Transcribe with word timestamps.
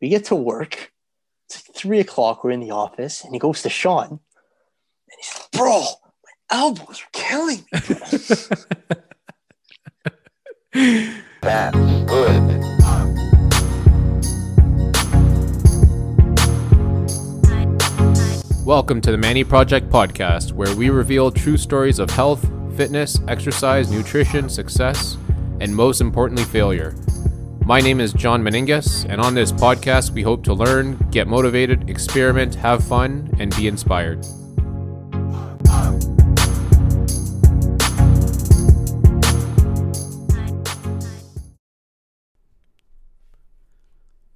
We 0.00 0.10
get 0.10 0.26
to 0.26 0.36
work. 0.36 0.92
It's 1.48 1.66
like 1.66 1.74
three 1.74 1.98
o'clock. 1.98 2.44
We're 2.44 2.52
in 2.52 2.60
the 2.60 2.70
office, 2.70 3.24
and 3.24 3.34
he 3.34 3.40
goes 3.40 3.62
to 3.62 3.68
Sean, 3.68 4.06
and 4.06 4.20
he 5.08 5.22
says, 5.24 5.48
"Bro, 5.50 5.80
my 5.80 6.56
elbows 6.56 7.02
are 7.02 7.10
killing 7.12 7.64
me." 7.72 7.80
Bad. 11.42 11.72
Good. 12.06 12.42
Welcome 18.64 19.00
to 19.00 19.10
the 19.10 19.18
Manny 19.18 19.42
Project 19.42 19.90
podcast, 19.90 20.52
where 20.52 20.72
we 20.76 20.90
reveal 20.90 21.32
true 21.32 21.56
stories 21.56 21.98
of 21.98 22.08
health, 22.10 22.48
fitness, 22.76 23.18
exercise, 23.26 23.90
nutrition, 23.90 24.48
success, 24.48 25.16
and 25.60 25.74
most 25.74 26.00
importantly, 26.00 26.44
failure. 26.44 26.94
My 27.68 27.82
name 27.82 28.00
is 28.00 28.14
John 28.14 28.42
Meningus, 28.42 29.04
and 29.10 29.20
on 29.20 29.34
this 29.34 29.52
podcast, 29.52 30.12
we 30.12 30.22
hope 30.22 30.42
to 30.44 30.54
learn, 30.54 30.96
get 31.10 31.28
motivated, 31.28 31.90
experiment, 31.90 32.54
have 32.54 32.82
fun, 32.82 33.30
and 33.38 33.54
be 33.56 33.68
inspired. 33.68 34.24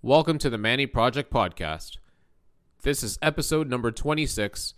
Welcome 0.03 0.37
to 0.37 0.51
the 0.51 0.59
Manny 0.59 0.85
Project 0.85 1.33
podcast. 1.33 1.97
This 2.83 3.03
is 3.03 3.19
episode 3.23 3.67
number 3.67 3.91
26, 3.91 4.75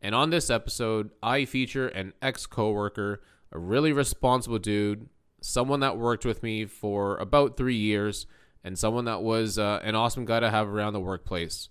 and 0.00 0.12
on 0.12 0.30
this 0.30 0.50
episode, 0.50 1.10
I 1.22 1.44
feature 1.44 1.86
an 1.86 2.14
ex 2.20 2.46
coworker, 2.46 3.22
a 3.52 3.60
really 3.60 3.92
responsible 3.92 4.58
dude, 4.58 5.08
someone 5.42 5.80
that 5.80 5.98
worked 5.98 6.24
with 6.24 6.42
me 6.42 6.64
for 6.64 7.16
about 7.18 7.56
three 7.56 7.76
years, 7.76 8.26
and 8.64 8.78
someone 8.78 9.04
that 9.04 9.22
was 9.22 9.58
uh, 9.58 9.80
an 9.82 9.94
awesome 9.94 10.24
guy 10.24 10.40
to 10.40 10.50
have 10.50 10.68
around 10.68 10.92
the 10.92 11.00
workplace. 11.00 11.68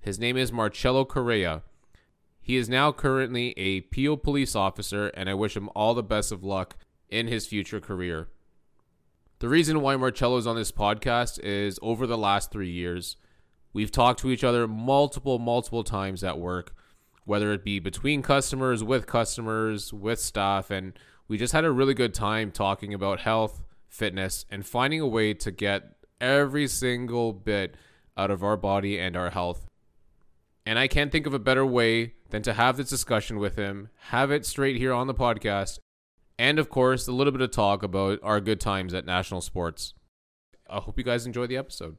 His 0.00 0.18
name 0.18 0.36
is 0.36 0.52
Marcello 0.52 1.04
Correia. 1.04 1.62
He 2.40 2.56
is 2.56 2.68
now 2.68 2.92
currently 2.92 3.52
a 3.58 3.82
Peel 3.82 4.16
police 4.16 4.54
officer, 4.54 5.08
and 5.08 5.28
I 5.28 5.34
wish 5.34 5.56
him 5.56 5.68
all 5.74 5.94
the 5.94 6.02
best 6.02 6.32
of 6.32 6.44
luck 6.44 6.76
in 7.10 7.26
his 7.26 7.46
future 7.46 7.80
career. 7.80 8.28
The 9.40 9.48
reason 9.48 9.80
why 9.82 9.96
Marcello's 9.96 10.46
on 10.46 10.56
this 10.56 10.72
podcast 10.72 11.38
is 11.40 11.78
over 11.82 12.06
the 12.06 12.18
last 12.18 12.50
three 12.50 12.70
years, 12.70 13.16
we've 13.72 13.92
talked 13.92 14.20
to 14.20 14.30
each 14.30 14.44
other 14.44 14.66
multiple, 14.66 15.38
multiple 15.38 15.84
times 15.84 16.24
at 16.24 16.38
work, 16.38 16.74
whether 17.24 17.52
it 17.52 17.64
be 17.64 17.78
between 17.78 18.22
customers, 18.22 18.82
with 18.82 19.06
customers, 19.06 19.92
with 19.92 20.18
staff, 20.18 20.70
and 20.70 20.98
we 21.28 21.36
just 21.36 21.52
had 21.52 21.64
a 21.64 21.70
really 21.70 21.94
good 21.94 22.14
time 22.14 22.50
talking 22.50 22.94
about 22.94 23.20
health, 23.20 23.62
fitness, 23.86 24.46
and 24.50 24.66
finding 24.66 25.00
a 25.00 25.06
way 25.06 25.34
to 25.34 25.50
get 25.50 25.96
every 26.20 26.66
single 26.66 27.32
bit 27.34 27.76
out 28.16 28.30
of 28.30 28.42
our 28.42 28.56
body 28.56 28.98
and 28.98 29.14
our 29.16 29.30
health. 29.30 29.66
And 30.64 30.78
I 30.78 30.88
can't 30.88 31.12
think 31.12 31.26
of 31.26 31.34
a 31.34 31.38
better 31.38 31.64
way 31.64 32.14
than 32.30 32.42
to 32.42 32.54
have 32.54 32.76
this 32.76 32.88
discussion 32.88 33.38
with 33.38 33.56
him, 33.56 33.90
have 34.08 34.30
it 34.30 34.46
straight 34.46 34.76
here 34.76 34.92
on 34.92 35.06
the 35.06 35.14
podcast, 35.14 35.78
and 36.38 36.58
of 36.58 36.70
course, 36.70 37.06
a 37.06 37.12
little 37.12 37.32
bit 37.32 37.40
of 37.42 37.50
talk 37.50 37.82
about 37.82 38.18
our 38.22 38.40
good 38.40 38.60
times 38.60 38.94
at 38.94 39.04
national 39.04 39.40
sports. 39.40 39.94
I 40.68 40.78
hope 40.78 40.98
you 40.98 41.04
guys 41.04 41.26
enjoy 41.26 41.46
the 41.46 41.56
episode. 41.56 41.96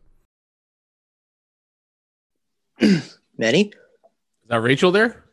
Manny? 3.37 3.67
Is 3.67 4.49
that 4.49 4.61
Rachel 4.61 4.91
there? 4.91 5.25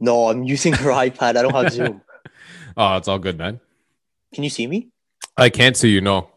No, 0.00 0.28
I'm 0.28 0.44
using 0.44 0.72
her 0.74 0.90
iPad. 0.90 1.36
I 1.36 1.42
don't 1.42 1.54
have 1.54 1.72
Zoom. 1.72 2.02
Oh, 2.80 2.96
it's 2.96 3.08
all 3.08 3.18
good, 3.18 3.36
man. 3.36 3.58
Can 4.32 4.44
you 4.44 4.50
see 4.50 4.68
me? 4.68 4.90
I 5.36 5.50
can't 5.50 5.76
see 5.76 5.88
you, 5.90 6.00
no. 6.00 6.30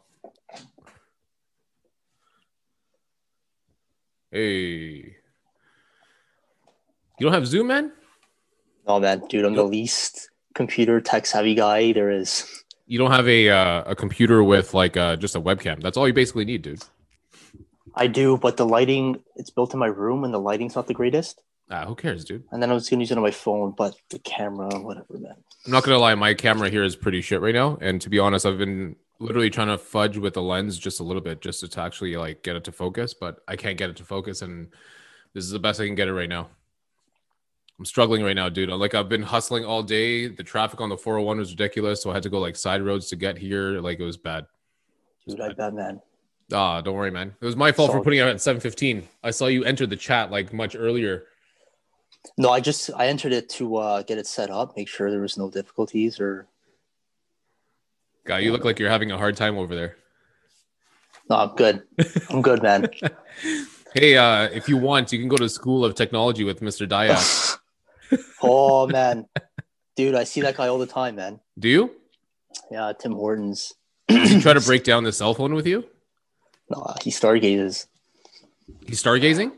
Hey. 4.31 5.17
You 7.19 7.27
don't 7.27 7.33
have 7.33 7.45
Zoom, 7.45 7.67
man? 7.67 7.91
No, 8.87 8.99
man, 8.99 9.21
dude, 9.29 9.45
I'm 9.45 9.53
the 9.53 9.63
least 9.63 10.31
computer 10.55 10.99
tech 10.99 11.27
savvy 11.27 11.53
guy 11.53 11.91
there 11.91 12.09
is. 12.09 12.63
You 12.87 12.97
don't 12.97 13.11
have 13.11 13.27
a 13.27 13.49
uh, 13.49 13.83
a 13.85 13.95
computer 13.95 14.43
with 14.43 14.73
like 14.73 14.97
uh, 14.97 15.17
just 15.17 15.35
a 15.35 15.41
webcam. 15.41 15.79
That's 15.83 15.95
all 15.95 16.07
you 16.07 16.13
basically 16.13 16.45
need, 16.45 16.63
dude. 16.63 16.83
I 17.93 18.07
do, 18.07 18.37
but 18.37 18.57
the 18.57 18.65
lighting, 18.65 19.21
it's 19.35 19.51
built 19.51 19.73
in 19.73 19.79
my 19.79 19.87
room 19.87 20.23
and 20.23 20.33
the 20.33 20.39
lighting's 20.39 20.75
not 20.75 20.87
the 20.87 20.95
greatest. 20.95 21.39
Ah, 21.71 21.85
who 21.85 21.95
cares, 21.95 22.25
dude? 22.25 22.43
And 22.51 22.61
then 22.61 22.69
I 22.69 22.73
was 22.73 22.87
to 22.89 22.97
use 22.97 23.11
it 23.11 23.17
on 23.17 23.23
my 23.23 23.31
phone, 23.31 23.73
but 23.77 23.95
the 24.09 24.19
camera, 24.19 24.67
whatever, 24.79 25.17
man. 25.17 25.35
I'm 25.65 25.71
not 25.71 25.83
gonna 25.83 25.97
lie, 25.97 26.13
my 26.15 26.33
camera 26.33 26.69
here 26.69 26.83
is 26.83 26.95
pretty 26.97 27.21
shit 27.21 27.39
right 27.39 27.55
now. 27.55 27.77
And 27.79 28.01
to 28.01 28.09
be 28.09 28.19
honest, 28.19 28.45
I've 28.45 28.57
been 28.57 28.97
literally 29.19 29.49
trying 29.49 29.67
to 29.67 29.77
fudge 29.77 30.17
with 30.17 30.33
the 30.33 30.41
lens 30.41 30.77
just 30.77 30.99
a 30.99 31.03
little 31.03 31.21
bit, 31.21 31.39
just 31.39 31.71
to 31.71 31.81
actually 31.81 32.17
like 32.17 32.43
get 32.43 32.57
it 32.57 32.65
to 32.65 32.71
focus, 32.71 33.13
but 33.13 33.41
I 33.47 33.55
can't 33.55 33.77
get 33.77 33.89
it 33.89 33.95
to 33.97 34.03
focus, 34.03 34.41
and 34.41 34.67
this 35.33 35.45
is 35.45 35.51
the 35.51 35.59
best 35.59 35.79
I 35.79 35.85
can 35.85 35.95
get 35.95 36.09
it 36.09 36.13
right 36.13 36.29
now. 36.29 36.49
I'm 37.79 37.85
struggling 37.85 38.21
right 38.21 38.35
now, 38.35 38.49
dude. 38.49 38.69
Like 38.69 38.93
I've 38.93 39.09
been 39.09 39.23
hustling 39.23 39.65
all 39.65 39.81
day. 39.81 40.27
The 40.27 40.43
traffic 40.43 40.81
on 40.81 40.89
the 40.89 40.97
401 40.97 41.37
was 41.37 41.51
ridiculous, 41.51 42.03
so 42.03 42.11
I 42.11 42.13
had 42.13 42.23
to 42.23 42.29
go 42.29 42.39
like 42.39 42.55
side 42.55 42.81
roads 42.83 43.07
to 43.09 43.15
get 43.15 43.37
here. 43.37 43.79
Like 43.79 43.99
it 43.99 44.03
was 44.03 44.17
bad. 44.17 44.45
Dude, 45.25 45.39
I 45.39 45.53
bet, 45.53 45.73
man. 45.73 46.01
Ah, 46.51 46.81
don't 46.81 46.95
worry, 46.95 47.11
man. 47.11 47.33
It 47.39 47.45
was 47.45 47.55
my 47.55 47.71
fault 47.71 47.91
for 47.91 48.01
putting 48.01 48.19
it 48.19 48.27
at 48.27 48.35
7:15. 48.35 49.03
I 49.23 49.31
saw 49.31 49.47
you 49.47 49.63
enter 49.63 49.87
the 49.87 49.95
chat 49.95 50.31
like 50.31 50.51
much 50.51 50.75
earlier. 50.75 51.25
No, 52.37 52.49
I 52.49 52.59
just, 52.59 52.89
I 52.95 53.07
entered 53.07 53.33
it 53.33 53.49
to 53.49 53.77
uh, 53.77 54.03
get 54.03 54.17
it 54.17 54.27
set 54.27 54.49
up, 54.49 54.77
make 54.77 54.87
sure 54.87 55.09
there 55.09 55.21
was 55.21 55.37
no 55.37 55.49
difficulties 55.49 56.19
or, 56.19 56.47
Guy, 58.23 58.39
you 58.39 58.51
look 58.51 58.63
like 58.63 58.77
you're 58.77 58.89
having 58.89 59.11
a 59.11 59.17
hard 59.17 59.35
time 59.35 59.57
over 59.57 59.73
there. 59.73 59.97
no, 61.29 61.37
I'm 61.37 61.55
good. 61.55 61.81
I'm 62.29 62.41
good, 62.41 62.61
man. 62.61 62.87
Hey, 63.93 64.15
uh, 64.15 64.43
if 64.43 64.69
you 64.69 64.77
want, 64.77 65.11
you 65.11 65.19
can 65.19 65.27
go 65.27 65.37
to 65.37 65.49
School 65.49 65.83
of 65.83 65.95
Technology 65.95 66.43
with 66.43 66.61
Mr. 66.61 66.87
Dayak. 66.87 67.57
oh, 68.41 68.87
man. 68.87 69.27
Dude, 69.95 70.15
I 70.15 70.23
see 70.23 70.41
that 70.41 70.55
guy 70.55 70.67
all 70.67 70.77
the 70.77 70.85
time, 70.85 71.15
man. 71.15 71.39
Do 71.57 71.67
you? 71.67 71.91
Yeah, 72.69 72.93
Tim 72.97 73.13
Hortons. 73.13 73.73
Does 74.07 74.31
he 74.31 74.39
try 74.39 74.53
to 74.53 74.61
break 74.65 74.83
down 74.83 75.03
the 75.03 75.11
cell 75.11 75.33
phone 75.33 75.53
with 75.53 75.67
you? 75.67 75.85
No, 76.69 76.93
he 77.01 77.11
stargazes. 77.11 77.87
He's 78.87 79.03
stargazing? 79.03 79.51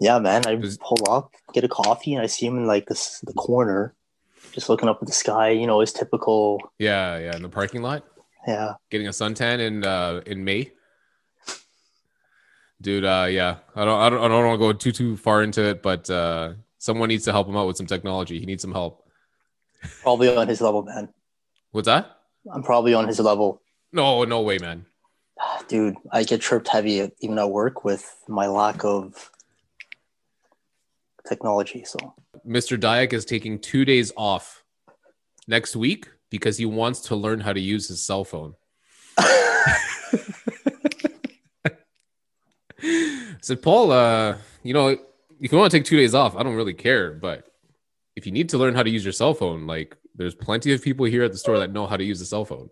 Yeah, 0.00 0.18
man. 0.18 0.42
I 0.46 0.56
Does- 0.56 0.78
pull 0.78 0.98
up, 1.10 1.32
get 1.54 1.64
a 1.64 1.68
coffee, 1.68 2.14
and 2.14 2.22
I 2.22 2.26
see 2.26 2.46
him 2.46 2.56
in 2.58 2.66
like 2.66 2.86
this 2.86 3.20
the 3.20 3.32
corner, 3.32 3.94
just 4.52 4.68
looking 4.68 4.88
up 4.88 4.98
at 5.00 5.06
the 5.06 5.12
sky. 5.14 5.50
You 5.50 5.66
know, 5.66 5.80
his 5.80 5.92
typical. 5.92 6.60
Yeah, 6.78 7.18
yeah, 7.18 7.36
in 7.36 7.42
the 7.42 7.48
parking 7.48 7.82
lot, 7.82 8.04
Yeah, 8.46 8.74
getting 8.90 9.06
a 9.06 9.10
suntan 9.10 9.58
in 9.60 9.84
uh 9.84 10.20
in 10.26 10.44
May. 10.44 10.72
Dude, 12.80 13.04
uh 13.04 13.26
yeah. 13.30 13.56
I 13.74 13.84
don't 13.84 13.98
I 14.00 14.10
don't 14.10 14.20
I 14.24 14.28
don't 14.28 14.46
want 14.46 14.60
to 14.60 14.66
go 14.66 14.72
too 14.72 14.92
too 14.92 15.16
far 15.16 15.42
into 15.42 15.62
it, 15.64 15.82
but 15.82 16.08
uh 16.10 16.52
someone 16.78 17.08
needs 17.08 17.24
to 17.24 17.32
help 17.32 17.48
him 17.48 17.56
out 17.56 17.66
with 17.66 17.76
some 17.76 17.86
technology. 17.86 18.38
He 18.38 18.46
needs 18.46 18.62
some 18.62 18.72
help. 18.72 19.08
probably 20.02 20.34
on 20.34 20.46
his 20.48 20.60
level, 20.60 20.82
man. 20.82 21.08
What's 21.72 21.86
that? 21.86 22.18
I'm 22.52 22.62
probably 22.62 22.94
on 22.94 23.08
his 23.08 23.18
level, 23.18 23.60
No, 23.92 24.24
no 24.24 24.40
way, 24.42 24.58
man. 24.58 24.84
dude. 25.68 25.96
I 26.12 26.22
get 26.22 26.40
tripped 26.40 26.68
heavy 26.68 27.10
even 27.20 27.38
at 27.38 27.50
work 27.50 27.84
with 27.84 28.14
my 28.28 28.46
lack 28.46 28.84
of 28.84 29.30
technology. 31.26 31.84
So 31.84 32.14
Mr. 32.46 32.78
Dayak 32.78 33.12
is 33.12 33.24
taking 33.24 33.58
two 33.58 33.84
days 33.84 34.12
off 34.16 34.64
next 35.46 35.76
week 35.76 36.08
because 36.30 36.56
he 36.56 36.66
wants 36.66 37.00
to 37.00 37.16
learn 37.16 37.40
how 37.40 37.52
to 37.52 37.60
use 37.60 37.88
his 37.88 38.04
cell 38.04 38.24
phone. 38.24 38.54
I 39.18 39.76
said, 43.40 43.62
Paul, 43.62 43.92
uh, 43.92 44.36
you 44.62 44.74
know, 44.74 44.88
if 44.88 45.52
you 45.52 45.58
want 45.58 45.70
to 45.70 45.76
take 45.76 45.86
two 45.86 45.96
days 45.96 46.14
off, 46.14 46.36
I 46.36 46.42
don't 46.42 46.54
really 46.54 46.74
care. 46.74 47.12
But 47.12 47.44
if 48.16 48.26
you 48.26 48.32
need 48.32 48.48
to 48.50 48.58
learn 48.58 48.74
how 48.74 48.82
to 48.82 48.90
use 48.90 49.04
your 49.04 49.12
cell 49.12 49.34
phone, 49.34 49.66
like 49.66 49.96
there's 50.14 50.34
plenty 50.34 50.72
of 50.72 50.82
people 50.82 51.06
here 51.06 51.22
at 51.22 51.32
the 51.32 51.38
store 51.38 51.58
that 51.58 51.72
know 51.72 51.86
how 51.86 51.96
to 51.96 52.04
use 52.04 52.18
the 52.18 52.24
cell 52.24 52.44
phone. 52.44 52.70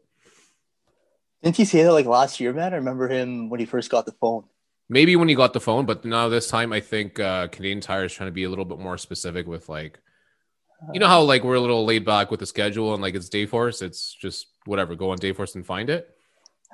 didn't 1.43 1.57
he 1.57 1.65
say 1.65 1.83
that 1.83 1.93
like 1.93 2.07
last 2.07 2.41
year, 2.41 2.53
man? 2.53 2.73
I 2.73 2.77
remember 2.77 3.09
him 3.09 3.51
when 3.51 3.61
he 3.61 3.67
first 3.67 3.91
got 3.91 4.07
the 4.07 4.13
phone. 4.13 4.45
Maybe 4.89 5.17
when 5.17 5.29
he 5.29 5.35
got 5.35 5.53
the 5.53 5.61
phone, 5.61 5.87
but 5.87 6.05
now 6.05 6.29
this 6.29 6.49
time 6.49 6.73
I 6.73 6.81
think 6.81 7.19
uh, 7.19 7.49
Canadian 7.49 7.81
Tire 7.81 8.05
is 8.05 8.13
trying 8.13 8.29
to 8.29 8.35
be 8.35 8.45
a 8.45 8.51
little 8.51 8.67
bit 8.67 8.79
more 8.79 8.99
specific 8.99 9.47
with 9.47 9.69
like, 9.69 9.99
you 10.93 11.01
know 11.01 11.07
how 11.07 11.23
like 11.23 11.43
we're 11.43 11.55
a 11.55 11.61
little 11.61 11.87
laid 11.87 12.05
back 12.05 12.31
with 12.31 12.41
the 12.41 12.47
schedule 12.47 12.93
and 12.93 13.03
like 13.03 13.15
it's 13.15 13.31
Dayforce, 13.31 13.81
it's 13.81 14.15
just 14.15 14.49
whatever, 14.67 14.95
go 14.95 15.11
on 15.11 15.19
Dayforce 15.19 15.55
and 15.55 15.65
find 15.65 15.89
it. 15.89 16.11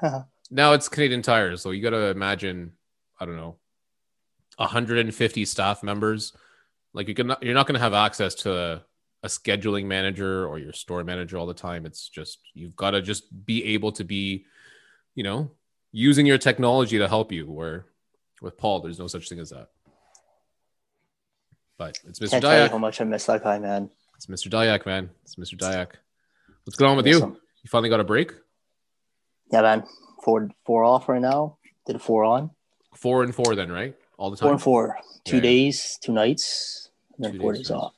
now 0.50 0.72
it's 0.72 0.88
Canadian 0.88 1.22
Tire, 1.22 1.56
so 1.56 1.70
you 1.70 1.82
got 1.82 1.90
to 1.90 2.06
imagine, 2.06 2.72
I 3.20 3.26
don't 3.26 3.36
know, 3.36 3.56
150 4.56 5.44
staff 5.44 5.82
members. 5.82 6.32
Like 6.92 7.06
you 7.06 7.14
can, 7.14 7.34
you're 7.40 7.54
not 7.54 7.66
going 7.66 7.78
to 7.78 7.80
have 7.80 7.94
access 7.94 8.34
to 8.36 8.52
a, 8.52 8.84
a 9.22 9.28
scheduling 9.28 9.84
manager 9.84 10.46
or 10.46 10.58
your 10.58 10.72
store 10.72 11.04
manager 11.04 11.38
all 11.38 11.46
the 11.46 11.54
time. 11.54 11.86
It's 11.86 12.08
just 12.08 12.40
you've 12.54 12.74
got 12.74 12.90
to 12.90 13.02
just 13.02 13.46
be 13.46 13.64
able 13.74 13.92
to 13.92 14.04
be, 14.04 14.46
you 15.14 15.22
know, 15.22 15.52
using 15.92 16.26
your 16.26 16.38
technology 16.38 16.98
to 16.98 17.08
help 17.08 17.30
you. 17.30 17.50
Where 17.50 17.86
with 18.40 18.56
Paul, 18.56 18.80
there's 18.80 18.98
no 18.98 19.06
such 19.06 19.28
thing 19.28 19.38
as 19.38 19.50
that. 19.50 19.68
But 21.78 21.98
it's 22.06 22.18
Mr. 22.18 22.30
Can't 22.30 22.42
tell 22.42 22.62
you 22.64 22.68
how 22.70 22.78
much 22.78 23.00
I 23.00 23.04
miss 23.04 23.26
that 23.26 23.42
guy, 23.42 23.58
man. 23.58 23.90
It's 24.16 24.26
Mr. 24.26 24.48
Dayak, 24.50 24.84
man. 24.84 25.10
It's 25.22 25.36
Mr. 25.36 25.56
Dayak. 25.56 25.92
What's 26.64 26.76
going 26.76 26.90
on 26.90 26.96
with 26.98 27.06
you? 27.06 27.22
him. 27.22 27.36
You 27.62 27.68
finally 27.68 27.88
got 27.88 28.00
a 28.00 28.04
break? 28.04 28.32
Yeah, 29.50 29.62
man. 29.62 29.84
Four 30.22 30.50
four 30.66 30.84
off 30.84 31.08
right 31.08 31.20
now. 31.20 31.56
Did 31.86 31.96
a 31.96 31.98
four 31.98 32.24
on. 32.24 32.50
Four 32.94 33.22
and 33.22 33.34
four, 33.34 33.54
then, 33.54 33.72
right? 33.72 33.96
All 34.18 34.30
the 34.30 34.36
time. 34.36 34.46
Four 34.46 34.52
and 34.52 34.62
four, 34.62 34.98
two 35.24 35.36
Yeah. 35.36 35.42
days, 35.42 35.98
two 36.02 36.12
nights, 36.12 36.90
and 37.16 37.24
then 37.24 37.32
Two 37.32 37.38
four 37.40 37.52
days, 37.52 37.68
days 37.68 37.70
off. 37.70 37.94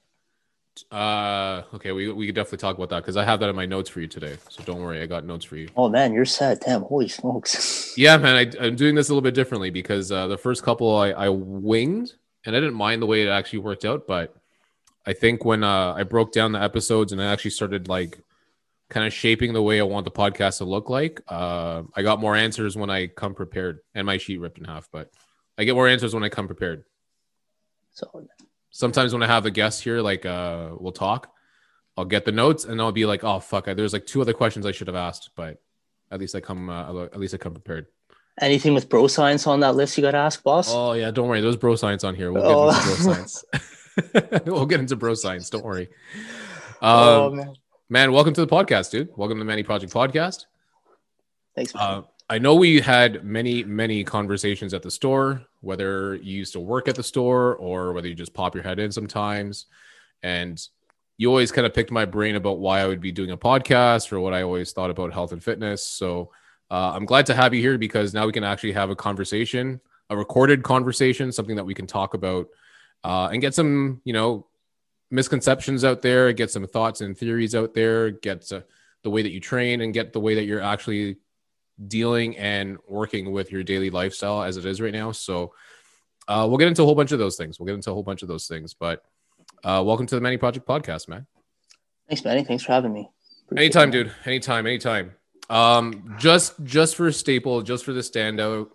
Uh, 0.90 1.62
okay, 1.75 1.93
we 1.93 2.11
we 2.12 2.26
could 2.26 2.34
definitely 2.34 2.58
talk 2.58 2.76
about 2.76 2.90
that 2.90 3.02
because 3.02 3.17
I 3.17 3.25
have 3.25 3.40
that 3.40 3.49
in 3.49 3.56
my 3.56 3.67
notes 3.67 3.88
for 3.90 4.00
you 4.00 4.06
today. 4.06 4.37
So 4.49 4.62
don't 4.64 4.81
worry, 4.81 5.00
I 5.00 5.06
got 5.06 5.25
notes 5.25 5.44
for 5.44 5.56
you. 5.56 5.69
Oh 5.76 5.88
man, 5.88 6.12
you're 6.12 6.25
sad. 6.25 6.61
Damn, 6.61 6.82
holy 6.82 7.08
smokes. 7.08 7.94
Yeah, 7.99 8.17
man, 8.17 8.37
I, 8.37 8.64
I'm 8.64 8.75
doing 8.75 8.94
this 8.94 9.08
a 9.08 9.12
little 9.12 9.23
bit 9.23 9.34
differently 9.34 9.69
because 9.69 10.11
uh, 10.11 10.26
the 10.26 10.38
first 10.38 10.62
couple 10.62 10.96
I, 10.96 11.11
I 11.11 11.29
winged 11.29 12.14
and 12.46 12.56
I 12.56 12.61
didn't 12.61 12.75
mind 12.75 13.02
the 13.02 13.06
way 13.06 13.23
it 13.23 13.29
actually 13.29 13.58
worked 13.58 13.84
out, 13.84 14.06
but 14.06 14.34
I 15.05 15.12
think 15.12 15.44
when 15.44 15.62
uh, 15.62 15.93
I 15.94 16.05
broke 16.05 16.32
down 16.32 16.52
the 16.52 16.62
episodes 16.62 17.12
and 17.12 17.20
I 17.20 17.26
actually 17.26 17.50
started 17.50 17.88
like 17.88 18.19
kind 18.88 19.06
of 19.06 19.12
shaping 19.12 19.52
the 19.52 19.62
way 19.62 19.79
I 19.79 19.84
want 19.84 20.05
the 20.05 20.11
podcast 20.11 20.58
to 20.58 20.64
look 20.64 20.88
like, 20.88 21.20
uh, 21.29 21.82
I 21.94 22.02
got 22.02 22.20
more 22.20 22.34
answers 22.34 22.76
when 22.76 22.88
I 22.88 23.08
come 23.08 23.34
prepared 23.34 23.81
and 23.94 24.06
my 24.06 24.17
sheet 24.17 24.40
ripped 24.40 24.58
in 24.58 24.64
half, 24.64 24.88
but 24.90 25.11
I 25.58 25.64
get 25.64 25.75
more 25.75 25.88
answers 25.88 26.14
when 26.14 26.25
I 26.25 26.29
come 26.31 26.46
prepared. 26.46 26.84
so 27.93 28.26
Sometimes 28.72 29.12
when 29.12 29.22
I 29.22 29.26
have 29.26 29.44
a 29.46 29.50
guest 29.50 29.82
here, 29.84 30.00
like 30.00 30.24
uh, 30.24 30.70
we'll 30.78 30.92
talk, 30.92 31.30
I'll 31.96 32.06
get 32.06 32.24
the 32.24 32.32
notes 32.32 32.64
and 32.64 32.80
I'll 32.80 32.90
be 32.92 33.04
like, 33.04 33.22
oh 33.22 33.38
fuck, 33.38 33.69
I, 33.69 33.74
there's 33.74 33.92
like 33.92 34.06
two 34.06 34.20
other 34.22 34.32
questions 34.32 34.64
I 34.64 34.72
should 34.72 34.86
have 34.86 34.96
asked, 34.96 35.30
but 35.36 35.60
at 36.10 36.19
least 36.19 36.34
I 36.34 36.40
come 36.40 36.70
uh, 36.70 37.04
at 37.04 37.20
least 37.20 37.34
I 37.34 37.36
come 37.36 37.52
prepared. 37.52 37.86
anything 38.40 38.72
with 38.72 38.88
bro 38.88 39.06
science 39.08 39.46
on 39.46 39.60
that 39.60 39.74
list 39.76 39.96
you 39.98 40.02
gotta 40.02 40.16
ask, 40.19 40.42
boss? 40.42 40.69
Oh 40.70 40.94
yeah, 40.94 41.10
don't 41.10 41.28
worry. 41.28 41.42
There's 41.42 41.56
bro 41.56 41.76
science 41.76 42.02
on 42.02 42.14
here. 42.14 42.32
We'll 42.32 42.42
get 42.42 42.50
Oh. 42.50 42.69
into 42.70 42.82
bro 42.86 43.14
science. 43.14 43.44
we'll 44.46 44.66
get 44.66 44.80
into 44.80 44.96
bro 44.96 45.14
science. 45.14 45.48
Don't 45.50 45.64
worry. 45.64 45.88
Oh, 46.84 47.28
Um, 47.28 47.36
man. 47.36 47.54
man, 47.88 48.12
welcome 48.12 48.34
to 48.34 48.40
the 48.40 48.46
podcast, 48.48 48.90
dude. 48.90 49.08
Welcome 49.16 49.36
to 49.36 49.40
the 49.42 49.44
Manny 49.44 49.62
Project 49.62 49.92
Podcast. 49.92 50.46
Thanks. 51.54 51.72
man. 51.74 51.80
Uh, 51.84 52.02
I 52.28 52.38
know 52.40 52.56
we 52.56 52.80
had 52.80 53.22
many, 53.22 53.62
many 53.62 54.02
conversations 54.02 54.74
at 54.74 54.82
the 54.82 54.90
store, 54.90 55.42
whether 55.62 56.16
you 56.16 56.36
used 56.36 56.52
to 56.52 56.60
work 56.60 56.88
at 56.88 56.96
the 56.96 57.02
store 57.02 57.56
or 57.56 57.92
whether 57.92 58.08
you 58.08 58.14
just 58.14 58.34
pop 58.34 58.54
your 58.54 58.64
head 58.64 58.78
in 58.78 58.92
sometimes. 58.92 59.66
And 60.22 60.60
you 61.16 61.28
always 61.28 61.52
kind 61.52 61.66
of 61.66 61.72
picked 61.72 61.90
my 61.90 62.04
brain 62.04 62.34
about 62.34 62.58
why 62.58 62.80
I 62.80 62.86
would 62.86 63.00
be 63.00 63.12
doing 63.12 63.30
a 63.30 63.36
podcast 63.36 64.12
or 64.12 64.20
what 64.20 64.34
I 64.34 64.42
always 64.42 64.72
thought 64.72 64.90
about 64.90 65.12
health 65.12 65.32
and 65.32 65.42
fitness. 65.42 65.82
So 65.82 66.32
uh, 66.70 66.92
I'm 66.94 67.06
glad 67.06 67.26
to 67.26 67.34
have 67.34 67.54
you 67.54 67.60
here 67.60 67.78
because 67.78 68.12
now 68.12 68.26
we 68.26 68.32
can 68.32 68.44
actually 68.44 68.72
have 68.72 68.90
a 68.90 68.96
conversation, 68.96 69.80
a 70.10 70.16
recorded 70.16 70.62
conversation, 70.62 71.30
something 71.30 71.56
that 71.56 71.64
we 71.64 71.74
can 71.74 71.86
talk 71.86 72.14
about 72.14 72.48
uh, 73.04 73.28
and 73.32 73.40
get 73.40 73.54
some, 73.54 74.00
you 74.04 74.12
know, 74.12 74.46
misconceptions 75.10 75.84
out 75.84 76.02
there, 76.02 76.32
get 76.32 76.50
some 76.50 76.66
thoughts 76.66 77.02
and 77.02 77.16
theories 77.16 77.54
out 77.54 77.74
there, 77.74 78.10
get 78.10 78.50
uh, 78.50 78.62
the 79.04 79.10
way 79.10 79.22
that 79.22 79.30
you 79.30 79.40
train 79.40 79.80
and 79.82 79.94
get 79.94 80.12
the 80.12 80.20
way 80.20 80.34
that 80.34 80.44
you're 80.44 80.60
actually 80.60 81.18
dealing 81.88 82.36
and 82.36 82.78
working 82.88 83.32
with 83.32 83.50
your 83.50 83.62
daily 83.62 83.90
lifestyle 83.90 84.42
as 84.42 84.56
it 84.56 84.66
is 84.66 84.80
right 84.80 84.92
now. 84.92 85.12
So 85.12 85.54
uh, 86.28 86.46
we'll 86.48 86.58
get 86.58 86.69
into 86.69 86.82
a 86.82 86.84
whole 86.84 86.94
bunch 86.94 87.12
of 87.12 87.19
those 87.19 87.36
things. 87.36 87.58
We'll 87.58 87.66
get 87.66 87.74
into 87.74 87.90
a 87.90 87.94
whole 87.94 88.02
bunch 88.02 88.22
of 88.22 88.28
those 88.28 88.46
things. 88.46 88.74
But 88.74 89.04
uh, 89.64 89.82
welcome 89.84 90.06
to 90.06 90.14
the 90.14 90.20
Manny 90.20 90.36
Project 90.36 90.66
Podcast, 90.66 91.08
man. 91.08 91.26
Thanks, 92.08 92.24
Manny. 92.24 92.44
Thanks 92.44 92.64
for 92.64 92.72
having 92.72 92.92
me. 92.92 93.10
Appreciate 93.46 93.64
Anytime, 93.64 93.88
it. 93.88 93.92
dude. 93.92 94.12
Anytime, 94.24 94.66
anytime. 94.66 95.12
Um, 95.50 96.14
just 96.19 96.54
just 96.64 96.96
for 96.96 97.08
a 97.08 97.12
staple, 97.12 97.62
just 97.62 97.84
for 97.84 97.92
the 97.92 98.00
standout, 98.00 98.70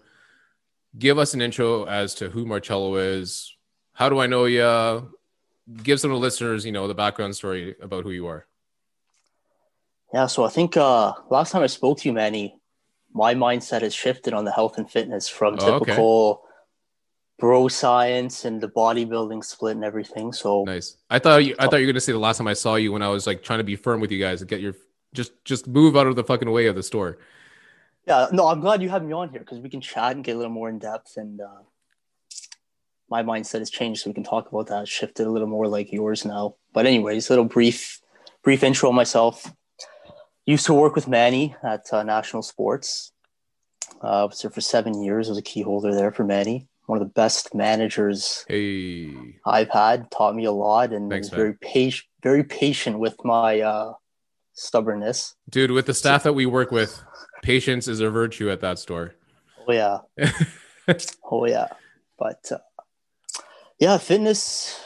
give 0.97 1.17
us 1.17 1.33
an 1.33 1.41
intro 1.41 1.85
as 1.85 2.13
to 2.15 2.29
who 2.29 2.45
Marcello 2.45 2.95
is. 2.95 3.55
How 3.93 4.09
do 4.09 4.19
I 4.19 4.27
know 4.27 4.45
you? 4.45 5.11
Give 5.83 5.99
some 5.99 6.11
of 6.11 6.15
the 6.15 6.21
listeners, 6.21 6.65
you 6.65 6.71
know, 6.71 6.87
the 6.87 6.93
background 6.93 7.35
story 7.35 7.75
about 7.81 8.03
who 8.03 8.11
you 8.11 8.27
are. 8.27 8.45
Yeah, 10.13 10.27
so 10.27 10.45
I 10.45 10.49
think 10.49 10.77
uh 10.77 11.13
last 11.29 11.51
time 11.51 11.63
I 11.63 11.67
spoke 11.67 11.99
to 11.99 12.09
you, 12.09 12.13
Manny, 12.13 12.56
my 13.17 13.33
mindset 13.33 13.81
has 13.81 13.93
shifted 13.93 14.33
on 14.33 14.45
the 14.45 14.51
health 14.51 14.77
and 14.77 14.89
fitness 14.89 15.27
from 15.27 15.57
Oh, 15.59 15.73
okay. 15.73 15.91
typical 15.91 16.43
bro 17.39 17.67
science 17.67 18.45
and 18.45 18.61
the 18.61 18.69
bodybuilding 18.69 19.43
split 19.43 19.75
and 19.75 19.83
everything. 19.83 20.31
So 20.31 20.63
Nice. 20.63 20.97
I 21.09 21.19
thought 21.19 21.43
you, 21.43 21.55
I 21.59 21.65
thought 21.65 21.77
you 21.77 21.87
were 21.87 21.93
gonna 21.93 22.01
say 22.01 22.11
the 22.11 22.19
last 22.19 22.37
time 22.37 22.47
I 22.47 22.53
saw 22.53 22.75
you 22.75 22.91
when 22.91 23.01
I 23.01 23.09
was 23.09 23.27
like 23.27 23.43
trying 23.43 23.59
to 23.59 23.63
be 23.63 23.75
firm 23.75 23.99
with 23.99 24.11
you 24.11 24.19
guys 24.19 24.41
and 24.41 24.49
get 24.49 24.61
your 24.61 24.75
just 25.13 25.31
just 25.43 25.67
move 25.67 25.97
out 25.97 26.07
of 26.07 26.15
the 26.15 26.23
fucking 26.23 26.49
way 26.51 26.67
of 26.67 26.75
the 26.75 26.83
store. 26.83 27.17
yeah, 28.07 28.27
no, 28.31 28.47
I'm 28.47 28.59
glad 28.61 28.81
you 28.81 28.89
have 28.89 29.03
me 29.03 29.13
on 29.13 29.29
here 29.29 29.39
because 29.39 29.59
we 29.59 29.69
can 29.69 29.81
chat 29.81 30.15
and 30.15 30.23
get 30.23 30.35
a 30.35 30.37
little 30.37 30.53
more 30.53 30.69
in 30.69 30.79
depth 30.79 31.17
and 31.17 31.41
uh 31.41 31.63
my 33.09 33.23
mindset 33.23 33.59
has 33.59 33.69
changed 33.69 34.01
so 34.01 34.09
we 34.09 34.13
can 34.13 34.23
talk 34.23 34.51
about 34.51 34.67
that. 34.67 34.87
Shifted 34.87 35.27
a 35.27 35.29
little 35.29 35.47
more 35.47 35.67
like 35.67 35.93
yours 35.93 36.25
now. 36.25 36.55
But 36.73 36.85
anyways, 36.85 37.29
a 37.29 37.33
little 37.33 37.45
brief 37.45 38.01
brief 38.43 38.63
intro 38.63 38.89
on 38.89 38.95
myself. 38.95 39.51
Used 40.47 40.65
to 40.67 40.73
work 40.73 40.95
with 40.95 41.09
Manny 41.09 41.57
at 41.61 41.91
uh, 41.91 42.03
National 42.03 42.41
Sports. 42.41 43.11
Uh, 44.01 44.27
was 44.29 44.41
there 44.41 44.49
for 44.49 44.61
seven 44.61 45.03
years. 45.03 45.27
Was 45.27 45.37
a 45.37 45.41
key 45.41 45.61
holder 45.61 45.93
there 45.93 46.09
for 46.09 46.23
Manny. 46.23 46.69
One 46.85 47.01
of 47.01 47.05
the 47.05 47.13
best 47.13 47.53
managers 47.53 48.45
Hey, 48.47 49.13
I've 49.45 49.69
had. 49.69 50.09
Taught 50.09 50.35
me 50.35 50.45
a 50.45 50.53
lot 50.53 50.93
and 50.93 51.11
Thanks, 51.11 51.29
was 51.29 51.35
very 51.35 51.53
patient, 51.55 52.05
very 52.23 52.45
patient 52.45 52.97
with 52.97 53.17
my 53.25 53.59
uh, 53.59 53.93
stubbornness. 54.53 55.35
dude, 55.49 55.71
with 55.71 55.85
the 55.85 55.93
staff 55.93 56.23
that 56.23 56.31
we 56.31 56.45
work 56.45 56.71
with, 56.71 57.03
patience 57.43 57.89
is 57.89 57.99
a 57.99 58.09
virtue 58.09 58.49
at 58.49 58.61
that 58.61 58.79
store. 58.79 59.15
Oh 59.67 59.73
yeah, 59.73 59.97
oh 61.29 61.45
yeah. 61.45 61.67
But 62.17 62.49
uh, 62.53 62.59
yeah, 63.79 63.97
fitness. 63.97 64.81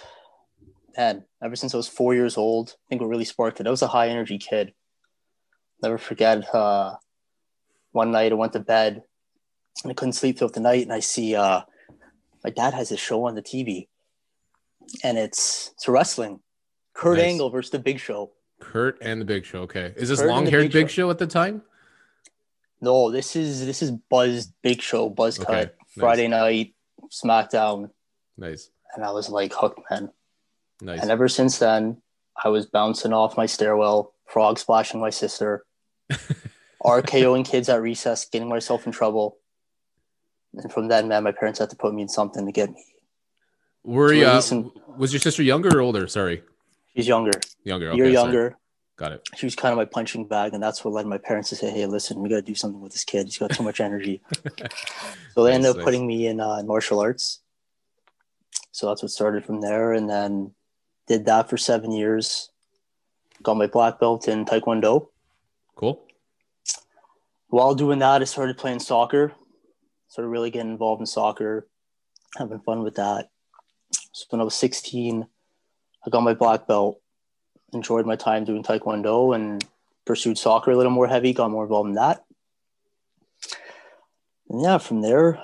Man, 0.98 1.24
ever 1.44 1.56
since 1.56 1.76
I 1.76 1.78
was 1.78 1.88
four 1.88 2.16
years 2.16 2.36
old, 2.36 2.70
I 2.70 2.84
think 2.90 3.02
what 3.02 3.10
really 3.10 3.26
sparked 3.26 3.60
it. 3.60 3.68
I 3.68 3.70
was 3.70 3.84
a 3.84 3.88
high 3.88 4.10
energy 4.10 4.40
kid. 4.40 4.74
Never 5.82 5.98
forget. 5.98 6.54
Uh, 6.54 6.96
one 7.92 8.12
night 8.12 8.32
I 8.32 8.36
went 8.36 8.54
to 8.54 8.60
bed 8.60 9.04
and 9.84 9.92
I 9.92 9.94
couldn't 9.94 10.14
sleep 10.14 10.38
throughout 10.38 10.54
the 10.54 10.60
night, 10.60 10.84
and 10.84 10.94
I 10.94 11.00
see 11.00 11.36
uh, 11.36 11.62
my 12.44 12.50
dad 12.50 12.74
has 12.74 12.92
a 12.92 12.98
show 12.98 13.26
on 13.26 13.36
the 13.36 13.42
TV, 13.42 13.88
and 15.04 15.18
it's 15.18 15.72
it's 15.76 15.88
wrestling. 15.88 16.40
Kurt 16.94 17.18
Nice. 17.18 17.28
Angle 17.28 17.50
versus 17.50 17.72
the 17.72 17.80
Big 17.80 18.00
Show. 18.00 18.32
Kurt 18.60 18.98
and 19.02 19.20
the 19.20 19.26
Big 19.26 19.46
Show. 19.46 19.62
Okay, 19.62 19.94
is 19.96 20.10
this 20.10 20.20
Kurt 20.20 20.30
and 20.30 20.30
the 20.30 20.34
long 20.34 20.46
haired 20.52 20.64
Big 20.64 20.72
Big, 20.74 20.90
Show. 20.90 21.04
Show 21.04 21.10
at 21.10 21.18
the 21.18 21.28
time? 21.28 21.64
No, 22.82 23.12
this 23.12 23.36
is 23.36 23.66
this 23.66 23.82
is 23.82 23.92
Buzz 23.92 24.52
Big 24.62 24.82
Show, 24.82 25.10
Buzz 25.10 25.40
Okay, 25.40 25.46
Cut, 25.46 25.76
nice. 25.80 25.98
Friday 25.98 26.28
night, 26.28 26.76
SmackDown, 27.10 27.90
Nice, 28.38 28.70
and 28.96 29.04
I 29.06 29.12
was 29.12 29.30
like 29.30 29.54
hooked, 29.54 29.80
man. 29.90 30.12
nice. 30.82 31.02
And 31.02 31.10
ever 31.10 31.28
since 31.28 31.58
then, 31.60 32.02
I 32.44 32.50
was 32.50 32.66
bouncing 32.66 33.14
off 33.14 33.38
my 33.38 33.46
stairwell, 33.46 34.14
frog 34.28 34.60
splashing 34.60 35.00
my 35.00 35.12
sister, 35.12 35.64
RKOing 36.84 37.46
kids 37.46 37.70
at 37.70 37.82
recess, 37.82 38.26
getting 38.26 38.50
myself 38.50 38.86
in 38.86 38.92
trouble. 38.92 39.38
And 40.54 40.72
from 40.72 40.88
then, 40.88 41.08
man, 41.08 41.24
my 41.24 41.32
parents 41.32 41.60
had 41.60 41.70
to 41.70 41.76
put 41.76 41.94
me 41.94 42.02
in 42.02 42.10
something 42.10 42.46
to 42.46 42.52
get 42.52 42.72
me. 42.72 42.84
Were 43.84 44.14
you? 44.14 44.26
Uh, 44.26 44.42
was 44.98 45.14
your 45.14 45.20
sister 45.20 45.42
younger 45.44 45.78
or 45.78 45.82
older? 45.82 46.08
Sorry, 46.08 46.44
She's 46.96 47.08
younger, 47.08 47.32
younger. 47.64 47.86
You're 47.94 48.08
okay, 48.08 48.16
sorry. 48.16 48.34
younger. 48.34 48.58
Got 48.98 49.14
it. 49.14 49.28
She 49.36 49.46
was 49.46 49.56
kind 49.56 49.72
of 49.72 49.78
my 49.78 49.86
punching 49.86 50.28
bag, 50.28 50.54
and 50.54 50.62
that's 50.62 50.84
what 50.86 50.94
led 50.94 51.08
my 51.08 51.18
parents 51.18 51.50
to 51.50 51.56
say, 51.56 51.72
"Hey, 51.72 51.86
listen, 51.88 52.20
we 52.22 52.30
got 52.30 52.36
to 52.36 52.42
do 52.44 52.54
something 52.54 52.82
with 52.82 52.92
this 52.92 53.04
kid. 53.04 53.26
He's 53.26 53.38
got 53.40 53.52
too 53.52 53.64
much 53.64 53.80
energy." 53.80 54.22
so 55.34 55.44
they 55.44 55.54
ended 55.54 55.64
Nice, 55.64 55.70
up 55.72 55.78
nice. 55.78 55.84
putting 55.86 56.06
me 56.06 56.28
in 56.28 56.40
uh, 56.40 56.62
martial 56.64 57.00
arts. 57.00 57.40
So 58.72 58.88
that's 58.88 59.02
what 59.02 59.12
started 59.12 59.46
from 59.46 59.62
there, 59.62 59.94
and 59.94 60.08
then 60.10 60.52
did 61.08 61.26
that 61.26 61.50
for 61.50 61.58
seven 61.58 61.92
years. 61.92 62.52
Got 63.42 63.56
my 63.58 63.68
black 63.68 64.00
belt 64.00 64.28
in 64.28 64.46
Taekwondo. 64.46 65.08
Cool. 65.82 66.00
While 67.48 67.74
doing 67.74 67.98
that, 68.00 68.22
I 68.22 68.26
started 68.26 68.60
playing 68.60 68.82
soccer. 68.82 69.34
Started 70.10 70.30
really 70.30 70.52
getting 70.52 70.70
involved 70.70 71.00
in 71.00 71.08
soccer, 71.08 71.68
having 72.38 72.60
fun 72.60 72.84
with 72.84 72.96
that. 72.96 73.30
So 74.12 74.26
when 74.30 74.42
I 74.42 74.44
was 74.44 74.54
16, 74.54 75.26
I 76.06 76.10
got 76.12 76.22
my 76.22 76.36
black 76.36 76.68
belt. 76.68 77.02
Enjoyed 77.74 78.06
my 78.06 78.16
time 78.16 78.46
doing 78.46 78.62
Taekwondo 78.62 79.34
and 79.34 79.66
pursued 80.06 80.38
soccer 80.38 80.70
a 80.70 80.78
little 80.78 80.92
more 80.92 81.08
heavy. 81.08 81.34
Got 81.34 81.50
more 81.50 81.64
involved 81.64 81.90
in 81.90 81.96
that. 81.96 82.26
And 84.50 84.62
yeah, 84.62 84.78
from 84.78 85.02
there, 85.02 85.42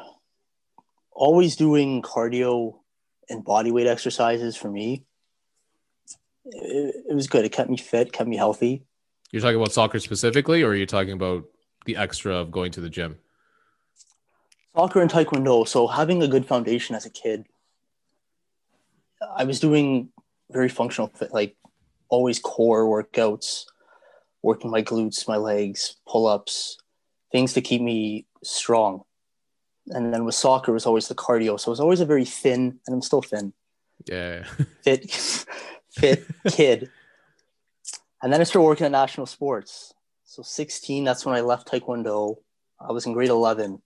always 1.13 1.56
doing 1.56 2.03
cardio 2.03 2.75
and 3.27 3.44
body 3.44 3.72
weight 3.72 3.88
exercises 3.88 4.56
for 4.56 4.70
me. 4.70 5.03
It, 6.46 6.96
it 7.10 7.15
was 7.15 7.27
good. 7.27 7.44
It 7.44 7.53
kept 7.53 7.72
me 7.72 7.77
fit, 7.77 8.13
kept 8.13 8.29
me 8.29 8.38
healthy. 8.38 8.87
You're 9.31 9.41
talking 9.41 9.57
about 9.57 9.74
soccer 9.74 10.00
specifically, 10.00 10.63
or 10.63 10.69
are 10.69 10.75
you 10.75 10.86
talking 10.86 11.13
about 11.13 11.46
the 11.86 11.98
extra 11.98 12.36
of 12.36 12.51
going 12.51 12.72
to 12.74 12.81
the 12.81 12.89
gym? 12.89 13.17
soccer 14.75 15.01
and 15.01 15.10
taekwondo. 15.10 15.67
So 15.67 15.88
having 15.88 16.22
a 16.22 16.27
good 16.27 16.46
foundation 16.46 16.96
as 16.96 17.05
a 17.05 17.10
kid 17.10 17.46
i 19.36 19.43
was 19.43 19.60
doing 19.60 20.10
very 20.51 20.69
functional 20.69 21.12
like 21.31 21.55
always 22.10 22.39
core 22.39 22.86
workouts 22.86 23.65
working 24.41 24.72
my 24.72 24.81
glutes 24.81 25.27
my 25.27 25.38
legs 25.38 25.98
pull-ups 26.07 26.77
things 27.31 27.51
to 27.51 27.62
keep 27.62 27.81
me 27.81 28.25
strong. 28.41 29.03
And 29.88 30.13
then 30.13 30.24
with 30.24 30.36
soccer 30.36 30.72
it 30.72 30.74
was 30.74 30.86
always 30.86 31.10
the 31.10 31.15
cardio. 31.15 31.60
So 31.60 31.69
it 31.69 31.74
was 31.74 31.79
always 31.81 32.00
a 32.00 32.05
very 32.05 32.24
thin 32.24 32.79
and 32.86 32.93
i'm 32.93 33.01
still 33.01 33.22
thin. 33.22 33.53
Yeah. 34.05 34.46
fit 34.84 35.12
fit 35.91 36.25
kid 36.48 36.89
and 38.21 38.31
then 38.31 38.41
i 38.41 38.43
started 38.43 38.65
working 38.65 38.86
at 38.86 38.91
national 38.91 39.25
sports 39.25 39.93
so 40.24 40.41
16 40.41 41.03
that's 41.03 41.25
when 41.25 41.36
i 41.36 41.41
left 41.41 41.67
taekwondo 41.67 42.36
i 42.79 42.91
was 42.91 43.05
in 43.05 43.13
grade 43.13 43.29
11 43.29 43.81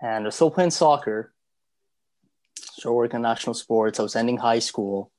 and 0.00 0.24
I 0.24 0.26
was 0.26 0.34
still 0.34 0.50
playing 0.50 0.70
soccer. 0.70 1.32
Still 2.56 2.96
working 2.96 3.16
at 3.16 3.22
national 3.22 3.54
sports. 3.54 4.00
I 4.00 4.02
was 4.02 4.16
ending 4.16 4.38
high 4.38 4.58
school. 4.58 5.12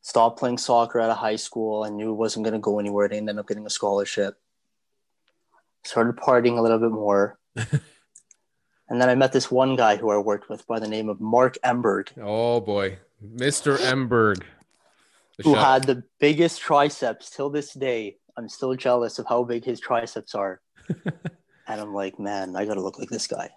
Stopped 0.00 0.38
playing 0.38 0.58
soccer 0.58 1.00
out 1.00 1.10
of 1.10 1.16
high 1.16 1.36
school. 1.36 1.84
I 1.84 1.90
knew 1.90 2.10
it 2.10 2.16
wasn't 2.16 2.44
going 2.44 2.54
to 2.54 2.60
go 2.60 2.78
anywhere. 2.78 3.08
I 3.10 3.16
ended 3.16 3.38
up 3.38 3.46
getting 3.46 3.66
a 3.66 3.70
scholarship. 3.70 4.34
Started 5.84 6.16
partying 6.16 6.58
a 6.58 6.62
little 6.62 6.78
bit 6.78 6.90
more. 6.90 7.38
and 7.56 9.00
then 9.00 9.08
I 9.08 9.14
met 9.14 9.32
this 9.32 9.50
one 9.50 9.76
guy 9.76 9.96
who 9.96 10.10
I 10.10 10.18
worked 10.18 10.48
with 10.48 10.66
by 10.66 10.80
the 10.80 10.88
name 10.88 11.08
of 11.08 11.20
Mark 11.20 11.56
Emberg. 11.64 12.10
Oh 12.20 12.60
boy, 12.60 12.98
Mr. 13.24 13.76
Emberg. 13.78 14.42
Who 15.44 15.54
shot. 15.54 15.64
had 15.64 15.84
the 15.84 16.02
biggest 16.18 16.60
triceps 16.60 17.30
till 17.30 17.50
this 17.50 17.72
day. 17.72 18.16
I'm 18.36 18.48
still 18.48 18.74
jealous 18.74 19.18
of 19.18 19.26
how 19.28 19.44
big 19.44 19.64
his 19.64 19.80
triceps 19.80 20.34
are. 20.34 20.60
and 20.88 21.80
I'm 21.80 21.94
like, 21.94 22.18
man, 22.18 22.56
I 22.56 22.64
got 22.64 22.74
to 22.74 22.80
look 22.80 22.98
like 22.98 23.08
this 23.08 23.26
guy. 23.26 23.50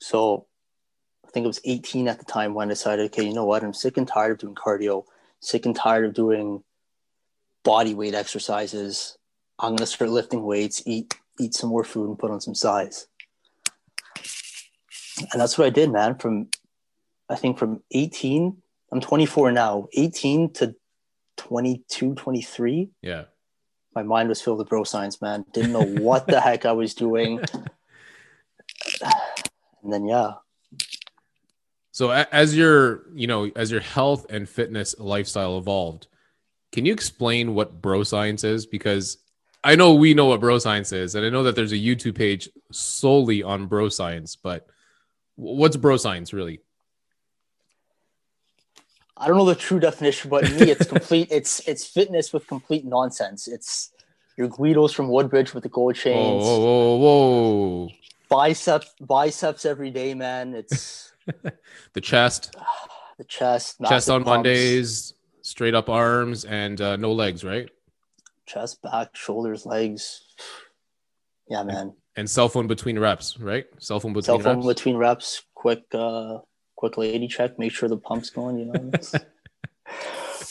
So 0.00 0.46
I 1.26 1.30
think 1.30 1.44
it 1.44 1.48
was 1.48 1.60
18 1.64 2.08
at 2.08 2.18
the 2.18 2.24
time 2.24 2.54
when 2.54 2.68
I 2.68 2.70
decided, 2.70 3.06
okay, 3.06 3.24
you 3.24 3.34
know 3.34 3.44
what? 3.44 3.62
I'm 3.62 3.74
sick 3.74 3.96
and 3.96 4.06
tired 4.06 4.32
of 4.32 4.38
doing 4.38 4.54
cardio, 4.54 5.04
sick 5.40 5.66
and 5.66 5.74
tired 5.74 6.04
of 6.04 6.14
doing 6.14 6.62
body 7.64 7.94
weight 7.94 8.14
exercises. 8.14 9.18
I'm 9.58 9.70
going 9.70 9.78
to 9.78 9.86
start 9.86 10.10
lifting 10.10 10.44
weights, 10.44 10.82
eat 10.86 11.14
eat 11.40 11.54
some 11.54 11.70
more 11.70 11.84
food 11.84 12.08
and 12.08 12.18
put 12.18 12.30
on 12.30 12.40
some 12.40 12.54
size. 12.54 13.06
And 15.32 15.40
that's 15.40 15.58
what 15.58 15.66
I 15.66 15.70
did, 15.70 15.90
man. 15.90 16.16
From 16.16 16.48
I 17.28 17.36
think 17.36 17.58
from 17.58 17.82
18, 17.90 18.56
I'm 18.90 19.00
24 19.00 19.52
now, 19.52 19.88
18 19.92 20.52
to 20.54 20.74
22, 21.36 22.14
23. 22.14 22.90
Yeah 23.02 23.24
my 23.94 24.02
mind 24.04 24.28
was 24.28 24.40
filled 24.40 24.58
with 24.58 24.68
bro 24.68 24.84
science, 24.84 25.20
man. 25.20 25.44
Didn't 25.52 25.72
know 25.72 25.82
what 26.02 26.28
the 26.28 26.40
heck 26.40 26.64
I 26.64 26.72
was 26.72 26.94
doing. 26.94 27.40
And 29.82 29.92
then 29.92 30.06
yeah. 30.06 30.32
So 31.92 32.10
as 32.10 32.54
your, 32.54 33.04
you 33.14 33.26
know, 33.26 33.50
as 33.56 33.70
your 33.70 33.80
health 33.80 34.26
and 34.28 34.48
fitness 34.48 34.94
lifestyle 34.98 35.56
evolved, 35.56 36.08
can 36.72 36.84
you 36.84 36.92
explain 36.92 37.54
what 37.54 37.80
bro 37.80 38.02
science 38.02 38.44
is? 38.44 38.66
Because 38.66 39.18
I 39.64 39.76
know 39.76 39.94
we 39.94 40.14
know 40.14 40.26
what 40.26 40.40
bro 40.40 40.58
science 40.58 40.92
is, 40.92 41.14
and 41.14 41.24
I 41.24 41.30
know 41.30 41.44
that 41.44 41.54
there's 41.54 41.72
a 41.72 41.76
YouTube 41.76 42.16
page 42.16 42.48
solely 42.72 43.42
on 43.42 43.66
bro 43.66 43.88
science, 43.88 44.36
but 44.36 44.66
what's 45.36 45.76
bro 45.76 45.96
science 45.96 46.32
really? 46.32 46.60
I 49.18 49.26
don't 49.26 49.36
know 49.36 49.44
the 49.44 49.54
true 49.54 49.80
definition, 49.80 50.30
but 50.30 50.44
me, 50.44 50.70
it's 50.70 50.86
complete. 50.86 51.28
it's 51.30 51.66
it's 51.68 51.84
fitness 51.84 52.32
with 52.32 52.46
complete 52.46 52.84
nonsense. 52.84 53.48
It's 53.48 53.90
your 54.36 54.48
Guidos 54.48 54.92
from 54.92 55.08
Woodbridge 55.08 55.52
with 55.52 55.64
the 55.64 55.68
gold 55.68 55.96
chains. 55.96 56.44
Whoa, 56.44 56.58
whoa, 56.58 56.96
whoa. 56.96 57.88
Biceps, 58.28 58.94
biceps 59.00 59.64
every 59.64 59.90
day, 59.90 60.14
man. 60.14 60.54
It's 60.54 61.12
the 61.92 62.00
chest, 62.00 62.54
the 63.18 63.24
chest, 63.24 63.80
chest 63.86 64.08
on 64.08 64.22
pumps. 64.22 64.36
Mondays, 64.36 65.14
straight 65.42 65.74
up 65.74 65.88
arms, 65.88 66.44
and 66.44 66.80
uh, 66.80 66.96
no 66.96 67.12
legs, 67.12 67.42
right? 67.42 67.68
Chest, 68.46 68.80
back, 68.82 69.14
shoulders, 69.14 69.66
legs. 69.66 70.22
Yeah, 71.48 71.64
man. 71.64 71.94
And 72.16 72.28
cell 72.28 72.48
phone 72.48 72.66
between 72.66 72.98
reps, 72.98 73.38
right? 73.38 73.66
Cell 73.78 74.00
phone 74.00 74.12
between 74.12 74.24
cell 74.24 74.38
phone 74.38 74.56
reps. 74.56 74.66
between 74.66 74.96
reps. 74.96 75.42
Quick, 75.54 75.84
uh, 75.92 76.38
quick 76.78 76.96
lady 76.96 77.26
check, 77.26 77.58
make 77.58 77.72
sure 77.72 77.88
the 77.88 77.96
pump's 77.96 78.30
going, 78.30 78.56
you 78.56 78.66
know. 78.66 78.72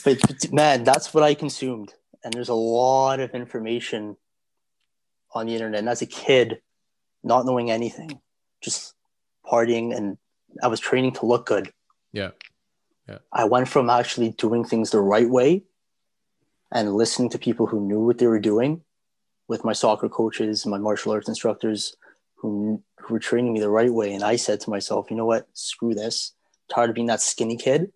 but, 0.04 0.20
but 0.28 0.52
man, 0.52 0.84
that's 0.84 1.14
what 1.14 1.24
I 1.24 1.34
consumed. 1.34 1.94
And 2.22 2.34
there's 2.34 2.50
a 2.50 2.54
lot 2.54 3.22
of 3.22 3.34
information 3.34 4.18
on 5.34 5.46
the 5.46 5.54
internet. 5.54 5.80
And 5.80 5.88
as 5.88 6.02
a 6.02 6.06
kid, 6.06 6.60
not 7.24 7.46
knowing 7.46 7.72
anything, 7.72 8.20
just 8.62 8.94
partying 9.46 9.96
and 9.96 10.18
I 10.62 10.68
was 10.68 10.82
training 10.82 11.14
to 11.14 11.26
look 11.26 11.46
good. 11.46 11.72
Yeah. 12.12 12.32
Yeah. 13.08 13.20
I 13.32 13.46
went 13.46 13.70
from 13.70 13.90
actually 13.90 14.32
doing 14.32 14.66
things 14.66 14.90
the 14.92 15.00
right 15.00 15.30
way 15.30 15.64
and 16.74 16.94
listening 16.94 17.30
to 17.30 17.40
people 17.40 17.68
who 17.68 17.80
knew 17.80 18.02
what 18.02 18.18
they 18.18 18.28
were 18.28 18.40
doing 18.40 18.82
with 19.48 19.64
my 19.64 19.72
soccer 19.72 20.10
coaches, 20.10 20.66
my 20.66 20.78
martial 20.78 21.14
arts 21.14 21.30
instructors, 21.30 21.96
who, 22.38 22.82
who 23.00 23.14
were 23.14 23.20
training 23.20 23.54
me 23.54 23.60
the 23.60 23.70
right 23.70 23.92
way. 23.92 24.14
And 24.14 24.24
I 24.24 24.36
said 24.36 24.60
to 24.62 24.70
myself, 24.70 25.10
you 25.10 25.18
know 25.18 25.26
what? 25.26 25.48
Screw 25.54 25.94
this. 25.94 26.34
tired 26.74 26.90
of 26.90 26.96
being 26.96 27.08
that 27.08 27.22
skinny 27.22 27.58
kid. 27.58 27.92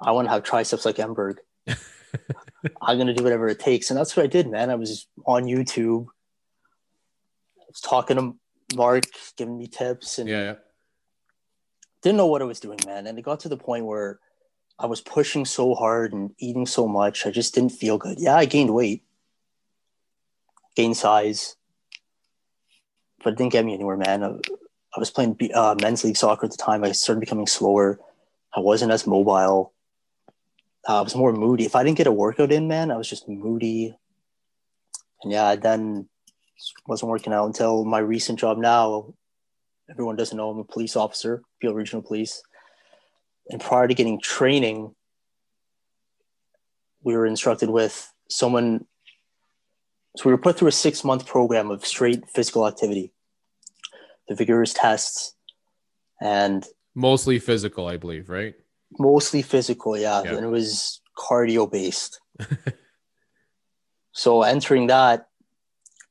I 0.00 0.12
want 0.12 0.26
to 0.26 0.32
have 0.32 0.42
triceps 0.42 0.84
like 0.84 0.96
Emberg. 0.96 1.36
I'm 2.82 2.96
going 2.96 3.06
to 3.06 3.14
do 3.14 3.24
whatever 3.24 3.48
it 3.48 3.60
takes. 3.60 3.90
And 3.90 3.98
that's 3.98 4.16
what 4.16 4.24
I 4.24 4.26
did, 4.26 4.48
man. 4.50 4.70
I 4.70 4.74
was 4.74 5.06
on 5.26 5.44
YouTube. 5.44 6.06
I 7.60 7.64
was 7.68 7.80
talking 7.80 8.16
to 8.16 8.76
Mark, 8.76 9.04
giving 9.36 9.58
me 9.58 9.66
tips. 9.66 10.18
And 10.18 10.28
yeah, 10.28 10.42
yeah. 10.42 10.54
didn't 12.02 12.16
know 12.16 12.26
what 12.26 12.42
I 12.42 12.46
was 12.46 12.60
doing, 12.60 12.78
man. 12.86 13.06
And 13.06 13.18
it 13.18 13.22
got 13.22 13.40
to 13.40 13.48
the 13.48 13.56
point 13.56 13.84
where 13.84 14.18
I 14.78 14.86
was 14.86 15.00
pushing 15.00 15.44
so 15.44 15.74
hard 15.74 16.12
and 16.12 16.30
eating 16.38 16.66
so 16.66 16.88
much. 16.88 17.26
I 17.26 17.30
just 17.30 17.54
didn't 17.54 17.72
feel 17.72 17.98
good. 17.98 18.18
Yeah, 18.18 18.36
I 18.36 18.44
gained 18.46 18.74
weight, 18.74 19.04
gained 20.74 20.96
size, 20.96 21.56
but 23.24 23.32
it 23.32 23.36
didn't 23.36 23.52
get 23.52 23.64
me 23.64 23.74
anywhere, 23.74 23.96
man. 23.96 24.22
I, 24.22 24.28
I 24.28 25.00
was 25.00 25.10
playing 25.10 25.36
uh, 25.54 25.74
men's 25.80 26.04
league 26.04 26.16
soccer 26.16 26.44
at 26.44 26.52
the 26.52 26.58
time. 26.58 26.84
I 26.84 26.92
started 26.92 27.20
becoming 27.20 27.46
slower. 27.46 27.98
I 28.54 28.60
wasn't 28.60 28.92
as 28.92 29.06
mobile. 29.06 29.72
Uh, 30.86 30.98
I 30.98 31.00
was 31.00 31.16
more 31.16 31.32
moody. 31.32 31.64
If 31.64 31.74
I 31.74 31.82
didn't 31.82 31.96
get 31.96 32.06
a 32.06 32.12
workout 32.12 32.52
in, 32.52 32.68
man, 32.68 32.90
I 32.90 32.96
was 32.96 33.08
just 33.08 33.28
moody. 33.28 33.96
And 35.22 35.32
yeah, 35.32 35.46
I 35.46 35.56
then 35.56 36.08
wasn't 36.86 37.10
working 37.10 37.32
out 37.32 37.46
until 37.46 37.84
my 37.84 37.98
recent 37.98 38.38
job 38.38 38.58
now. 38.58 39.14
Everyone 39.90 40.16
doesn't 40.16 40.36
know 40.36 40.50
I'm 40.50 40.58
a 40.58 40.64
police 40.64 40.94
officer, 40.94 41.42
Peel 41.60 41.74
Regional 41.74 42.02
Police. 42.02 42.42
And 43.50 43.60
prior 43.60 43.88
to 43.88 43.94
getting 43.94 44.20
training, 44.20 44.94
we 47.02 47.16
were 47.16 47.26
instructed 47.26 47.70
with 47.70 48.10
someone. 48.28 48.86
So 50.16 50.26
we 50.26 50.32
were 50.32 50.38
put 50.38 50.58
through 50.58 50.68
a 50.68 50.72
six 50.72 51.02
month 51.04 51.26
program 51.26 51.70
of 51.70 51.84
straight 51.84 52.30
physical 52.30 52.68
activity 52.68 53.13
the 54.28 54.34
vigorous 54.34 54.72
tests, 54.72 55.34
and 56.20 56.66
mostly 56.94 57.38
physical, 57.38 57.86
I 57.86 57.96
believe, 57.96 58.28
right? 58.28 58.54
Mostly 58.98 59.42
physical, 59.42 59.96
yeah. 59.96 60.22
yeah. 60.24 60.34
And 60.34 60.44
it 60.44 60.48
was 60.48 61.00
cardio 61.16 61.70
based. 61.70 62.20
so 64.12 64.42
entering 64.42 64.86
that, 64.88 65.28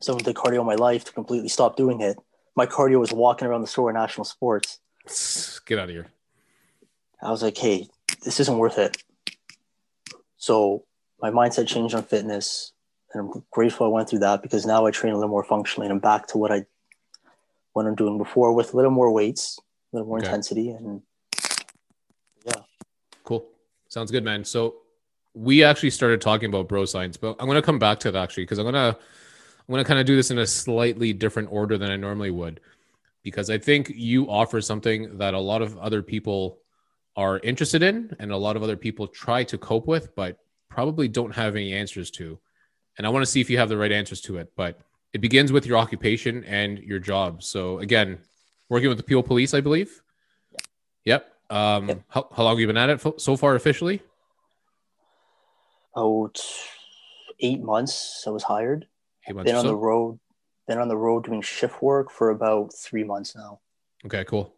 someone 0.01 0.23
did 0.23 0.35
cardio 0.35 0.61
in 0.61 0.65
my 0.65 0.75
life 0.75 1.05
to 1.05 1.13
completely 1.13 1.49
stop 1.49 1.75
doing 1.75 2.01
it. 2.01 2.17
My 2.55 2.65
cardio 2.65 2.99
was 2.99 3.11
walking 3.11 3.47
around 3.47 3.61
the 3.61 3.67
store 3.67 3.89
at 3.89 3.95
National 3.95 4.25
Sports. 4.25 4.79
Get 5.65 5.79
out 5.79 5.85
of 5.85 5.89
here. 5.89 6.07
I 7.21 7.31
was 7.31 7.41
like, 7.41 7.57
hey, 7.57 7.87
this 8.23 8.39
isn't 8.41 8.57
worth 8.57 8.77
it. 8.77 8.97
So 10.37 10.83
my 11.21 11.31
mindset 11.31 11.67
changed 11.67 11.95
on 11.95 12.03
fitness. 12.03 12.73
And 13.13 13.21
I'm 13.33 13.43
grateful 13.51 13.85
I 13.85 13.89
went 13.89 14.09
through 14.09 14.19
that 14.19 14.41
because 14.41 14.65
now 14.65 14.85
I 14.85 14.91
train 14.91 15.13
a 15.13 15.15
little 15.15 15.29
more 15.29 15.43
functionally 15.43 15.87
and 15.87 15.93
I'm 15.93 15.99
back 15.99 16.27
to 16.27 16.37
what 16.37 16.51
I 16.51 16.65
what 17.73 17.85
I'm 17.85 17.95
doing 17.95 18.17
before 18.17 18.53
with 18.53 18.73
a 18.73 18.77
little 18.77 18.91
more 18.91 19.11
weights, 19.11 19.59
a 19.91 19.97
little 19.97 20.07
more 20.07 20.17
okay. 20.17 20.27
intensity, 20.27 20.69
and 20.69 21.01
yeah. 22.45 22.61
Cool. 23.23 23.45
Sounds 23.89 24.11
good, 24.11 24.23
man. 24.23 24.43
So 24.43 24.75
we 25.33 25.63
actually 25.63 25.89
started 25.89 26.21
talking 26.21 26.49
about 26.49 26.67
bro 26.67 26.85
science, 26.85 27.17
but 27.17 27.35
I'm 27.39 27.47
going 27.47 27.55
to 27.55 27.61
come 27.61 27.79
back 27.79 27.99
to 28.01 28.11
that 28.11 28.23
actually 28.23 28.43
because 28.43 28.59
I'm 28.59 28.65
going 28.65 28.73
to 28.73 28.97
I'm 28.97 29.71
going 29.71 29.83
to 29.83 29.87
kind 29.87 29.99
of 29.99 30.05
do 30.05 30.15
this 30.15 30.29
in 30.29 30.39
a 30.39 30.47
slightly 30.47 31.13
different 31.13 31.49
order 31.51 31.77
than 31.77 31.89
I 31.89 31.95
normally 31.95 32.31
would 32.31 32.59
because 33.23 33.49
I 33.49 33.57
think 33.57 33.89
you 33.95 34.29
offer 34.29 34.59
something 34.61 35.17
that 35.17 35.33
a 35.33 35.39
lot 35.39 35.61
of 35.61 35.77
other 35.77 36.01
people 36.01 36.59
are 37.15 37.39
interested 37.39 37.81
in 37.81 38.13
and 38.19 38.31
a 38.31 38.37
lot 38.37 38.55
of 38.55 38.63
other 38.63 38.75
people 38.75 39.07
try 39.07 39.43
to 39.45 39.57
cope 39.57 39.87
with 39.87 40.13
but 40.15 40.39
probably 40.69 41.07
don't 41.07 41.33
have 41.33 41.55
any 41.55 41.73
answers 41.73 42.11
to. 42.11 42.39
And 42.97 43.07
I 43.07 43.09
want 43.09 43.23
to 43.23 43.31
see 43.31 43.41
if 43.41 43.49
you 43.49 43.57
have 43.57 43.69
the 43.69 43.77
right 43.77 43.91
answers 43.91 44.21
to 44.21 44.37
it, 44.37 44.51
but 44.55 44.79
it 45.13 45.21
begins 45.21 45.51
with 45.51 45.65
your 45.65 45.77
occupation 45.77 46.43
and 46.43 46.79
your 46.79 46.99
job. 46.99 47.43
So 47.43 47.79
again, 47.79 48.17
working 48.69 48.89
with 48.89 48.97
the 48.97 49.03
Peel 49.03 49.23
Police, 49.23 49.53
I 49.53 49.61
believe. 49.61 50.01
Yep. 51.05 51.31
Um, 51.49 51.89
yep. 51.89 52.01
How, 52.07 52.27
how 52.35 52.43
long 52.43 52.53
have 52.53 52.59
you 52.59 52.67
been 52.67 52.77
at 52.77 52.89
it 52.89 53.21
so 53.21 53.37
far 53.37 53.55
officially? 53.55 54.01
About 55.95 56.39
eight 57.39 57.61
months. 57.61 58.23
I 58.25 58.31
was 58.31 58.43
hired. 58.43 58.87
Eight 59.27 59.35
months. 59.35 59.49
Been 59.49 59.55
on 59.55 59.63
so? 59.63 59.69
the 59.69 59.75
road. 59.75 60.19
Been 60.67 60.79
on 60.79 60.87
the 60.87 60.97
road 60.97 61.25
doing 61.25 61.41
shift 61.41 61.81
work 61.81 62.09
for 62.09 62.29
about 62.31 62.73
three 62.73 63.03
months 63.03 63.35
now. 63.35 63.59
Okay, 64.05 64.23
cool. 64.23 64.55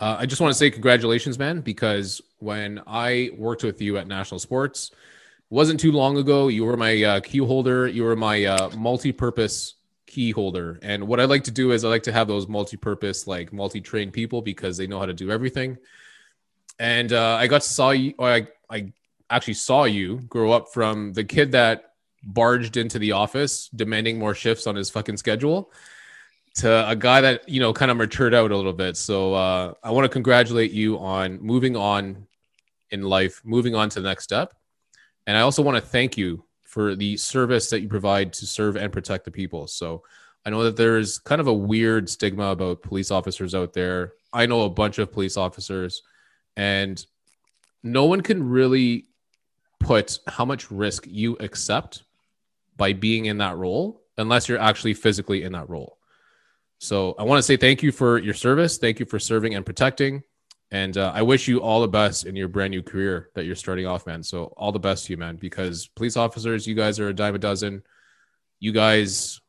Uh, 0.00 0.16
I 0.20 0.26
just 0.26 0.40
want 0.40 0.52
to 0.52 0.58
say 0.58 0.70
congratulations, 0.70 1.38
man, 1.38 1.60
because 1.60 2.22
when 2.38 2.80
I 2.86 3.30
worked 3.36 3.64
with 3.64 3.82
you 3.82 3.98
at 3.98 4.06
National 4.06 4.38
Sports, 4.38 4.92
wasn't 5.50 5.80
too 5.80 5.90
long 5.90 6.16
ago. 6.16 6.46
You 6.48 6.64
were 6.64 6.76
my 6.76 7.02
uh, 7.02 7.20
key 7.20 7.38
holder. 7.38 7.88
You 7.88 8.04
were 8.04 8.14
my 8.14 8.44
uh, 8.44 8.70
multi-purpose 8.76 9.74
key 10.08 10.32
holder. 10.32 10.80
And 10.82 11.06
what 11.06 11.20
I 11.20 11.26
like 11.26 11.44
to 11.44 11.50
do 11.52 11.70
is 11.70 11.84
I 11.84 11.88
like 11.88 12.02
to 12.04 12.12
have 12.12 12.26
those 12.26 12.48
multi-purpose, 12.48 13.26
like 13.26 13.52
multi-trained 13.52 14.12
people 14.12 14.42
because 14.42 14.76
they 14.76 14.86
know 14.86 14.98
how 14.98 15.06
to 15.06 15.14
do 15.14 15.30
everything. 15.30 15.78
And 16.80 17.12
uh, 17.12 17.36
I 17.36 17.46
got 17.46 17.62
to 17.62 17.68
saw 17.68 17.90
you, 17.90 18.14
or 18.18 18.28
I, 18.28 18.48
I 18.70 18.92
actually 19.30 19.54
saw 19.54 19.84
you 19.84 20.18
grow 20.28 20.50
up 20.50 20.72
from 20.72 21.12
the 21.12 21.24
kid 21.24 21.52
that 21.52 21.92
barged 22.24 22.76
into 22.76 22.98
the 22.98 23.12
office 23.12 23.68
demanding 23.68 24.18
more 24.18 24.34
shifts 24.34 24.66
on 24.66 24.74
his 24.74 24.90
fucking 24.90 25.16
schedule 25.16 25.70
to 26.54 26.88
a 26.88 26.96
guy 26.96 27.20
that 27.20 27.48
you 27.48 27.60
know 27.60 27.72
kind 27.72 27.90
of 27.90 27.96
matured 27.96 28.34
out 28.34 28.50
a 28.50 28.56
little 28.56 28.72
bit. 28.72 28.96
So 28.96 29.34
uh, 29.34 29.74
I 29.84 29.90
want 29.90 30.04
to 30.04 30.08
congratulate 30.08 30.72
you 30.72 30.98
on 30.98 31.38
moving 31.40 31.76
on 31.76 32.26
in 32.90 33.02
life, 33.02 33.40
moving 33.44 33.74
on 33.74 33.88
to 33.90 34.00
the 34.00 34.08
next 34.08 34.24
step, 34.24 34.54
and 35.26 35.36
I 35.36 35.42
also 35.42 35.62
want 35.62 35.76
to 35.76 35.82
thank 35.82 36.16
you 36.16 36.44
for 36.78 36.94
the 36.94 37.16
service 37.16 37.70
that 37.70 37.80
you 37.80 37.88
provide 37.88 38.32
to 38.32 38.46
serve 38.46 38.76
and 38.76 38.92
protect 38.92 39.24
the 39.24 39.32
people. 39.32 39.66
So 39.66 40.04
I 40.46 40.50
know 40.50 40.62
that 40.62 40.76
there's 40.76 41.18
kind 41.18 41.40
of 41.40 41.48
a 41.48 41.52
weird 41.52 42.08
stigma 42.08 42.50
about 42.50 42.84
police 42.84 43.10
officers 43.10 43.52
out 43.52 43.72
there. 43.72 44.12
I 44.32 44.46
know 44.46 44.60
a 44.60 44.70
bunch 44.70 45.00
of 45.00 45.10
police 45.10 45.36
officers, 45.36 46.02
and 46.56 47.04
no 47.82 48.04
one 48.04 48.20
can 48.20 48.48
really 48.48 49.06
put 49.80 50.20
how 50.28 50.44
much 50.44 50.70
risk 50.70 51.04
you 51.08 51.36
accept 51.40 52.04
by 52.76 52.92
being 52.92 53.24
in 53.24 53.38
that 53.38 53.56
role 53.56 54.00
unless 54.16 54.48
you're 54.48 54.60
actually 54.60 54.94
physically 54.94 55.42
in 55.42 55.50
that 55.54 55.68
role. 55.68 55.98
So 56.78 57.16
I 57.18 57.24
want 57.24 57.40
to 57.40 57.42
say 57.42 57.56
thank 57.56 57.82
you 57.82 57.90
for 57.90 58.18
your 58.18 58.34
service. 58.34 58.78
Thank 58.78 59.00
you 59.00 59.06
for 59.06 59.18
serving 59.18 59.56
and 59.56 59.66
protecting. 59.66 60.22
And 60.70 60.98
uh, 60.98 61.12
I 61.14 61.22
wish 61.22 61.48
you 61.48 61.62
all 61.62 61.80
the 61.80 61.88
best 61.88 62.26
in 62.26 62.36
your 62.36 62.48
brand 62.48 62.72
new 62.72 62.82
career 62.82 63.30
that 63.34 63.44
you're 63.44 63.56
starting 63.56 63.86
off, 63.86 64.06
man. 64.06 64.22
So 64.22 64.52
all 64.56 64.70
the 64.70 64.78
best 64.78 65.06
to 65.06 65.12
you, 65.12 65.16
man, 65.16 65.36
because 65.36 65.86
police 65.86 66.16
officers, 66.16 66.66
you 66.66 66.74
guys 66.74 67.00
are 67.00 67.08
a 67.08 67.14
dime 67.14 67.34
a 67.34 67.38
dozen. 67.38 67.82
You 68.60 68.72
guys, 68.72 69.40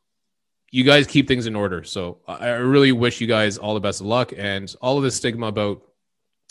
you 0.70 0.82
guys 0.82 1.06
keep 1.06 1.28
things 1.28 1.46
in 1.46 1.54
order. 1.54 1.84
So 1.84 2.18
I 2.26 2.48
really 2.50 2.92
wish 2.92 3.20
you 3.20 3.26
guys 3.26 3.58
all 3.58 3.74
the 3.74 3.80
best 3.80 4.00
of 4.00 4.06
luck 4.06 4.32
and 4.36 4.74
all 4.80 4.96
of 4.96 5.02
this 5.02 5.16
stigma 5.16 5.46
about, 5.46 5.82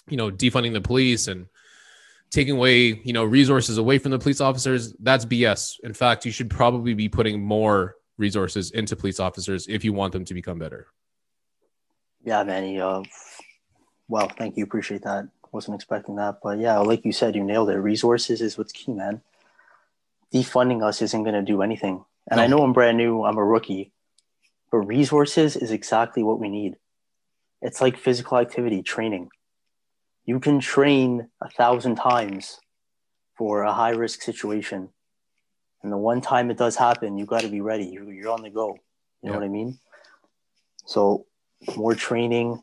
you 0.07 0.17
know, 0.17 0.29
defunding 0.29 0.73
the 0.73 0.81
police 0.81 1.27
and 1.27 1.47
taking 2.29 2.55
away, 2.55 3.01
you 3.03 3.13
know, 3.13 3.23
resources 3.23 3.79
away 3.79 3.97
from 3.97 4.11
the 4.11 4.19
police 4.19 4.41
officers. 4.41 4.93
That's 4.99 5.25
BS. 5.25 5.79
In 5.83 5.93
fact, 5.93 6.25
you 6.25 6.31
should 6.31 6.49
probably 6.49 6.93
be 6.93 7.09
putting 7.09 7.41
more 7.41 7.95
resources 8.17 8.69
into 8.71 8.95
police 8.95 9.19
officers 9.19 9.67
if 9.67 9.83
you 9.83 9.93
want 9.93 10.13
them 10.13 10.25
to 10.25 10.33
become 10.35 10.59
better. 10.59 10.87
Yeah, 12.23 12.43
Manny. 12.43 12.79
Uh, 12.79 13.01
well, 14.09 14.27
thank 14.27 14.57
you. 14.57 14.65
Appreciate 14.65 15.03
that. 15.03 15.29
Wasn't 15.51 15.73
expecting 15.73 16.17
that, 16.17 16.39
but 16.43 16.59
yeah, 16.59 16.77
like 16.79 17.05
you 17.05 17.13
said, 17.13 17.35
you 17.35 17.43
nailed 17.43 17.69
it. 17.69 17.77
Resources 17.77 18.41
is 18.41 18.57
what's 18.57 18.73
key, 18.73 18.91
man. 18.91 19.21
Defunding 20.33 20.83
us 20.83 21.01
isn't 21.01 21.23
going 21.23 21.33
to 21.33 21.41
do 21.41 21.61
anything. 21.61 22.03
And 22.29 22.37
no. 22.37 22.43
I 22.43 22.47
know 22.47 22.63
I'm 22.63 22.73
brand 22.73 22.97
new. 22.97 23.23
I'm 23.23 23.37
a 23.37 23.43
rookie, 23.43 23.91
but 24.71 24.79
resources 24.79 25.55
is 25.55 25.71
exactly 25.71 26.21
what 26.21 26.39
we 26.39 26.49
need. 26.49 26.75
It's 27.61 27.81
like 27.81 27.97
physical 27.97 28.37
activity 28.37 28.83
training. 28.83 29.29
You 30.25 30.39
can 30.39 30.59
train 30.59 31.29
a 31.41 31.49
thousand 31.49 31.95
times 31.95 32.59
for 33.37 33.63
a 33.63 33.73
high 33.73 33.91
risk 33.91 34.21
situation 34.21 34.89
and 35.81 35.91
the 35.91 35.97
one 35.97 36.21
time 36.21 36.51
it 36.51 36.57
does 36.57 36.75
happen, 36.75 37.17
you 37.17 37.25
got 37.25 37.41
to 37.41 37.47
be 37.47 37.61
ready. 37.61 37.85
You're, 37.85 38.11
you're 38.11 38.31
on 38.31 38.41
the 38.41 38.49
go. 38.49 38.77
You 39.21 39.29
know 39.29 39.35
what 39.35 39.45
I 39.45 39.49
mean? 39.49 39.79
So, 40.85 41.25
more 41.75 41.95
training, 41.95 42.61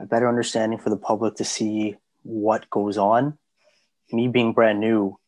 a 0.00 0.06
better 0.06 0.28
understanding 0.28 0.78
for 0.78 0.90
the 0.90 0.96
public 0.96 1.36
to 1.36 1.44
see 1.44 1.96
what 2.22 2.68
goes 2.70 2.96
on. 2.96 3.38
Me 4.12 4.28
being 4.28 4.52
brand 4.52 4.80
new, 4.80 5.18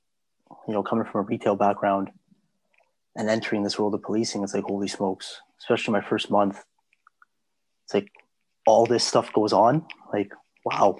you 0.67 0.75
know, 0.75 0.83
coming 0.83 1.05
from 1.05 1.21
a 1.21 1.25
retail 1.25 1.55
background 1.55 2.11
and 3.15 3.29
entering 3.29 3.63
this 3.63 3.79
world 3.79 3.95
of 3.95 4.03
policing, 4.03 4.43
it's 4.43 4.55
like, 4.55 4.65
holy 4.65 4.89
smokes, 4.89 5.41
especially 5.61 5.93
my 5.93 6.01
first 6.01 6.31
month. 6.31 6.65
It's 7.85 7.95
like 7.95 8.11
all 8.67 8.87
this 8.87 9.05
stuff 9.05 9.33
goes 9.33 9.53
on. 9.53 9.87
Like, 10.13 10.33
wow. 10.65 10.97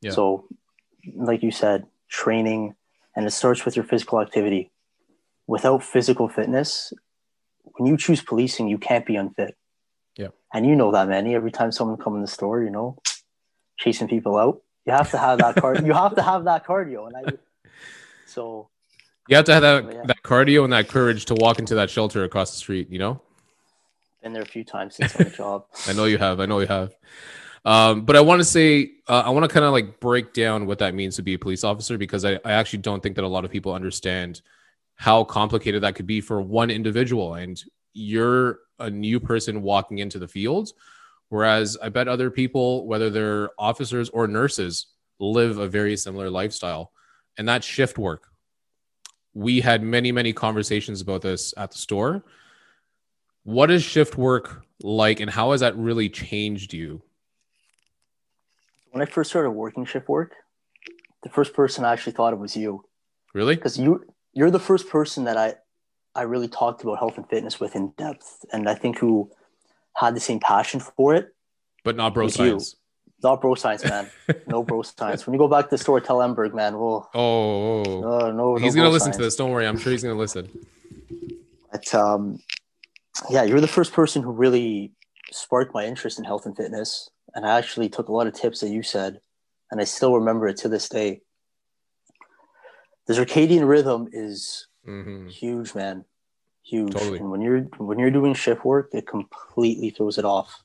Yeah. 0.00 0.12
So, 0.12 0.46
like 1.14 1.42
you 1.42 1.50
said, 1.50 1.86
training, 2.08 2.74
and 3.14 3.26
it 3.26 3.30
starts 3.32 3.64
with 3.64 3.76
your 3.76 3.84
physical 3.84 4.20
activity. 4.20 4.70
Without 5.46 5.82
physical 5.82 6.28
fitness, 6.28 6.92
when 7.64 7.86
you 7.86 7.96
choose 7.96 8.22
policing, 8.22 8.68
you 8.68 8.78
can't 8.78 9.04
be 9.04 9.16
unfit. 9.16 9.56
And 10.52 10.66
you 10.66 10.76
know 10.76 10.92
that, 10.92 11.08
many 11.08 11.34
Every 11.34 11.50
time 11.50 11.72
someone 11.72 11.96
come 11.96 12.14
in 12.14 12.20
the 12.20 12.28
store, 12.28 12.62
you 12.62 12.70
know, 12.70 12.98
chasing 13.78 14.08
people 14.08 14.36
out, 14.36 14.62
you 14.86 14.92
have 14.92 15.10
to 15.12 15.18
have 15.18 15.38
that 15.38 15.56
card. 15.56 15.86
you 15.86 15.92
have 15.92 16.14
to 16.16 16.22
have 16.22 16.44
that 16.44 16.66
cardio, 16.66 17.06
and 17.06 17.16
I. 17.16 17.32
So. 18.26 18.68
You 19.28 19.36
have 19.36 19.44
to 19.44 19.54
have 19.54 19.62
that, 19.62 19.84
yeah. 19.92 20.02
that 20.06 20.22
cardio 20.24 20.64
and 20.64 20.72
that 20.72 20.88
courage 20.88 21.26
to 21.26 21.34
walk 21.34 21.60
into 21.60 21.76
that 21.76 21.88
shelter 21.88 22.24
across 22.24 22.50
the 22.50 22.56
street. 22.56 22.90
You 22.90 22.98
know. 22.98 23.20
Been 24.22 24.32
there 24.32 24.42
a 24.42 24.46
few 24.46 24.64
times 24.64 24.96
since 24.96 25.12
the 25.12 25.24
job. 25.24 25.66
I 25.86 25.92
know 25.92 26.04
you 26.04 26.18
have. 26.18 26.40
I 26.40 26.46
know 26.46 26.60
you 26.60 26.66
have. 26.66 26.94
Um, 27.64 28.04
but 28.04 28.16
I 28.16 28.20
want 28.20 28.40
to 28.40 28.44
say, 28.44 28.92
uh, 29.08 29.22
I 29.24 29.30
want 29.30 29.44
to 29.44 29.52
kind 29.52 29.64
of 29.64 29.72
like 29.72 30.00
break 30.00 30.32
down 30.32 30.66
what 30.66 30.78
that 30.80 30.94
means 30.94 31.16
to 31.16 31.22
be 31.22 31.34
a 31.34 31.38
police 31.38 31.64
officer 31.64 31.96
because 31.96 32.24
I, 32.24 32.34
I 32.44 32.52
actually 32.52 32.80
don't 32.80 33.02
think 33.02 33.16
that 33.16 33.24
a 33.24 33.28
lot 33.28 33.44
of 33.44 33.50
people 33.50 33.72
understand 33.72 34.42
how 34.96 35.24
complicated 35.24 35.82
that 35.82 35.94
could 35.94 36.06
be 36.06 36.20
for 36.20 36.40
one 36.40 36.70
individual. 36.70 37.34
And 37.34 37.62
you're 37.92 38.60
a 38.82 38.90
new 38.90 39.20
person 39.20 39.62
walking 39.62 39.98
into 39.98 40.18
the 40.18 40.28
field. 40.28 40.72
Whereas 41.28 41.78
I 41.82 41.88
bet 41.88 42.08
other 42.08 42.30
people, 42.30 42.86
whether 42.86 43.08
they're 43.08 43.50
officers 43.58 44.10
or 44.10 44.28
nurses, 44.28 44.86
live 45.18 45.58
a 45.58 45.68
very 45.68 45.96
similar 45.96 46.28
lifestyle. 46.28 46.92
And 47.38 47.48
that's 47.48 47.66
shift 47.66 47.96
work. 47.96 48.28
We 49.32 49.62
had 49.62 49.82
many, 49.82 50.12
many 50.12 50.32
conversations 50.34 51.00
about 51.00 51.22
this 51.22 51.54
at 51.56 51.70
the 51.70 51.78
store. 51.78 52.22
What 53.44 53.70
is 53.70 53.82
shift 53.82 54.18
work 54.18 54.64
like, 54.82 55.20
and 55.20 55.30
how 55.30 55.52
has 55.52 55.60
that 55.60 55.76
really 55.76 56.10
changed 56.10 56.74
you 56.74 57.02
when 58.92 59.02
I 59.02 59.06
first 59.06 59.30
started 59.30 59.50
working 59.50 59.84
shift 59.84 60.08
work, 60.08 60.34
the 61.22 61.30
first 61.30 61.54
person 61.54 61.84
I 61.84 61.92
actually 61.92 62.12
thought 62.12 62.32
it 62.32 62.38
was 62.38 62.56
you. 62.56 62.84
Really? 63.34 63.56
Because 63.56 63.78
you 63.78 64.04
you're 64.34 64.50
the 64.50 64.60
first 64.60 64.88
person 64.88 65.24
that 65.24 65.36
I 65.36 65.54
I 66.14 66.22
really 66.22 66.48
talked 66.48 66.82
about 66.82 66.98
health 66.98 67.16
and 67.16 67.28
fitness 67.28 67.58
with 67.58 67.74
in 67.74 67.92
depth, 67.96 68.44
and 68.52 68.68
I 68.68 68.74
think 68.74 68.98
who 68.98 69.30
had 69.96 70.14
the 70.14 70.20
same 70.20 70.40
passion 70.40 70.80
for 70.80 71.14
it. 71.14 71.34
But 71.84 71.96
not 71.96 72.14
bro 72.14 72.28
science. 72.28 72.74
You. 72.74 73.28
Not 73.28 73.40
bro 73.40 73.54
science, 73.54 73.84
man. 73.84 74.10
no 74.46 74.62
bro 74.62 74.82
science. 74.82 75.26
When 75.26 75.34
you 75.34 75.38
go 75.38 75.48
back 75.48 75.66
to 75.66 75.70
the 75.70 75.78
store, 75.78 76.00
tell 76.00 76.18
Emberg, 76.18 76.54
man. 76.54 76.78
We'll. 76.78 77.08
Oh. 77.14 77.82
oh. 77.84 78.02
Uh, 78.02 78.32
no. 78.32 78.56
He's 78.56 78.74
no 78.74 78.82
gonna 78.82 78.92
listen 78.92 79.06
science. 79.06 79.16
to 79.16 79.22
this. 79.22 79.36
Don't 79.36 79.50
worry. 79.50 79.66
I'm 79.66 79.78
sure 79.78 79.92
he's 79.92 80.02
gonna 80.02 80.18
listen. 80.18 80.48
But 81.70 81.94
um, 81.94 82.40
yeah, 83.30 83.44
you're 83.44 83.60
the 83.60 83.68
first 83.68 83.92
person 83.92 84.22
who 84.22 84.32
really 84.32 84.92
sparked 85.30 85.72
my 85.72 85.86
interest 85.86 86.18
in 86.18 86.24
health 86.24 86.44
and 86.44 86.56
fitness 86.56 87.08
and 87.34 87.46
I 87.46 87.58
actually 87.58 87.88
took 87.88 88.08
a 88.08 88.12
lot 88.12 88.26
of 88.26 88.34
tips 88.34 88.60
that 88.60 88.70
you 88.70 88.82
said, 88.82 89.20
and 89.70 89.80
I 89.80 89.84
still 89.84 90.14
remember 90.14 90.46
it 90.48 90.58
to 90.58 90.68
this 90.68 90.88
day. 90.88 91.22
The 93.06 93.14
circadian 93.14 93.66
rhythm 93.66 94.08
is 94.12 94.66
mm-hmm. 94.86 95.28
huge, 95.28 95.74
man, 95.74 96.04
huge. 96.62 96.92
Totally. 96.92 97.18
And 97.18 97.30
when 97.30 97.40
you're 97.40 97.60
when 97.78 97.98
you're 97.98 98.10
doing 98.10 98.34
shift 98.34 98.64
work, 98.64 98.90
it 98.92 99.06
completely 99.06 99.90
throws 99.90 100.18
it 100.18 100.24
off, 100.24 100.62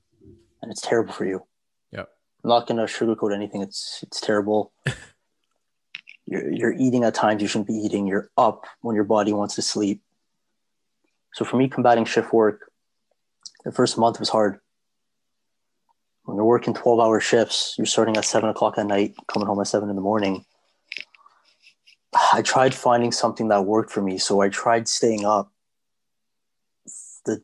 and 0.62 0.71
it's 0.71 0.82
terrible 0.82 1.13
for 1.13 1.25
you. 1.25 1.43
Yeah, 1.91 2.06
I'm 2.43 2.49
not 2.49 2.67
gonna 2.67 2.84
sugarcoat 2.86 3.34
anything. 3.34 3.62
It's 3.62 4.03
it's 4.03 4.21
terrible. 4.21 4.71
you're 6.25 6.51
you're 6.51 6.73
eating 6.73 7.03
at 7.03 7.13
times 7.13 7.41
you 7.41 7.47
shouldn't 7.47 7.67
be 7.67 7.73
eating. 7.73 8.08
You're 8.08 8.30
up 8.38 8.65
when 8.82 8.95
your 8.95 9.06
body 9.06 9.34
wants 9.34 9.56
to 9.56 9.62
sleep. 9.62 10.01
So 11.34 11.45
for 11.45 11.58
me, 11.58 11.67
combating 11.67 12.06
shift 12.06 12.34
work, 12.34 12.71
the 13.63 13.71
first 13.71 13.97
month 13.97 14.19
was 14.19 14.30
hard 14.30 14.60
when 16.27 16.36
you're 16.36 16.45
working 16.45 16.73
12 16.73 16.99
hour 16.99 17.21
shifts, 17.21 17.75
you're 17.77 17.86
starting 17.86 18.17
at 18.17 18.25
seven 18.25 18.49
o'clock 18.49 18.77
at 18.77 18.86
night, 18.86 19.15
coming 19.27 19.47
home 19.47 19.62
at 19.62 19.67
seven 19.67 19.89
in 19.89 19.95
the 19.95 20.01
morning. 20.01 20.43
I 22.34 22.41
tried 22.41 22.73
finding 22.73 23.12
something 23.12 23.47
that 23.49 23.65
worked 23.65 23.91
for 23.91 24.01
me. 24.01 24.17
So 24.17 24.41
I 24.41 24.49
tried 24.49 24.88
staying 24.88 25.25
up. 25.25 25.51
The 27.25 27.43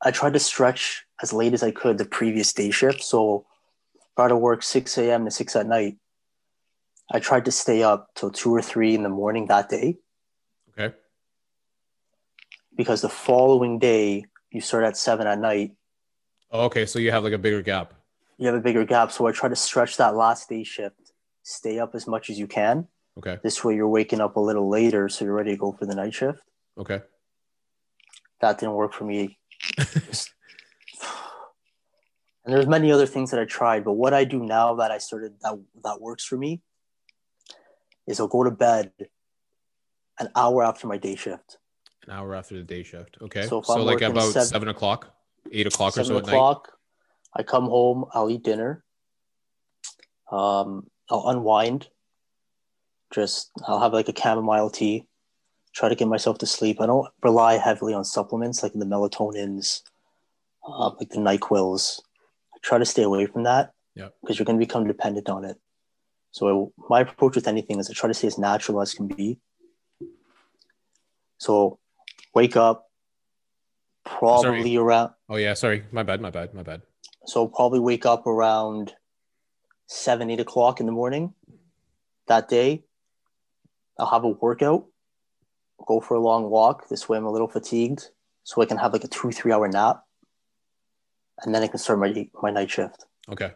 I 0.00 0.10
tried 0.10 0.32
to 0.34 0.38
stretch 0.38 1.04
as 1.22 1.32
late 1.32 1.52
as 1.52 1.62
I 1.62 1.70
could 1.70 1.98
the 1.98 2.04
previous 2.04 2.52
day 2.52 2.70
shift. 2.70 3.02
So 3.02 3.46
I 4.16 4.28
to 4.28 4.36
work 4.36 4.62
6 4.62 4.98
a.m. 4.98 5.24
to 5.24 5.30
6 5.30 5.56
at 5.56 5.66
night. 5.66 5.96
I 7.10 7.18
tried 7.18 7.44
to 7.46 7.52
stay 7.52 7.82
up 7.82 8.10
till 8.14 8.30
two 8.30 8.54
or 8.54 8.62
three 8.62 8.94
in 8.94 9.02
the 9.02 9.08
morning 9.08 9.46
that 9.46 9.68
day. 9.68 9.98
Okay. 10.70 10.94
Because 12.74 13.02
the 13.02 13.08
following 13.08 13.78
day 13.78 14.24
you 14.50 14.60
start 14.60 14.84
at 14.84 14.96
seven 14.96 15.26
at 15.26 15.38
night. 15.38 15.72
Oh, 16.50 16.64
okay, 16.66 16.86
so 16.86 16.98
you 16.98 17.10
have 17.10 17.24
like 17.24 17.32
a 17.32 17.38
bigger 17.38 17.62
gap 17.62 17.94
you 18.42 18.48
have 18.48 18.56
a 18.56 18.60
bigger 18.60 18.84
gap. 18.84 19.12
So 19.12 19.26
I 19.26 19.32
try 19.32 19.48
to 19.48 19.56
stretch 19.56 19.96
that 19.98 20.16
last 20.16 20.48
day 20.48 20.64
shift, 20.64 21.12
stay 21.44 21.78
up 21.78 21.94
as 21.94 22.08
much 22.08 22.28
as 22.28 22.40
you 22.40 22.48
can. 22.48 22.88
Okay. 23.18 23.38
This 23.42 23.62
way 23.62 23.74
you're 23.74 23.88
waking 23.88 24.20
up 24.20 24.36
a 24.36 24.40
little 24.40 24.68
later, 24.68 25.08
so 25.08 25.24
you're 25.24 25.34
ready 25.34 25.52
to 25.52 25.56
go 25.56 25.72
for 25.72 25.86
the 25.86 25.94
night 25.94 26.14
shift. 26.14 26.40
Okay. 26.78 27.00
That 28.40 28.58
didn't 28.58 28.74
work 28.74 28.92
for 28.92 29.04
me. 29.04 29.38
and 29.78 29.86
there's 32.46 32.66
many 32.66 32.90
other 32.90 33.06
things 33.06 33.30
that 33.30 33.40
I 33.40 33.44
tried, 33.44 33.84
but 33.84 33.92
what 33.92 34.14
I 34.14 34.24
do 34.24 34.42
now 34.42 34.74
that 34.76 34.90
I 34.90 34.98
started 34.98 35.34
that 35.42 35.58
that 35.84 36.00
works 36.00 36.24
for 36.24 36.36
me 36.36 36.62
is 38.06 38.18
I'll 38.18 38.28
go 38.28 38.44
to 38.44 38.50
bed 38.50 38.92
an 40.18 40.28
hour 40.34 40.64
after 40.64 40.86
my 40.86 40.96
day 40.96 41.14
shift. 41.14 41.58
An 42.06 42.12
hour 42.12 42.34
after 42.34 42.56
the 42.56 42.62
day 42.62 42.82
shift. 42.82 43.18
Okay. 43.20 43.46
So, 43.46 43.62
so 43.62 43.82
like 43.82 44.00
about 44.00 44.32
seven, 44.32 44.48
seven, 44.48 44.68
o'clock, 44.68 45.14
eight 45.52 45.66
o'clock 45.66 45.96
or 45.96 46.04
so 46.04 46.16
at 46.16 46.24
o'clock, 46.24 46.68
night. 47.36 47.40
I 47.40 47.42
come 47.44 47.64
home, 47.64 48.06
I'll 48.12 48.30
eat 48.30 48.42
dinner. 48.42 48.84
Um, 50.30 50.88
I'll 51.08 51.28
unwind. 51.28 51.88
Just 53.12 53.50
I'll 53.66 53.80
have 53.80 53.92
like 53.92 54.08
a 54.08 54.14
chamomile 54.18 54.70
tea. 54.70 55.06
Try 55.74 55.88
to 55.88 55.94
get 55.94 56.08
myself 56.08 56.38
to 56.38 56.46
sleep. 56.46 56.80
I 56.80 56.86
don't 56.86 57.08
rely 57.22 57.54
heavily 57.56 57.94
on 57.94 58.04
supplements 58.04 58.62
like 58.62 58.72
the 58.74 58.84
melatonins, 58.84 59.82
uh, 60.66 60.90
like 60.98 61.08
the 61.10 61.16
NyQuils. 61.18 62.00
I 62.54 62.58
try 62.62 62.78
to 62.78 62.84
stay 62.84 63.02
away 63.02 63.26
from 63.26 63.42
that 63.44 63.72
Yeah. 63.94 64.08
because 64.20 64.38
you're 64.38 64.44
going 64.44 64.58
to 64.58 64.64
become 64.66 64.86
dependent 64.86 65.28
on 65.28 65.44
it. 65.44 65.56
So 66.30 66.72
my 66.88 67.00
approach 67.00 67.36
with 67.36 67.48
anything 67.48 67.78
is 67.78 67.88
I 67.90 67.94
try 67.94 68.08
to 68.08 68.14
stay 68.14 68.26
as 68.28 68.38
natural 68.38 68.80
as 68.80 68.94
can 68.94 69.06
be. 69.08 69.38
So 71.38 71.78
wake 72.34 72.56
up 72.56 72.90
probably 74.04 74.76
around 74.76 75.10
Oh 75.28 75.36
yeah, 75.36 75.54
sorry, 75.54 75.84
my 75.92 76.02
bad, 76.02 76.20
my 76.20 76.30
bad, 76.30 76.54
my 76.54 76.62
bad. 76.62 76.82
so 77.26 77.46
probably 77.48 77.80
wake 77.80 78.06
up 78.06 78.26
around 78.26 78.94
seven, 79.86 80.30
eight 80.30 80.40
o'clock 80.40 80.80
in 80.80 80.86
the 80.86 80.92
morning 80.92 81.34
that 82.28 82.48
day. 82.48 82.84
I'll 83.98 84.06
have 84.06 84.24
a 84.24 84.28
workout, 84.28 84.86
go 85.86 86.00
for 86.00 86.14
a 86.14 86.20
long 86.20 86.48
walk. 86.50 86.88
This 86.88 87.08
way 87.08 87.18
I'm 87.18 87.26
a 87.26 87.30
little 87.30 87.48
fatigued. 87.48 88.10
So 88.44 88.60
I 88.60 88.66
can 88.66 88.76
have 88.78 88.92
like 88.92 89.04
a 89.04 89.08
two, 89.08 89.30
three 89.30 89.52
hour 89.52 89.68
nap. 89.68 90.04
And 91.44 91.54
then 91.54 91.62
I 91.62 91.68
can 91.68 91.78
start 91.78 91.98
my 91.98 92.28
my 92.42 92.50
night 92.50 92.70
shift. 92.70 93.04
Okay. 93.28 93.52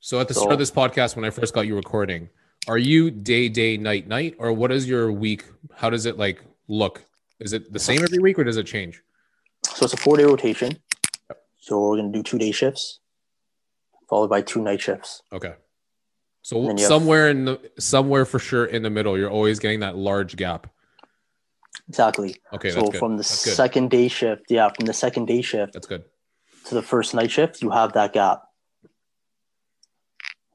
So 0.00 0.20
at 0.20 0.28
the 0.28 0.34
So- 0.34 0.40
start 0.40 0.52
of 0.54 0.58
this 0.58 0.70
podcast, 0.70 1.16
when 1.16 1.24
I 1.24 1.30
first 1.30 1.54
got 1.54 1.62
you 1.66 1.76
recording, 1.76 2.30
are 2.68 2.78
you 2.78 3.10
day, 3.10 3.48
day, 3.48 3.76
night, 3.76 4.06
night, 4.08 4.34
or 4.38 4.52
what 4.52 4.72
is 4.72 4.88
your 4.88 5.12
week? 5.12 5.44
How 5.74 5.90
does 5.90 6.06
it 6.06 6.18
like 6.18 6.42
look? 6.68 7.04
Is 7.40 7.52
it 7.52 7.72
the 7.72 7.78
same 7.78 8.02
every 8.02 8.18
week, 8.18 8.38
or 8.38 8.44
does 8.44 8.56
it 8.56 8.64
change? 8.66 9.02
So 9.74 9.84
it's 9.84 9.94
a 9.94 9.96
four 9.96 10.16
day 10.16 10.24
rotation. 10.24 10.78
So 11.60 11.80
we're 11.80 11.96
gonna 11.96 12.12
do 12.12 12.22
two 12.22 12.38
day 12.38 12.52
shifts, 12.52 13.00
followed 14.08 14.28
by 14.28 14.42
two 14.42 14.62
night 14.62 14.80
shifts. 14.80 15.22
Okay. 15.32 15.54
So 16.44 16.60
you 16.60 16.68
have- 16.68 16.78
somewhere 16.80 17.30
in 17.30 17.46
the 17.46 17.70
somewhere 17.78 18.26
for 18.26 18.38
sure 18.38 18.66
in 18.66 18.82
the 18.82 18.90
middle, 18.90 19.16
you're 19.16 19.30
always 19.30 19.58
getting 19.58 19.80
that 19.80 19.96
large 19.96 20.36
gap. 20.36 20.66
Exactly. 21.88 22.36
Okay, 22.52 22.70
so 22.70 22.82
good. 22.82 22.98
from 22.98 23.12
the 23.16 23.22
That's 23.22 23.44
good. 23.46 23.54
second 23.54 23.90
day 23.90 24.08
shift, 24.08 24.50
yeah, 24.50 24.68
from 24.76 24.84
the 24.84 24.92
second 24.92 25.24
day 25.26 25.40
shift 25.40 25.72
That's 25.72 25.86
good. 25.86 26.04
to 26.66 26.74
the 26.74 26.82
first 26.82 27.14
night 27.14 27.30
shift, 27.30 27.62
you 27.62 27.70
have 27.70 27.94
that 27.94 28.12
gap. 28.12 28.42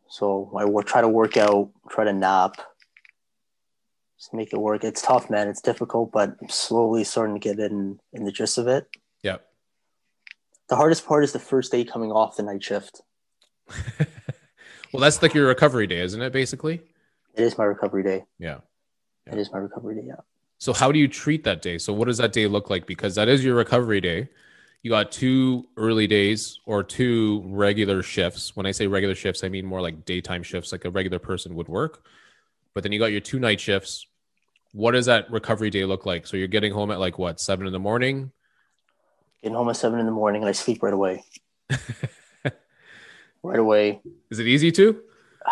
So 0.10 0.52
I 0.56 0.65
will 0.65 0.84
try 0.84 1.02
to 1.02 1.08
work 1.08 1.38
out, 1.38 1.71
try 1.89 2.04
to 2.04 2.13
nap, 2.13 2.56
just 4.17 4.32
make 4.34 4.54
it 4.54 4.58
work. 4.60 4.84
It's 4.84 5.02
tough, 5.02 5.30
man. 5.30 5.47
It's 5.47 5.62
difficult, 5.62 6.12
but 6.12 6.36
I'm 6.39 6.49
slowly 6.49 7.04
starting 7.04 7.34
to 7.36 7.39
get 7.39 7.60
in 7.60 7.99
in 8.13 8.25
the 8.25 8.32
gist 8.32 8.60
of 8.60 8.67
it. 8.67 8.88
Yeah. 9.23 9.38
The 10.67 10.75
hardest 10.75 11.08
part 11.08 11.23
is 11.23 11.32
the 11.32 11.39
first 11.39 11.71
day 11.71 11.84
coming 11.84 12.12
off 12.12 12.38
the 12.38 12.43
night 12.43 12.63
shift. 12.63 13.02
well, 14.93 15.02
that's 15.02 15.21
like 15.21 15.34
your 15.34 15.47
recovery 15.47 15.88
day, 15.88 15.99
isn't 15.99 16.21
it? 16.21 16.34
Basically. 16.34 16.82
It 17.36 17.43
is 17.43 17.58
my 17.58 17.65
recovery 17.65 18.04
day. 18.04 18.25
Yeah. 18.38 18.60
It 19.25 19.38
is 19.38 19.52
my 19.52 19.60
recovery 19.60 19.95
day. 19.95 20.08
Yeah. 20.08 20.21
So 20.58 20.73
how 20.73 20.91
do 20.91 20.99
you 20.99 21.08
treat 21.08 21.43
that 21.45 21.62
day? 21.62 21.78
So 21.78 21.93
what 21.93 22.06
does 22.06 22.17
that 22.17 22.34
day 22.34 22.47
look 22.47 22.69
like? 22.69 22.86
Because 22.86 23.15
that 23.15 23.30
is 23.30 23.43
your 23.43 23.56
recovery 23.56 24.02
day. 24.02 24.30
You 24.82 24.91
got 24.91 25.12
two 25.12 25.67
early 25.78 26.08
days 26.08 26.60
or 26.65 26.84
two 26.84 27.43
regular 27.47 28.02
shifts. 28.02 28.56
When 28.56 28.65
I 28.65 28.71
say 28.71 28.88
regular 28.88 29.15
shifts, 29.15 29.43
I 29.43 29.49
mean 29.49 29.65
more 29.65 29.82
like 29.82 30.06
daytime 30.06 30.43
shifts, 30.43 30.71
like 30.71 30.86
a 30.86 30.89
regular 30.89 31.19
person 31.19 31.56
would 31.56 31.67
work. 31.67 32.06
But 32.73 32.84
then 32.84 32.91
you 32.91 32.99
got 32.99 33.12
your 33.12 33.21
two 33.21 33.39
night 33.39 33.60
shifts. 33.60 34.06
What 34.73 34.91
does 34.91 35.06
that 35.08 35.30
recovery 35.32 35.69
day 35.69 35.86
look 35.86 36.06
like? 36.06 36.28
So 36.28 36.38
you're 36.38 36.47
getting 36.47 36.71
home 36.71 36.91
at 36.91 36.99
like 36.99 37.17
what, 37.17 37.39
seven 37.39 37.67
in 37.67 37.73
the 37.73 37.80
morning? 37.80 38.32
Getting 39.41 39.56
home 39.56 39.69
at 39.69 39.78
seven 39.78 39.99
in 39.99 40.06
the 40.06 40.12
morning 40.12 40.41
and 40.41 40.49
I 40.49 40.54
sleep 40.54 40.84
right 40.84 40.93
away. 40.93 41.23
right 43.43 43.60
away. 43.60 44.02
Is 44.30 44.39
it 44.39 44.47
easy 44.47 44.71
to? 44.73 45.02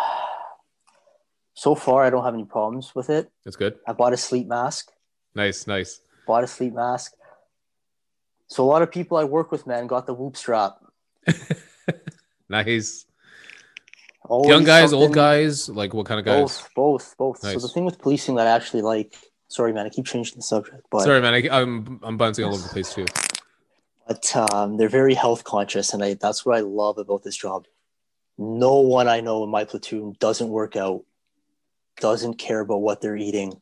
So 1.59 1.73
far, 1.73 2.03
I 2.03 2.11
don't 2.11 2.23
have 2.23 2.35
any 2.35 2.45
problems 2.45 2.93
with 2.93 3.09
it. 3.09 3.31
That's 3.43 3.55
good. 3.55 3.79
I 3.87 3.93
bought 3.93 4.13
a 4.13 4.17
sleep 4.17 4.45
mask. 4.45 4.91
Nice, 5.33 5.65
nice. 5.65 6.01
bought 6.27 6.43
a 6.43 6.47
sleep 6.47 6.75
mask. 6.75 7.13
So 8.45 8.63
a 8.63 8.69
lot 8.69 8.83
of 8.83 8.91
people 8.91 9.17
I 9.17 9.23
work 9.23 9.51
with, 9.51 9.65
man, 9.65 9.87
got 9.87 10.05
the 10.05 10.13
whoop 10.13 10.37
strap. 10.37 10.77
Nice. 12.49 13.05
Always 14.23 14.49
Young 14.49 14.63
guys, 14.63 14.93
old 14.93 15.13
guys, 15.13 15.69
like 15.69 15.93
what 15.93 16.05
kind 16.05 16.19
of 16.19 16.25
guys? 16.25 16.41
Both, 16.41 16.69
both, 16.75 17.17
both. 17.17 17.39
So 17.39 17.59
the 17.59 17.67
thing 17.69 17.85
with 17.85 17.99
policing 17.99 18.35
that 18.35 18.47
I 18.47 18.51
actually 18.51 18.81
like, 18.81 19.15
sorry, 19.47 19.71
man, 19.73 19.85
I 19.85 19.89
keep 19.89 20.05
changing 20.05 20.35
the 20.35 20.41
subject, 20.41 20.85
but 20.91 21.03
Sorry, 21.03 21.21
man. 21.21 21.33
I, 21.33 21.61
I'm 21.61 21.99
I'm 22.03 22.17
bouncing 22.17 22.43
all 22.43 22.53
over 22.53 22.61
the 22.63 22.69
place 22.69 22.93
too. 22.93 23.05
but 24.05 24.35
um, 24.35 24.75
they're 24.77 24.89
very 24.89 25.13
health 25.13 25.45
conscious, 25.45 25.93
and 25.93 26.03
I, 26.03 26.15
that's 26.15 26.45
what 26.45 26.57
I 26.57 26.59
love 26.61 26.97
about 26.97 27.23
this 27.23 27.37
job. 27.37 27.67
No 28.37 28.75
one 28.81 29.07
I 29.07 29.21
know 29.21 29.43
in 29.43 29.49
my 29.49 29.63
platoon 29.65 30.15
doesn't 30.19 30.49
work 30.49 30.75
out, 30.75 31.03
doesn't 31.99 32.35
care 32.35 32.59
about 32.59 32.81
what 32.81 33.01
they're 33.01 33.17
eating. 33.17 33.61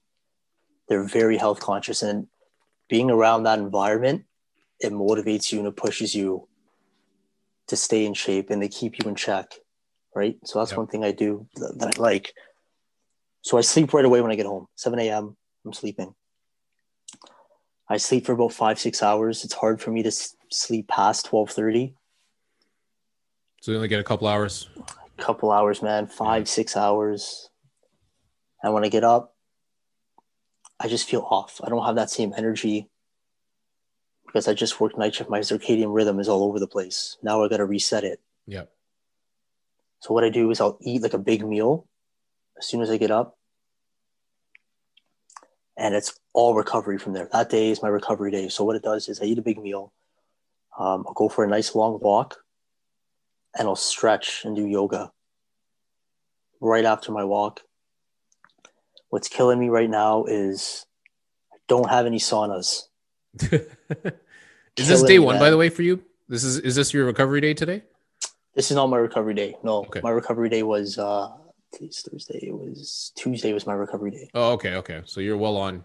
They're 0.88 1.04
very 1.08 1.38
health 1.38 1.60
conscious, 1.60 2.04
and 2.04 2.28
being 2.90 3.10
around 3.10 3.44
that 3.44 3.60
environment, 3.60 4.26
it 4.80 4.92
motivates 4.92 5.52
you 5.52 5.60
and 5.60 5.68
it 5.68 5.76
pushes 5.78 6.14
you 6.14 6.48
to 7.68 7.76
stay 7.76 8.06
in 8.06 8.14
shape, 8.14 8.50
and 8.50 8.62
they 8.62 8.68
keep 8.68 9.00
you 9.00 9.10
in 9.10 9.16
check, 9.16 9.54
right? 10.14 10.38
So 10.44 10.60
that's 10.60 10.72
Yep. 10.72 10.78
one 10.78 10.88
thing 10.88 11.04
I 11.04 11.12
do 11.12 11.48
that, 11.56 11.80
that 11.80 11.98
I 11.98 12.02
like. 12.02 12.34
So 13.42 13.58
I 13.58 13.62
sleep 13.62 13.94
right 13.94 14.06
away 14.06 14.22
when 14.22 14.32
I 14.32 14.36
get 14.36 14.46
home. 14.46 14.68
7 14.76 15.00
a.m. 15.00 15.36
I'm 15.66 15.74
sleeping. 15.74 16.14
I 17.90 17.98
sleep 17.98 18.26
for 18.26 18.34
about 18.34 18.54
five, 18.54 18.80
six 18.80 19.02
hours. 19.02 19.44
It's 19.44 19.54
hard 19.54 19.82
for 19.82 19.92
me 19.92 20.04
to 20.04 20.12
sleep 20.50 20.88
past 20.88 21.28
12:30. 21.28 21.96
So 23.66 23.72
you 23.72 23.80
only 23.80 23.88
get 23.88 24.00
a 24.00 24.04
couple 24.04 24.28
hours. 24.28 24.70
A 24.78 25.24
Couple 25.24 25.52
hours, 25.52 25.82
man. 25.82 26.06
Five, 26.06 26.48
six 26.48 26.78
hours. 26.78 27.50
And 28.62 28.76
when 28.76 28.86
I 28.86 28.90
get 28.90 29.04
up, 29.04 29.34
I 30.80 30.88
just 30.88 31.10
feel 31.10 31.22
off. 31.22 31.60
I 31.64 31.70
don't 31.70 31.84
have 31.84 31.96
that 31.96 32.12
same 32.12 32.32
energy 32.38 32.92
because 34.28 34.48
I 34.48 34.54
just 34.54 34.80
worked 34.80 35.00
night 35.00 35.16
shift. 35.16 35.32
My 35.32 35.40
circadian 35.40 35.96
rhythm 35.96 36.20
is 36.20 36.30
all 36.30 36.44
over 36.44 36.60
the 36.60 36.68
place. 36.68 37.18
Now 37.24 37.44
I 37.44 37.48
got 37.48 37.58
to 37.58 37.66
reset 37.66 38.04
it. 38.04 38.22
Yeah. 38.46 38.66
So 40.02 40.14
what 40.14 40.24
I 40.24 40.30
do 40.30 40.52
is 40.52 40.62
I'll 40.62 40.78
eat 40.82 41.02
like 41.02 41.16
a 41.16 41.18
big 41.18 41.44
meal 41.44 41.88
as 42.60 42.68
soon 42.68 42.84
as 42.84 42.92
I 42.92 42.98
get 42.98 43.10
up. 43.10 43.36
And 45.76 45.96
it's 45.96 46.14
all 46.34 46.54
recovery 46.54 47.00
from 47.00 47.14
there. 47.14 47.30
That 47.34 47.50
day 47.50 47.72
is 47.72 47.82
my 47.82 47.90
recovery 47.90 48.30
day. 48.30 48.48
So 48.48 48.64
what 48.64 48.76
it 48.76 48.84
does 48.84 49.10
is 49.10 49.20
I 49.20 49.26
eat 49.26 49.40
a 49.40 49.42
big 49.42 49.58
meal. 49.58 49.92
Um, 50.78 51.04
I'll 51.08 51.16
go 51.16 51.30
for 51.30 51.44
a 51.44 51.48
nice 51.48 51.74
long 51.74 51.98
walk 52.00 52.45
and 53.58 53.68
I'll 53.68 53.76
stretch 53.76 54.44
and 54.46 54.56
do 54.56 54.66
yoga 54.66 55.12
right 56.60 56.86
after 56.86 57.12
my 57.12 57.24
walk. 57.24 57.62
What's 59.10 59.28
killing 59.30 59.60
me 59.60 59.70
right 59.70 59.90
now 59.90 60.26
is 60.26 60.86
I 61.54 61.58
don't 61.68 61.90
have 61.90 62.06
any 62.06 62.18
saunas. 62.20 62.84
is 63.42 63.70
this 64.76 65.04
day 65.04 65.20
one, 65.20 65.40
by 65.40 65.50
the 65.50 65.58
way, 65.58 65.70
for 65.70 65.82
you? 65.84 66.04
This 66.28 66.44
is 66.44 66.58
is 66.60 66.76
this 66.76 66.94
your 66.94 67.06
recovery 67.06 67.40
day 67.42 67.54
today? 67.54 67.84
This 68.56 68.72
is 68.72 68.76
not 68.76 68.88
my 68.88 68.98
recovery 68.98 69.34
day. 69.34 69.56
No, 69.64 69.80
Okay. 69.86 70.02
my 70.02 70.10
recovery 70.10 70.50
day 70.50 70.64
was 70.64 70.98
uh 70.98 71.30
today's 71.72 72.02
Thursday. 72.02 72.48
It 72.48 72.54
was 72.54 73.12
Tuesday 73.16 73.54
was 73.54 73.68
my 73.68 73.74
recovery 73.74 74.12
day. 74.12 74.30
Oh, 74.34 74.54
okay, 74.54 74.76
okay. 74.76 75.02
So 75.06 75.22
you're 75.22 75.38
well 75.38 75.58
on. 75.58 75.84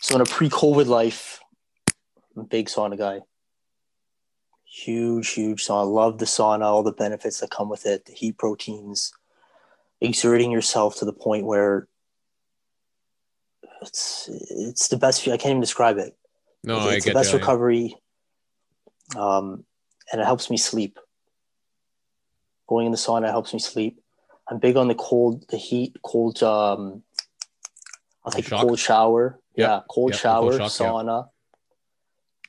So 0.00 0.14
in 0.14 0.20
a 0.20 0.24
pre-COVID 0.24 0.86
life, 0.86 1.40
I'm 2.36 2.42
a 2.42 2.44
big 2.44 2.66
sauna 2.66 2.96
guy. 2.96 3.20
Huge, 4.70 5.28
huge 5.30 5.64
sauna. 5.64 5.90
Love 5.90 6.18
the 6.18 6.26
sauna, 6.26 6.62
all 6.62 6.82
the 6.82 6.92
benefits 6.92 7.40
that 7.40 7.50
come 7.50 7.68
with 7.68 7.86
it, 7.86 8.04
the 8.04 8.12
heat 8.12 8.36
proteins, 8.36 9.12
exerting 10.00 10.50
yourself 10.50 10.96
to 10.96 11.04
the 11.04 11.12
point 11.12 11.46
where 11.46 11.88
it's 13.82 14.28
it's 14.50 14.88
the 14.88 14.96
best. 14.96 15.22
I 15.26 15.36
can't 15.36 15.50
even 15.50 15.60
describe 15.60 15.98
it. 15.98 16.16
No, 16.64 16.76
it's 16.76 16.86
I 16.86 16.94
it's 16.94 17.04
get 17.04 17.10
the 17.12 17.18
best 17.18 17.32
that. 17.32 17.38
recovery. 17.38 17.96
Um, 19.16 19.64
and 20.12 20.20
it 20.20 20.24
helps 20.24 20.50
me 20.50 20.56
sleep. 20.56 20.98
Going 22.68 22.86
in 22.86 22.92
the 22.92 22.98
sauna 22.98 23.30
helps 23.30 23.54
me 23.54 23.58
sleep. 23.58 24.00
I'm 24.50 24.58
big 24.58 24.76
on 24.76 24.88
the 24.88 24.94
cold, 24.94 25.46
the 25.48 25.56
heat, 25.56 25.96
cold. 26.02 26.42
Um, 26.42 27.02
I'll 28.24 28.32
take 28.32 28.46
shock? 28.46 28.62
a 28.62 28.66
cold 28.66 28.78
shower. 28.78 29.40
Yep. 29.56 29.68
Yeah, 29.68 29.80
cold 29.88 30.10
Yep, 30.12 30.20
shower, 30.20 30.58
cold 30.58 30.72
shock, 30.72 30.72
sauna. 30.72 31.28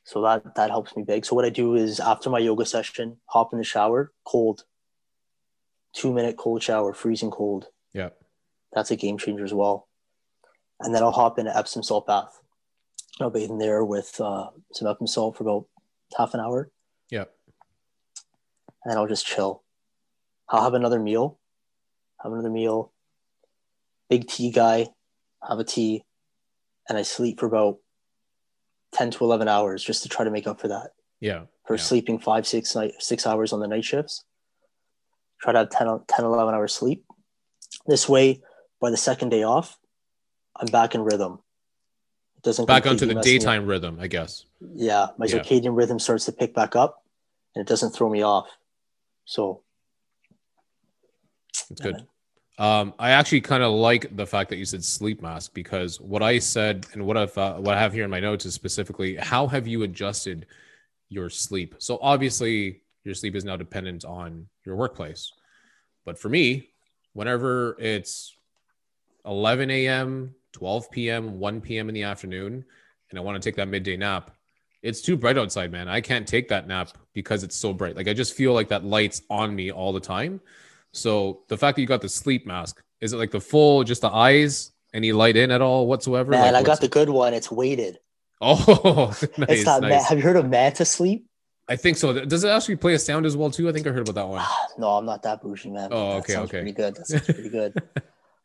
So 0.09 0.23
that 0.23 0.55
that 0.55 0.71
helps 0.71 0.95
me 0.95 1.03
big. 1.03 1.23
So 1.23 1.35
what 1.35 1.45
I 1.45 1.49
do 1.51 1.75
is 1.75 1.99
after 1.99 2.31
my 2.31 2.39
yoga 2.39 2.65
session, 2.65 3.17
hop 3.27 3.53
in 3.53 3.59
the 3.59 3.63
shower, 3.63 4.11
cold. 4.25 4.63
Two 5.93 6.11
minute 6.11 6.35
cold 6.35 6.63
shower, 6.63 6.93
freezing 6.93 7.29
cold. 7.29 7.67
Yeah. 7.93 8.09
That's 8.73 8.89
a 8.89 8.95
game 8.95 9.19
changer 9.19 9.43
as 9.43 9.53
well. 9.53 9.87
And 10.79 10.95
then 10.95 11.03
I'll 11.03 11.11
hop 11.11 11.37
in 11.37 11.45
an 11.45 11.55
Epsom 11.55 11.83
salt 11.83 12.07
bath. 12.07 12.41
I'll 13.21 13.29
bathe 13.29 13.51
in 13.51 13.59
there 13.59 13.85
with 13.85 14.19
uh, 14.19 14.47
some 14.73 14.87
Epsom 14.87 15.05
salt 15.05 15.37
for 15.37 15.43
about 15.43 15.67
half 16.17 16.33
an 16.33 16.39
hour, 16.39 16.71
Yeah. 17.11 17.25
and 18.83 18.91
then 18.91 18.97
I'll 18.97 19.07
just 19.07 19.27
chill. 19.27 19.61
I'll 20.47 20.63
have 20.63 20.73
another 20.73 20.99
meal, 20.99 21.37
have 22.23 22.31
another 22.31 22.49
meal. 22.49 22.93
Big 24.09 24.27
tea 24.27 24.49
guy, 24.49 24.87
have 25.47 25.59
a 25.59 25.63
tea, 25.63 26.03
and 26.87 26.97
I 26.97 27.03
sleep 27.03 27.39
for 27.39 27.45
about 27.45 27.77
ten 28.91 29.11
to 29.11 29.23
eleven 29.23 29.47
hours 29.47 29.83
just 29.83 30.03
to 30.03 30.09
try 30.09 30.25
to 30.25 30.31
make 30.31 30.47
up 30.47 30.59
for 30.59 30.67
that. 30.69 30.91
Yeah. 31.19 31.43
For 31.65 31.75
yeah. 31.75 31.81
sleeping 31.81 32.19
five, 32.19 32.47
six 32.47 32.75
night, 32.75 32.93
six 32.99 33.27
hours 33.27 33.53
on 33.53 33.59
the 33.59 33.67
night 33.67 33.85
shifts. 33.85 34.23
Try 35.41 35.53
to 35.53 35.59
have 35.59 35.69
10, 35.69 36.01
10, 36.07 36.25
11 36.25 36.53
hours 36.53 36.73
sleep. 36.73 37.05
This 37.87 38.09
way, 38.09 38.41
by 38.81 38.89
the 38.89 38.97
second 38.97 39.29
day 39.29 39.43
off, 39.43 39.77
I'm 40.55 40.67
back 40.67 40.95
in 40.95 41.01
rhythm. 41.01 41.39
It 42.37 42.43
doesn't 42.43 42.65
Back 42.65 42.87
onto 42.87 43.05
the 43.05 43.15
mess 43.15 43.25
me 43.25 43.35
up. 43.35 43.39
daytime 43.41 43.65
rhythm, 43.65 43.99
I 44.01 44.07
guess. 44.07 44.45
Yeah, 44.59 45.07
my 45.17 45.27
Yeah. 45.27 45.39
circadian 45.39 45.77
rhythm 45.77 45.99
starts 45.99 46.25
to 46.25 46.31
pick 46.33 46.53
back 46.53 46.75
up, 46.75 47.03
and 47.55 47.61
it 47.61 47.67
doesn't 47.69 47.91
throw 47.91 48.09
me 48.09 48.21
off. 48.21 48.47
So 49.25 49.61
It's 51.69 51.79
good. 51.81 52.05
Um, 52.59 52.93
I 52.99 53.11
actually 53.11 53.39
kind 53.39 53.63
of 53.63 53.71
like 53.71 54.13
the 54.17 54.27
fact 54.27 54.49
that 54.49 54.57
you 54.57 54.65
said 54.65 54.83
sleep 54.83 55.21
mask 55.21 55.53
because 55.53 56.01
what 56.01 56.21
I 56.21 56.39
said 56.39 56.85
and 56.91 57.05
what 57.05 57.15
I've 57.15 57.37
uh, 57.37 57.55
what 57.55 57.77
I 57.77 57.79
have 57.79 57.93
here 57.93 58.03
in 58.03 58.11
my 58.11 58.19
notes 58.19 58.45
is 58.45 58.53
specifically 58.53 59.15
how 59.15 59.47
have 59.47 59.65
you 59.65 59.83
adjusted 59.83 60.45
your 61.07 61.29
sleep? 61.29 61.75
So 61.79 61.97
obviously 62.01 62.81
your 63.05 63.15
sleep 63.15 63.35
is 63.35 63.45
now 63.45 63.55
dependent 63.55 64.03
on 64.03 64.47
your 64.65 64.75
workplace, 64.75 65.31
but 66.05 66.19
for 66.19 66.27
me, 66.27 66.71
whenever 67.13 67.77
it's 67.79 68.35
11 69.25 69.71
a.m., 69.71 70.35
12 70.51 70.91
p.m., 70.91 71.39
1 71.39 71.61
p.m. 71.61 71.87
in 71.87 71.95
the 71.95 72.03
afternoon, 72.03 72.65
and 73.09 73.17
I 73.17 73.21
want 73.21 73.41
to 73.41 73.47
take 73.47 73.55
that 73.55 73.69
midday 73.69 73.95
nap, 73.95 74.31
it's 74.81 74.99
too 74.99 75.15
bright 75.15 75.37
outside, 75.37 75.71
man. 75.71 75.87
I 75.87 76.01
can't 76.01 76.27
take 76.27 76.49
that 76.49 76.67
nap 76.67 76.89
because 77.13 77.43
it's 77.43 77.55
so 77.55 77.71
bright. 77.71 77.95
Like 77.95 78.09
I 78.09 78.13
just 78.13 78.33
feel 78.33 78.51
like 78.51 78.67
that 78.67 78.83
light's 78.83 79.21
on 79.29 79.55
me 79.55 79.71
all 79.71 79.93
the 79.93 80.01
time. 80.01 80.41
So 80.93 81.41
the 81.47 81.57
fact 81.57 81.75
that 81.75 81.81
you 81.81 81.87
got 81.87 82.01
the 82.01 82.09
sleep 82.09 82.45
mask, 82.45 82.81
is 83.01 83.13
it 83.13 83.17
like 83.17 83.31
the 83.31 83.39
full, 83.41 83.83
just 83.83 84.01
the 84.01 84.09
eyes, 84.09 84.71
any 84.93 85.11
light 85.11 85.35
in 85.37 85.51
at 85.51 85.61
all 85.61 85.87
whatsoever? 85.87 86.31
man, 86.31 86.53
Like, 86.53 86.63
I 86.63 86.65
got 86.65 86.81
the 86.81 86.87
good 86.87 87.09
one. 87.09 87.33
It's 87.33 87.51
weighted. 87.51 87.99
Oh, 88.41 88.55
nice, 89.37 89.49
it's 89.49 89.65
not. 89.65 89.81
nice. 89.81 89.91
Ma- 90.03 90.03
have 90.09 90.17
you 90.17 90.23
heard 90.23 90.35
of 90.37 90.47
Manta 90.49 90.85
Sleep? 90.85 91.25
I 91.67 91.75
think 91.75 91.97
so. 91.97 92.25
Does 92.25 92.43
it 92.43 92.49
actually 92.49 92.77
play 92.77 92.95
a 92.95 92.99
sound 92.99 93.25
as 93.27 93.37
well 93.37 93.51
too? 93.51 93.69
I 93.69 93.71
think 93.71 93.85
I 93.85 93.91
heard 93.91 94.07
about 94.09 94.15
that 94.15 94.27
one. 94.27 94.43
no, 94.79 94.89
I'm 94.97 95.05
not 95.05 95.21
that 95.23 95.41
bougie, 95.43 95.69
man. 95.69 95.89
Oh, 95.91 96.13
okay, 96.17 96.37
okay. 96.37 96.49
Pretty 96.61 96.71
good. 96.71 96.95
That 96.95 97.05
sounds 97.07 97.25
pretty 97.25 97.49
good. 97.49 97.73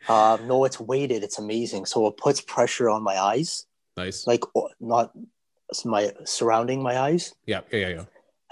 um, 0.09 0.47
no, 0.47 0.65
it's 0.67 0.79
weighted. 0.79 1.23
It's 1.25 1.39
amazing. 1.39 1.87
So 1.87 2.07
it 2.09 2.19
puts 2.19 2.43
pressure 2.43 2.91
on 2.91 3.03
my 3.03 3.19
eyes, 3.19 3.65
Nice. 3.97 4.27
like 4.27 4.43
not 4.79 5.13
my 5.87 6.13
surrounding 6.25 6.83
my 6.83 6.99
eyes, 6.99 7.35
Yeah, 7.47 7.61
yeah, 7.73 7.79
yeah, 7.79 7.89
yeah. 7.89 8.05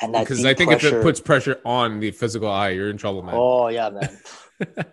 And 0.03 0.15
that 0.15 0.21
Because 0.21 0.45
I 0.45 0.53
think 0.55 0.71
pressure. 0.71 0.89
if 0.89 0.93
it 0.95 1.03
puts 1.03 1.21
pressure 1.21 1.61
on 1.65 2.01
the 2.01 2.11
physical 2.11 2.51
eye, 2.51 2.71
you're 2.71 2.91
in 2.91 2.99
trouble, 2.99 3.23
man. 3.23 3.35
oh 3.37 3.69
yeah, 3.69 3.91
man. 3.91 4.19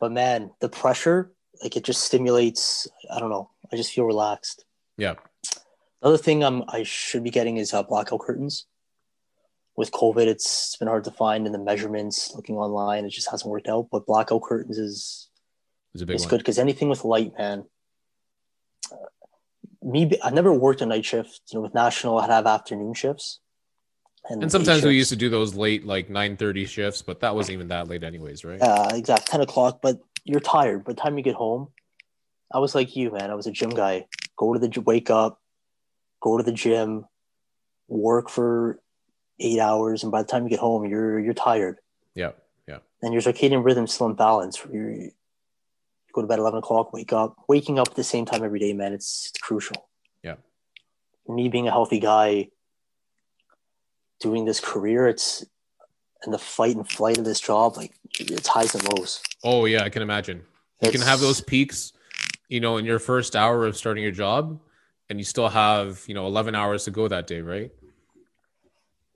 But 0.00 0.12
man, 0.12 0.50
the 0.60 0.68
pressure, 0.68 1.30
like 1.62 1.76
it 1.76 1.84
just 1.84 2.02
stimulates. 2.02 2.88
I 3.14 3.20
don't 3.20 3.30
know. 3.30 3.50
I 3.72 3.76
just 3.76 3.92
feel 3.92 4.04
relaxed. 4.04 4.64
yeah. 4.96 5.14
Another 6.02 6.18
thing 6.18 6.42
I'm 6.42 6.64
I 6.68 6.82
should 6.82 7.22
be 7.22 7.30
getting 7.30 7.58
is 7.58 7.72
uh, 7.72 7.82
blackout 7.84 8.18
curtains. 8.20 8.66
With 9.76 9.92
COVID, 9.92 10.26
it's, 10.26 10.44
it's 10.70 10.76
been 10.76 10.88
hard 10.88 11.04
to 11.04 11.12
find 11.12 11.46
in 11.46 11.52
the 11.52 11.58
measurements. 11.58 12.34
Looking 12.34 12.56
online, 12.56 13.04
it 13.04 13.10
just 13.10 13.30
hasn't 13.30 13.48
worked 13.50 13.68
out. 13.68 13.86
But 13.92 14.04
blackout 14.06 14.42
curtains 14.42 14.78
is 14.78 15.28
It's 15.94 16.02
a 16.02 16.06
big 16.06 16.16
is 16.16 16.22
one. 16.22 16.30
good 16.30 16.38
because 16.38 16.58
anything 16.58 16.88
with 16.88 17.04
light, 17.04 17.32
man. 17.38 17.64
uh, 18.90 18.96
Me, 19.80 20.10
I 20.24 20.30
never 20.30 20.52
worked 20.52 20.82
a 20.82 20.86
night 20.86 21.04
shift. 21.04 21.40
You 21.52 21.58
know, 21.58 21.62
with 21.62 21.74
national, 21.74 22.18
I'd 22.18 22.30
have 22.30 22.46
afternoon 22.46 22.94
shifts. 22.94 23.38
And 24.28 24.52
sometimes 24.52 24.84
we 24.84 24.94
used 24.94 25.10
to 25.10 25.16
do 25.16 25.28
those 25.28 25.54
late, 25.54 25.84
like 25.84 26.08
9:30 26.08 26.66
shifts, 26.68 27.02
but 27.02 27.20
that 27.20 27.34
wasn't 27.34 27.54
even 27.54 27.68
that 27.68 27.88
late, 27.88 28.04
anyways, 28.04 28.44
right? 28.44 28.60
uh, 28.62 28.90
exact 28.94 29.26
ten 29.26 29.40
o'clock. 29.40 29.80
But 29.82 30.00
you're 30.24 30.40
tired. 30.40 30.84
By 30.84 30.92
the 30.92 31.00
time 31.00 31.18
you 31.18 31.24
get 31.24 31.34
home, 31.34 31.68
I 32.52 32.58
was 32.58 32.74
like 32.74 32.94
you, 32.94 33.10
man. 33.10 33.30
I 33.30 33.34
was 33.34 33.46
a 33.46 33.50
gym 33.50 33.70
guy. 33.70 34.06
Go 34.36 34.54
to 34.54 34.60
the 34.60 34.80
wake 34.80 35.10
up, 35.10 35.40
go 36.20 36.36
to 36.36 36.44
the 36.44 36.52
gym, 36.52 37.04
work 37.88 38.30
for 38.30 38.80
eight 39.40 39.58
hours, 39.58 40.02
and 40.04 40.12
by 40.12 40.22
the 40.22 40.28
time 40.28 40.44
you 40.44 40.50
get 40.50 40.60
home, 40.60 40.84
you're 40.84 41.18
you're 41.18 41.34
tired. 41.34 41.78
Yeah, 42.14 42.32
yeah. 42.68 42.78
And 43.02 43.12
your 43.12 43.22
circadian 43.22 43.64
rhythm's 43.64 43.92
still 43.92 44.06
in 44.06 44.14
balance. 44.14 44.64
You 44.72 45.10
go 46.12 46.20
to 46.20 46.28
bed 46.28 46.38
eleven 46.38 46.58
o'clock, 46.58 46.92
wake 46.92 47.12
up. 47.12 47.36
Waking 47.48 47.80
up 47.80 47.88
at 47.88 47.96
the 47.96 48.04
same 48.04 48.24
time 48.24 48.44
every 48.44 48.60
day, 48.60 48.72
man, 48.72 48.92
it's, 48.92 49.30
it's 49.30 49.40
crucial. 49.40 49.88
Yeah. 50.22 50.36
Me 51.26 51.48
being 51.48 51.66
a 51.66 51.72
healthy 51.72 51.98
guy, 51.98 52.48
doing 54.22 54.44
this 54.44 54.60
career, 54.60 55.06
it's 55.08 55.44
and 56.22 56.32
the 56.32 56.38
fight 56.38 56.76
and 56.76 56.88
flight 56.88 57.18
of 57.18 57.24
this 57.24 57.40
job, 57.40 57.76
like 57.76 57.92
it's 58.18 58.48
highs 58.48 58.74
and 58.74 58.84
lows. 58.92 59.22
Oh 59.42 59.64
yeah, 59.66 59.82
I 59.82 59.88
can 59.88 60.02
imagine. 60.02 60.42
You 60.80 60.90
can 60.90 61.00
have 61.00 61.20
those 61.20 61.40
peaks, 61.40 61.92
you 62.48 62.60
know, 62.60 62.76
in 62.76 62.84
your 62.84 62.98
first 62.98 63.36
hour 63.36 63.66
of 63.66 63.76
starting 63.76 64.02
your 64.02 64.12
job, 64.12 64.58
and 65.10 65.18
you 65.18 65.24
still 65.24 65.48
have, 65.48 66.02
you 66.06 66.14
know, 66.14 66.26
11 66.26 66.54
hours 66.54 66.84
to 66.84 66.90
go 66.90 67.08
that 67.08 67.26
day, 67.26 67.40
right? 67.40 67.70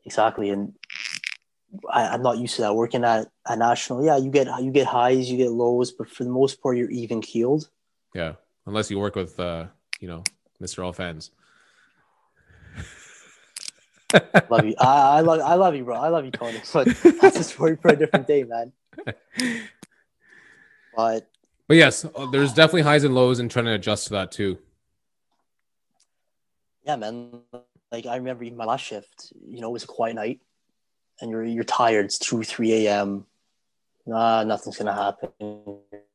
exactly 0.04 0.50
and 0.50 0.72
I, 1.92 2.06
i'm 2.06 2.22
not 2.22 2.38
used 2.38 2.54
to 2.56 2.62
that 2.62 2.76
working 2.76 3.02
at 3.04 3.26
a 3.46 3.56
national 3.56 4.04
yeah 4.04 4.16
you 4.16 4.30
get 4.30 4.46
you 4.62 4.70
get 4.70 4.86
highs 4.86 5.28
you 5.28 5.36
get 5.36 5.50
lows 5.50 5.90
but 5.90 6.08
for 6.08 6.22
the 6.22 6.30
most 6.30 6.62
part 6.62 6.76
you're 6.76 6.90
even 6.90 7.20
keeled 7.20 7.68
Yeah, 8.14 8.34
unless 8.66 8.90
you 8.90 8.98
work 8.98 9.16
with, 9.16 9.38
uh, 9.38 9.66
you 10.00 10.08
know, 10.08 10.22
Mr. 10.62 10.84
All 10.84 10.92
Fans. 10.92 11.30
Love 14.50 14.64
you. 14.64 14.74
I, 14.78 15.18
I 15.18 15.20
love 15.20 15.40
i 15.40 15.54
love 15.54 15.74
you 15.74 15.84
bro. 15.84 15.96
I 15.96 16.08
love 16.08 16.24
you 16.24 16.30
tony 16.30 16.60
but 16.72 16.86
that's 17.20 17.38
a 17.38 17.44
story 17.44 17.76
for 17.76 17.88
a 17.88 17.96
different 17.96 18.26
day 18.26 18.44
man. 18.44 18.72
But 20.94 21.28
But 21.68 21.76
yes, 21.76 22.04
uh, 22.04 22.26
there's 22.26 22.52
definitely 22.52 22.82
highs 22.82 23.04
and 23.04 23.14
lows, 23.14 23.38
and 23.38 23.50
trying 23.50 23.64
to 23.66 23.72
adjust 23.72 24.06
to 24.06 24.12
that 24.14 24.32
too. 24.32 24.58
yeah 26.84 26.96
man. 26.96 27.40
Like 27.92 28.06
i 28.06 28.16
remember 28.16 28.44
even 28.44 28.58
my 28.58 28.64
last 28.64 28.82
shift 28.84 29.32
you 29.48 29.60
know 29.60 29.68
it 29.68 29.72
was 29.72 29.84
a 29.84 29.88
quiet 29.88 30.14
night 30.16 30.40
and 31.20 31.30
you're 31.30 31.44
you're 31.44 31.64
tired. 31.64 32.06
It's 32.06 32.18
2 32.18 32.42
3 32.42 32.86
a.m 32.86 33.26
nah 34.06 34.44
nothing's 34.44 34.76
gonna 34.76 34.94
happen. 34.94 35.30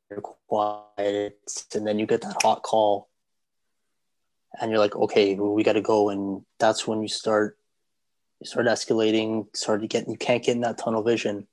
You're 0.10 0.22
quiet. 0.22 1.40
And 1.76 1.86
then 1.88 2.00
you 2.00 2.06
get 2.06 2.22
that 2.22 2.42
hot 2.42 2.64
call 2.64 3.10
and 4.60 4.70
you're 4.72 4.80
like 4.80 4.96
okay 4.96 5.36
well, 5.36 5.54
we 5.54 5.64
got 5.64 5.74
to 5.74 5.82
go. 5.82 6.10
And 6.10 6.44
that's 6.60 6.88
when 6.88 7.02
you 7.02 7.08
start 7.08 7.58
you 8.42 8.48
start 8.48 8.66
escalating 8.66 9.46
start 9.56 9.82
to 9.82 9.88
get 9.88 10.08
you 10.10 10.18
can't 10.18 10.44
get 10.44 10.56
in 10.56 10.62
that 10.62 10.78
tunnel 10.78 11.04
vision 11.04 11.48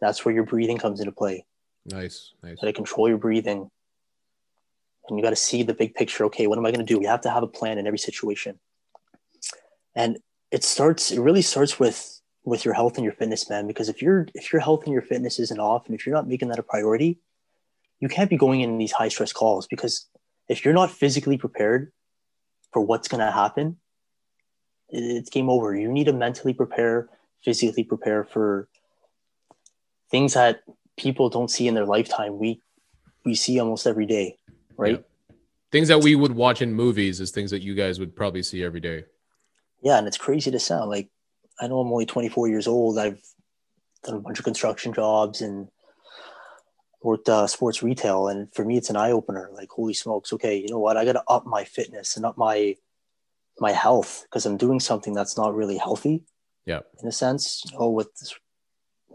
that's 0.00 0.24
where 0.24 0.34
your 0.34 0.44
breathing 0.44 0.78
comes 0.78 1.00
into 1.00 1.12
play. 1.12 1.46
Nice, 1.86 2.32
nice. 2.42 2.52
you 2.52 2.56
got 2.56 2.66
to 2.66 2.72
control 2.72 3.08
your 3.08 3.18
breathing. 3.18 3.70
And 5.08 5.18
you 5.18 5.22
got 5.22 5.30
to 5.30 5.36
see 5.36 5.62
the 5.62 5.74
big 5.74 5.94
picture. 5.94 6.24
Okay 6.26 6.46
what 6.46 6.58
am 6.58 6.64
i 6.64 6.70
going 6.70 6.84
to 6.84 6.94
do? 6.94 7.00
You 7.00 7.08
have 7.08 7.22
to 7.22 7.30
have 7.30 7.42
a 7.42 7.48
plan 7.48 7.78
in 7.78 7.86
every 7.86 7.98
situation. 7.98 8.58
And 9.94 10.18
it 10.50 10.64
starts 10.64 11.10
it 11.10 11.20
really 11.20 11.42
starts 11.42 11.78
with 11.78 12.20
with 12.44 12.64
your 12.64 12.74
health 12.74 12.96
and 12.96 13.04
your 13.04 13.14
fitness 13.14 13.48
man 13.48 13.66
because 13.66 13.88
if 13.88 14.02
your 14.02 14.26
if 14.34 14.52
your 14.52 14.60
health 14.60 14.84
and 14.84 14.92
your 14.92 15.02
fitness 15.02 15.38
isn't 15.38 15.60
off 15.60 15.86
and 15.86 15.94
if 15.94 16.04
you're 16.04 16.14
not 16.14 16.28
making 16.28 16.48
that 16.48 16.58
a 16.58 16.62
priority 16.62 17.18
you 18.00 18.08
can't 18.08 18.28
be 18.28 18.36
going 18.36 18.60
in 18.60 18.76
these 18.76 18.92
high 18.92 19.08
stress 19.08 19.32
calls 19.32 19.66
because 19.66 20.06
if 20.48 20.64
you're 20.64 20.74
not 20.74 20.90
physically 20.90 21.38
prepared 21.38 21.90
for 22.72 22.82
what's 22.82 23.08
going 23.08 23.24
to 23.24 23.30
happen 23.30 23.78
it's 24.94 25.30
game 25.30 25.50
over. 25.50 25.74
You 25.74 25.90
need 25.90 26.04
to 26.04 26.12
mentally 26.12 26.54
prepare 26.54 27.08
physically 27.44 27.84
prepare 27.84 28.24
for 28.24 28.68
things 30.10 30.32
that 30.32 30.62
people 30.96 31.28
don't 31.28 31.50
see 31.50 31.68
in 31.68 31.74
their 31.74 31.86
lifetime. 31.86 32.38
We 32.38 32.60
we 33.24 33.34
see 33.34 33.58
almost 33.60 33.86
every 33.86 34.06
day 34.06 34.38
right? 34.76 35.04
Things 35.72 35.88
that 35.88 36.02
we 36.02 36.14
would 36.14 36.32
watch 36.32 36.62
in 36.62 36.72
movies 36.72 37.20
is 37.20 37.30
things 37.30 37.50
that 37.50 37.62
you 37.62 37.74
guys 37.74 37.98
would 37.98 38.14
probably 38.14 38.42
see 38.42 38.62
every 38.62 38.80
day. 38.80 39.04
yeah 39.82 39.98
and 39.98 40.06
it's 40.06 40.16
crazy 40.16 40.50
to 40.50 40.58
sound 40.58 40.88
like 40.88 41.08
i 41.60 41.66
know 41.66 41.80
i'm 41.80 41.92
only 41.92 42.06
24 42.06 42.48
years 42.48 42.66
old. 42.66 42.98
I've 42.98 43.22
done 44.04 44.16
a 44.16 44.20
bunch 44.20 44.38
of 44.38 44.44
construction 44.44 44.92
jobs 44.92 45.40
and 45.40 45.68
worked 47.02 47.28
uh, 47.28 47.46
sports 47.46 47.82
retail 47.82 48.28
and 48.28 48.52
for 48.54 48.64
me 48.64 48.76
it's 48.76 48.90
an 48.90 48.96
eye-opener. 48.96 49.50
Like 49.52 49.70
holy 49.70 49.94
smokes 49.94 50.32
okay 50.32 50.56
you 50.56 50.68
know 50.68 50.78
what? 50.78 50.96
I 50.96 51.04
gotta 51.04 51.24
up 51.28 51.46
my 51.46 51.64
fitness 51.64 52.16
and 52.16 52.24
up 52.24 52.38
my 52.38 52.76
my 53.60 53.72
health 53.72 54.24
because 54.24 54.46
i'm 54.46 54.56
doing 54.56 54.80
something 54.80 55.12
that's 55.14 55.36
not 55.36 55.54
really 55.54 55.76
healthy 55.78 56.22
Yeah. 56.66 56.80
in 57.00 57.08
a 57.08 57.12
sense 57.12 57.62
you 57.70 57.78
know 57.78 57.90
with 57.90 58.14
this 58.16 58.34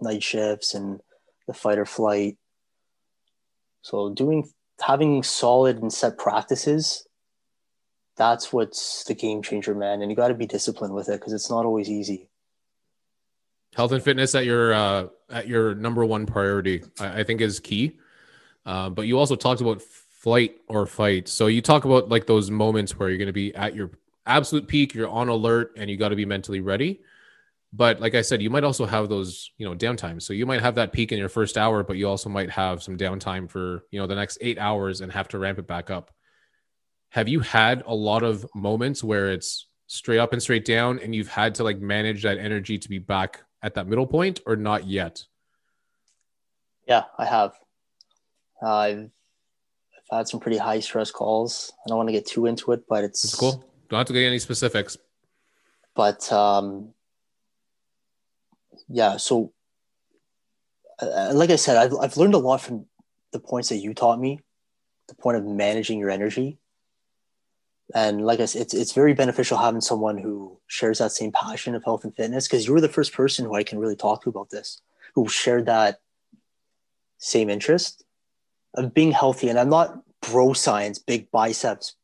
night 0.02 0.23
shifts 0.23 0.73
and 0.73 1.02
the 1.47 1.54
fight 1.54 1.78
or 1.78 1.86
flight 1.86 2.38
so 3.82 4.13
doing 4.13 4.49
having 4.82 5.23
solid 5.23 5.82
and 5.82 5.91
set 5.91 6.17
practices 6.17 7.06
that's 8.19 8.52
what's 8.52 9.06
the 9.06 9.13
game 9.13 9.41
changer, 9.41 9.73
man. 9.73 10.02
And 10.02 10.12
you 10.12 10.15
got 10.17 10.28
to 10.28 10.34
be 10.34 10.45
disciplined 10.45 10.93
with 10.93 11.08
it 11.08 11.21
because 11.21 11.32
it's 11.32 11.49
not 11.49 11.65
always 11.65 11.89
easy. 11.89 12.28
Health 13.73 13.93
and 13.93 14.04
fitness 14.04 14.36
at 14.36 14.43
your 14.43 14.73
uh, 14.73 15.08
at 15.30 15.47
your 15.47 15.73
number 15.73 16.04
one 16.04 16.25
priority, 16.25 16.84
I, 16.99 17.19
I 17.19 17.23
think, 17.23 17.39
is 17.39 17.62
key. 17.62 17.97
Uh, 18.65 18.89
but 18.89 19.04
you 19.04 19.17
also 19.17 19.38
talked 19.38 19.62
about 19.62 19.82
flight 19.82 20.58
or 20.67 20.86
fight. 20.86 21.30
So 21.30 21.47
you 21.47 21.62
talk 21.62 21.86
about 21.86 22.10
like 22.10 22.28
those 22.28 22.52
moments 22.52 22.99
where 22.99 23.08
you're 23.08 23.17
going 23.17 23.28
to 23.28 23.32
be 23.34 23.56
at 23.56 23.73
your 23.73 23.91
absolute 24.29 24.67
peak, 24.67 24.93
you're 24.93 25.09
on 25.09 25.27
alert, 25.29 25.73
and 25.75 25.89
you 25.89 25.97
got 25.97 26.09
to 26.09 26.15
be 26.15 26.25
mentally 26.25 26.61
ready. 26.61 27.01
But 27.71 27.99
like 27.99 28.15
I 28.15 28.21
said, 28.21 28.41
you 28.41 28.49
might 28.49 28.63
also 28.63 28.85
have 28.85 29.09
those, 29.09 29.51
you 29.57 29.65
know, 29.67 29.75
downtime. 29.75 30.21
So 30.21 30.33
you 30.33 30.45
might 30.45 30.61
have 30.61 30.75
that 30.75 30.91
peak 30.91 31.11
in 31.11 31.19
your 31.19 31.29
first 31.29 31.57
hour, 31.57 31.83
but 31.83 31.97
you 31.97 32.07
also 32.07 32.29
might 32.29 32.49
have 32.49 32.81
some 32.81 32.97
downtime 32.97 33.49
for, 33.49 33.85
you 33.91 33.99
know, 33.99 34.07
the 34.07 34.15
next 34.15 34.39
eight 34.41 34.57
hours 34.57 35.01
and 35.01 35.11
have 35.11 35.27
to 35.29 35.39
ramp 35.39 35.59
it 35.59 35.67
back 35.67 35.91
up. 35.91 36.11
Have 37.09 37.27
you 37.27 37.41
had 37.41 37.83
a 37.85 37.93
lot 37.93 38.23
of 38.23 38.45
moments 38.55 39.03
where 39.03 39.31
it's 39.31 39.67
straight 39.87 40.19
up 40.19 40.33
and 40.33 40.41
straight 40.41 40.65
down 40.65 40.99
and 40.99 41.13
you've 41.13 41.27
had 41.27 41.55
to 41.55 41.63
like 41.63 41.79
manage 41.79 42.23
that 42.23 42.37
energy 42.37 42.77
to 42.77 42.89
be 42.89 42.99
back 42.99 43.41
at 43.61 43.75
that 43.75 43.87
middle 43.87 44.07
point 44.07 44.39
or 44.45 44.55
not 44.55 44.87
yet? 44.87 45.25
Yeah, 46.87 47.03
I 47.19 47.25
have. 47.25 47.53
Uh, 48.61 48.75
I've, 48.75 49.09
I've 50.11 50.17
had 50.17 50.27
some 50.27 50.39
pretty 50.39 50.57
high 50.57 50.79
stress 50.79 51.11
calls. 51.11 51.71
I 51.85 51.89
don't 51.89 51.97
want 51.97 52.09
to 52.09 52.13
get 52.13 52.25
too 52.25 52.47
into 52.47 52.71
it, 52.71 52.83
but 52.89 53.03
it's 53.03 53.23
It's 53.23 53.35
cool. 53.35 53.63
Don't 53.89 53.97
have 53.97 54.08
to 54.08 54.13
get 54.13 54.28
any 54.28 54.39
specifics. 54.39 54.97
But 55.95 56.32
um, 56.32 56.93
yeah, 58.88 59.17
so 59.17 59.52
uh, 61.02 61.32
like 61.34 61.49
I 61.49 61.56
said, 61.56 61.78
I've 61.78 61.95
I've 61.95 62.17
learned 62.17 62.36
a 62.36 62.39
lot 62.39 62.62
from 62.62 62.86
the 63.32 63.39
points 63.39 63.69
that 63.69 63.78
you 63.78 63.93
taught 63.93 64.19
me. 64.19 64.39
The 65.08 65.15
point 65.15 65.38
of 65.38 65.45
managing 65.45 65.97
your 65.97 66.12
energy, 66.12 66.60
and 67.95 68.25
like 68.25 68.39
I 68.39 68.45
said, 68.45 68.62
it's 68.62 68.73
it's 68.73 68.93
very 68.93 69.13
beneficial 69.13 69.58
having 69.58 69.82
someone 69.82 70.17
who 70.17 70.60
shares 70.67 70.99
that 70.99 71.12
same 71.12 71.32
passion 71.32 71.73
of 71.73 71.84
health 71.84 72.04
and 72.04 72.15
fitness 72.15 72.47
because 72.47 72.67
you 72.67 72.73
were 72.73 72.82
the 72.82 72.89
first 72.89 73.13
person 73.13 73.45
who 73.45 73.56
I 73.56 73.63
can 73.63 73.80
really 73.80 73.95
talk 73.95 74.23
to 74.23 74.30
about 74.30 74.52
this, 74.52 74.82
who 75.15 75.28
shared 75.28 75.65
that 75.65 75.99
same 77.17 77.49
interest 77.49 78.04
of 78.75 78.93
being 78.93 79.12
healthy. 79.12 79.49
And 79.49 79.58
I'm 79.58 79.69
not 79.69 79.99
bro 80.21 80.54
science, 80.54 80.99
big 80.99 81.32
biceps, 81.32 81.95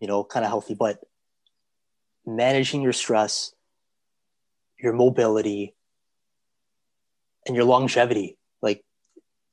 you 0.00 0.06
know, 0.06 0.24
kind 0.24 0.44
of 0.44 0.50
healthy, 0.50 0.74
but 0.74 0.98
managing 2.24 2.82
your 2.82 2.92
stress, 2.92 3.54
your 4.78 4.92
mobility, 4.92 5.74
and 7.46 7.54
your 7.54 7.64
longevity. 7.64 8.36
Like 8.60 8.84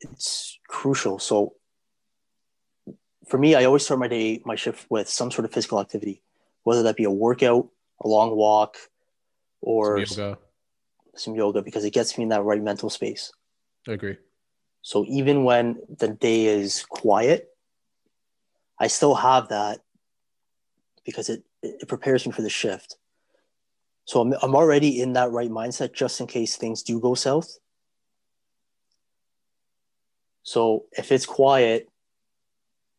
it's 0.01 0.59
crucial. 0.67 1.19
So 1.19 1.53
for 3.27 3.37
me, 3.37 3.55
I 3.55 3.65
always 3.65 3.85
start 3.85 3.99
my 3.99 4.07
day, 4.07 4.41
my 4.45 4.55
shift 4.55 4.85
with 4.89 5.07
some 5.07 5.31
sort 5.31 5.45
of 5.45 5.53
physical 5.53 5.79
activity, 5.79 6.21
whether 6.63 6.83
that 6.83 6.95
be 6.95 7.03
a 7.05 7.11
workout, 7.11 7.69
a 8.03 8.07
long 8.07 8.35
walk, 8.35 8.77
or 9.61 10.05
Some 10.05 10.23
yoga. 10.23 10.39
some 11.15 11.35
yoga, 11.35 11.61
because 11.61 11.85
it 11.85 11.93
gets 11.93 12.17
me 12.17 12.23
in 12.23 12.29
that 12.29 12.43
right 12.43 12.61
mental 12.61 12.89
space. 12.89 13.31
I 13.87 13.91
agree. 13.93 14.17
So 14.81 15.05
even 15.07 15.45
when 15.45 15.77
the 15.97 16.09
day 16.09 16.45
is 16.47 16.83
quiet, 16.89 17.49
I 18.77 18.87
still 18.87 19.15
have 19.15 19.47
that 19.49 19.79
because 21.05 21.29
it, 21.29 21.43
it 21.61 21.87
prepares 21.87 22.25
me 22.25 22.31
for 22.31 22.41
the 22.41 22.49
shift. 22.49 22.97
So 24.05 24.21
I'm, 24.21 24.33
I'm 24.41 24.55
already 24.55 25.01
in 25.01 25.13
that 25.13 25.31
right 25.31 25.49
mindset 25.49 25.93
just 25.93 26.19
in 26.19 26.27
case 26.27 26.55
things 26.55 26.83
do 26.83 26.99
go 26.99 27.15
south. 27.15 27.57
So 30.43 30.85
if 30.91 31.11
it's 31.11 31.25
quiet, 31.25 31.87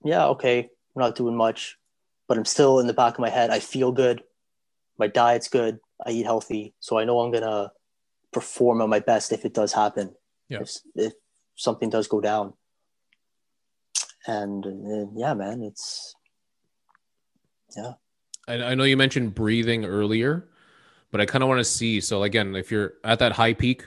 yeah, 0.03 0.27
okay, 0.29 0.61
I'm 0.61 1.01
not 1.01 1.15
doing 1.15 1.37
much, 1.37 1.79
but 2.27 2.39
I'm 2.39 2.45
still 2.45 2.81
in 2.81 2.87
the 2.87 2.95
back 2.95 3.15
of 3.15 3.21
my 3.21 3.29
head. 3.29 3.51
I 3.51 3.59
feel 3.59 3.93
good. 3.93 4.23
My 4.99 5.09
diet's 5.09 5.49
good. 5.49 5.79
I 6.05 6.11
eat 6.11 6.25
healthy. 6.25 6.75
So 6.81 6.99
I 6.99 7.05
know 7.05 7.21
I'm 7.21 7.31
going 7.31 7.43
to 7.43 7.71
perform 8.33 8.81
at 8.81 8.89
my 8.89 9.01
best 9.01 9.33
if 9.33 9.45
it 9.45 9.55
does 9.55 9.73
happen. 9.73 10.15
Yeah. 10.49 10.61
If, 10.61 10.77
if 10.95 11.13
something 11.55 11.91
does 11.91 12.09
go 12.09 12.21
down. 12.21 12.55
And 14.27 14.65
uh, 14.67 15.11
yeah, 15.15 15.35
man, 15.35 15.63
it's, 15.63 16.15
yeah. 17.77 17.93
I, 18.47 18.55
I 18.63 18.75
know 18.75 18.85
you 18.85 18.97
mentioned 18.97 19.35
breathing 19.35 19.85
earlier, 19.85 20.49
but 21.11 21.21
I 21.21 21.27
kind 21.27 21.43
of 21.43 21.49
want 21.49 21.61
to 21.61 21.65
see. 21.65 22.01
So 22.01 22.23
again, 22.23 22.55
if 22.57 22.71
you're 22.71 22.95
at 23.05 23.19
that 23.21 23.33
high 23.33 23.55
peak, 23.55 23.85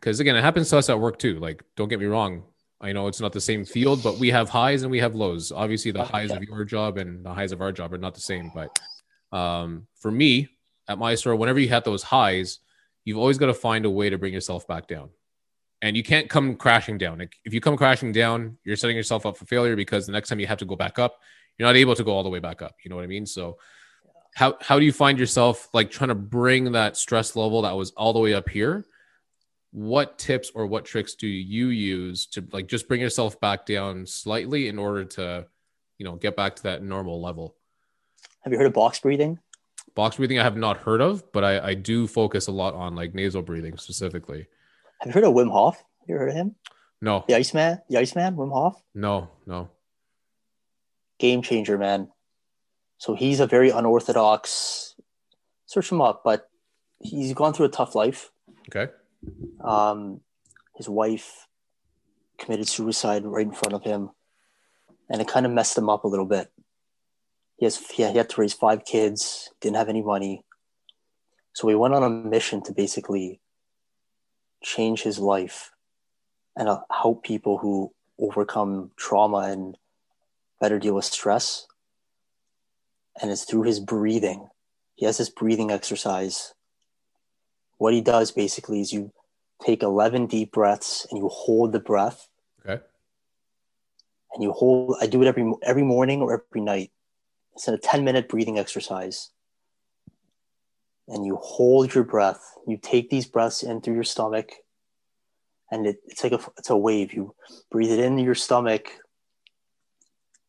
because 0.00 0.20
again, 0.20 0.36
it 0.36 0.42
happens 0.42 0.70
to 0.70 0.78
us 0.78 0.90
at 0.90 0.98
work 0.98 1.18
too. 1.18 1.38
Like, 1.38 1.62
don't 1.76 1.88
get 1.88 2.00
me 2.00 2.06
wrong. 2.06 2.44
I 2.80 2.92
know 2.92 3.06
it's 3.06 3.20
not 3.20 3.32
the 3.32 3.40
same 3.40 3.64
field, 3.64 4.02
but 4.02 4.18
we 4.18 4.30
have 4.30 4.48
highs 4.48 4.82
and 4.82 4.90
we 4.90 4.98
have 4.98 5.14
lows. 5.14 5.52
Obviously, 5.52 5.92
the 5.92 6.04
highs 6.04 6.30
yeah. 6.30 6.36
of 6.36 6.42
your 6.42 6.64
job 6.64 6.98
and 6.98 7.24
the 7.24 7.32
highs 7.32 7.52
of 7.52 7.60
our 7.60 7.70
job 7.70 7.92
are 7.92 7.98
not 7.98 8.14
the 8.14 8.20
same. 8.20 8.50
But 8.52 8.76
um, 9.30 9.86
for 9.94 10.10
me, 10.10 10.48
at 10.88 10.98
my 10.98 11.14
store, 11.14 11.36
whenever 11.36 11.60
you 11.60 11.68
have 11.68 11.84
those 11.84 12.02
highs, 12.02 12.58
you've 13.04 13.18
always 13.18 13.38
got 13.38 13.46
to 13.46 13.54
find 13.54 13.84
a 13.84 13.90
way 13.90 14.10
to 14.10 14.18
bring 14.18 14.32
yourself 14.32 14.66
back 14.66 14.88
down. 14.88 15.10
And 15.80 15.96
you 15.96 16.02
can't 16.02 16.28
come 16.28 16.56
crashing 16.56 16.98
down. 16.98 17.18
Like, 17.18 17.36
if 17.44 17.54
you 17.54 17.60
come 17.60 17.76
crashing 17.76 18.10
down, 18.10 18.58
you're 18.64 18.76
setting 18.76 18.96
yourself 18.96 19.26
up 19.26 19.36
for 19.36 19.44
failure 19.44 19.76
because 19.76 20.06
the 20.06 20.12
next 20.12 20.28
time 20.28 20.40
you 20.40 20.48
have 20.48 20.58
to 20.58 20.64
go 20.64 20.74
back 20.74 20.98
up, 20.98 21.20
you're 21.58 21.68
not 21.68 21.76
able 21.76 21.94
to 21.94 22.04
go 22.04 22.12
all 22.12 22.22
the 22.22 22.28
way 22.30 22.38
back 22.38 22.62
up. 22.62 22.76
You 22.84 22.88
know 22.90 22.96
what 22.96 23.04
I 23.04 23.08
mean? 23.08 23.26
So, 23.26 23.58
how 24.34 24.56
how 24.60 24.78
do 24.78 24.84
you 24.84 24.92
find 24.92 25.18
yourself 25.18 25.68
like 25.74 25.90
trying 25.90 26.08
to 26.08 26.14
bring 26.14 26.72
that 26.72 26.96
stress 26.96 27.36
level 27.36 27.62
that 27.62 27.76
was 27.76 27.90
all 27.92 28.12
the 28.12 28.18
way 28.18 28.34
up 28.34 28.48
here? 28.48 28.86
What 29.72 30.18
tips 30.18 30.50
or 30.54 30.66
what 30.66 30.84
tricks 30.84 31.14
do 31.14 31.26
you 31.26 31.68
use 31.68 32.26
to 32.26 32.46
like 32.52 32.66
just 32.66 32.88
bring 32.88 33.00
yourself 33.00 33.40
back 33.40 33.64
down 33.64 34.06
slightly 34.06 34.68
in 34.68 34.78
order 34.78 35.04
to, 35.04 35.46
you 35.98 36.04
know, 36.04 36.16
get 36.16 36.36
back 36.36 36.56
to 36.56 36.62
that 36.64 36.82
normal 36.82 37.22
level? 37.22 37.56
Have 38.42 38.52
you 38.52 38.58
heard 38.58 38.66
of 38.66 38.74
box 38.74 39.00
breathing? 39.00 39.38
Box 39.94 40.16
breathing 40.16 40.38
I 40.38 40.42
have 40.42 40.56
not 40.56 40.78
heard 40.78 41.00
of, 41.00 41.30
but 41.32 41.44
I, 41.44 41.68
I 41.68 41.74
do 41.74 42.06
focus 42.06 42.48
a 42.48 42.52
lot 42.52 42.74
on 42.74 42.94
like 42.94 43.14
nasal 43.14 43.42
breathing 43.42 43.76
specifically. 43.78 44.46
Have 45.00 45.08
you 45.08 45.12
heard 45.12 45.24
of 45.24 45.34
Wim 45.34 45.50
Hof? 45.50 45.82
You 46.06 46.16
heard 46.16 46.30
of 46.30 46.34
him? 46.34 46.54
No, 47.00 47.24
The 47.28 47.34
Iceman? 47.34 47.80
The 47.88 47.98
Iceman, 47.98 48.36
Wim 48.36 48.52
Hof? 48.52 48.80
no, 48.94 49.30
no. 49.46 49.68
Game 51.22 51.40
changer, 51.40 51.78
man. 51.78 52.08
So 52.98 53.14
he's 53.14 53.38
a 53.38 53.46
very 53.46 53.70
unorthodox, 53.70 54.96
search 55.66 55.92
him 55.92 56.00
up, 56.00 56.22
but 56.24 56.50
he's 56.98 57.32
gone 57.32 57.52
through 57.52 57.66
a 57.66 57.76
tough 57.78 57.94
life. 57.94 58.32
Okay. 58.68 58.92
Um, 59.62 60.22
his 60.74 60.88
wife 60.88 61.46
committed 62.38 62.66
suicide 62.66 63.24
right 63.24 63.46
in 63.46 63.52
front 63.52 63.72
of 63.72 63.84
him, 63.84 64.10
and 65.08 65.20
it 65.20 65.28
kind 65.28 65.46
of 65.46 65.52
messed 65.52 65.78
him 65.78 65.88
up 65.88 66.02
a 66.02 66.08
little 66.08 66.26
bit. 66.26 66.50
He 67.56 67.66
has 67.66 67.78
he 67.78 68.02
had 68.02 68.28
to 68.30 68.40
raise 68.40 68.54
five 68.54 68.84
kids, 68.84 69.52
didn't 69.60 69.76
have 69.76 69.88
any 69.88 70.02
money, 70.02 70.44
so 71.52 71.68
he 71.68 71.76
went 71.76 71.94
on 71.94 72.02
a 72.02 72.10
mission 72.10 72.64
to 72.64 72.72
basically 72.72 73.40
change 74.60 75.02
his 75.02 75.20
life 75.20 75.70
and 76.56 76.68
uh, 76.68 76.80
help 76.90 77.22
people 77.22 77.58
who 77.58 77.92
overcome 78.18 78.90
trauma 78.96 79.52
and 79.52 79.78
better 80.62 80.78
deal 80.78 80.94
with 80.94 81.04
stress. 81.04 81.66
And 83.20 83.30
it's 83.30 83.44
through 83.44 83.64
his 83.64 83.80
breathing. 83.80 84.48
He 84.94 85.04
has 85.04 85.18
this 85.18 85.28
breathing 85.28 85.72
exercise. 85.72 86.54
What 87.78 87.92
he 87.92 88.00
does 88.00 88.30
basically 88.30 88.80
is 88.80 88.92
you 88.92 89.12
take 89.60 89.82
11 89.82 90.26
deep 90.26 90.52
breaths 90.52 91.04
and 91.10 91.18
you 91.18 91.28
hold 91.28 91.72
the 91.72 91.80
breath. 91.80 92.28
Okay. 92.64 92.80
and 94.32 94.42
you 94.42 94.52
hold 94.52 94.96
i 95.00 95.06
do 95.06 95.20
it 95.20 95.26
every 95.26 95.52
every 95.64 95.82
morning 95.82 96.22
or 96.22 96.32
every 96.32 96.60
night. 96.60 96.92
It's 97.54 97.66
a 97.66 97.76
10 97.76 98.04
minute 98.04 98.28
breathing 98.28 98.56
exercise. 98.56 99.30
And 101.08 101.26
you 101.26 101.36
hold 101.42 101.92
your 101.92 102.04
breath. 102.04 102.40
You 102.68 102.78
take 102.80 103.10
these 103.10 103.26
breaths 103.26 103.64
in 103.64 103.80
through 103.80 103.94
your 103.94 104.04
stomach. 104.04 104.52
And 105.72 105.86
it, 105.86 105.96
it's 106.06 106.22
like 106.22 106.32
a 106.32 106.40
it's 106.56 106.70
a 106.70 106.76
wave. 106.76 107.12
You 107.12 107.34
breathe 107.72 107.90
it 107.90 107.98
into 107.98 108.22
your 108.22 108.36
stomach 108.36 109.01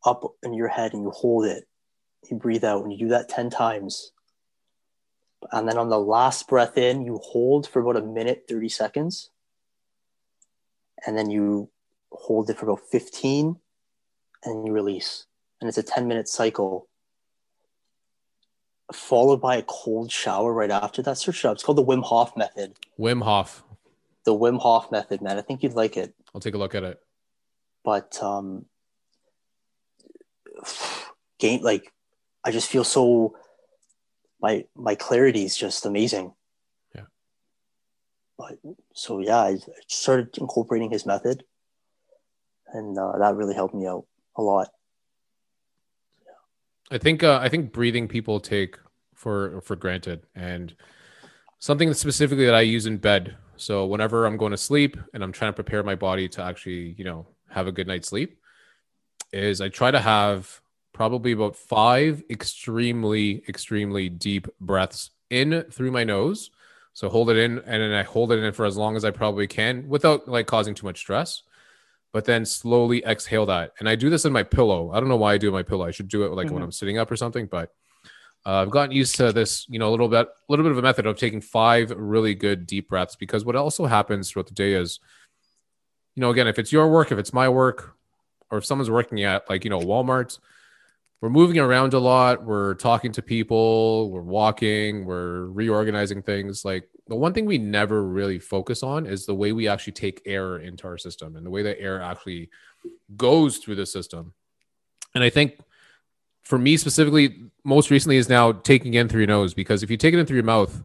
up 0.06 0.24
in 0.44 0.54
your 0.54 0.68
head 0.68 0.94
and 0.94 1.04
you 1.04 1.12
hold 1.12 1.46
it 1.46 1.66
you 2.30 2.38
breathe 2.38 2.63
out 2.63 2.84
and 2.84 2.92
you 2.94 2.98
do 2.98 3.10
that 3.10 3.28
10 3.28 3.50
times 3.50 4.13
and 5.52 5.68
then 5.68 5.78
on 5.78 5.89
the 5.89 6.00
last 6.00 6.48
breath 6.48 6.78
in, 6.78 7.04
you 7.04 7.18
hold 7.18 7.68
for 7.68 7.82
about 7.82 8.02
a 8.02 8.06
minute, 8.06 8.46
30 8.48 8.70
seconds. 8.70 9.30
And 11.06 11.18
then 11.18 11.30
you 11.30 11.70
hold 12.12 12.50
it 12.50 12.58
for 12.58 12.66
about 12.66 12.82
15 12.92 13.58
and 14.44 14.68
you 14.68 14.72
release. 14.72 15.26
And 15.60 15.68
it's 15.68 15.78
a 15.78 15.84
10 15.84 16.08
minute 16.08 16.28
cycle, 16.28 16.88
followed 18.94 19.42
by 19.42 19.58
a 19.58 19.63
cold 19.63 20.12
shower 20.12 20.54
right 20.54 20.72
after 20.72 21.02
that. 21.02 21.18
Search 21.18 21.44
it 21.44 21.48
up. 21.48 21.56
It's 21.56 21.63
called 21.63 21.78
the 21.78 21.86
Wim 21.86 22.04
Hof 22.04 22.36
method. 22.38 22.74
Wim 23.00 23.24
Hof. 23.24 23.63
The 24.26 24.34
Wim 24.34 24.60
Hof 24.60 24.92
method, 24.92 25.22
man. 25.22 25.38
I 25.38 25.42
think 25.42 25.63
you'd 25.63 25.74
like 25.74 25.98
it. 25.98 26.13
I'll 26.34 26.42
take 26.42 26.56
a 26.56 26.58
look 26.58 26.76
at 26.76 26.84
it. 26.84 27.00
But 27.84 28.22
um, 28.24 28.66
gain, 31.39 31.62
like, 31.62 31.91
I 32.43 32.52
just 32.52 32.69
feel 32.69 32.84
so 32.84 33.36
my 34.43 34.65
my 34.76 34.93
clarity 34.93 35.45
is 35.45 35.56
just 35.58 35.86
amazing. 35.86 36.34
Yeah. 36.93 37.06
But 38.38 38.60
so 38.93 39.19
yeah, 39.19 39.38
I 39.38 39.58
started 39.88 40.38
incorporating 40.38 40.91
his 40.91 41.06
method, 41.06 41.43
and 42.73 42.97
uh, 42.97 43.17
that 43.17 43.36
really 43.36 43.56
helped 43.56 43.73
me 43.73 43.88
out 43.88 44.06
a 44.36 44.41
lot. 44.41 44.69
Yeah. 46.26 46.95
I 46.95 46.97
think 46.97 47.24
uh, 47.24 47.39
I 47.41 47.47
think 47.47 47.72
breathing 47.72 48.09
people 48.09 48.41
take 48.41 48.78
for 49.16 49.61
for 49.61 49.78
granted, 49.78 50.28
and 50.36 50.76
something 51.59 51.93
specifically 51.93 52.45
that 52.45 52.55
I 52.55 52.61
use 52.61 52.86
in 52.86 52.97
bed. 52.97 53.38
So 53.55 53.86
whenever 53.86 54.26
I'm 54.26 54.36
going 54.36 54.51
to 54.51 54.57
sleep 54.57 54.97
and 55.14 55.24
I'm 55.24 55.32
trying 55.32 55.51
to 55.51 55.55
prepare 55.55 55.84
my 55.84 55.95
body 55.95 56.28
to 56.28 56.41
actually, 56.41 56.95
you 56.97 57.05
know, 57.05 57.28
have 57.49 57.68
a 57.68 57.72
good 57.72 57.88
night's 57.88 58.09
sleep, 58.09 58.39
is 59.34 59.59
I 59.59 59.69
try 59.69 59.91
to 59.91 59.99
have 59.99 60.61
probably 60.93 61.31
about 61.31 61.55
five 61.55 62.23
extremely 62.29 63.43
extremely 63.49 64.07
deep 64.09 64.47
breaths 64.61 65.09
in 65.29 65.63
through 65.71 65.91
my 65.91 66.03
nose. 66.03 66.51
So 66.93 67.09
hold 67.09 67.31
it 67.31 67.38
in, 67.38 67.57
and 67.57 67.81
then 67.81 67.91
I 67.91 68.03
hold 68.03 68.31
it 68.31 68.43
in 68.43 68.53
for 68.53 68.65
as 68.65 68.77
long 68.77 68.95
as 68.95 69.03
I 69.03 69.09
probably 69.11 69.47
can 69.47 69.88
without 69.88 70.27
like 70.27 70.45
causing 70.45 70.75
too 70.75 70.86
much 70.86 70.99
stress 70.99 71.41
but 72.13 72.25
then 72.25 72.45
slowly 72.45 73.03
exhale 73.05 73.47
that. 73.47 73.73
And 73.79 73.89
I 73.89 73.95
do 73.95 74.09
this 74.09 74.23
in 74.23 74.31
my 74.31 74.43
pillow. 74.43 74.91
I 74.91 74.99
don't 74.99 75.09
know 75.09 75.17
why 75.17 75.34
I 75.34 75.38
do 75.39 75.47
it 75.47 75.49
in 75.49 75.55
my 75.55 75.63
pillow. 75.63 75.84
I 75.84 75.89
should 75.91 76.07
do 76.07 76.23
it 76.23 76.31
like 76.31 76.51
when 76.51 76.61
Mhm. 76.61 76.65
I'm 76.65 76.71
sitting 76.71 76.99
up 76.99 77.09
or 77.09 77.17
something, 77.17 77.47
but 77.47 77.73
uh, 78.45 78.61
I've 78.61 78.69
gotten 78.69 78.95
used 78.95 79.15
to 79.15 79.31
this, 79.31 79.65
you 79.67 79.79
know, 79.79 79.89
a 79.89 79.91
little 79.91 80.07
bit, 80.07 80.27
a 80.27 80.31
little 80.47 80.63
bit 80.63 80.73
of 80.73 80.77
a 80.77 80.81
method 80.84 81.07
of 81.07 81.17
taking 81.17 81.41
five 81.41 81.91
really 81.91 82.36
good 82.36 82.67
deep 82.67 82.89
breaths. 82.89 83.15
Because 83.15 83.43
what 83.45 83.55
also 83.55 83.86
happens 83.88 84.29
throughout 84.29 84.47
the 84.47 84.53
day 84.53 84.73
is, 84.73 84.99
you 86.15 86.21
know, 86.21 86.29
again, 86.29 86.47
if 86.47 86.59
it's 86.59 86.71
your 86.71 86.88
work, 86.91 87.11
if 87.11 87.17
it's 87.17 87.34
my 87.34 87.49
work, 87.49 87.95
or 88.54 88.60
if 88.60 88.66
someone's 88.66 88.91
working 88.91 89.24
at 89.24 89.49
like 89.49 89.64
you 89.64 89.72
know 89.72 89.80
Walmart, 89.80 90.38
we're 91.22 91.30
moving 91.30 91.58
around 91.58 91.95
a 91.95 91.99
lot. 91.99 92.45
We're 92.45 92.76
talking 92.76 93.12
to 93.14 93.22
people. 93.24 94.12
We're 94.12 94.22
walking. 94.22 95.06
We're 95.06 95.47
reorganizing 95.47 96.22
things. 96.22 96.64
Like 96.64 96.88
the 97.08 97.16
one 97.16 97.34
thing 97.34 97.47
we 97.47 97.58
never 97.58 98.04
really 98.04 98.38
focus 98.38 98.84
on 98.84 99.08
is 99.08 99.26
the 99.26 99.34
way 99.34 99.54
we 99.54 99.68
actually 99.68 99.93
take 99.93 100.22
air 100.28 100.58
into 100.58 100.86
our 100.86 100.99
system 100.99 101.36
and 101.36 101.43
the 101.43 101.49
way 101.49 101.64
that 101.64 101.82
air 101.82 101.99
actually 101.99 102.51
goes 103.18 103.58
through 103.58 103.76
the 103.76 103.88
system. 103.88 104.34
And 105.16 105.24
I 105.24 105.32
think 105.32 105.58
for 106.43 106.60
me 106.60 106.78
specifically, 106.78 107.45
most 107.64 107.89
recently 107.89 108.18
is 108.18 108.30
now 108.30 108.51
taking 108.51 108.93
in 108.93 109.10
through 109.10 109.22
your 109.22 109.28
nose 109.28 109.56
because 109.56 109.82
if 109.82 109.89
you 109.89 109.97
take 109.97 110.14
it 110.14 110.20
in 110.20 110.28
through 110.28 110.38
your 110.38 110.43
mouth, 110.43 110.84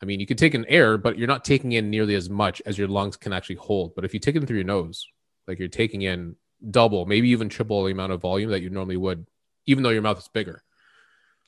I 0.00 0.06
mean, 0.06 0.20
you 0.20 0.26
can 0.26 0.38
take 0.38 0.54
in 0.54 0.64
air, 0.66 0.96
but 0.96 1.18
you're 1.18 1.28
not 1.28 1.44
taking 1.44 1.72
in 1.72 1.90
nearly 1.90 2.14
as 2.14 2.30
much 2.30 2.62
as 2.64 2.78
your 2.78 2.88
lungs 2.88 3.18
can 3.18 3.34
actually 3.34 3.56
hold. 3.56 3.94
But 3.94 4.06
if 4.06 4.14
you 4.14 4.20
take 4.20 4.36
it 4.36 4.40
in 4.40 4.46
through 4.46 4.56
your 4.56 4.64
nose, 4.64 5.06
like 5.46 5.58
you're 5.58 5.68
taking 5.68 6.02
in 6.02 6.36
double, 6.70 7.06
maybe 7.06 7.30
even 7.30 7.48
triple 7.48 7.84
the 7.84 7.92
amount 7.92 8.12
of 8.12 8.20
volume 8.20 8.50
that 8.50 8.62
you 8.62 8.70
normally 8.70 8.96
would, 8.96 9.26
even 9.66 9.82
though 9.82 9.90
your 9.90 10.02
mouth 10.02 10.18
is 10.18 10.28
bigger. 10.28 10.62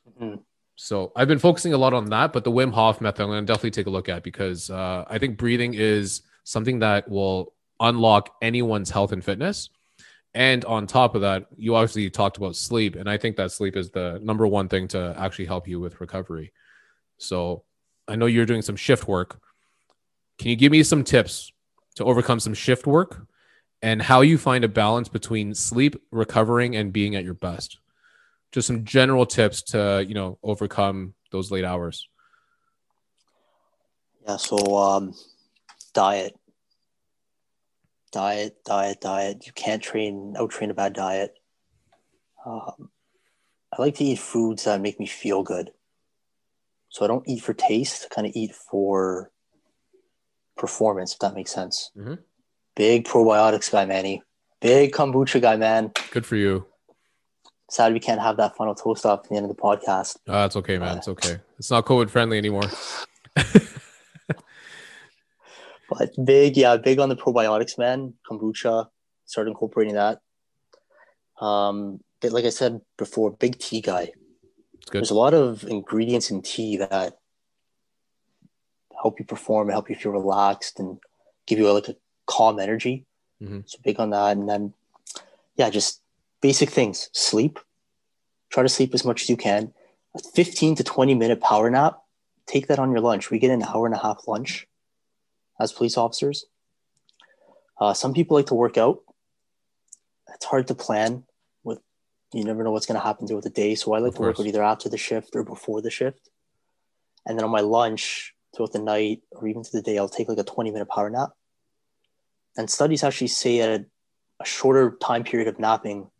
Mm-hmm. 0.08 0.36
So 0.76 1.12
I've 1.16 1.28
been 1.28 1.38
focusing 1.38 1.72
a 1.72 1.78
lot 1.78 1.94
on 1.94 2.10
that, 2.10 2.32
but 2.32 2.44
the 2.44 2.52
Wim 2.52 2.72
Hof 2.72 3.00
method, 3.00 3.22
I'm 3.22 3.28
going 3.30 3.46
to 3.46 3.50
definitely 3.50 3.70
take 3.70 3.86
a 3.86 3.90
look 3.90 4.08
at 4.08 4.22
because 4.22 4.70
uh, 4.70 5.04
I 5.08 5.18
think 5.18 5.38
breathing 5.38 5.74
is 5.74 6.22
something 6.44 6.80
that 6.80 7.08
will 7.08 7.54
unlock 7.80 8.34
anyone's 8.42 8.90
health 8.90 9.12
and 9.12 9.24
fitness. 9.24 9.70
And 10.34 10.66
on 10.66 10.86
top 10.86 11.14
of 11.14 11.22
that, 11.22 11.46
you 11.56 11.74
obviously 11.74 12.10
talked 12.10 12.36
about 12.36 12.56
sleep, 12.56 12.94
and 12.94 13.08
I 13.08 13.16
think 13.16 13.36
that 13.36 13.52
sleep 13.52 13.74
is 13.74 13.90
the 13.90 14.20
number 14.22 14.46
one 14.46 14.68
thing 14.68 14.86
to 14.88 15.14
actually 15.16 15.46
help 15.46 15.66
you 15.66 15.80
with 15.80 15.98
recovery. 15.98 16.52
So 17.16 17.64
I 18.06 18.16
know 18.16 18.26
you're 18.26 18.44
doing 18.44 18.60
some 18.60 18.76
shift 18.76 19.08
work. 19.08 19.40
Can 20.38 20.50
you 20.50 20.56
give 20.56 20.72
me 20.72 20.82
some 20.82 21.04
tips 21.04 21.52
to 21.94 22.04
overcome 22.04 22.38
some 22.38 22.52
shift 22.52 22.86
work 22.86 23.26
and 23.82 24.02
how 24.02 24.20
you 24.20 24.38
find 24.38 24.64
a 24.64 24.68
balance 24.68 25.08
between 25.08 25.54
sleep, 25.54 25.96
recovering, 26.10 26.76
and 26.76 26.92
being 26.92 27.14
at 27.14 27.24
your 27.24 27.34
best? 27.34 27.78
Just 28.52 28.66
some 28.66 28.84
general 28.84 29.26
tips 29.26 29.62
to, 29.62 30.04
you 30.06 30.14
know, 30.14 30.38
overcome 30.42 31.14
those 31.32 31.50
late 31.50 31.64
hours. 31.64 32.08
Yeah, 34.26 34.36
so 34.36 34.76
um 34.76 35.14
diet 35.94 36.34
diet, 38.16 38.64
diet, 38.64 39.00
diet. 39.02 39.46
You 39.46 39.52
can't 39.52 39.82
train 39.82 40.34
out 40.38 40.50
train 40.50 40.70
a 40.70 40.74
bad 40.74 40.94
diet. 40.94 41.34
Um, 42.46 42.90
I 43.72 43.82
like 43.82 43.96
to 43.96 44.04
eat 44.04 44.18
foods 44.18 44.64
that 44.64 44.80
make 44.80 44.98
me 44.98 45.06
feel 45.06 45.42
good. 45.42 45.70
So 46.88 47.04
I 47.04 47.08
don't 47.08 47.28
eat 47.28 47.42
for 47.42 47.52
taste, 47.52 48.08
kind 48.08 48.26
of 48.26 48.32
eat 48.34 48.54
for 48.54 49.30
performance, 50.56 51.12
if 51.12 51.18
that 51.18 51.34
makes 51.34 51.52
sense. 51.52 51.90
Mm-hmm. 51.94 52.14
Big 52.76 53.04
probiotics 53.04 53.70
guy, 53.70 53.84
Manny. 53.84 54.22
Big 54.60 54.92
kombucha 54.92 55.40
guy, 55.40 55.56
man. 55.56 55.92
Good 56.12 56.26
for 56.26 56.36
you. 56.36 56.66
Sad 57.68 57.92
we 57.92 58.00
can't 58.00 58.20
have 58.20 58.36
that 58.36 58.56
final 58.56 58.76
toast 58.76 59.04
off 59.04 59.24
at 59.24 59.28
the 59.28 59.36
end 59.36 59.44
of 59.44 59.48
the 59.48 59.60
podcast. 59.60 60.18
Oh, 60.28 60.32
that's 60.32 60.54
okay, 60.56 60.78
man. 60.78 60.94
Uh, 60.94 60.96
it's 60.98 61.08
okay. 61.08 61.38
It's 61.58 61.70
not 61.70 61.84
COVID 61.84 62.10
friendly 62.10 62.38
anymore. 62.38 62.62
But 65.88 66.10
big, 66.22 66.56
yeah, 66.56 66.76
big 66.76 66.98
on 66.98 67.08
the 67.08 67.16
probiotics, 67.16 67.78
man. 67.78 68.14
Kombucha, 68.28 68.88
start 69.24 69.48
incorporating 69.48 69.94
that. 69.94 70.20
Um, 71.40 72.00
but 72.20 72.32
like 72.32 72.44
I 72.44 72.50
said 72.50 72.80
before, 72.98 73.30
big 73.30 73.58
tea 73.58 73.80
guy. 73.80 74.12
There's 74.92 75.10
a 75.10 75.14
lot 75.14 75.34
of 75.34 75.64
ingredients 75.64 76.30
in 76.30 76.42
tea 76.42 76.76
that 76.76 77.18
help 79.00 79.18
you 79.18 79.24
perform, 79.24 79.68
help 79.68 79.90
you 79.90 79.96
feel 79.96 80.12
relaxed, 80.12 80.78
and 80.78 80.98
give 81.46 81.58
you 81.58 81.68
a, 81.68 81.72
like 81.72 81.88
a 81.88 81.96
calm 82.26 82.58
energy. 82.58 83.04
Mm-hmm. 83.42 83.60
So 83.66 83.78
big 83.84 84.00
on 84.00 84.10
that, 84.10 84.36
and 84.36 84.48
then 84.48 84.74
yeah, 85.56 85.70
just 85.70 86.00
basic 86.40 86.70
things: 86.70 87.10
sleep. 87.12 87.58
Try 88.50 88.62
to 88.62 88.68
sleep 88.68 88.94
as 88.94 89.04
much 89.04 89.22
as 89.22 89.28
you 89.28 89.36
can. 89.36 89.72
A 90.14 90.18
15 90.18 90.76
to 90.76 90.84
20 90.84 91.14
minute 91.14 91.40
power 91.40 91.68
nap. 91.68 91.98
Take 92.46 92.68
that 92.68 92.78
on 92.78 92.90
your 92.92 93.00
lunch. 93.00 93.30
We 93.30 93.38
get 93.38 93.50
an 93.50 93.64
hour 93.64 93.86
and 93.86 93.94
a 93.94 93.98
half 93.98 94.28
lunch 94.28 94.66
as 95.60 95.72
police 95.72 95.96
officers. 95.96 96.46
Uh, 97.78 97.92
some 97.92 98.14
people 98.14 98.36
like 98.36 98.46
to 98.46 98.54
work 98.54 98.78
out. 98.78 99.00
It's 100.34 100.44
hard 100.44 100.68
to 100.68 100.74
plan 100.74 101.24
with 101.64 101.80
you 102.32 102.44
never 102.44 102.62
know 102.62 102.70
what's 102.70 102.86
going 102.86 103.00
to 103.00 103.06
happen 103.06 103.26
throughout 103.26 103.42
the 103.42 103.50
day. 103.50 103.74
So 103.74 103.92
I 103.94 103.98
like 103.98 104.14
to 104.14 104.22
work 104.22 104.40
out 104.40 104.46
either 104.46 104.62
after 104.62 104.88
the 104.88 104.96
shift 104.96 105.34
or 105.34 105.42
before 105.42 105.82
the 105.82 105.90
shift. 105.90 106.30
And 107.26 107.36
then 107.36 107.44
on 107.44 107.50
my 107.50 107.60
lunch 107.60 108.34
throughout 108.54 108.72
the 108.72 108.78
night 108.78 109.22
or 109.32 109.48
even 109.48 109.64
through 109.64 109.80
the 109.80 109.90
day, 109.90 109.98
I'll 109.98 110.08
take 110.08 110.28
like 110.28 110.38
a 110.38 110.44
20 110.44 110.70
minute 110.70 110.88
power 110.88 111.10
nap. 111.10 111.30
And 112.56 112.70
studies 112.70 113.04
actually 113.04 113.28
say 113.28 113.58
that 113.58 113.84
a 114.40 114.44
shorter 114.44 114.96
time 115.02 115.24
period 115.24 115.48
of 115.48 115.58
napping 115.58 116.10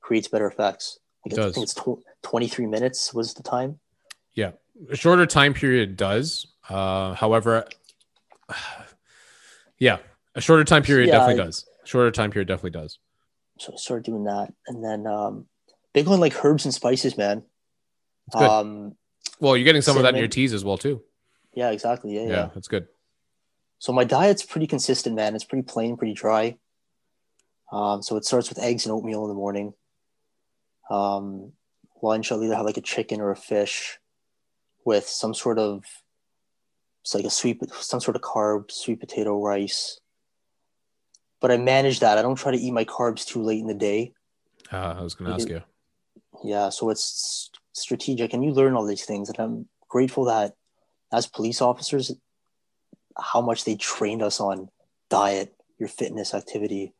creates 0.00 0.28
better 0.28 0.46
effects. 0.46 0.98
Like 1.24 1.38
I 1.38 1.50
think 1.50 1.64
it's 1.64 1.74
tw- 1.74 2.02
23 2.22 2.66
minutes 2.66 3.14
was 3.14 3.34
the 3.34 3.42
time. 3.42 3.78
Yeah. 4.34 4.52
A 4.90 4.96
shorter 4.96 5.26
time 5.26 5.54
period 5.54 5.96
does. 5.96 6.46
Uh, 6.68 7.14
however, 7.14 7.66
yeah, 9.78 9.98
a 10.34 10.40
shorter 10.40 10.64
time 10.64 10.82
period 10.82 11.08
yeah, 11.08 11.18
definitely 11.18 11.42
I, 11.42 11.46
does. 11.46 11.66
Shorter 11.84 12.10
time 12.10 12.30
period 12.30 12.48
definitely 12.48 12.70
does. 12.70 12.98
So 13.58 13.72
I 13.72 13.76
started 13.76 14.04
doing 14.04 14.24
that, 14.24 14.52
and 14.66 14.82
then 14.82 15.06
um, 15.06 15.46
big 15.92 16.08
on 16.08 16.20
like 16.20 16.44
herbs 16.44 16.64
and 16.64 16.72
spices, 16.72 17.18
man. 17.18 17.42
Um, 18.34 18.96
well, 19.40 19.56
you're 19.56 19.64
getting 19.64 19.82
some 19.82 19.94
cinnamon. 19.94 20.08
of 20.08 20.12
that 20.14 20.18
in 20.18 20.22
your 20.22 20.28
teas 20.28 20.52
as 20.54 20.64
well 20.64 20.78
too. 20.78 21.02
Yeah, 21.54 21.70
exactly. 21.70 22.14
Yeah, 22.14 22.22
yeah, 22.22 22.28
yeah, 22.28 22.48
that's 22.54 22.68
good. 22.68 22.86
So 23.82 23.92
my 23.92 24.04
diet's 24.04 24.44
pretty 24.44 24.68
consistent, 24.68 25.16
man. 25.16 25.34
It's 25.34 25.42
pretty 25.42 25.64
plain, 25.64 25.96
pretty 25.96 26.14
dry. 26.14 26.56
Um, 27.72 28.00
so 28.00 28.16
it 28.16 28.24
starts 28.24 28.48
with 28.48 28.60
eggs 28.60 28.86
and 28.86 28.92
oatmeal 28.92 29.24
in 29.24 29.28
the 29.28 29.34
morning. 29.34 29.74
Um, 30.88 31.54
lunch, 32.00 32.30
I'll 32.30 32.44
either 32.44 32.54
have 32.54 32.64
like 32.64 32.76
a 32.76 32.80
chicken 32.80 33.20
or 33.20 33.32
a 33.32 33.36
fish 33.36 33.98
with 34.84 35.08
some 35.08 35.34
sort 35.34 35.58
of 35.58 35.82
it's 37.00 37.12
like 37.12 37.24
a 37.24 37.30
sweet, 37.30 37.58
some 37.72 37.98
sort 37.98 38.14
of 38.14 38.22
carb, 38.22 38.70
sweet 38.70 39.00
potato 39.00 39.42
rice. 39.42 39.98
But 41.40 41.50
I 41.50 41.56
manage 41.56 41.98
that. 41.98 42.18
I 42.18 42.22
don't 42.22 42.36
try 42.36 42.52
to 42.52 42.58
eat 42.58 42.70
my 42.70 42.84
carbs 42.84 43.26
too 43.26 43.42
late 43.42 43.58
in 43.58 43.66
the 43.66 43.74
day. 43.74 44.12
Uh, 44.72 44.94
I 44.96 45.02
was 45.02 45.16
going 45.16 45.28
to 45.28 45.34
ask 45.34 45.48
you. 45.48 45.60
Yeah, 46.44 46.68
so 46.68 46.88
it's 46.90 47.50
strategic, 47.72 48.32
and 48.32 48.44
you 48.44 48.52
learn 48.52 48.74
all 48.76 48.86
these 48.86 49.04
things. 49.04 49.28
And 49.28 49.38
I'm 49.40 49.68
grateful 49.88 50.26
that 50.26 50.54
as 51.12 51.26
police 51.26 51.60
officers, 51.60 52.12
how 53.18 53.40
much 53.40 53.64
they 53.64 53.76
trained 53.76 54.22
us 54.22 54.40
on 54.40 54.68
diet, 55.10 55.54
your 55.78 55.88
fitness, 55.88 56.34
activity. 56.34 56.94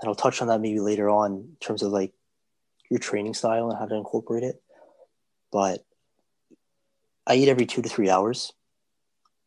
And 0.00 0.08
I'll 0.08 0.14
touch 0.14 0.42
on 0.42 0.48
that 0.48 0.60
maybe 0.60 0.80
later 0.80 1.08
on 1.08 1.32
in 1.32 1.56
terms 1.60 1.82
of 1.82 1.92
like 1.92 2.12
your 2.90 2.98
training 2.98 3.34
style 3.34 3.70
and 3.70 3.78
how 3.78 3.86
to 3.86 3.94
incorporate 3.94 4.42
it. 4.42 4.62
But 5.50 5.84
I 7.26 7.36
eat 7.36 7.48
every 7.48 7.66
two 7.66 7.82
to 7.82 7.88
three 7.88 8.10
hours 8.10 8.52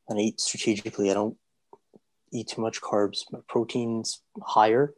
and 0.08 0.20
I 0.20 0.24
eat 0.24 0.40
strategically. 0.40 1.12
I 1.12 1.14
don't 1.14 1.38
eat 2.32 2.48
too 2.50 2.62
much 2.62 2.82
carbs. 2.82 3.24
My 3.32 3.40
protein's 3.48 4.22
higher. 4.42 4.94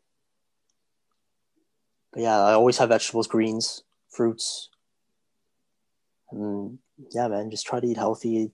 But 2.14 2.22
yeah, 2.24 2.38
I 2.40 2.54
always 2.54 2.78
have 2.78 2.90
vegetables, 2.90 3.28
greens, 3.28 3.84
fruits. 4.10 4.70
And 6.32 6.80
yeah, 7.12 7.28
man, 7.28 7.52
just 7.52 7.66
try 7.66 7.80
to 7.80 7.88
eat 7.88 7.98
healthy, 7.98 8.52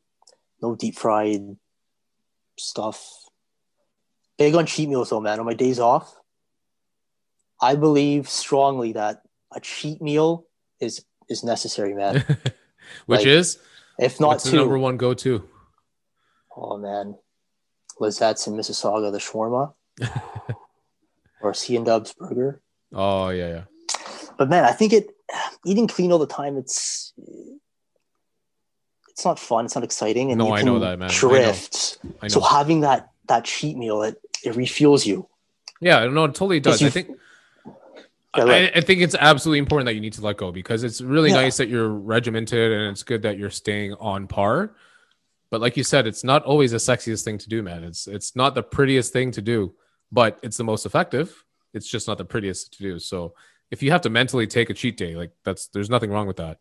no 0.61 0.75
deep 0.75 0.95
fried 0.95 1.57
stuff. 2.57 3.25
Big 4.37 4.55
on 4.55 4.65
cheat 4.65 4.89
meals 4.89 5.09
though, 5.09 5.21
man. 5.21 5.39
On 5.39 5.45
my 5.45 5.53
days 5.53 5.79
off, 5.79 6.15
I 7.61 7.75
believe 7.75 8.29
strongly 8.29 8.93
that 8.93 9.21
a 9.53 9.59
cheat 9.59 10.01
meal 10.01 10.45
is 10.79 11.05
is 11.29 11.43
necessary, 11.43 11.93
man. 11.93 12.25
Which 13.05 13.19
like, 13.19 13.27
is 13.27 13.59
if 13.99 14.19
not 14.19 14.39
two, 14.39 14.57
number 14.57 14.77
one 14.77 14.97
go 14.97 15.13
to. 15.13 15.47
Oh 16.55 16.77
man, 16.77 17.15
Lizette's 17.99 18.47
in 18.47 18.53
Mississauga, 18.53 19.11
the 19.11 19.19
shawarma, 19.19 19.73
or 21.41 21.53
C 21.53 21.75
and 21.75 21.85
Dub's 21.85 22.13
burger. 22.13 22.61
Oh 22.91 23.29
yeah, 23.29 23.47
yeah. 23.47 23.63
But 24.37 24.49
man, 24.49 24.63
I 24.63 24.71
think 24.71 24.93
it 24.93 25.15
eating 25.65 25.87
clean 25.87 26.11
all 26.11 26.19
the 26.19 26.27
time. 26.27 26.57
It's 26.57 27.13
it's 29.13 29.25
not 29.25 29.37
fun. 29.37 29.65
It's 29.65 29.75
not 29.75 29.83
exciting, 29.83 30.31
and 30.31 30.39
no, 30.39 30.53
I 30.53 30.63
know 30.63 30.79
that 30.79 30.97
man. 30.97 31.09
Drift. 31.11 31.99
I 32.03 32.07
know. 32.07 32.13
I 32.21 32.25
know. 32.25 32.29
So 32.29 32.41
having 32.41 32.81
that 32.81 33.11
that 33.27 33.45
cheat 33.45 33.77
meal, 33.77 34.01
it 34.01 34.19
it 34.43 34.55
refuels 34.55 35.05
you. 35.05 35.29
Yeah, 35.79 36.07
no, 36.07 36.25
it 36.25 36.29
totally 36.29 36.59
does. 36.59 36.81
I 36.81 36.89
think. 36.89 37.11
I, 38.35 38.71
I, 38.73 38.81
think 38.81 39.01
it's 39.01 39.13
absolutely 39.13 39.59
important 39.59 39.85
that 39.85 39.93
you 39.93 40.01
need 40.01 40.13
to 40.13 40.21
let 40.21 40.37
go 40.37 40.51
because 40.51 40.83
it's 40.83 41.01
really 41.01 41.29
yeah. 41.29 41.35
nice 41.35 41.57
that 41.57 41.69
you're 41.69 41.89
regimented 41.89 42.71
and 42.71 42.89
it's 42.89 43.03
good 43.03 43.21
that 43.21 43.37
you're 43.37 43.51
staying 43.51 43.93
on 43.99 44.25
par. 44.25 44.73
But 45.51 45.61
like 45.61 45.77
you 45.77 45.83
said, 45.83 46.07
it's 46.07 46.23
not 46.23 46.43
always 46.43 46.71
the 46.71 46.77
sexiest 46.77 47.23
thing 47.23 47.37
to 47.37 47.47
do, 47.47 47.61
man. 47.61 47.83
It's 47.83 48.07
it's 48.07 48.35
not 48.35 48.55
the 48.55 48.63
prettiest 48.63 49.13
thing 49.13 49.29
to 49.33 49.41
do, 49.43 49.75
but 50.11 50.39
it's 50.41 50.57
the 50.57 50.63
most 50.63 50.87
effective. 50.87 51.45
It's 51.75 51.87
just 51.87 52.07
not 52.07 52.17
the 52.17 52.25
prettiest 52.25 52.73
to 52.73 52.79
do. 52.81 52.97
So 52.97 53.35
if 53.69 53.83
you 53.83 53.91
have 53.91 54.01
to 54.01 54.09
mentally 54.09 54.47
take 54.47 54.71
a 54.71 54.73
cheat 54.73 54.97
day, 54.97 55.15
like 55.15 55.29
that's 55.45 55.67
there's 55.67 55.91
nothing 55.91 56.09
wrong 56.09 56.25
with 56.25 56.37
that. 56.37 56.57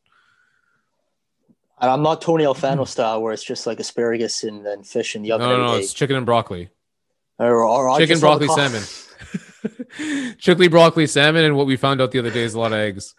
And 1.83 1.91
I'm 1.91 2.03
not 2.03 2.23
Tony 2.23 2.45
Alfano 2.45 2.87
style 2.87 3.21
where 3.21 3.33
it's 3.33 3.43
just 3.43 3.67
like 3.67 3.81
asparagus 3.81 4.45
and 4.45 4.65
then 4.65 4.85
fish 4.85 5.17
in 5.17 5.23
the 5.23 5.33
oven. 5.33 5.49
No, 5.49 5.57
no, 5.57 5.67
no 5.73 5.77
it's 5.79 5.93
chicken 5.93 6.15
and 6.15 6.25
broccoli. 6.25 6.71
Or, 7.41 7.65
or 7.65 7.99
chicken, 7.99 8.21
broccoli, 8.21 8.47
salmon. 8.47 8.83
Chickley, 10.39 10.69
broccoli, 10.69 11.09
salmon, 11.09 11.45
and 11.45 11.57
what 11.57 11.67
we 11.67 11.77
found 11.77 12.01
out 12.01 12.13
the 12.13 12.21
other 12.21 12.31
day 12.31 12.45
is 12.45 12.55
a 12.55 12.61
lot 12.61 12.73
of 12.73 12.79
eggs. 12.79 13.17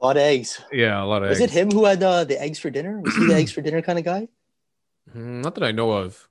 A 0.00 0.06
lot 0.06 0.16
of 0.16 0.22
eggs. 0.22 0.60
Yeah, 0.72 1.02
a 1.02 1.04
lot 1.04 1.24
of 1.24 1.30
Was 1.30 1.40
eggs. 1.40 1.52
it 1.52 1.58
him 1.58 1.70
who 1.72 1.84
had 1.84 2.00
uh, 2.00 2.22
the 2.22 2.40
eggs 2.40 2.60
for 2.60 2.70
dinner? 2.70 3.00
Was 3.00 3.14
he 3.16 3.26
the 3.26 3.34
eggs 3.34 3.50
for 3.50 3.60
dinner 3.60 3.82
kind 3.82 3.98
of 3.98 4.04
guy? 4.04 4.28
Mm, 5.16 5.42
Not 5.42 5.56
that 5.56 5.64
I 5.64 5.72
know 5.72 5.90
of. 5.90 6.28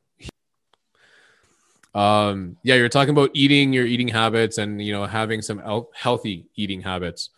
Um, 1.94 2.56
yeah, 2.64 2.76
you're 2.76 2.88
talking 2.88 3.10
about 3.10 3.32
eating 3.34 3.74
your 3.74 3.86
eating 3.86 4.08
habits 4.08 4.58
and 4.58 4.82
you 4.82 4.94
know 4.94 5.06
having 5.06 5.42
some 5.42 5.62
healthy 5.94 6.46
eating 6.56 6.80
habits. 6.82 7.30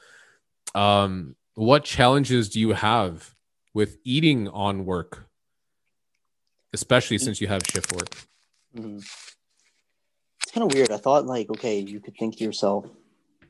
Um, 0.76 1.36
what 1.56 1.84
challenges 1.84 2.50
do 2.50 2.60
you 2.60 2.74
have 2.74 3.34
with 3.74 3.98
eating 4.04 4.48
on 4.50 4.86
work, 4.86 5.28
especially 6.74 7.18
since 7.18 7.40
you 7.42 7.48
have 7.48 7.62
shift 7.66 7.92
work? 7.94 8.10
Mhm. 8.76 9.04
It's 10.44 10.52
kind 10.52 10.66
of 10.70 10.74
weird. 10.74 10.92
I 10.92 10.98
thought 10.98 11.26
like, 11.26 11.50
okay, 11.50 11.80
you 11.80 12.00
could 12.00 12.16
think 12.18 12.38
to 12.38 12.44
yourself, 12.44 12.86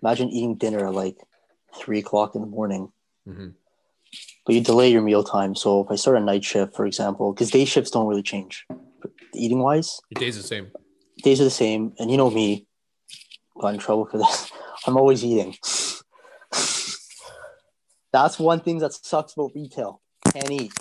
imagine 0.01 0.29
eating 0.29 0.55
dinner 0.55 0.87
at 0.87 0.93
like 0.93 1.17
three 1.75 1.99
o'clock 1.99 2.35
in 2.35 2.41
the 2.41 2.47
morning, 2.47 2.91
Mhm. 3.27 3.55
but 4.45 4.55
you 4.55 4.61
delay 4.61 4.91
your 4.91 5.01
meal 5.01 5.23
time. 5.23 5.55
So 5.55 5.83
if 5.83 5.89
I 5.91 5.95
start 5.95 6.17
a 6.17 6.19
night 6.19 6.43
shift, 6.43 6.75
for 6.75 6.85
example, 6.85 7.33
because 7.33 7.49
day 7.49 7.65
shifts 7.65 7.91
don't 7.91 8.07
really 8.07 8.23
change, 8.23 8.65
eating 9.33 9.59
wise, 9.59 9.99
Your 10.09 10.19
day's 10.19 10.37
are 10.37 10.41
the 10.41 10.47
same. 10.47 10.71
days 11.23 11.39
are 11.41 11.45
the 11.45 11.49
same. 11.49 11.93
And 11.97 12.11
you 12.11 12.17
know 12.17 12.29
me, 12.29 12.67
got 13.59 13.73
in 13.73 13.79
trouble 13.79 14.05
for 14.05 14.17
this. 14.17 14.51
I'm 14.85 14.97
always 14.97 15.23
eating. 15.23 15.55
That's 18.11 18.37
one 18.37 18.59
thing 18.59 18.79
that 18.79 18.93
sucks 18.93 19.33
about 19.33 19.51
retail. 19.55 20.01
Can't 20.33 20.51
eat. 20.51 20.73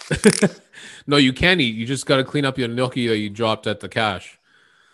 no, 1.06 1.16
you 1.16 1.32
can 1.32 1.60
eat. 1.60 1.74
You 1.74 1.86
just 1.86 2.06
got 2.06 2.16
to 2.16 2.24
clean 2.24 2.44
up 2.44 2.58
your 2.58 2.68
gnocchi 2.68 3.06
that 3.08 3.18
you 3.18 3.30
dropped 3.30 3.66
at 3.66 3.80
the 3.80 3.88
cash. 3.88 4.38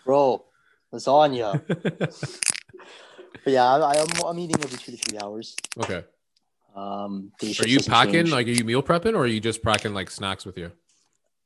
Bro, 0.05 0.45
lasagna. 0.93 1.61
But 3.43 3.53
yeah, 3.53 3.63
I, 3.63 4.01
I'm, 4.01 4.07
I'm 4.25 4.39
eating 4.39 4.61
every 4.61 4.77
two 4.77 4.91
to 4.91 4.97
three 4.97 5.17
hours. 5.19 5.55
okay. 5.79 6.03
Um, 6.75 7.31
Are 7.41 7.65
you 7.65 7.79
packing? 7.79 8.13
change. 8.13 8.31
Like, 8.31 8.45
are 8.45 8.51
you 8.51 8.65
meal 8.65 8.83
prepping, 8.83 9.13
or 9.13 9.19
are 9.19 9.25
you 9.25 9.39
just 9.39 9.63
packing 9.63 9.93
like 9.93 10.11
snacks 10.11 10.45
with 10.45 10.57
you? 10.57 10.73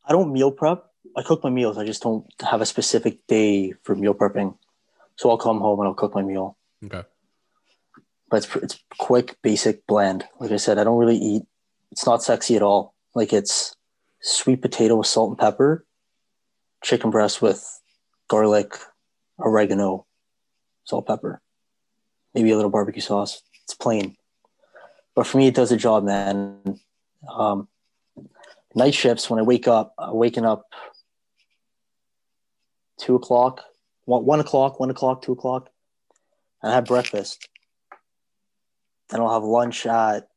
I 0.03 0.11
don't 0.11 0.33
meal 0.33 0.49
prep. 0.49 0.83
I 1.15 1.21
cook 1.21 1.43
my 1.43 1.51
meals. 1.51 1.77
I 1.77 1.85
just 1.85 2.01
don't 2.01 2.25
have 2.41 2.59
a 2.59 2.65
specific 2.65 3.27
day 3.27 3.73
for 3.83 3.95
meal 3.95 4.15
prepping. 4.15 4.57
So 5.15 5.29
I'll 5.29 5.37
come 5.37 5.59
home 5.59 5.79
and 5.79 5.89
I'll 5.89 5.93
cook 5.93 6.15
my 6.15 6.23
meal. 6.23 6.57
Okay. 6.83 7.03
But 8.31 8.37
it's 8.45 8.55
it's 8.55 8.79
quick, 8.97 9.37
basic, 9.43 9.85
bland. 9.85 10.23
Like 10.39 10.51
I 10.51 10.57
said, 10.57 10.79
I 10.79 10.83
don't 10.83 10.97
really 10.97 11.17
eat. 11.17 11.43
It's 11.91 12.07
not 12.07 12.23
sexy 12.23 12.55
at 12.55 12.63
all. 12.63 12.95
Like 13.13 13.33
it's 13.33 13.75
sweet 14.21 14.61
potato 14.61 14.95
with 14.95 15.07
salt 15.07 15.31
and 15.31 15.39
pepper, 15.39 15.85
chicken 16.83 17.09
breast 17.11 17.41
with 17.41 17.81
garlic, 18.29 18.77
oregano, 19.39 20.05
salt, 20.83 21.07
pepper, 21.07 21.41
maybe 22.33 22.51
a 22.51 22.55
little 22.55 22.71
barbecue 22.71 23.01
sauce. 23.01 23.41
It's 23.63 23.73
plain. 23.73 24.15
But 25.15 25.27
for 25.27 25.37
me, 25.37 25.47
it 25.47 25.55
does 25.55 25.69
the 25.69 25.77
job, 25.77 26.03
man. 26.03 26.79
Um, 27.29 27.67
night 28.73 28.93
shifts 28.93 29.29
when 29.29 29.39
I 29.39 29.43
wake 29.43 29.67
up, 29.67 29.93
I'm 29.97 30.15
waking 30.15 30.45
up 30.45 30.65
two 32.97 33.15
o'clock, 33.15 33.63
one, 34.05 34.25
one 34.25 34.39
o'clock, 34.39 34.79
one 34.79 34.89
o'clock, 34.89 35.21
two 35.21 35.33
o'clock, 35.33 35.69
and 36.61 36.71
I 36.71 36.75
have 36.75 36.85
breakfast. 36.85 37.47
Then 39.09 39.19
I'll 39.19 39.33
have 39.33 39.43
lunch 39.43 39.85
at 39.85 40.29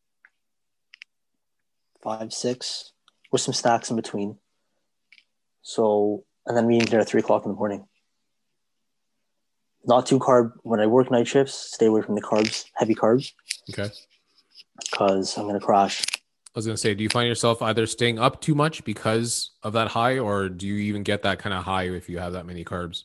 five, 2.05 2.32
six, 2.32 2.92
with 3.32 3.40
some 3.40 3.55
snacks 3.55 3.90
in 3.90 3.96
between. 3.96 4.36
So, 5.62 6.24
and 6.46 6.57
then 6.57 6.66
we 6.66 6.76
eat 6.76 6.90
dinner 6.90 7.00
at 7.00 7.09
three 7.09 7.20
o'clock 7.20 7.44
in 7.44 7.50
the 7.50 7.57
morning. 7.57 7.86
Not 9.86 10.07
too 10.07 10.18
carb. 10.18 10.52
When 10.62 10.78
I 10.78 10.86
work 10.86 11.11
night 11.11 11.26
shifts, 11.26 11.55
stay 11.55 11.86
away 11.86 12.02
from 12.02 12.14
the 12.14 12.22
carbs, 12.22 12.66
heavy 12.74 12.94
carbs, 12.94 13.32
Okay. 13.70 13.92
because 14.78 15.36
I'm 15.36 15.46
gonna 15.46 15.59
crash. 15.61 16.02
I 16.12 16.59
was 16.59 16.66
gonna 16.66 16.76
say, 16.76 16.94
do 16.94 17.02
you 17.02 17.09
find 17.09 17.26
yourself 17.26 17.61
either 17.62 17.86
staying 17.86 18.18
up 18.18 18.40
too 18.40 18.55
much 18.55 18.84
because 18.84 19.50
of 19.62 19.72
that 19.72 19.88
high, 19.88 20.18
or 20.18 20.48
do 20.48 20.66
you 20.66 20.76
even 20.76 21.02
get 21.02 21.22
that 21.22 21.38
kind 21.38 21.55
of 21.55 21.64
high 21.64 21.84
if 21.88 22.09
you 22.09 22.18
have 22.18 22.34
that 22.34 22.46
many 22.46 22.64
carbs? 22.64 23.05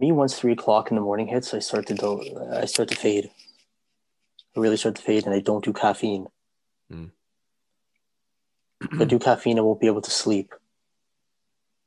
me 0.00 0.12
once 0.12 0.38
three 0.38 0.52
o'clock 0.52 0.90
in 0.90 0.94
the 0.94 1.00
morning 1.02 1.26
hits 1.26 1.52
i 1.52 1.58
start 1.58 1.86
to 1.86 1.94
do, 1.94 2.22
i 2.54 2.64
start 2.64 2.88
to 2.88 2.96
fade 2.96 3.30
i 4.56 4.60
really 4.60 4.76
start 4.76 4.94
to 4.96 5.02
fade 5.02 5.26
and 5.26 5.34
i 5.34 5.40
don't 5.40 5.64
do 5.64 5.72
caffeine 5.72 6.26
Mm. 6.90 7.10
if 8.82 9.00
i 9.00 9.04
do 9.04 9.18
caffeine 9.18 9.58
i 9.58 9.62
won't 9.62 9.80
be 9.80 9.86
able 9.86 10.00
to 10.00 10.10
sleep 10.10 10.54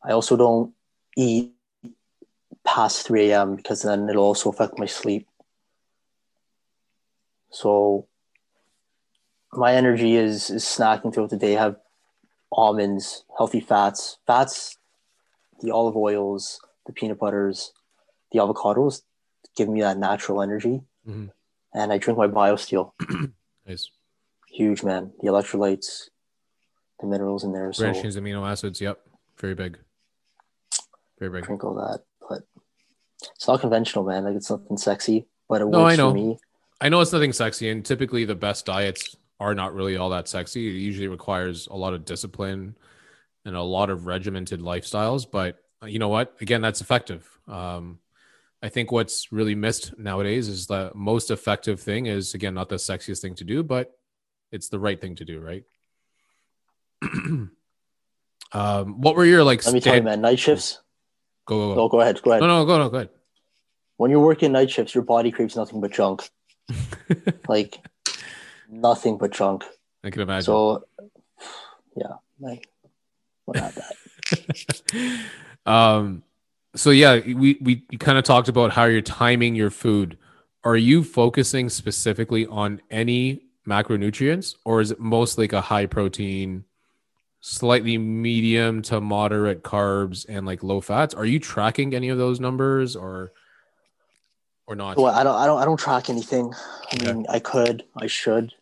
i 0.03 0.11
also 0.11 0.37
don't 0.37 0.73
eat 1.17 1.51
past 2.63 3.05
3 3.07 3.31
a.m 3.31 3.55
because 3.55 3.81
then 3.81 4.07
it'll 4.09 4.23
also 4.23 4.49
affect 4.49 4.79
my 4.79 4.85
sleep 4.85 5.27
so 7.51 8.07
my 9.51 9.73
energy 9.75 10.15
is 10.15 10.49
is 10.49 10.63
snacking 10.63 11.13
throughout 11.13 11.29
the 11.29 11.37
day 11.37 11.57
I 11.57 11.61
have 11.61 11.77
almonds 12.51 13.25
healthy 13.37 13.59
fats 13.59 14.17
fats 14.25 14.77
the 15.61 15.71
olive 15.71 15.95
oils 15.95 16.59
the 16.85 16.93
peanut 16.93 17.19
butters 17.19 17.71
the 18.31 18.39
avocados 18.39 19.01
give 19.55 19.69
me 19.69 19.81
that 19.81 19.97
natural 19.97 20.41
energy. 20.41 20.81
Mhm. 21.07 21.31
And 21.73 21.91
I 21.93 21.97
drink 21.97 22.17
my 22.17 22.27
BioSteel. 22.27 22.91
Nice. 23.65 23.89
Huge, 24.53 24.83
man. 24.83 25.11
The 25.21 25.27
electrolytes, 25.29 26.09
the 26.99 27.07
minerals 27.07 27.43
in 27.43 27.51
there. 27.51 27.73
So 27.73 27.91
chains 27.91 28.15
amino 28.15 28.47
acids. 28.47 28.79
Yep. 28.79 28.99
Very 29.39 29.55
big. 29.55 29.79
Very 31.19 31.31
big. 31.31 31.43
drink 31.45 31.63
all 31.63 31.73
that. 31.75 32.01
But 32.29 32.43
it's 33.35 33.47
not 33.47 33.61
conventional, 33.61 34.03
man. 34.05 34.23
Like 34.25 34.35
it's 34.35 34.51
nothing 34.51 34.77
sexy, 34.77 35.25
but 35.49 35.61
it 35.61 35.65
No, 35.65 35.79
works 35.83 35.93
I 35.93 35.95
know. 35.95 36.11
for 36.11 36.15
me. 36.15 36.37
I 36.79 36.89
know 36.89 37.01
it's 37.01 37.13
nothing 37.13 37.33
sexy, 37.33 37.69
and 37.69 37.83
typically 37.83 38.25
the 38.25 38.35
best 38.35 38.65
diets 38.65 39.15
are 39.39 39.55
not 39.55 39.73
really 39.73 39.97
all 39.97 40.09
that 40.11 40.27
sexy. 40.27 40.67
It 40.67 40.79
usually 40.79 41.07
requires 41.07 41.67
a 41.67 41.75
lot 41.75 41.93
of 41.93 42.05
discipline 42.05 42.77
and 43.45 43.55
a 43.55 43.61
lot 43.61 43.89
of 43.89 44.05
regimented 44.05 44.59
lifestyles. 44.61 45.25
But 45.29 45.57
uh, 45.81 45.87
you 45.87 45.97
know 45.99 46.09
what? 46.09 46.35
Again, 46.41 46.61
that's 46.61 46.81
effective. 46.81 47.27
Um, 47.47 47.99
I 48.61 48.69
think 48.69 48.91
what's 48.91 49.31
really 49.31 49.55
missed 49.55 49.97
nowadays 49.97 50.47
is 50.47 50.67
the 50.67 50.91
most 50.93 51.31
effective 51.31 51.79
thing 51.79 52.05
is 52.05 52.33
again 52.33 52.53
not 52.53 52.69
the 52.69 52.75
sexiest 52.75 53.21
thing 53.21 53.35
to 53.35 53.43
do, 53.43 53.63
but 53.63 53.97
it's 54.53 54.69
the 54.69 54.79
right 54.79 55.01
thing 55.01 55.15
to 55.15 55.25
do, 55.25 55.39
right? 55.41 55.63
um, 58.53 59.01
what 59.01 59.15
were 59.15 59.25
your 59.25 59.43
like? 59.43 59.65
Let 59.65 59.73
me 59.73 59.81
tell 59.81 59.95
you, 59.95 60.01
stand- 60.01 60.05
man, 60.05 60.21
night 60.21 60.39
shifts. 60.39 60.79
Go 61.45 61.57
go 61.57 61.75
go. 61.75 61.89
go 61.89 62.01
ahead. 62.01 62.21
Go 62.21 62.31
ahead. 62.31 62.41
No 62.41 62.47
no 62.47 62.65
go 62.65 62.77
no 62.77 62.89
go 62.89 62.97
ahead. 62.97 63.09
When 63.97 64.11
you're 64.11 64.21
working 64.21 64.51
night 64.53 64.69
shifts, 64.69 64.95
your 64.95 65.03
body 65.03 65.31
craves 65.31 65.55
nothing 65.55 65.81
but 65.81 65.91
junk. 65.91 66.29
like 67.49 67.79
nothing 68.69 69.17
but 69.17 69.31
junk. 69.31 69.65
I 70.03 70.11
can 70.11 70.21
imagine. 70.21 70.45
So 70.45 70.85
yeah, 71.97 72.13
like 72.39 72.69
what 73.45 73.57
not 73.57 73.73
that. 73.75 75.19
um 75.65 76.23
so 76.75 76.89
yeah 76.91 77.19
we 77.19 77.57
we 77.61 77.75
kind 77.99 78.17
of 78.17 78.23
talked 78.23 78.47
about 78.47 78.71
how 78.71 78.85
you're 78.85 79.01
timing 79.01 79.55
your 79.55 79.69
food 79.69 80.17
are 80.63 80.77
you 80.77 81.03
focusing 81.03 81.69
specifically 81.69 82.45
on 82.47 82.81
any 82.89 83.43
macronutrients 83.67 84.55
or 84.65 84.81
is 84.81 84.91
it 84.91 84.99
mostly 84.99 85.43
like 85.43 85.53
a 85.53 85.61
high 85.61 85.85
protein 85.85 86.63
slightly 87.39 87.97
medium 87.97 88.81
to 88.81 88.99
moderate 89.01 89.63
carbs 89.63 90.25
and 90.29 90.45
like 90.45 90.63
low 90.63 90.79
fats 90.81 91.13
are 91.13 91.25
you 91.25 91.39
tracking 91.39 91.93
any 91.93 92.09
of 92.09 92.17
those 92.17 92.39
numbers 92.39 92.95
or 92.95 93.31
or 94.67 94.75
not 94.75 94.95
Well, 94.97 95.13
I 95.13 95.23
don't, 95.23 95.35
I 95.35 95.45
don't, 95.45 95.61
I 95.61 95.65
don't 95.65 95.77
track 95.79 96.09
anything. 96.09 96.53
I 96.53 96.95
Okay. 96.95 97.11
mean, 97.13 97.25
I 97.29 97.39
could, 97.39 97.83
I 97.97 98.07
should. 98.07 98.53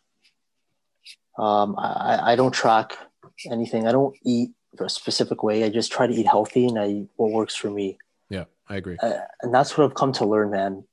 Um, 1.38 1.76
I, 1.78 1.88
I- 2.16 2.32
I 2.32 2.36
don't 2.36 2.52
track 2.54 2.98
anything. 3.46 3.88
I 3.88 3.92
don't 3.92 4.16
eat 4.26 4.50
a 4.80 4.90
specific 4.90 5.44
way. 5.44 5.64
I 5.64 5.70
just 5.70 5.92
try 5.92 6.08
to 6.08 6.14
eat 6.14 6.26
healthy, 6.26 6.66
and 6.66 6.80
I 6.80 7.06
what 7.18 7.32
works 7.32 7.56
for 7.56 7.70
me. 7.70 7.98
yeah 8.30 8.46
i 8.68 8.78
agree 8.78 8.98
Uh, 9.02 9.20
and 9.44 9.54
that's 9.54 9.78
what 9.78 9.86
I've 9.86 9.94
come 10.02 10.12
to 10.14 10.26
learn, 10.26 10.50
man. 10.50 10.84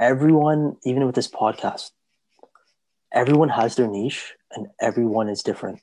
Everyone, 0.00 0.76
even 0.84 1.06
with 1.06 1.14
this 1.14 1.28
podcast, 1.28 1.90
everyone 3.12 3.48
has 3.48 3.76
their 3.76 3.88
niche, 3.88 4.34
and 4.52 4.68
everyone 4.80 5.28
is 5.28 5.42
different. 5.42 5.80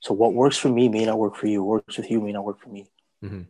So 0.00 0.14
what 0.14 0.32
works 0.32 0.56
for 0.56 0.68
me 0.68 0.88
may 0.88 1.04
not 1.04 1.18
work 1.18 1.36
for 1.36 1.46
you. 1.46 1.62
What 1.62 1.86
works 1.86 1.98
with 1.98 2.10
you 2.10 2.20
may 2.20 2.32
not 2.32 2.44
work 2.44 2.60
for 2.60 2.70
me. 2.70 2.90
Mhm. 3.22 3.46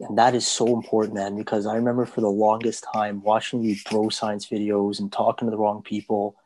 And 0.00 0.18
that 0.18 0.34
is 0.34 0.46
so 0.46 0.66
important, 0.66 1.14
man, 1.14 1.36
because 1.36 1.64
I 1.64 1.76
remember 1.76 2.06
for 2.06 2.20
the 2.20 2.30
longest 2.30 2.84
time 2.92 3.22
watching 3.22 3.62
these 3.62 3.84
bro 3.84 4.08
science 4.08 4.46
videos 4.48 4.98
and 4.98 5.12
talking 5.12 5.46
to 5.46 5.50
the 5.50 5.58
wrong 5.58 5.82
people 5.82 6.36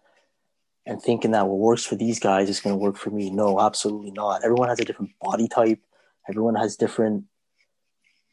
and 0.84 1.00
thinking 1.00 1.30
that 1.30 1.48
what 1.48 1.58
works 1.58 1.84
for 1.84 1.96
these 1.96 2.20
guys 2.20 2.50
is 2.50 2.60
going 2.60 2.74
to 2.74 2.78
work 2.78 2.96
for 2.96 3.10
me. 3.10 3.30
No, 3.30 3.58
absolutely 3.60 4.10
not. 4.10 4.44
Everyone 4.44 4.68
has 4.68 4.78
a 4.78 4.84
different 4.84 5.12
body 5.20 5.48
type. 5.48 5.80
Everyone 6.28 6.54
has 6.54 6.76
different 6.76 7.24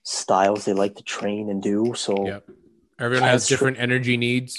styles 0.03 0.65
they 0.65 0.73
like 0.73 0.95
to 0.95 1.03
train 1.03 1.49
and 1.49 1.63
do. 1.63 1.93
So 1.95 2.27
yeah 2.27 2.39
everyone 2.99 3.27
has 3.27 3.47
different 3.47 3.77
energy 3.79 4.17
needs 4.17 4.57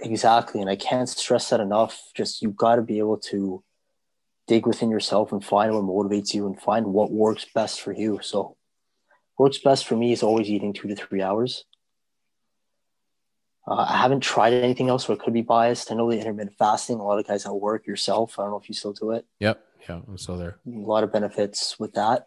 Exactly. 0.00 0.60
And 0.60 0.70
I 0.70 0.76
can't 0.76 1.08
stress 1.08 1.50
that 1.50 1.60
enough. 1.60 2.10
Just 2.14 2.42
you've 2.42 2.56
got 2.56 2.76
to 2.76 2.82
be 2.82 2.98
able 2.98 3.18
to 3.18 3.62
dig 4.46 4.66
within 4.66 4.90
yourself 4.90 5.32
and 5.32 5.44
find 5.44 5.72
what 5.74 5.84
motivates 5.84 6.32
you 6.32 6.46
and 6.46 6.60
find 6.60 6.86
what 6.86 7.10
works 7.10 7.46
best 7.54 7.80
for 7.80 7.92
you. 7.92 8.20
So, 8.22 8.56
works 9.38 9.58
best 9.58 9.86
for 9.86 9.96
me 9.96 10.12
is 10.12 10.22
always 10.22 10.48
eating 10.48 10.72
two 10.72 10.88
to 10.88 10.96
three 10.96 11.22
hours. 11.22 11.64
Uh, 13.66 13.86
I 13.88 13.98
haven't 13.98 14.20
tried 14.20 14.54
anything 14.54 14.88
else, 14.88 15.04
so 15.06 15.12
it 15.12 15.18
could 15.20 15.34
be 15.34 15.42
biased. 15.42 15.92
I 15.92 15.94
know 15.94 16.10
the 16.10 16.18
intermittent 16.18 16.56
fasting. 16.56 16.98
A 16.98 17.04
lot 17.04 17.18
of 17.18 17.26
guys 17.26 17.44
at 17.44 17.54
work, 17.54 17.86
yourself. 17.86 18.38
I 18.38 18.42
don't 18.42 18.52
know 18.52 18.58
if 18.58 18.68
you 18.68 18.74
still 18.74 18.94
do 18.94 19.10
it. 19.10 19.26
Yep. 19.40 19.62
Yeah, 19.88 20.00
I'm 20.08 20.16
still 20.18 20.38
there. 20.38 20.58
A 20.66 20.70
lot 20.70 21.04
of 21.04 21.12
benefits 21.12 21.78
with 21.78 21.92
that. 21.94 22.26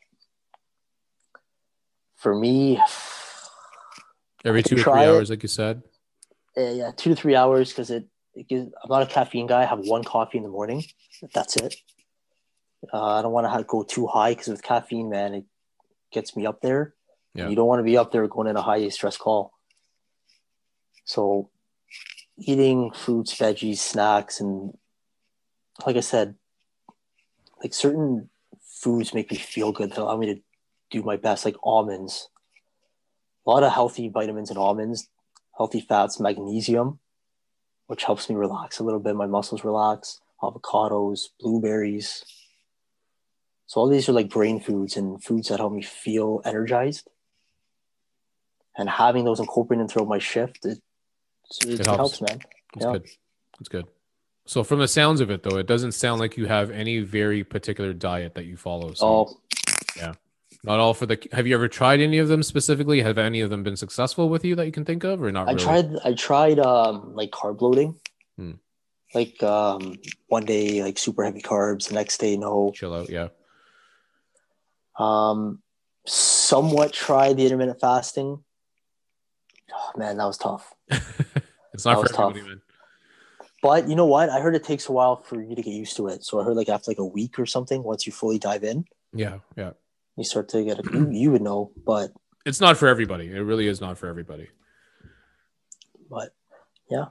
For 2.18 2.36
me, 2.36 2.80
Every 4.46 4.62
two 4.64 4.76
or 4.76 4.84
three 4.84 5.02
it. 5.02 5.08
hours, 5.08 5.30
like 5.30 5.44
you 5.44 5.50
said. 5.50 5.82
Uh, 6.58 6.62
yeah, 6.62 6.92
two 6.96 7.12
to 7.12 7.16
three 7.16 7.36
hours 7.36 7.70
because 7.70 7.90
it, 7.90 8.08
it 8.34 8.48
gives, 8.48 8.68
I'm 8.84 8.90
not 8.90 9.04
a 9.04 9.06
caffeine 9.06 9.48
guy. 9.48 9.62
I 9.62 9.66
have 9.66 9.80
one 9.80 10.04
coffee 10.04 10.38
in 10.38 10.44
the 10.44 10.50
morning. 10.50 10.84
That's 11.34 11.56
it. 11.58 11.76
Uh, 12.92 13.20
I 13.20 13.22
don't 13.22 13.32
want 13.32 13.52
to 13.52 13.64
go 13.64 13.84
too 13.84 14.08
high 14.08 14.32
because 14.32 14.48
with 14.48 14.64
caffeine, 14.64 15.10
man, 15.10 15.34
it 15.34 15.46
gets 16.12 16.36
me 16.36 16.46
up 16.46 16.62
there. 16.62 16.96
Yeah. 17.34 17.48
You 17.48 17.56
don't 17.56 17.68
want 17.68 17.80
to 17.80 17.84
be 17.84 17.98
up 17.98 18.12
there 18.12 18.28
going 18.28 18.48
in 18.48 18.58
a 18.58 18.62
high 18.62 18.88
stress 18.90 19.18
call. 19.18 19.54
So, 21.06 21.50
eating 22.38 22.92
fruits, 22.92 23.36
veggies, 23.36 23.78
snacks, 23.78 24.40
and 24.40 24.74
like 25.86 25.96
I 25.96 26.02
said, 26.02 26.36
like 27.62 27.74
certain 27.74 28.30
foods 28.62 29.14
make 29.14 29.32
me 29.32 29.38
feel 29.38 29.72
good. 29.72 29.92
That 29.92 30.00
allow 30.00 30.18
me 30.18 30.36
to 30.36 30.42
do 30.90 31.04
my 31.04 31.18
best, 31.18 31.46
like 31.46 31.56
almonds. 31.64 32.30
A 33.46 33.50
lot 33.50 33.64
of 33.64 33.72
healthy 33.72 34.10
vitamins 34.10 34.50
and 34.50 34.60
almonds, 34.60 35.10
healthy 35.62 35.80
fats, 35.82 36.20
magnesium, 36.20 36.98
which 37.86 38.04
helps 38.04 38.28
me 38.30 38.36
relax 38.36 38.80
a 38.80 38.84
little 38.84 39.00
bit. 39.00 39.16
My 39.16 39.28
muscles 39.28 39.64
relax. 39.64 40.20
Avocados, 40.42 41.20
blueberries. 41.40 42.26
So 43.68 43.80
all 43.82 43.88
these 43.88 44.10
are 44.10 44.12
like 44.12 44.28
brain 44.28 44.60
foods 44.60 44.98
and 44.98 45.24
foods 45.24 45.50
that 45.50 45.60
help 45.60 45.72
me 45.72 45.84
feel 45.84 46.42
energized. 46.46 47.08
And 48.76 48.90
having 48.90 49.24
those 49.24 49.40
incorporated 49.40 49.88
throughout 49.92 50.08
my 50.08 50.18
shift, 50.18 50.66
it, 50.66 50.80
it, 51.68 51.80
It 51.82 51.86
helps. 51.86 52.18
helps. 52.18 52.22
man. 52.22 52.40
That's 52.74 52.86
Yeah. 52.88 52.92
good. 52.94 53.06
That's 53.60 53.70
good. 53.70 53.86
So 54.48 54.64
from 54.64 54.80
the 54.80 54.88
sounds 54.88 55.22
of 55.22 55.30
it, 55.30 55.44
though, 55.44 55.58
it 55.60 55.68
doesn't 55.68 55.92
sound 55.92 56.20
like 56.20 56.38
you 56.38 56.48
have 56.48 56.72
any 56.72 57.02
very 57.02 57.44
particular 57.44 57.94
diet 57.94 58.34
that 58.34 58.46
you 58.46 58.58
follow. 58.58 58.94
So 58.96 59.06
Oh, 59.08 59.38
not 60.64 60.80
all 60.80 60.94
for 60.94 61.06
the. 61.06 61.18
Have 61.32 61.48
you 61.48 61.56
ever 61.56 61.68
tried 61.68 62.00
any 62.02 62.18
of 62.20 62.28
them 62.28 62.44
specifically? 62.44 63.02
Have 63.02 63.18
any 63.18 63.42
of 63.42 63.50
them 63.50 63.64
been 63.64 63.76
successful 63.78 64.30
with 64.30 64.46
you 64.46 64.56
that 64.56 64.66
you 64.66 64.72
can 64.72 64.86
think 64.86 65.04
of, 65.04 65.22
or 65.22 65.32
not? 65.32 65.48
I 65.48 65.54
really? 65.54 65.64
tried. 65.64 65.96
I 66.06 66.14
tried 66.14 66.60
um 66.60 67.14
like 67.16 67.32
carb 67.32 67.62
loading. 67.62 68.00
Hmm. 68.38 68.52
Like 69.14 69.42
um 69.44 69.98
one 70.28 70.46
day 70.46 70.84
like 70.84 70.98
super 70.98 71.24
heavy 71.24 71.42
carbs, 71.42 71.88
the 71.88 71.96
next 71.96 72.20
day 72.20 72.38
no. 72.38 72.72
Chill 72.76 72.94
out. 72.94 73.10
Yeah. 73.10 73.30
Um, 75.00 75.62
somewhat 76.06 76.94
tried 76.94 77.38
the 77.38 77.46
intermittent 77.46 77.80
fasting. 77.80 78.44
Oh, 79.74 79.92
man, 79.98 80.18
that 80.18 80.26
was 80.26 80.38
tough. 80.38 80.74
it's 80.90 81.86
not 81.86 82.02
That 82.02 82.08
for 82.10 82.14
tough. 82.14 82.30
everybody, 82.32 82.42
man. 82.50 82.62
But 83.64 83.88
you 83.88 83.96
know 83.96 84.06
what? 84.06 84.30
I 84.30 84.40
heard 84.42 84.56
it 84.56 84.64
takes 84.64 84.90
a 84.90 84.92
while 84.92 85.16
for 85.18 85.42
you 85.42 85.56
to 85.56 85.62
get 85.62 85.72
used 85.72 85.96
to 85.98 86.08
it. 86.08 86.24
So 86.24 86.40
I 86.40 86.44
heard 86.44 86.58
like 86.58 86.68
after 86.70 86.92
like 86.92 87.00
a 87.00 87.06
week 87.06 87.40
or 87.40 87.46
something, 87.46 87.84
once 87.84 88.06
you 88.06 88.12
fully 88.12 88.38
dive 88.38 88.64
in, 88.64 88.86
Yeah. 89.14 89.40
Yeah. 89.56 89.72
You 90.22 90.26
start 90.26 90.50
to 90.50 90.64
get 90.64 90.80
a, 90.80 91.08
you, 91.12 91.32
would 91.32 91.42
know. 91.42 91.72
But 91.86 92.12
It's 92.46 92.62
not 92.62 92.78
for 92.78 92.88
everybody. 92.88 93.28
It 93.28 93.40
really 93.42 93.68
is 93.68 93.82
not 93.82 93.98
for 93.98 94.08
everybody. 94.08 94.48
but 96.10 96.34
yeah. 96.90 97.06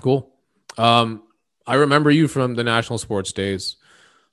Cool. 0.00 0.30
Um, 0.78 1.22
I 1.66 1.74
remember 1.76 2.10
you 2.10 2.28
from 2.28 2.54
the 2.54 2.64
national 2.64 2.98
sports 2.98 3.32
days. 3.32 3.76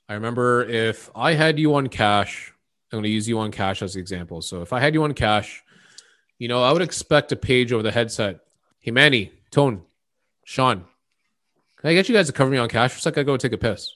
I 0.08 0.14
remember 0.14 0.64
if 0.64 1.10
I 1.14 1.34
had 1.34 1.58
you 1.58 1.74
on 1.74 1.88
cash, 1.88 2.52
I'm 2.92 2.96
going 2.96 3.04
to 3.04 3.10
use 3.10 3.28
you 3.28 3.38
on 3.38 3.50
cash 3.50 3.80
as 3.80 3.94
the 3.94 4.00
example. 4.00 4.42
So 4.42 4.60
if 4.60 4.72
I 4.72 4.80
had 4.80 4.94
you 4.94 5.02
on 5.04 5.14
cash, 5.14 5.62
you 6.38 6.48
know, 6.48 6.62
I 6.62 6.72
would 6.72 6.82
expect 6.82 7.32
a 7.32 7.36
page 7.36 7.72
over 7.72 7.82
the 7.82 7.92
headset. 7.92 8.40
Hey, 8.80 8.90
Manny, 8.90 9.32
Tone, 9.50 9.82
Sean, 10.44 10.84
can 11.78 11.90
I 11.90 11.94
get 11.94 12.08
you 12.08 12.14
guys 12.14 12.26
to 12.26 12.32
cover 12.32 12.50
me 12.50 12.58
on 12.58 12.68
cash 12.68 12.92
for 12.92 12.98
a 12.98 13.00
sec? 13.00 13.16
I 13.16 13.22
go 13.22 13.36
take 13.36 13.52
a 13.52 13.58
piss. 13.58 13.94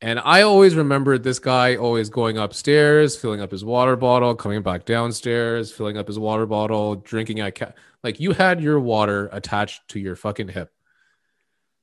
And 0.00 0.20
I 0.20 0.42
always 0.42 0.76
remembered 0.76 1.24
this 1.24 1.40
guy 1.40 1.74
always 1.74 2.08
going 2.08 2.38
upstairs, 2.38 3.16
filling 3.16 3.40
up 3.40 3.50
his 3.50 3.64
water 3.64 3.96
bottle, 3.96 4.34
coming 4.36 4.62
back 4.62 4.84
downstairs, 4.84 5.72
filling 5.72 5.96
up 5.96 6.06
his 6.06 6.18
water 6.18 6.46
bottle, 6.46 6.94
drinking 6.94 7.40
at 7.40 7.56
ca- 7.56 7.72
like 8.04 8.20
you 8.20 8.32
had 8.32 8.62
your 8.62 8.78
water 8.78 9.28
attached 9.32 9.88
to 9.88 9.98
your 9.98 10.14
fucking 10.14 10.48
hip. 10.48 10.72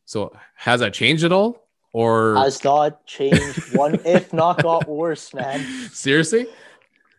So 0.06 0.36
has 0.56 0.80
that 0.80 0.94
changed 0.94 1.26
at 1.26 1.34
all? 1.34 1.68
Or 1.92 2.36
has 2.36 2.64
not 2.64 3.06
changed 3.06 3.76
one, 3.76 4.00
if 4.06 4.32
not 4.34 4.62
got 4.62 4.88
worse, 4.88 5.34
man. 5.34 5.60
seriously? 5.92 6.48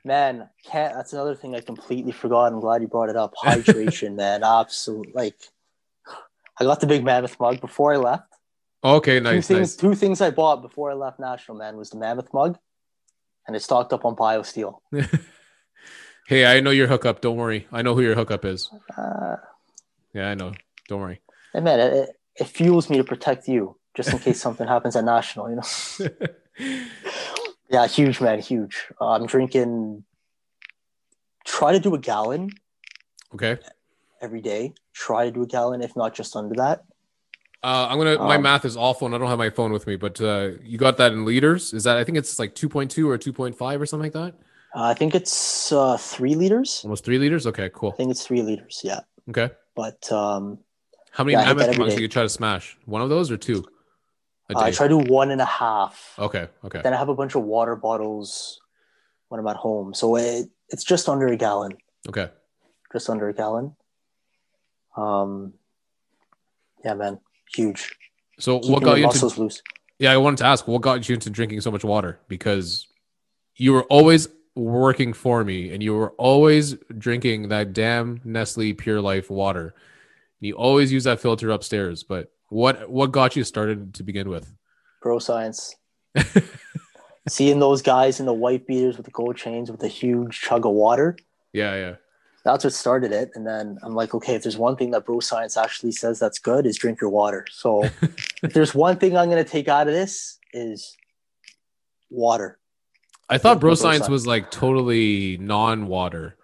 Man, 0.05 0.49
can't. 0.65 0.95
That's 0.95 1.13
another 1.13 1.35
thing 1.35 1.55
I 1.55 1.61
completely 1.61 2.13
forgot. 2.13 2.53
I'm 2.53 2.61
glad 2.61 2.81
you 2.81 2.89
brought 2.89 3.09
it 3.09 3.17
up. 3.17 3.35
Hydration, 3.43 4.15
man. 4.17 4.45
Absolute. 4.45 5.15
Like, 5.15 5.35
I 6.61 6.65
got 6.65 6.81
the 6.81 6.87
big 6.87 7.05
mammoth 7.05 7.39
mug 7.41 7.61
before 7.61 7.93
I 7.93 7.97
left. 7.97 8.36
Okay, 8.85 9.19
two 9.19 9.25
nice, 9.25 9.47
things. 9.47 9.59
nice. 9.59 9.77
Two 9.77 9.95
things 9.95 10.21
I 10.21 10.31
bought 10.31 10.63
before 10.63 10.91
I 10.91 10.95
left 10.95 11.19
National, 11.19 11.57
man, 11.57 11.77
was 11.77 11.91
the 11.91 11.99
mammoth 11.99 12.33
mug, 12.33 12.59
and 13.47 13.57
it 13.57 13.61
stocked 13.61 13.93
up 13.93 14.05
on 14.05 14.15
BioSteel. 14.15 14.79
hey, 16.29 16.47
I 16.47 16.61
know 16.61 16.71
your 16.71 16.87
hookup. 16.87 17.21
Don't 17.21 17.37
worry. 17.37 17.67
I 17.73 17.83
know 17.83 17.95
who 17.95 18.03
your 18.03 18.15
hookup 18.15 18.45
is. 18.45 18.71
Uh, 18.97 19.37
Yeah, 20.15 20.29
I 20.29 20.35
know. 20.35 20.53
Don't 20.89 21.01
worry. 21.01 21.21
and 21.53 21.65
man, 21.65 21.81
it, 21.81 21.93
it, 21.93 22.11
it 22.37 22.45
fuels 22.47 22.89
me 22.89 22.97
to 22.99 23.05
protect 23.05 23.49
you, 23.49 23.77
just 23.97 24.13
in 24.13 24.19
case 24.19 24.41
something 24.41 24.69
happens 24.69 24.95
at 24.95 25.05
National. 25.05 25.51
You 25.51 25.57
know. 25.57 26.09
Yeah, 27.69 27.87
huge, 27.87 28.21
man, 28.21 28.41
huge. 28.41 28.87
Uh, 29.01 29.11
I'm 29.11 29.27
drinking. 29.27 30.05
Try 31.45 31.73
to 31.73 31.81
do 31.81 31.95
a 31.95 31.99
gallon 31.99 32.51
okay. 33.35 33.59
every 34.21 34.41
day. 34.41 34.75
Try 34.93 35.25
to 35.27 35.31
do 35.31 35.43
a 35.43 35.47
gallon, 35.47 35.83
if 35.83 35.97
not 35.97 36.15
just 36.15 36.37
under 36.37 36.55
that. 36.57 36.85
Uh, 37.63 37.89
I'm 37.91 37.99
gonna. 37.99 38.19
my 38.19 38.37
Um, 38.37 38.43
math 38.43 38.65
is 38.65 38.77
awful, 38.77 39.07
and 39.07 39.15
I 39.15 39.19
don't 39.19 39.29
have 39.29 39.39
my 39.39 39.51
phone 39.51 39.73
with 39.73 39.87
me. 39.87 39.97
But 39.97 40.21
uh, 40.21 40.51
you 40.63 40.79
got 40.79 40.97
that 40.99 41.13
in 41.13 41.25
liters? 41.25 41.73
Is 41.73 41.85
that? 41.85 41.97
I 41.97 42.05
think 42.05 42.19
it's 42.19 42.39
like 42.39 42.55
2.2 42.55 43.07
or 43.09 43.19
2.5 43.19 43.81
or 43.81 43.87
something 43.87 44.05
like 44.05 44.13
that. 44.13 44.35
Uh, 44.75 44.83
I 44.83 44.95
think 44.95 45.15
it's 45.15 45.73
uh, 45.73 45.97
three 45.97 46.35
liters. 46.35 46.83
Almost 46.85 47.05
three 47.05 47.19
liters. 47.19 47.47
Okay, 47.47 47.71
cool. 47.73 47.91
I 47.93 47.97
think 47.97 48.11
it's 48.11 48.25
three 48.27 48.43
liters. 48.43 48.83
Yeah, 48.85 49.01
Okay. 49.31 49.51
but 49.75 50.11
um, 50.13 50.59
How 51.13 51.25
many 51.25 51.33
Yeah, 51.33 51.41
I 51.41 51.45
hit 51.47 51.57
that 51.57 51.79
mammoth 51.79 51.97
do 51.97 52.03
you 52.03 52.09
try 52.09 52.23
to 52.23 52.29
smash? 52.29 52.77
One 52.85 53.01
of 53.01 53.09
those 53.09 53.31
or 53.31 53.39
two? 53.39 53.65
A 54.51 54.59
I 54.59 54.71
try 54.71 54.87
to 54.87 55.03
do 55.03 55.13
one 55.13 55.31
and 55.33 55.41
a 55.41 55.47
half. 55.47 56.15
okay. 56.19 56.49
Okay. 56.65 56.81
Then 56.83 56.93
I 56.95 56.99
have 56.99 57.09
a 57.09 57.15
bunch 57.15 57.35
of 57.35 57.43
water 57.43 57.75
bottles 57.75 58.61
when 59.29 59.41
I'm 59.41 59.47
at 59.49 59.57
home, 59.57 59.93
so 59.95 60.15
it, 60.17 60.47
it's 60.69 60.85
just 60.85 61.09
under 61.09 61.27
a 61.27 61.37
gallon. 61.37 61.73
Okay. 62.09 62.29
Just 62.93 63.11
under 63.11 63.29
a 63.29 63.35
gallon. 63.35 63.75
Um, 64.97 65.55
yeah, 66.85 66.95
man, 66.95 67.19
huge. 67.55 67.95
So 68.39 68.59
Keeping 68.59 68.73
what 68.73 68.83
got 68.83 68.99
you 68.99 69.05
into? 69.05 69.41
loose. 69.41 69.63
Yeah, 69.99 70.13
I 70.13 70.17
wanted 70.19 70.39
to 70.39 70.47
ask 70.47 70.69
what 70.69 70.83
got 70.83 71.09
you 71.09 71.15
into 71.15 71.31
drinking 71.31 71.61
so 71.63 71.71
much 71.71 71.85
water 71.85 72.21
because 72.29 72.87
you 73.57 73.73
were 73.73 73.85
always 73.85 74.29
working 74.55 75.13
for 75.13 75.45
me 75.45 75.73
and 75.73 75.83
you 75.83 75.95
were 75.95 76.13
always 76.13 76.75
drinking 76.99 77.49
that 77.49 77.73
damn 77.73 78.21
Nestle 78.25 78.73
Pure 78.75 79.01
Life 79.01 79.31
water. 79.31 79.75
You 80.41 80.55
always 80.55 80.93
use 80.93 81.05
that 81.05 81.21
filter 81.21 81.51
upstairs, 81.51 82.03
but 82.03 82.31
what 82.49 82.91
what 82.91 83.11
got 83.13 83.37
you 83.37 83.45
started 83.45 83.95
to 83.95 84.03
begin 84.03 84.29
with? 84.29 84.53
Bro 85.03 85.21
science. 85.21 85.75
Seeing 87.29 87.59
those 87.59 87.83
guys 87.83 88.21
in 88.21 88.27
the 88.27 88.33
white 88.33 88.67
beaters 88.67 88.97
with 88.97 89.07
the 89.07 89.13
gold 89.13 89.37
chains 89.37 89.71
with 89.71 89.83
a 89.83 89.89
huge 89.89 90.41
chug 90.41 90.65
of 90.65 90.73
water. 90.73 91.17
Yeah, 91.53 91.75
yeah. 91.75 91.95
That's 92.47 92.63
what 92.63 92.73
started 92.73 93.11
it. 93.11 93.33
And 93.35 93.45
then 93.45 93.77
I'm 93.83 93.97
like, 93.97 94.15
okay, 94.15 94.37
if 94.37 94.45
there's 94.45 94.57
one 94.57 94.77
thing 94.77 94.93
that 94.93 95.05
bro 95.05 95.19
science 95.19 95.57
actually 95.57 95.91
says 95.91 96.21
that's 96.21 96.39
good 96.39 96.65
is 96.65 96.79
drink 96.79 97.01
your 97.01 97.11
water. 97.11 97.45
So 97.51 97.83
if 98.45 98.53
there's 98.55 98.73
one 98.87 98.99
thing 98.99 99.17
I'm 99.17 99.29
gonna 99.29 99.43
take 99.43 99.67
out 99.67 99.89
of 99.89 99.95
this 99.95 100.39
is 100.53 100.97
water. 102.09 102.61
I 103.29 103.39
thought 103.39 103.59
Bro 103.59 103.71
Bro 103.71 103.75
Science 103.75 104.05
Science. 104.05 104.09
was 104.09 104.27
like 104.29 104.53
totally 104.53 105.39
non-water. 105.39 106.37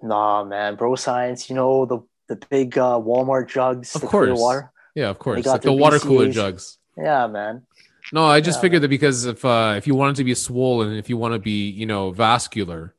Nah, 0.00 0.44
man, 0.44 0.76
bro 0.76 0.94
science, 0.94 1.50
you 1.50 1.56
know 1.56 1.84
the 1.86 1.98
the 2.28 2.36
big 2.48 2.78
uh, 2.78 3.00
Walmart 3.00 3.48
jugs, 3.48 3.96
Of 3.96 4.02
course. 4.02 4.38
water. 4.38 4.70
Yeah, 4.94 5.08
of 5.08 5.18
course. 5.18 5.44
Like 5.44 5.62
the 5.62 5.70
their 5.70 5.76
water 5.76 5.98
cooler 5.98 6.30
jugs. 6.30 6.78
Yeah, 6.96 7.26
man. 7.26 7.66
No, 8.12 8.26
I 8.26 8.40
just 8.40 8.58
Yeah. 8.58 8.62
figured 8.62 8.82
that 8.82 8.88
because 8.88 9.24
if 9.24 9.44
uh, 9.44 9.74
if 9.76 9.88
you 9.88 9.96
wanted 9.96 10.14
to 10.16 10.24
be 10.24 10.34
swollen, 10.34 10.92
if 10.96 11.10
you 11.10 11.16
want 11.16 11.34
to 11.34 11.40
be, 11.40 11.68
you 11.68 11.84
know, 11.86 12.12
vascular, 12.12 12.94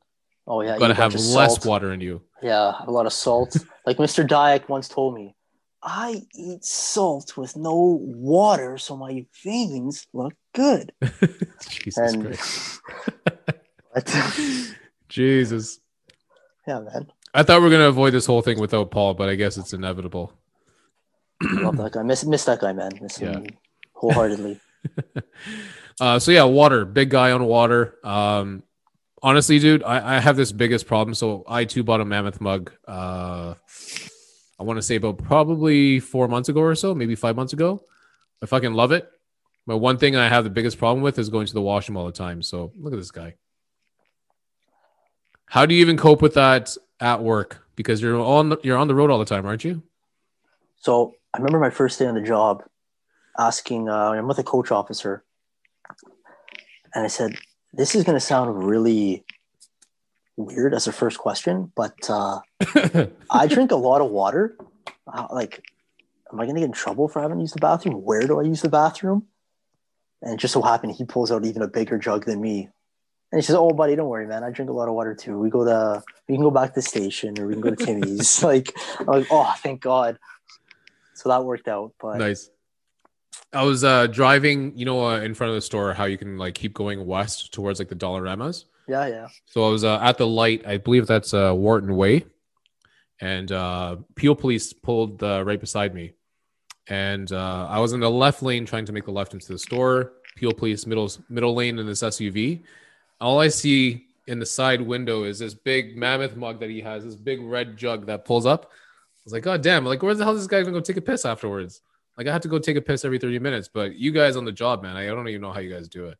Oh 0.49 0.61
yeah, 0.61 0.73
you 0.73 0.79
gotta 0.79 0.93
eat 0.93 0.97
a 0.97 0.99
bunch 1.01 1.13
have 1.13 1.21
less 1.21 1.53
salt. 1.53 1.65
water 1.65 1.93
in 1.93 2.01
you. 2.01 2.21
Yeah, 2.41 2.73
a 2.85 2.91
lot 2.91 3.05
of 3.05 3.13
salt. 3.13 3.55
like 3.85 3.97
Mr. 3.97 4.27
Dyack 4.27 4.67
once 4.67 4.87
told 4.89 5.13
me, 5.13 5.35
I 5.83 6.23
eat 6.35 6.65
salt 6.65 7.37
with 7.37 7.55
no 7.55 7.99
water, 8.01 8.77
so 8.79 8.97
my 8.97 9.25
veins 9.43 10.07
look 10.11 10.33
good. 10.53 10.91
Jesus 11.69 11.97
And 11.97 12.25
Christ. 12.25 12.81
Jesus. 15.09 15.79
yeah, 16.67 16.79
man, 16.79 17.11
I 17.33 17.43
thought 17.43 17.61
we 17.61 17.67
are 17.67 17.71
gonna 17.71 17.87
avoid 17.87 18.13
this 18.13 18.25
whole 18.25 18.41
thing 18.41 18.59
without 18.59 18.89
Paul, 18.91 19.13
but 19.13 19.29
I 19.29 19.35
guess 19.35 19.55
it's 19.57 19.73
inevitable. 19.73 20.33
I 21.41 21.53
love 21.61 21.77
that 21.77 21.93
guy. 21.93 22.03
Miss 22.03 22.25
miss 22.25 22.45
that 22.45 22.59
guy, 22.59 22.73
man. 22.73 22.91
Miss 23.01 23.17
him 23.17 23.45
wholeheartedly. 23.93 24.59
Uh, 26.01 26.17
so 26.17 26.31
yeah, 26.31 26.43
water, 26.43 26.85
big 26.85 27.09
guy 27.09 27.31
on 27.31 27.43
water. 27.43 27.97
Um, 28.03 28.63
honestly, 29.21 29.59
dude, 29.59 29.83
I, 29.83 30.17
I 30.17 30.19
have 30.19 30.35
this 30.35 30.51
biggest 30.51 30.87
problem. 30.87 31.13
So 31.13 31.43
I 31.47 31.65
too 31.65 31.83
bought 31.83 32.01
a 32.01 32.05
mammoth 32.05 32.41
mug 32.41 32.71
uh, 32.87 33.55
I 34.59 34.63
want 34.63 34.77
to 34.77 34.81
say 34.81 34.95
about 34.95 35.17
probably 35.17 36.01
four 36.01 36.27
months 36.27 36.49
ago 36.49 36.59
or 36.59 36.75
so, 36.75 36.93
maybe 36.93 37.15
five 37.15 37.35
months 37.35 37.53
ago. 37.53 37.81
I 38.43 38.45
fucking 38.45 38.73
love 38.73 38.91
it. 38.91 39.09
But 39.65 39.77
one 39.77 39.97
thing 39.97 40.15
I 40.15 40.27
have 40.27 40.43
the 40.43 40.49
biggest 40.49 40.77
problem 40.77 41.01
with 41.01 41.17
is 41.17 41.29
going 41.29 41.47
to 41.47 41.53
the 41.53 41.61
washroom 41.61 41.95
all 41.95 42.05
the 42.05 42.11
time. 42.11 42.41
So 42.41 42.73
look 42.77 42.91
at 42.91 42.99
this 42.99 43.11
guy. 43.11 43.35
How 45.45 45.65
do 45.65 45.73
you 45.73 45.81
even 45.81 45.95
cope 45.95 46.21
with 46.21 46.33
that 46.33 46.75
at 46.99 47.23
work? 47.23 47.65
Because 47.75 48.01
you're 48.01 48.19
on 48.19 48.49
the, 48.49 48.57
you're 48.61 48.77
on 48.77 48.89
the 48.89 48.95
road 48.95 49.09
all 49.09 49.19
the 49.19 49.25
time, 49.25 49.45
aren't 49.45 49.63
you? 49.63 49.81
So 50.81 51.15
I 51.33 51.37
remember 51.37 51.59
my 51.59 51.69
first 51.69 51.97
day 51.97 52.07
on 52.07 52.15
the 52.15 52.21
job, 52.21 52.63
asking. 53.37 53.87
Uh, 53.87 54.11
I'm 54.11 54.27
with 54.27 54.39
a 54.39 54.43
coach 54.43 54.71
officer, 54.71 55.23
and 56.93 57.05
I 57.05 57.07
said, 57.07 57.37
"This 57.73 57.95
is 57.95 58.03
going 58.03 58.15
to 58.15 58.19
sound 58.19 58.65
really 58.65 59.23
weird 60.37 60.73
as 60.73 60.87
a 60.87 60.91
first 60.91 61.17
question, 61.17 61.71
but 61.75 61.95
uh, 62.09 62.39
I 63.29 63.47
drink 63.47 63.71
a 63.71 63.75
lot 63.75 64.01
of 64.01 64.09
water. 64.09 64.57
Uh, 65.11 65.27
like, 65.31 65.61
am 66.31 66.39
I 66.39 66.45
going 66.45 66.55
to 66.55 66.61
get 66.61 66.67
in 66.67 66.71
trouble 66.71 67.07
for 67.07 67.21
having 67.21 67.39
used 67.39 67.55
the 67.55 67.59
bathroom? 67.59 67.95
Where 68.03 68.25
do 68.25 68.39
I 68.39 68.43
use 68.43 68.61
the 68.61 68.69
bathroom?" 68.69 69.27
And 70.21 70.33
it 70.33 70.37
just 70.37 70.53
so 70.53 70.61
happened 70.61 70.93
he 70.93 71.05
pulls 71.05 71.31
out 71.31 71.45
even 71.45 71.61
a 71.61 71.67
bigger 71.67 71.97
jug 71.97 72.25
than 72.25 72.41
me. 72.41 72.69
And 73.31 73.39
he 73.39 73.45
says, 73.45 73.55
"Oh, 73.55 73.71
buddy, 73.71 73.95
don't 73.95 74.09
worry, 74.09 74.27
man. 74.27 74.43
I 74.43 74.49
drink 74.49 74.69
a 74.69 74.73
lot 74.73 74.87
of 74.87 74.95
water 74.95 75.13
too. 75.13 75.37
We 75.37 75.49
go 75.49 75.63
to, 75.63 76.03
we 76.27 76.35
can 76.35 76.43
go 76.43 76.51
back 76.51 76.73
to 76.73 76.75
the 76.75 76.81
station, 76.81 77.39
or 77.39 77.47
we 77.47 77.53
can 77.53 77.61
go 77.61 77.69
to 77.69 77.85
Timmy's." 77.85 78.41
like, 78.51 78.73
I'm 78.99 79.05
like, 79.05 79.27
"Oh, 79.29 79.53
thank 79.59 79.81
God." 79.81 80.17
So 81.13 81.29
that 81.29 81.43
worked 81.43 81.67
out. 81.67 81.93
But 81.99 82.17
nice. 82.17 82.49
I 83.51 83.63
was 83.63 83.83
uh, 83.83 84.07
driving, 84.07 84.77
you 84.77 84.85
know, 84.85 85.07
uh, 85.07 85.19
in 85.21 85.33
front 85.33 85.49
of 85.49 85.55
the 85.55 85.61
store, 85.61 85.93
how 85.93 86.05
you 86.05 86.17
can 86.17 86.37
like 86.37 86.53
keep 86.53 86.73
going 86.73 87.05
west 87.05 87.53
towards 87.53 87.79
like 87.79 87.89
the 87.89 87.95
Dollaramas. 87.95 88.65
Yeah, 88.87 89.07
yeah. 89.07 89.27
So 89.45 89.67
I 89.67 89.69
was 89.69 89.83
uh, 89.83 89.99
at 90.01 90.17
the 90.17 90.27
light. 90.27 90.65
I 90.67 90.77
believe 90.77 91.07
that's 91.07 91.33
uh, 91.33 91.53
Wharton 91.53 91.95
Way, 91.95 92.25
and 93.19 93.51
uh, 93.51 93.97
Peel 94.15 94.35
Police 94.35 94.73
pulled 94.73 95.23
uh, 95.23 95.43
right 95.45 95.59
beside 95.59 95.93
me, 95.93 96.13
and 96.87 97.31
uh, 97.31 97.67
I 97.69 97.79
was 97.79 97.93
in 97.93 97.99
the 97.99 98.09
left 98.09 98.41
lane 98.43 98.65
trying 98.65 98.85
to 98.85 98.91
make 98.91 99.05
the 99.05 99.11
left 99.11 99.33
into 99.33 99.47
the 99.47 99.59
store. 99.59 100.13
Peel 100.35 100.53
Police 100.53 100.85
middle 100.85 101.11
middle 101.29 101.53
lane 101.53 101.79
in 101.79 101.85
this 101.85 102.01
SUV. 102.01 102.63
All 103.21 103.39
I 103.39 103.47
see 103.47 104.07
in 104.27 104.39
the 104.39 104.45
side 104.45 104.81
window 104.81 105.23
is 105.23 105.39
this 105.39 105.53
big 105.53 105.97
mammoth 105.97 106.35
mug 106.35 106.59
that 106.59 106.69
he 106.69 106.81
has, 106.81 107.03
this 107.03 107.15
big 107.15 107.41
red 107.41 107.77
jug 107.77 108.05
that 108.05 108.25
pulls 108.25 108.45
up. 108.45 108.65
I 108.71 109.21
was 109.25 109.33
like, 109.33 109.43
God 109.43 109.61
damn! 109.61 109.85
Like, 109.85 110.01
where 110.03 110.13
the 110.13 110.23
hell 110.23 110.33
is 110.35 110.41
this 110.41 110.47
guy 110.47 110.61
gonna 110.61 110.73
go 110.73 110.81
take 110.81 110.97
a 110.97 111.01
piss 111.01 111.25
afterwards? 111.25 111.81
Like, 112.19 112.27
I 112.27 112.33
have 112.33 112.41
to 112.41 112.49
go 112.49 112.59
take 112.59 112.75
a 112.75 112.81
piss 112.81 113.05
every 113.05 113.17
thirty 113.17 113.39
minutes. 113.39 113.69
But 113.73 113.95
you 113.95 114.11
guys 114.11 114.35
on 114.35 114.43
the 114.43 114.51
job, 114.51 114.83
man, 114.83 114.97
I 114.97 115.05
don't 115.05 115.25
even 115.29 115.39
know 115.39 115.53
how 115.53 115.61
you 115.61 115.73
guys 115.73 115.87
do 115.87 116.07
it. 116.07 116.17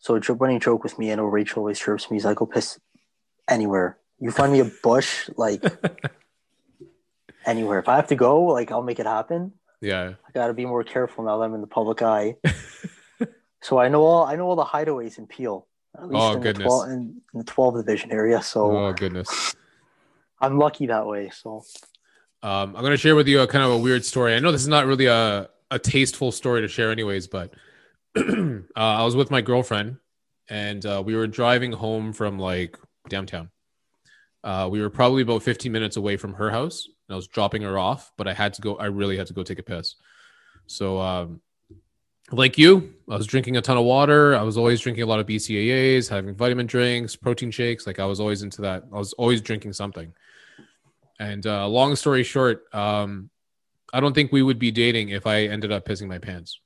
So 0.00 0.16
a 0.16 0.20
running 0.34 0.60
joke 0.60 0.84
with 0.84 0.98
me, 0.98 1.10
I 1.10 1.14
know 1.14 1.24
Rachel 1.24 1.60
always 1.60 1.78
chirps 1.78 2.10
me. 2.10 2.16
He's 2.16 2.26
like, 2.26 2.36
"Go 2.36 2.44
piss 2.44 2.78
anywhere. 3.48 3.96
You 4.20 4.30
find 4.30 4.52
me 4.52 4.60
a 4.60 4.70
bush, 4.82 5.30
like 5.38 5.64
anywhere. 7.46 7.78
If 7.78 7.88
I 7.88 7.96
have 7.96 8.08
to 8.08 8.16
go, 8.16 8.42
like 8.44 8.70
I'll 8.70 8.82
make 8.82 9.00
it 9.00 9.06
happen. 9.06 9.52
Yeah, 9.80 10.12
I 10.26 10.32
got 10.32 10.48
to 10.48 10.52
be 10.52 10.66
more 10.66 10.84
careful 10.84 11.24
now 11.24 11.38
that 11.38 11.44
I'm 11.44 11.54
in 11.54 11.62
the 11.62 11.66
public 11.66 12.02
eye. 12.02 12.36
so 13.62 13.78
I 13.78 13.88
know 13.88 14.02
all 14.02 14.24
I 14.24 14.36
know 14.36 14.46
all 14.46 14.56
the 14.56 14.64
hideaways 14.64 15.16
in 15.16 15.26
Peel. 15.26 15.66
At 15.96 16.06
least 16.06 16.22
Oh, 16.22 16.34
in, 16.34 16.42
goodness. 16.42 16.64
The 16.64 16.68
12, 16.68 16.90
in, 16.90 17.22
in 17.32 17.38
the 17.38 17.44
12 17.44 17.76
division 17.76 18.12
area. 18.12 18.42
So 18.42 18.76
Oh 18.76 18.92
goodness. 18.92 19.56
I'm 20.38 20.58
lucky 20.58 20.88
that 20.88 21.06
way. 21.06 21.30
So 21.30 21.64
Um, 22.42 22.76
I'm 22.76 22.82
gonna 22.82 22.96
share 22.96 23.16
with 23.16 23.28
you 23.28 23.40
a 23.40 23.46
kind 23.46 23.64
of 23.64 23.72
a 23.72 23.78
weird 23.78 24.04
story. 24.04 24.34
I 24.34 24.38
know 24.38 24.52
this 24.52 24.62
is 24.62 24.68
not 24.68 24.86
really 24.86 25.06
a 25.06 25.48
a 25.70 25.78
tasteful 25.78 26.32
story 26.32 26.62
to 26.62 26.68
share, 26.68 26.90
anyways, 26.90 27.26
but 27.26 27.54
uh, 28.16 28.62
I 28.74 29.04
was 29.04 29.16
with 29.16 29.30
my 29.30 29.40
girlfriend 29.40 29.98
and 30.48 30.84
uh, 30.84 31.02
we 31.04 31.14
were 31.14 31.26
driving 31.26 31.72
home 31.72 32.12
from 32.12 32.38
like 32.38 32.78
downtown. 33.08 33.50
Uh, 34.42 34.68
we 34.70 34.80
were 34.80 34.90
probably 34.90 35.22
about 35.22 35.42
15 35.42 35.70
minutes 35.70 35.96
away 35.96 36.16
from 36.16 36.34
her 36.34 36.50
house. 36.50 36.86
And 36.86 37.14
I 37.14 37.16
was 37.16 37.26
dropping 37.26 37.62
her 37.62 37.78
off, 37.78 38.12
but 38.16 38.28
I 38.28 38.34
had 38.34 38.54
to 38.54 38.62
go. 38.62 38.76
I 38.76 38.86
really 38.86 39.16
had 39.16 39.26
to 39.28 39.34
go 39.34 39.42
take 39.42 39.58
a 39.58 39.62
piss. 39.62 39.96
So, 40.66 40.98
um, 41.00 41.40
like 42.30 42.58
you, 42.58 42.94
I 43.10 43.16
was 43.16 43.26
drinking 43.26 43.56
a 43.56 43.62
ton 43.62 43.78
of 43.78 43.84
water. 43.84 44.36
I 44.36 44.42
was 44.42 44.58
always 44.58 44.80
drinking 44.80 45.02
a 45.02 45.06
lot 45.06 45.18
of 45.18 45.26
BCAAs, 45.26 46.08
having 46.08 46.34
vitamin 46.34 46.66
drinks, 46.66 47.16
protein 47.16 47.50
shakes. 47.50 47.86
Like 47.86 47.98
I 47.98 48.04
was 48.04 48.20
always 48.20 48.42
into 48.42 48.62
that. 48.62 48.84
I 48.92 48.98
was 48.98 49.14
always 49.14 49.40
drinking 49.40 49.72
something. 49.72 50.12
And 51.18 51.46
uh, 51.46 51.66
long 51.68 51.96
story 51.96 52.22
short, 52.22 52.72
um, 52.74 53.30
I 53.92 54.00
don't 54.00 54.14
think 54.14 54.30
we 54.30 54.42
would 54.42 54.58
be 54.58 54.70
dating 54.70 55.08
if 55.08 55.26
I 55.26 55.44
ended 55.44 55.72
up 55.72 55.84
pissing 55.86 56.08
my 56.08 56.18
pants. 56.18 56.60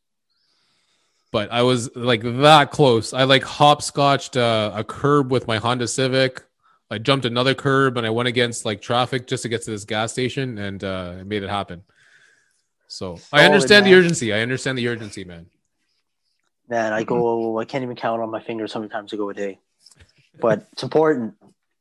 But 1.31 1.51
I 1.51 1.63
was 1.63 1.95
like 1.97 2.21
that 2.23 2.71
close. 2.71 3.15
I 3.15 3.25
like 3.25 3.43
hopscotched 3.43 4.37
uh, 4.37 4.73
a 4.75 4.85
curb 4.85 5.31
with 5.31 5.47
my 5.47 5.57
Honda 5.57 5.89
Civic. 5.89 6.43
I 6.91 6.99
jumped 6.99 7.25
another 7.25 7.55
curb 7.55 7.97
and 7.97 8.07
I 8.07 8.11
went 8.11 8.29
against 8.29 8.67
like 8.67 8.83
traffic 8.83 9.27
just 9.27 9.45
to 9.45 9.49
get 9.49 9.63
to 9.63 9.71
this 9.71 9.85
gas 9.87 10.13
station 10.13 10.59
and 10.59 10.85
uh, 10.85 11.15
I 11.21 11.23
made 11.23 11.43
it 11.43 11.49
happen. 11.49 11.85
So 12.87 13.15
I 13.15 13.17
Solid, 13.17 13.45
understand 13.47 13.87
the 13.87 13.95
urgency. 13.95 14.35
I 14.35 14.41
understand 14.41 14.77
the 14.77 14.87
urgency, 14.87 15.25
man. 15.25 15.47
man, 16.69 16.93
I 16.93 17.03
go. 17.05 17.59
I 17.59 17.65
can't 17.65 17.83
even 17.83 17.97
count 17.97 18.21
on 18.21 18.31
my 18.31 18.43
fingers 18.43 18.75
how 18.75 18.81
many 18.81 18.91
times 18.91 19.15
I 19.15 19.17
go 19.17 19.31
a 19.31 19.35
day. 19.35 19.59
But 20.39 20.69
it's 20.73 20.83
important. 20.83 21.35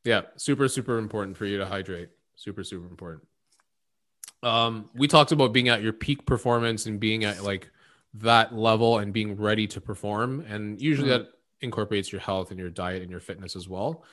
Yeah, 0.05 0.21
super, 0.37 0.69
super 0.69 0.97
important 0.97 1.35
for 1.35 1.45
you 1.45 1.57
to 1.57 1.65
hydrate. 1.65 2.07
Super, 2.41 2.63
super 2.63 2.87
important. 2.87 3.27
Um, 4.41 4.89
we 4.95 5.07
talked 5.07 5.31
about 5.31 5.53
being 5.53 5.69
at 5.69 5.83
your 5.83 5.93
peak 5.93 6.25
performance 6.25 6.87
and 6.87 6.99
being 6.99 7.23
at 7.23 7.43
like 7.43 7.69
that 8.15 8.55
level 8.55 8.97
and 8.97 9.13
being 9.13 9.35
ready 9.35 9.67
to 9.67 9.79
perform. 9.79 10.39
And 10.49 10.81
usually 10.81 11.09
Mhm. 11.09 11.19
that 11.19 11.33
incorporates 11.61 12.11
your 12.11 12.19
health 12.19 12.49
and 12.49 12.59
your 12.59 12.71
diet 12.71 13.03
and 13.03 13.11
your 13.11 13.19
fitness 13.19 13.55
as 13.55 13.69
well. 13.69 14.03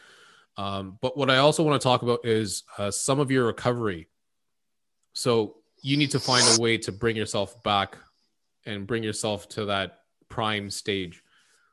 Um, 0.58 0.98
but 1.00 1.16
what 1.16 1.30
I 1.30 1.38
also 1.38 1.62
want 1.62 1.80
to 1.80 1.82
talk 1.82 2.02
about 2.02 2.22
is 2.26 2.64
uh, 2.76 2.90
some 2.90 3.18
of 3.18 3.30
your 3.30 3.46
recovery. 3.46 4.08
So 5.14 5.62
you 5.80 5.96
need 5.96 6.10
to 6.10 6.20
find 6.20 6.46
a 6.48 6.60
way 6.60 6.76
to 6.76 6.92
bring 6.92 7.16
yourself 7.16 7.62
back 7.62 7.96
and 8.66 8.86
bring 8.86 9.02
yourself 9.02 9.48
to 9.50 9.64
that 9.64 10.04
prime 10.28 10.68
stage. 10.68 11.24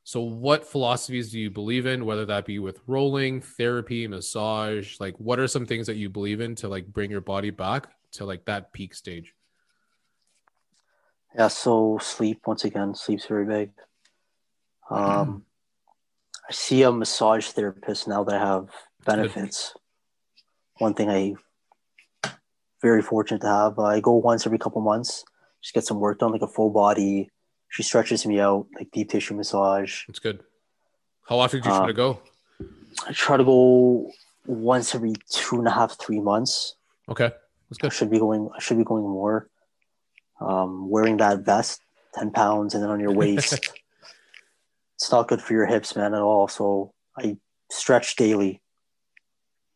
So, 0.08 0.22
what 0.22 0.68
philosophies 0.68 1.32
do 1.32 1.40
you 1.40 1.50
believe 1.50 1.88
in, 1.88 2.06
whether 2.06 2.28
that 2.28 2.46
be 2.46 2.60
with 2.60 2.80
rolling, 2.86 3.42
therapy, 3.42 4.08
massage? 4.08 5.00
Like, 5.00 5.16
what 5.18 5.40
are 5.40 5.48
some 5.48 5.66
things 5.66 5.88
that 5.88 5.96
you 5.96 6.10
believe 6.10 6.42
in 6.42 6.54
to 6.58 6.68
like 6.68 6.86
bring 6.86 7.10
your 7.10 7.22
body 7.22 7.50
back 7.50 7.88
to 8.12 8.24
like 8.24 8.46
that 8.46 8.72
peak 8.72 8.94
stage? 8.94 9.34
Yeah. 11.36 11.48
So 11.48 11.98
sleep 12.00 12.42
once 12.46 12.66
again. 12.66 12.94
Sleep's 12.94 13.26
very 13.26 13.48
big. 13.48 13.72
Um, 14.92 15.44
I 16.48 16.54
see 16.54 16.84
a 16.84 16.92
massage 16.92 17.48
therapist 17.48 18.08
now 18.08 18.24
that 18.26 18.36
I 18.36 18.40
have 18.40 18.70
benefits. 19.08 19.74
One 20.78 20.94
thing 20.94 21.10
I 21.10 21.34
very 22.80 23.02
fortunate 23.02 23.42
to 23.42 23.48
have. 23.48 23.80
I 23.80 24.02
go 24.02 24.12
once 24.12 24.46
every 24.46 24.60
couple 24.60 24.82
months, 24.82 25.26
just 25.64 25.74
get 25.74 25.84
some 25.84 26.00
work 26.00 26.20
done, 26.20 26.32
like 26.32 26.44
a 26.44 26.48
full 26.48 26.70
body. 26.70 27.32
She 27.70 27.84
stretches 27.84 28.26
me 28.26 28.40
out, 28.40 28.68
like 28.76 28.92
deep 28.92 29.10
tissue 29.10 29.36
massage. 29.36 30.04
It's 30.08 30.20
good. 30.20 30.44
How 31.28 31.40
often 31.40 31.62
do 31.62 31.70
you 31.70 31.76
try 31.76 31.84
Uh, 31.84 31.88
to 31.88 31.94
go? 31.94 32.20
I 33.08 33.12
try 33.12 33.38
to 33.38 33.44
go 33.44 34.12
once 34.46 34.96
every 34.96 35.14
two 35.30 35.58
and 35.58 35.68
a 35.68 35.72
half, 35.72 35.98
three 36.00 36.20
months. 36.20 36.76
Okay, 37.10 37.32
that's 37.70 37.80
I 37.80 37.82
good. 37.82 37.94
should 37.94 38.10
be 38.12 38.20
going. 38.20 38.50
I 38.56 38.60
should 38.60 38.78
be 38.78 38.84
going 38.84 39.04
more. 39.04 39.50
Um, 40.40 40.90
wearing 40.90 41.18
that 41.18 41.40
vest, 41.42 41.82
ten 42.14 42.32
pounds, 42.32 42.74
and 42.74 42.84
then 42.84 42.90
on 42.90 43.00
your 43.00 43.12
waist. 43.22 43.54
it's 44.96 45.12
not 45.12 45.28
good 45.28 45.42
for 45.42 45.54
your 45.54 45.66
hips, 45.66 45.96
man, 45.96 46.14
at 46.14 46.22
all. 46.22 46.48
So 46.48 46.94
I 47.18 47.38
stretch 47.70 48.16
daily, 48.16 48.62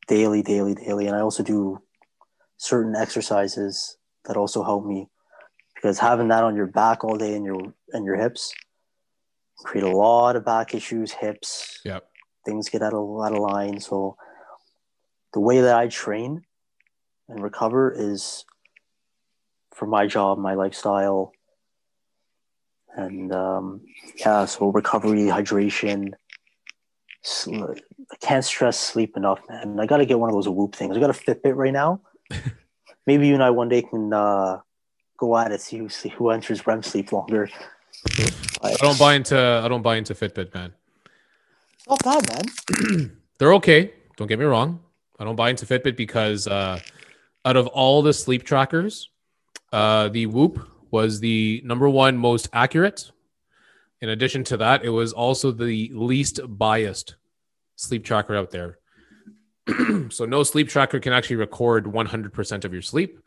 daily, 0.08 0.42
daily, 0.42 0.76
daily, 0.76 1.08
and 1.08 1.16
I 1.16 1.22
also 1.22 1.44
do 1.44 1.82
certain 2.58 2.96
exercises 2.96 3.98
that 4.26 4.38
also 4.38 4.64
help 4.64 4.86
me 4.86 5.10
because 5.80 5.98
having 5.98 6.28
that 6.28 6.44
on 6.44 6.58
your 6.58 6.68
back 6.68 7.06
all 7.06 7.16
day 7.16 7.36
and 7.36 7.46
your 7.46 7.74
and 7.94 8.04
your 8.04 8.18
hips 8.18 8.54
create 9.60 9.86
a 9.86 9.90
lot 9.90 10.36
of 10.36 10.44
back 10.44 10.76
issues, 10.76 11.14
hips. 11.14 11.80
Yeah. 11.86 12.00
Things 12.46 12.68
get 12.68 12.82
out 12.82 12.94
of 12.94 13.22
out 13.22 13.32
of 13.32 13.40
line. 13.40 13.80
So 13.80 14.18
the 15.34 15.40
way 15.40 15.62
that 15.62 15.78
I 15.78 15.88
train 15.88 16.42
and 17.30 17.42
recover 17.42 17.94
is 17.96 18.44
for 19.74 19.86
my 19.86 20.06
job, 20.06 20.38
my 20.38 20.56
lifestyle, 20.56 21.32
and 22.94 23.32
um, 23.34 23.82
yeah. 24.18 24.46
So 24.46 24.72
recovery, 24.72 25.28
hydration. 25.28 26.12
sl- 27.24 27.76
I 28.12 28.16
can't 28.20 28.44
stress 28.44 28.78
sleep 28.78 29.16
enough, 29.16 29.40
man. 29.48 29.80
I 29.80 29.86
got 29.86 29.98
to 29.98 30.06
get 30.06 30.20
one 30.20 30.30
of 30.30 30.36
those 30.36 30.50
Whoop 30.50 30.76
things. 30.76 30.98
I 30.98 31.00
got 31.00 31.10
a 31.10 31.14
Fitbit 31.14 31.56
right 31.56 31.72
now. 31.72 32.02
Maybe 33.08 33.28
you 33.28 33.34
and 33.34 33.44
I 33.44 33.52
one 33.52 33.70
day 33.70 33.82
can 33.82 34.12
uh, 34.12 34.60
go 35.20 35.38
at 35.38 35.52
it, 35.52 35.62
see 35.62 35.78
who 35.78 35.90
see 35.90 36.10
who 36.10 36.30
enters 36.30 36.66
REM 36.66 36.82
sleep 36.82 37.12
longer. 37.12 37.50
I 38.62 38.76
don't 38.80 38.98
buy 38.98 39.16
into 39.16 39.38
I 39.38 39.68
don't 39.68 39.82
buy 39.82 39.98
into 39.98 40.14
Fitbit, 40.14 40.54
man. 40.54 40.74
It's 41.76 41.88
Not 41.88 42.04
bad, 42.04 42.48
man. 42.88 43.18
They're 43.38 43.54
okay. 43.54 43.94
Don't 44.18 44.28
get 44.28 44.40
me 44.40 44.46
wrong. 44.46 44.80
I 45.20 45.26
don't 45.26 45.36
buy 45.36 45.50
into 45.50 45.66
Fitbit 45.66 45.98
because 45.98 46.48
uh, 46.48 46.80
out 47.46 47.58
of 47.58 47.68
all 47.68 48.02
the 48.02 48.14
sleep 48.14 48.44
trackers, 48.44 49.10
uh, 49.74 50.10
the 50.10 50.26
Whoop 50.26 50.68
was 50.92 51.20
the 51.20 51.62
number 51.66 51.90
one 51.90 52.18
most 52.18 52.50
accurate. 52.54 53.12
In 54.02 54.10
addition 54.10 54.44
to 54.46 54.58
that, 54.58 54.86
it 54.86 54.90
was 54.90 55.12
also 55.12 55.52
the 55.52 55.92
least 55.94 56.40
biased 56.48 57.16
sleep 57.76 58.06
tracker 58.06 58.36
out 58.36 58.52
there. 58.52 58.80
so 60.10 60.26
no 60.26 60.44
sleep 60.44 60.70
tracker 60.70 61.00
can 61.00 61.14
actually 61.14 61.36
record 61.36 61.86
100% 61.86 62.66
of 62.66 62.74
your 62.74 62.82
sleep. 62.82 63.20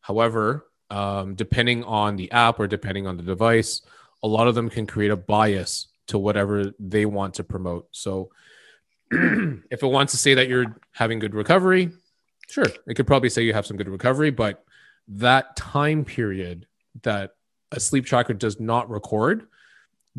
However, 0.00 0.66
um, 0.92 1.34
depending 1.34 1.82
on 1.84 2.16
the 2.16 2.30
app 2.32 2.60
or 2.60 2.66
depending 2.66 3.06
on 3.06 3.16
the 3.16 3.22
device, 3.22 3.80
a 4.22 4.28
lot 4.28 4.46
of 4.46 4.54
them 4.54 4.68
can 4.68 4.86
create 4.86 5.10
a 5.10 5.16
bias 5.16 5.88
to 6.08 6.18
whatever 6.18 6.72
they 6.78 7.06
want 7.06 7.34
to 7.34 7.44
promote. 7.44 7.88
So 7.92 8.30
if 9.10 9.82
it 9.82 9.86
wants 9.86 10.12
to 10.12 10.18
say 10.18 10.34
that 10.34 10.48
you're 10.48 10.78
having 10.92 11.18
good 11.18 11.34
recovery, 11.34 11.90
sure, 12.48 12.66
it 12.86 12.94
could 12.94 13.06
probably 13.06 13.30
say 13.30 13.42
you 13.42 13.54
have 13.54 13.66
some 13.66 13.78
good 13.78 13.88
recovery, 13.88 14.30
but 14.30 14.64
that 15.08 15.56
time 15.56 16.04
period 16.04 16.66
that 17.02 17.32
a 17.72 17.80
sleep 17.80 18.04
tracker 18.04 18.34
does 18.34 18.60
not 18.60 18.90
record 18.90 19.46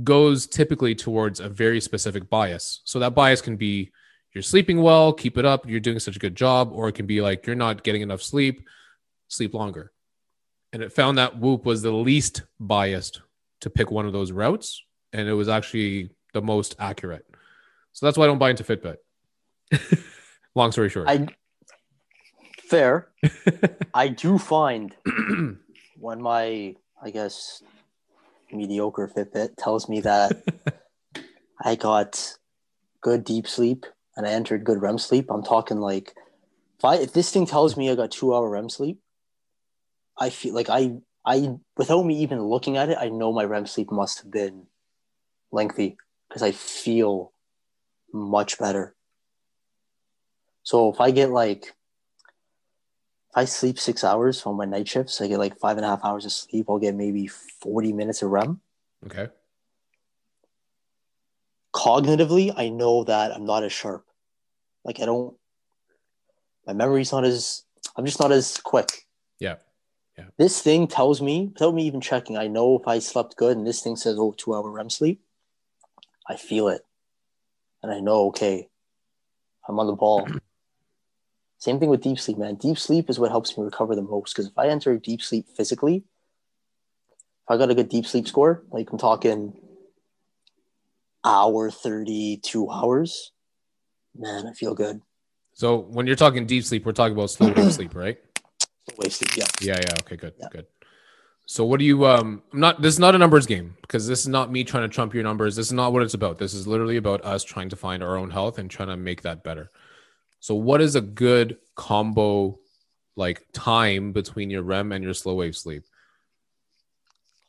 goes 0.04 0.48
typically 0.48 0.96
towards 0.96 1.40
a 1.40 1.48
very 1.48 1.80
specific 1.80 2.30
bias. 2.30 2.82
So 2.84 2.98
that 3.00 3.14
bias 3.14 3.42
can 3.42 3.58
be 3.58 3.92
you're 4.34 4.42
sleeping 4.42 4.82
well, 4.82 5.14
keep 5.14 5.38
it 5.38 5.46
up, 5.46 5.70
you're 5.70 5.80
doing 5.80 6.00
such 6.00 6.16
a 6.16 6.20
good 6.20 6.36
job, 6.36 6.72
or 6.74 6.90
it 6.90 6.96
can 6.96 7.06
be 7.06 7.22
like 7.22 7.46
you're 7.46 7.56
not 7.56 7.84
getting 7.84 8.02
enough 8.02 8.24
sleep, 8.24 8.68
sleep 9.28 9.54
longer. 9.54 9.93
And 10.74 10.82
it 10.82 10.92
found 10.92 11.18
that 11.20 11.38
Whoop 11.38 11.66
was 11.66 11.84
the 11.84 11.92
least 11.92 12.42
biased 12.60 13.22
to 13.62 13.70
pick 13.70 13.92
one 13.92 14.08
of 14.08 14.12
those 14.12 14.32
routes, 14.32 14.84
and 15.14 15.30
it 15.30 15.34
was 15.34 15.48
actually 15.48 16.10
the 16.34 16.42
most 16.42 16.76
accurate. 16.80 17.26
So 17.94 18.06
that's 18.06 18.18
why 18.18 18.26
I 18.26 18.28
don't 18.28 18.40
buy 18.40 18.50
into 18.50 18.64
Fitbit. 18.64 18.98
Long 20.56 20.72
story 20.72 20.90
short. 20.90 21.08
I 21.08 21.28
fair. 22.58 23.10
I 23.94 24.08
do 24.08 24.40
find 24.40 24.96
when 26.00 26.22
my 26.22 26.76
I 27.02 27.10
guess 27.12 27.62
mediocre 28.52 29.08
Fitbit 29.16 29.56
tells 29.58 29.88
me 29.88 30.02
that 30.02 30.44
I 31.64 31.76
got 31.76 32.36
good 33.02 33.24
deep 33.24 33.48
sleep 33.48 33.86
and 34.18 34.26
I 34.26 34.32
entered 34.32 34.64
good 34.64 34.82
REM 34.82 34.98
sleep. 34.98 35.28
I'm 35.30 35.44
talking 35.44 35.80
like 35.80 36.16
if 36.80 36.86
I 36.86 36.96
if 36.96 37.14
this 37.14 37.32
thing 37.32 37.46
tells 37.46 37.78
me 37.78 37.92
I 37.92 37.96
got 37.96 38.10
two 38.12 38.34
hour 38.34 38.50
REM 38.50 38.70
sleep, 38.70 39.00
I 40.24 40.30
feel 40.30 40.54
like 40.56 40.70
I 40.70 40.96
I 41.26 41.56
without 41.76 42.04
me 42.04 42.16
even 42.20 42.42
looking 42.42 42.78
at 42.78 42.88
it, 42.88 42.98
I 43.00 43.10
know 43.10 43.34
my 43.34 43.44
REM 43.44 43.66
sleep 43.66 43.92
must 43.92 44.20
have 44.20 44.32
been 44.32 44.68
lengthy 45.52 45.98
because 46.28 46.42
I 46.42 46.52
feel 46.52 47.34
much 48.14 48.58
better. 48.58 48.96
So 50.64 50.90
if 50.94 51.02
I 51.02 51.12
get 51.12 51.30
like 51.30 51.76
if 53.30 53.36
I 53.36 53.46
sleep 53.46 53.78
six 53.80 54.04
hours 54.04 54.46
on 54.46 54.56
my 54.56 54.64
night 54.64 54.88
shifts, 54.88 55.20
I 55.20 55.28
get 55.28 55.40
like 55.40 55.60
five 55.60 55.76
and 55.76 55.86
a 55.86 55.90
half 55.90 56.06
hours 56.06 56.24
of 56.24 56.32
sleep. 56.32 56.68
I'll 56.70 56.80
get 56.80 56.96
maybe 56.96 57.28
40 57.28 57.92
minutes 57.92 58.22
of 58.22 58.32
REM. 58.32 58.62
Okay. 59.06 59.28
Cognitively, 61.76 62.54
I 62.56 62.70
know 62.70 63.04
that 63.04 63.36
I'm 63.36 63.46
not 63.46 63.64
as 63.64 63.74
sharp. 63.74 64.06
Like 64.86 65.02
I 65.02 65.06
don't 65.06 65.36
my 66.66 66.72
memory's 66.72 67.12
not 67.12 67.26
as 67.26 67.64
I'm 67.98 68.06
just 68.06 68.22
not 68.22 68.32
as 68.32 68.58
quick. 68.58 69.03
Yeah. 70.18 70.26
This 70.38 70.62
thing 70.62 70.88
tells 70.88 71.22
me, 71.22 71.52
without 71.54 71.74
me 71.74 71.86
even 71.88 72.02
checking, 72.02 72.38
I 72.38 72.48
know 72.48 72.78
if 72.78 72.88
I 72.88 73.00
slept 73.00 73.36
good 73.36 73.58
and 73.58 73.66
this 73.66 73.82
thing 73.82 73.96
says, 73.96 74.18
oh, 74.20 74.34
two 74.38 74.54
hour 74.54 74.70
REM 74.70 74.90
sleep, 74.90 75.22
I 76.28 76.36
feel 76.36 76.68
it. 76.68 76.82
And 77.82 77.92
I 77.92 78.00
know, 78.00 78.28
okay, 78.28 78.70
I'm 79.68 79.80
on 79.80 79.88
the 79.88 79.94
ball. 79.94 80.28
Same 81.58 81.80
thing 81.80 81.90
with 81.90 82.02
deep 82.02 82.20
sleep, 82.20 82.38
man. 82.38 82.56
Deep 82.56 82.78
sleep 82.78 83.10
is 83.10 83.20
what 83.20 83.32
helps 83.32 83.58
me 83.58 83.64
recover 83.64 83.96
the 83.96 84.02
most. 84.02 84.34
Because 84.34 84.48
if 84.48 84.58
I 84.58 84.68
enter 84.68 84.98
deep 84.98 85.22
sleep 85.22 85.48
physically, 85.56 86.04
if 87.46 87.50
I 87.50 87.58
got 87.58 87.72
a 87.72 87.76
good 87.76 87.90
deep 87.90 88.06
sleep 88.06 88.28
score, 88.28 88.64
like 88.70 88.92
I'm 88.92 88.98
talking 88.98 89.54
hour 91.24 91.72
32 91.72 92.70
hours, 92.70 93.32
man, 94.16 94.46
I 94.46 94.54
feel 94.54 94.76
good. 94.76 95.02
So 95.54 95.78
when 95.78 96.06
you're 96.06 96.16
talking 96.16 96.46
deep 96.46 96.66
sleep, 96.66 96.86
we're 96.86 96.92
talking 96.92 97.14
about 97.14 97.30
slow 97.30 97.52
wave 97.52 97.74
sleep, 97.74 97.96
right? 97.96 98.18
Sleep, 99.10 99.38
yeah. 99.38 99.46
Yeah, 99.62 99.80
yeah. 99.82 99.96
Okay, 100.02 100.16
good, 100.18 100.34
Yeah. 100.40 100.48
good. 100.52 100.68
So 101.46 101.66
what 101.66 101.80
do 101.80 101.86
you 101.86 102.06
um 102.06 102.42
I'm 102.54 102.60
not 102.60 102.82
this 102.82 102.94
is 102.94 103.00
not 103.00 103.16
a 103.16 103.18
numbers 103.18 103.46
game 103.46 103.76
because 103.82 104.08
this 104.08 104.22
is 104.22 104.28
not 104.28 104.52
me 104.52 104.64
trying 104.64 104.84
to 104.90 104.94
trump 104.94 105.14
your 105.14 105.24
numbers. 105.24 105.56
This 105.56 105.68
is 105.68 105.74
not 105.74 105.92
what 105.92 106.02
it's 106.04 106.14
about. 106.14 106.38
This 106.38 106.54
is 106.54 106.68
literally 106.68 106.98
about 106.98 107.24
us 107.26 107.44
trying 107.44 107.70
to 107.70 107.76
find 107.76 108.02
our 108.02 108.18
own 108.18 108.30
health 108.32 108.60
and 108.60 108.70
trying 108.72 108.88
to 108.90 108.98
make 108.98 109.24
that 109.24 109.44
better. 109.44 109.70
So 110.40 110.56
what 110.56 110.82
is 110.82 110.96
a 110.96 111.02
good 111.02 111.58
combo 111.76 112.60
like 113.16 113.46
time 113.52 114.14
between 114.14 114.50
your 114.50 114.64
REM 114.64 114.92
and 114.94 115.04
your 115.04 115.14
slow 115.14 115.36
wave 115.36 115.56
sleep? 115.56 115.84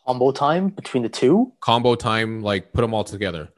Combo 0.06 0.32
time 0.32 0.68
between 0.68 1.02
the 1.02 1.08
two, 1.08 1.52
Combo 1.60 1.94
time, 1.94 2.42
like 2.42 2.72
put 2.72 2.82
them 2.82 2.92
all 2.94 3.04
together. 3.04 3.48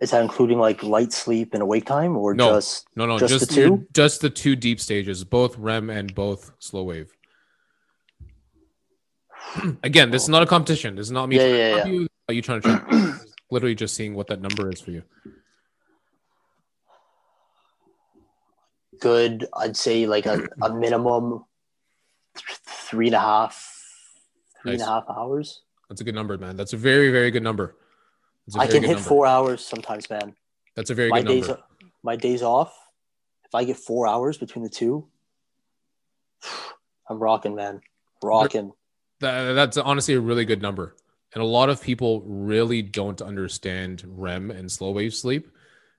Is 0.00 0.10
that 0.12 0.22
including 0.22 0.58
like 0.58 0.82
light 0.82 1.12
sleep 1.12 1.54
and 1.54 1.62
awake 1.62 1.84
time 1.86 2.16
or 2.16 2.34
No, 2.34 2.54
just 2.54 2.86
No, 2.94 3.06
no, 3.06 3.18
Just 3.18 3.32
just, 3.32 3.48
the 3.48 3.54
two? 3.54 3.86
just 3.92 4.20
the 4.20 4.30
two 4.30 4.54
deep 4.56 4.80
stages, 4.80 5.24
both 5.24 5.58
REM 5.58 5.90
and 5.90 6.14
both 6.14 6.52
slow 6.58 6.84
wave. 6.84 7.12
Again, 9.82 10.10
this 10.10 10.22
is 10.22 10.28
not 10.28 10.42
a 10.42 10.46
competition. 10.46 10.94
This 10.94 11.06
is 11.06 11.12
not 11.12 11.28
me. 11.28 11.36
Yeah, 11.36 11.46
yeah, 11.46 11.76
yeah. 11.76 11.86
You. 11.86 12.08
Are 12.28 12.34
you 12.34 12.42
trying 12.42 12.62
to? 12.62 12.84
It's 13.50 13.52
Literally 13.54 13.74
just 13.74 13.94
seeing 13.94 14.14
what 14.14 14.26
that 14.26 14.42
number 14.42 14.68
is 14.70 14.78
for 14.78 14.90
you. 14.90 15.02
good? 19.00 19.46
I'd 19.56 19.76
say 19.76 20.06
like 20.06 20.26
a, 20.26 20.46
a 20.60 20.74
minimum 20.74 21.44
th- 22.36 22.58
three 22.66 23.06
and 23.06 23.14
a 23.14 23.20
half, 23.20 23.82
three 24.62 24.72
and 24.74 24.82
a 24.82 24.84
half 24.84 25.04
hours. 25.08 25.62
That's 25.88 26.00
a 26.00 26.04
good 26.04 26.14
number, 26.14 26.36
man. 26.36 26.56
That's 26.56 26.74
a 26.74 26.76
very, 26.76 27.10
very 27.10 27.30
good 27.30 27.42
number. 27.42 27.74
I 28.56 28.66
can 28.66 28.82
hit 28.82 28.92
number. 28.92 29.02
four 29.02 29.26
hours 29.26 29.64
sometimes, 29.64 30.08
man. 30.08 30.34
That's 30.74 30.90
a 30.90 30.94
very 30.94 31.10
my 31.10 31.22
good 31.22 31.28
days, 31.28 31.48
number. 31.48 31.62
my 32.02 32.16
days 32.16 32.42
off. 32.42 32.76
If 33.44 33.54
I 33.54 33.64
get 33.64 33.76
four 33.76 34.06
hours 34.06 34.38
between 34.38 34.62
the 34.62 34.70
two, 34.70 35.06
I'm 37.08 37.18
rocking, 37.18 37.54
man, 37.54 37.80
rocking. 38.22 38.72
That, 39.20 39.52
that's 39.54 39.76
honestly 39.76 40.14
a 40.14 40.20
really 40.20 40.44
good 40.44 40.62
number. 40.62 40.94
And 41.34 41.42
a 41.42 41.46
lot 41.46 41.68
of 41.68 41.82
people 41.82 42.22
really 42.22 42.82
don't 42.82 43.20
understand 43.20 44.02
REM 44.06 44.50
and 44.50 44.70
slow 44.70 44.92
wave 44.92 45.14
sleep 45.14 45.48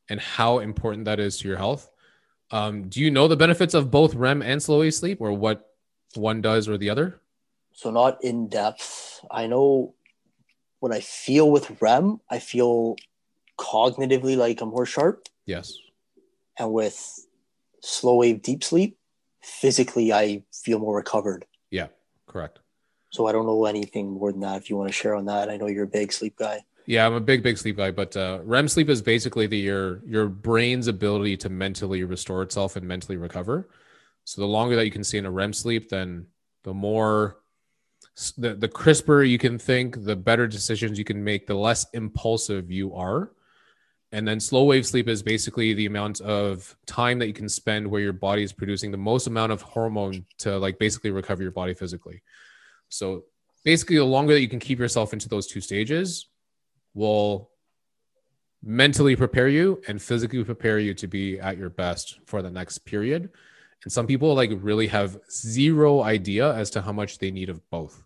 and 0.09 0.19
how 0.19 0.59
important 0.59 1.05
that 1.05 1.19
is 1.19 1.37
to 1.39 1.47
your 1.47 1.57
health. 1.57 1.89
Um, 2.51 2.89
do 2.89 2.99
you 2.99 3.11
know 3.11 3.27
the 3.27 3.35
benefits 3.35 3.73
of 3.73 3.91
both 3.91 4.15
REM 4.15 4.41
and 4.41 4.61
slow 4.61 4.79
wave 4.79 4.95
sleep 4.95 5.21
or 5.21 5.31
what 5.33 5.71
one 6.15 6.41
does 6.41 6.67
or 6.67 6.77
the 6.77 6.89
other? 6.89 7.21
So 7.73 7.91
not 7.91 8.23
in 8.23 8.47
depth. 8.47 9.23
I 9.29 9.47
know 9.47 9.93
when 10.80 10.93
I 10.93 10.99
feel 11.01 11.49
with 11.51 11.82
REM, 11.82 12.19
I 12.30 12.39
feel 12.39 12.95
cognitively 13.57 14.38
like 14.38 14.61
I'm 14.61 14.69
more 14.69 14.86
sharp, 14.86 15.27
Yes. 15.45 15.73
and 16.57 16.71
with 16.71 17.25
slow 17.82 18.15
wave 18.15 18.41
deep 18.41 18.63
sleep, 18.63 18.97
physically 19.41 20.13
I 20.13 20.43
feel 20.53 20.80
more 20.80 20.95
recovered. 20.95 21.45
Yeah, 21.71 21.88
correct. 22.27 22.59
So 23.11 23.27
I 23.27 23.32
don't 23.32 23.45
know 23.45 23.65
anything 23.65 24.11
more 24.11 24.32
than 24.32 24.41
that. 24.41 24.57
If 24.61 24.69
you 24.69 24.77
want 24.77 24.89
to 24.89 24.93
share 24.93 25.15
on 25.15 25.25
that, 25.25 25.49
I 25.49 25.57
know 25.57 25.67
you're 25.67 25.86
a 25.86 25.88
big 25.88 26.13
sleep 26.13 26.36
guy. 26.38 26.63
Yeah, 26.86 27.05
I'm 27.05 27.13
a 27.13 27.19
big, 27.19 27.43
big 27.43 27.57
sleep 27.57 27.77
guy, 27.77 27.91
but 27.91 28.15
uh, 28.15 28.39
REM 28.43 28.67
sleep 28.67 28.89
is 28.89 29.01
basically 29.01 29.45
the 29.47 29.57
your 29.57 30.01
your 30.05 30.27
brain's 30.27 30.88
ability 30.88 31.38
to 31.38 31.49
mentally 31.49 32.03
restore 32.03 32.41
itself 32.41 32.75
and 32.75 32.88
mentally 32.88 33.17
recover. 33.17 33.69
So 34.23 34.41
the 34.41 34.47
longer 34.47 34.75
that 34.75 34.86
you 34.86 34.91
can 34.91 35.03
stay 35.03 35.17
in 35.17 35.25
a 35.25 35.32
REM 35.32 35.53
sleep, 35.53 35.89
then 35.89 36.27
the 36.63 36.73
more 36.73 37.38
the 38.38 38.55
the 38.55 38.67
crisper 38.67 39.24
you 39.24 39.38
can 39.38 39.57
think, 39.57 40.03
the 40.03 40.15
better 40.15 40.47
decisions 40.47 40.97
you 40.97 41.05
can 41.05 41.24
make, 41.24 41.47
the 41.47 41.55
less 41.55 41.86
impulsive 41.93 42.72
you 42.72 42.93
are. 42.95 43.32
And 44.11 44.28
then 44.28 44.39
slow 44.39 44.63
wave 44.63 44.88
sleep 44.88 45.07
is 45.07 45.22
basically 45.22 45.74
the 45.74 45.86
amount 45.86 46.20
of 46.22 46.76
time 46.88 47.20
that 47.20 47.28
you 47.28 47.34
can 47.34 47.47
spend 47.47 47.88
where 47.88 48.01
your 48.01 48.13
body 48.13 48.41
is 48.41 48.51
producing 48.51 48.91
the 48.91 48.97
most 48.97 49.28
amount 49.28 49.51
of 49.51 49.61
hormone 49.61 50.26
to 50.39 50.57
like 50.57 50.80
basically 50.80 51.11
recover 51.11 51.43
your 51.43 51.51
body 51.51 51.76
physically. 51.76 52.24
So 52.89 53.26
basically, 53.63 53.97
the 53.97 54.05
longer 54.05 54.34
that 54.34 54.41
you 54.41 54.49
can 54.49 54.59
keep 54.59 54.80
yourself 54.80 55.13
into 55.13 55.30
those 55.30 55.45
two 55.45 55.61
stages, 55.61 56.28
will 56.93 57.49
mentally 58.61 59.15
prepare 59.15 59.47
you 59.47 59.82
and 59.88 60.01
physically 60.01 60.43
prepare 60.43 60.80
you 60.80 60.93
to 60.93 61.07
be 61.07 61.39
at 61.39 61.57
your 61.57 61.70
best 61.70 62.20
for 62.26 62.41
the 62.41 62.51
next 62.51 62.80
period. 62.80 63.30
And 63.84 63.91
some 63.91 64.07
people 64.07 64.34
like 64.36 64.51
really 64.55 64.88
have 64.88 65.17
zero 65.32 66.01
idea 66.01 66.53
as 66.53 66.70
to 66.72 66.82
how 66.82 66.91
much 66.91 67.20
they 67.20 67.32
need 67.32 67.49
of 67.49 67.61
both. 67.70 68.03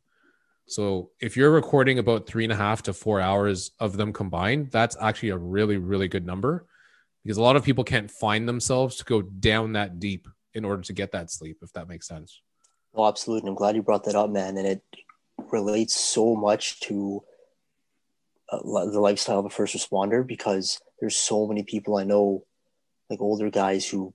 So 0.66 1.12
if 1.20 1.36
you're 1.36 1.52
recording 1.52 2.00
about 2.00 2.26
three 2.26 2.44
and 2.44 2.54
a 2.54 2.56
half 2.56 2.84
to 2.84 2.94
four 2.94 3.20
hours 3.20 3.72
of 3.80 3.98
them 3.98 4.14
combined, 4.14 4.72
that's 4.72 4.96
actually 5.00 5.30
a 5.30 5.38
really, 5.38 5.78
really 5.78 6.08
good 6.08 6.26
number 6.26 6.66
because 7.24 7.38
a 7.38 7.42
lot 7.42 7.56
of 7.56 7.64
people 7.64 7.84
can't 7.84 8.10
find 8.10 8.48
themselves 8.48 8.96
to 8.98 9.06
go 9.06 9.22
down 9.22 9.74
that 9.74 10.00
deep 10.00 10.28
in 10.54 10.66
order 10.66 10.82
to 10.84 10.94
get 10.94 11.12
that 11.12 11.32
sleep, 11.32 11.58
if 11.62 11.72
that 11.74 11.88
makes 11.88 12.08
sense. 12.08 12.42
Oh, 12.94 13.08
absolutely. 13.08 13.50
I'm 13.50 13.56
glad 13.56 13.76
you 13.76 13.82
brought 13.82 14.04
that 14.06 14.16
up, 14.16 14.30
man. 14.30 14.58
And 14.58 14.68
it 14.68 14.84
relates 15.52 15.96
so 15.96 16.36
much 16.36 16.80
to 16.82 17.24
uh, 18.50 18.60
the 18.62 19.00
lifestyle 19.00 19.40
of 19.40 19.46
a 19.46 19.50
first 19.50 19.76
responder 19.76 20.26
because 20.26 20.80
there's 21.00 21.16
so 21.16 21.48
many 21.48 21.64
people 21.64 21.98
I 21.98 22.04
know, 22.04 22.46
like 23.10 23.22
older 23.22 23.50
guys 23.50 23.88
who 23.88 24.14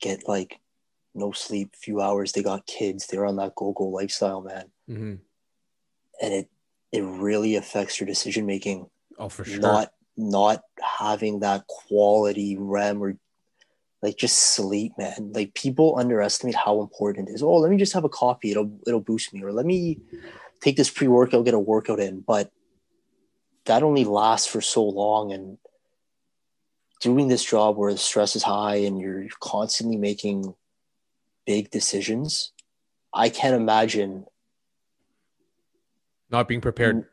get 0.00 0.28
like 0.28 0.58
no 1.14 1.32
sleep, 1.32 1.74
few 1.74 2.00
hours. 2.00 2.32
They 2.32 2.42
got 2.42 2.66
kids. 2.66 3.06
They're 3.06 3.26
on 3.26 3.36
that 3.36 3.54
go 3.54 3.72
go 3.72 3.84
lifestyle, 3.84 4.42
man. 4.42 4.70
Mm-hmm. 4.90 5.14
And 6.22 6.32
it 6.32 6.48
it 6.92 7.02
really 7.02 7.56
affects 7.56 8.00
your 8.00 8.06
decision 8.06 8.46
making. 8.46 8.88
Oh, 9.18 9.28
for 9.28 9.44
sure. 9.44 9.60
Not 9.60 9.92
not 10.16 10.62
having 10.80 11.40
that 11.40 11.66
quality 11.66 12.56
REM 12.58 13.02
or 13.02 13.16
like 14.02 14.16
just 14.16 14.38
sleep, 14.38 14.92
man. 14.98 15.32
Like 15.34 15.54
people 15.54 15.98
underestimate 15.98 16.54
how 16.54 16.80
important 16.80 17.28
it 17.28 17.32
is. 17.32 17.42
Oh, 17.42 17.56
let 17.56 17.70
me 17.70 17.76
just 17.76 17.92
have 17.92 18.04
a 18.04 18.08
coffee. 18.08 18.50
It'll 18.50 18.78
it'll 18.86 19.00
boost 19.00 19.32
me. 19.34 19.42
Or 19.42 19.52
let 19.52 19.66
me 19.66 20.00
take 20.60 20.76
this 20.76 20.90
pre-workout, 20.90 21.44
get 21.44 21.54
a 21.54 21.58
workout 21.58 22.00
in. 22.00 22.20
But 22.20 22.50
that 23.64 23.82
only 23.82 24.04
lasts 24.04 24.46
for 24.46 24.60
so 24.60 24.84
long. 24.84 25.32
And 25.32 25.58
doing 27.00 27.28
this 27.28 27.44
job 27.44 27.76
where 27.76 27.92
the 27.92 27.98
stress 27.98 28.36
is 28.36 28.42
high 28.42 28.76
and 28.76 29.00
you're 29.00 29.26
constantly 29.40 29.96
making 29.96 30.54
big 31.46 31.70
decisions, 31.70 32.52
I 33.12 33.28
can't 33.28 33.54
imagine 33.54 34.26
not 36.32 36.48
being 36.48 36.60
prepared, 36.60 37.04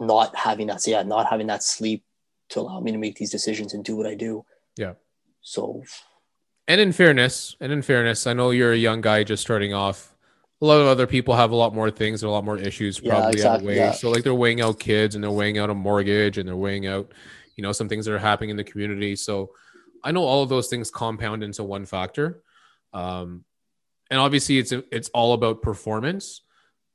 not 0.00 0.34
having 0.34 0.66
that, 0.68 0.86
yeah, 0.86 1.02
not 1.02 1.26
having 1.26 1.46
that 1.48 1.62
sleep 1.62 2.04
to 2.50 2.60
allow 2.60 2.80
me 2.80 2.92
to 2.92 2.98
make 2.98 3.16
these 3.16 3.30
decisions 3.30 3.74
and 3.74 3.84
do 3.84 3.96
what 3.96 4.06
I 4.06 4.14
do. 4.14 4.44
Yeah. 4.76 4.94
So, 5.42 5.82
and 6.66 6.80
in 6.80 6.92
fairness, 6.92 7.56
and 7.60 7.72
in 7.72 7.82
fairness, 7.82 8.26
I 8.26 8.32
know 8.32 8.50
you're 8.50 8.72
a 8.72 8.76
young 8.76 9.00
guy 9.00 9.24
just 9.24 9.42
starting 9.42 9.74
off. 9.74 10.14
A 10.62 10.66
lot 10.66 10.80
of 10.80 10.86
other 10.86 11.06
people 11.06 11.34
have 11.36 11.52
a 11.52 11.56
lot 11.56 11.74
more 11.74 11.90
things 11.90 12.22
and 12.22 12.28
a 12.28 12.32
lot 12.32 12.44
more 12.44 12.58
issues 12.58 13.00
probably 13.00 13.16
yeah, 13.16 13.28
exactly, 13.30 13.68
way. 13.68 13.76
Yeah. 13.76 13.92
So 13.92 14.10
like 14.10 14.24
they're 14.24 14.34
weighing 14.34 14.60
out 14.60 14.78
kids 14.78 15.14
and 15.14 15.24
they're 15.24 15.30
weighing 15.30 15.58
out 15.58 15.70
a 15.70 15.74
mortgage 15.74 16.36
and 16.36 16.46
they're 16.46 16.56
weighing 16.56 16.86
out, 16.86 17.12
you 17.56 17.62
know, 17.62 17.72
some 17.72 17.88
things 17.88 18.04
that 18.04 18.12
are 18.12 18.18
happening 18.18 18.50
in 18.50 18.56
the 18.56 18.64
community. 18.64 19.16
So 19.16 19.52
I 20.04 20.12
know 20.12 20.22
all 20.22 20.42
of 20.42 20.50
those 20.50 20.68
things 20.68 20.90
compound 20.90 21.42
into 21.42 21.64
one 21.64 21.86
factor. 21.86 22.42
Um, 22.92 23.44
and 24.10 24.20
obviously 24.20 24.58
it's 24.58 24.72
it's 24.72 25.08
all 25.10 25.32
about 25.32 25.62
performance 25.62 26.42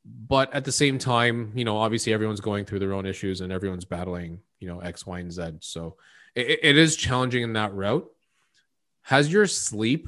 but 0.06 0.54
at 0.54 0.64
the 0.64 0.72
same 0.72 0.98
time 0.98 1.52
you 1.56 1.66
know 1.66 1.78
obviously 1.78 2.14
everyone's 2.14 2.42
going 2.42 2.66
through 2.66 2.80
their 2.80 2.94
own 2.94 3.06
issues 3.06 3.42
and 3.42 3.52
everyone's 3.52 3.86
battling 3.86 4.40
you 4.60 4.68
know 4.68 4.80
x 4.80 5.06
y 5.06 5.20
and 5.20 5.32
z. 5.32 5.44
So 5.60 5.98
it, 6.36 6.60
it 6.62 6.78
is 6.78 6.96
challenging 6.96 7.44
in 7.44 7.54
that 7.54 7.74
route. 7.74 8.10
Has 9.04 9.32
your 9.32 9.48
sleep 9.48 10.08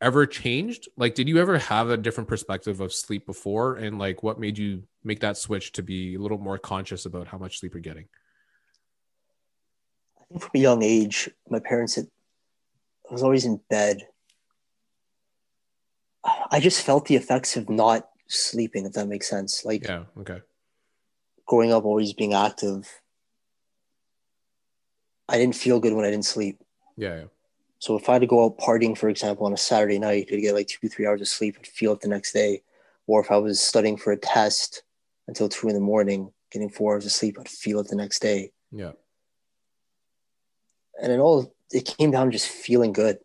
ever 0.00 0.26
changed? 0.26 0.88
Like 0.96 1.14
did 1.14 1.28
you 1.28 1.38
ever 1.38 1.58
have 1.58 1.90
a 1.90 1.96
different 1.96 2.28
perspective 2.28 2.80
of 2.80 2.92
sleep 2.92 3.26
before? 3.26 3.76
And 3.76 3.98
like 3.98 4.22
what 4.22 4.38
made 4.38 4.58
you 4.58 4.82
make 5.04 5.20
that 5.20 5.36
switch 5.36 5.72
to 5.72 5.82
be 5.82 6.14
a 6.14 6.18
little 6.18 6.38
more 6.38 6.58
conscious 6.58 7.06
about 7.06 7.28
how 7.28 7.38
much 7.38 7.60
sleep 7.60 7.74
you're 7.74 7.80
getting? 7.80 8.06
I 10.20 10.24
think 10.28 10.42
from 10.42 10.50
a 10.54 10.58
young 10.58 10.82
age 10.82 11.30
my 11.48 11.60
parents 11.60 11.94
had 11.96 12.06
I 13.08 13.12
was 13.12 13.22
always 13.22 13.44
in 13.44 13.60
bed. 13.70 14.08
I 16.50 16.58
just 16.58 16.82
felt 16.82 17.06
the 17.06 17.14
effects 17.14 17.56
of 17.56 17.70
not 17.70 18.08
sleeping, 18.28 18.86
if 18.86 18.92
that 18.92 19.08
makes 19.08 19.28
sense. 19.28 19.64
Like, 19.64 19.84
yeah, 19.84 20.04
okay. 20.20 20.40
Growing 21.46 21.72
up, 21.72 21.84
always 21.84 22.12
being 22.12 22.34
active, 22.34 22.88
I 25.28 25.38
didn't 25.38 25.56
feel 25.56 25.80
good 25.80 25.92
when 25.92 26.04
I 26.04 26.10
didn't 26.10 26.24
sleep. 26.24 26.60
Yeah, 26.96 27.16
yeah. 27.16 27.24
So 27.78 27.96
if 27.96 28.08
I 28.08 28.14
had 28.14 28.22
to 28.22 28.26
go 28.26 28.44
out 28.44 28.58
partying, 28.58 28.96
for 28.96 29.08
example, 29.08 29.46
on 29.46 29.52
a 29.52 29.58
Saturday 29.58 29.98
night 29.98 30.28
to 30.28 30.40
get 30.40 30.54
like 30.54 30.68
two, 30.68 30.88
three 30.88 31.06
hours 31.06 31.20
of 31.20 31.28
sleep, 31.28 31.56
I'd 31.58 31.66
feel 31.66 31.92
it 31.92 32.00
the 32.00 32.08
next 32.08 32.32
day. 32.32 32.62
Or 33.06 33.20
if 33.20 33.30
I 33.30 33.36
was 33.36 33.60
studying 33.60 33.96
for 33.96 34.12
a 34.12 34.16
test 34.16 34.82
until 35.28 35.48
two 35.48 35.68
in 35.68 35.74
the 35.74 35.80
morning, 35.80 36.32
getting 36.50 36.70
four 36.70 36.94
hours 36.94 37.06
of 37.06 37.12
sleep, 37.12 37.36
I'd 37.38 37.48
feel 37.48 37.80
it 37.80 37.88
the 37.88 37.96
next 37.96 38.20
day. 38.20 38.52
Yeah. 38.72 38.92
And 41.00 41.12
it 41.12 41.18
all 41.18 41.54
it 41.70 41.94
came 41.98 42.10
down 42.10 42.26
to 42.26 42.32
just 42.32 42.48
feeling 42.48 42.92
good 42.92 43.18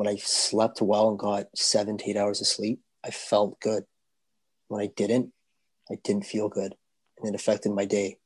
when 0.00 0.08
I 0.08 0.16
slept 0.16 0.80
well 0.80 1.10
and 1.10 1.18
got 1.18 1.48
seven 1.54 1.98
to 1.98 2.08
eight 2.08 2.16
hours 2.16 2.40
of 2.40 2.46
sleep, 2.46 2.80
I 3.04 3.10
felt 3.10 3.60
good. 3.60 3.84
When 4.70 4.80
I 4.80 4.86
didn't, 4.86 5.32
I 5.90 5.96
didn't 6.04 6.26
feel 6.26 6.48
good. 6.48 6.76
And 7.18 7.28
it 7.28 7.34
affected 7.34 7.72
my 7.72 7.84
day. 7.84 8.18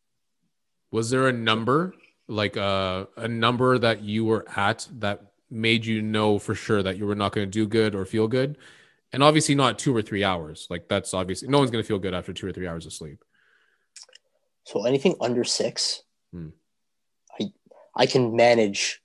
Was 0.91 1.09
there 1.09 1.27
a 1.27 1.33
number, 1.33 1.95
like 2.29 2.57
a, 2.57 2.63
uh, 2.63 3.05
a 3.17 3.29
number 3.29 3.79
that 3.79 4.03
you 4.03 4.27
were 4.27 4.47
at 4.55 4.87
that 4.99 5.33
made 5.51 5.87
you 5.87 6.03
know 6.03 6.39
for 6.39 6.55
sure 6.55 6.83
that 6.83 6.99
you 6.99 7.07
were 7.07 7.15
not 7.15 7.33
going 7.33 7.47
to 7.47 7.51
do 7.51 7.67
good 7.67 7.95
or 7.95 8.05
feel 8.05 8.29
good? 8.29 8.59
And 9.11 9.23
obviously 9.23 9.55
not 9.55 9.79
two 9.79 9.97
or 9.97 10.03
three 10.03 10.23
hours. 10.23 10.67
Like 10.69 10.87
that's 10.87 11.15
obviously 11.15 11.49
no 11.49 11.59
one's 11.59 11.71
going 11.71 11.83
to 11.83 11.89
feel 11.89 11.99
good 11.99 12.13
after 12.13 12.35
two 12.35 12.47
or 12.47 12.53
three 12.53 12.69
hours 12.69 12.85
of 12.85 12.93
sleep. 12.93 13.25
So 14.65 14.85
anything 14.85 15.17
under 15.21 15.45
six, 15.45 16.03
hmm. 16.31 16.49
I 17.41 17.53
I 17.97 18.07
can 18.07 18.37
manage, 18.37 19.01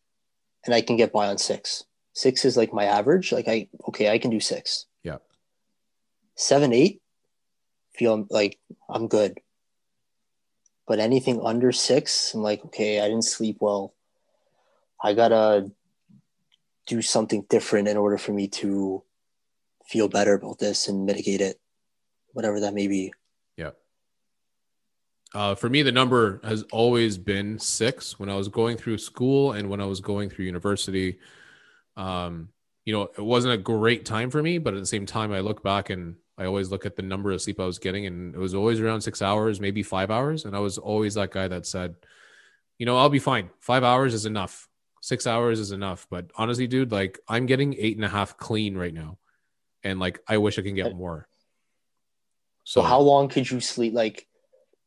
and 0.65 0.75
I 0.75 0.81
can 0.81 0.97
get 0.97 1.13
by 1.13 1.27
on 1.27 1.37
six. 1.37 1.85
Six 2.13 2.43
is 2.43 2.57
like 2.57 2.73
my 2.73 2.85
average. 2.85 3.31
Like 3.31 3.47
I 3.47 3.69
okay, 3.89 4.09
I 4.09 4.17
can 4.17 4.31
do 4.31 4.39
six. 4.39 4.87
Yeah. 5.03 5.17
Seven, 6.35 6.73
eight, 6.73 7.01
feel 7.99 8.25
like 8.29 8.57
I'm 8.89 9.07
good. 9.07 9.39
But 10.87 10.99
anything 10.99 11.41
under 11.43 11.71
six, 11.73 12.33
I'm 12.33 12.41
like, 12.41 12.63
okay, 12.65 13.01
I 13.01 13.07
didn't 13.09 13.25
sleep 13.25 13.57
well. 13.59 13.93
I 15.03 15.13
gotta 15.13 15.69
do 16.87 17.01
something 17.01 17.45
different 17.49 17.87
in 17.87 17.97
order 17.97 18.17
for 18.17 18.31
me 18.31 18.47
to 18.47 19.03
feel 19.85 20.07
better 20.07 20.33
about 20.33 20.59
this 20.59 20.87
and 20.87 21.05
mitigate 21.05 21.41
it, 21.41 21.59
whatever 22.31 22.61
that 22.61 22.73
may 22.73 22.87
be. 22.87 23.13
Yeah. 23.57 23.71
Uh, 25.35 25.55
for 25.55 25.69
me, 25.69 25.83
the 25.83 25.91
number 25.91 26.39
has 26.43 26.63
always 26.71 27.17
been 27.17 27.59
six 27.59 28.17
when 28.17 28.29
I 28.29 28.35
was 28.35 28.47
going 28.47 28.77
through 28.77 28.97
school 28.97 29.51
and 29.51 29.69
when 29.69 29.81
I 29.81 29.85
was 29.85 29.99
going 29.99 30.29
through 30.29 30.45
university. 30.45 31.19
Um, 31.97 32.49
you 32.85 32.93
know, 32.93 33.03
it 33.03 33.21
wasn't 33.21 33.53
a 33.53 33.57
great 33.57 34.05
time 34.05 34.31
for 34.31 34.41
me, 34.41 34.57
but 34.57 34.73
at 34.73 34.79
the 34.79 34.85
same 34.85 35.05
time, 35.05 35.31
I 35.31 35.41
look 35.41 35.61
back 35.61 35.89
and 35.91 36.15
I 36.39 36.45
always 36.45 36.71
look 36.71 36.85
at 36.85 36.95
the 36.95 37.01
number 37.01 37.31
of 37.31 37.41
sleep 37.41 37.59
I 37.59 37.65
was 37.65 37.79
getting, 37.79 38.05
and 38.05 38.33
it 38.33 38.39
was 38.39 38.55
always 38.55 38.79
around 38.79 39.01
six 39.01 39.21
hours, 39.21 39.59
maybe 39.59 39.83
five 39.83 40.09
hours. 40.09 40.45
And 40.45 40.55
I 40.55 40.59
was 40.59 40.77
always 40.77 41.15
that 41.15 41.31
guy 41.31 41.49
that 41.49 41.65
said, 41.65 41.95
you 42.77 42.85
know, 42.85 42.97
I'll 42.97 43.09
be 43.09 43.19
fine. 43.19 43.49
Five 43.59 43.83
hours 43.83 44.13
is 44.13 44.25
enough. 44.25 44.69
Six 45.01 45.27
hours 45.27 45.59
is 45.59 45.73
enough. 45.73 46.07
But 46.09 46.31
honestly, 46.35 46.65
dude, 46.65 46.93
like 46.93 47.19
I'm 47.27 47.45
getting 47.45 47.75
eight 47.77 47.97
and 47.97 48.05
a 48.05 48.09
half 48.09 48.37
clean 48.37 48.77
right 48.77 48.93
now. 48.93 49.17
And 49.83 49.99
like 49.99 50.21
I 50.27 50.37
wish 50.37 50.57
I 50.57 50.61
can 50.61 50.75
get 50.75 50.95
more. 50.95 51.27
So, 52.63 52.81
so 52.81 52.87
how 52.87 52.99
long 53.01 53.27
could 53.27 53.49
you 53.51 53.59
sleep? 53.59 53.93
Like 53.93 54.25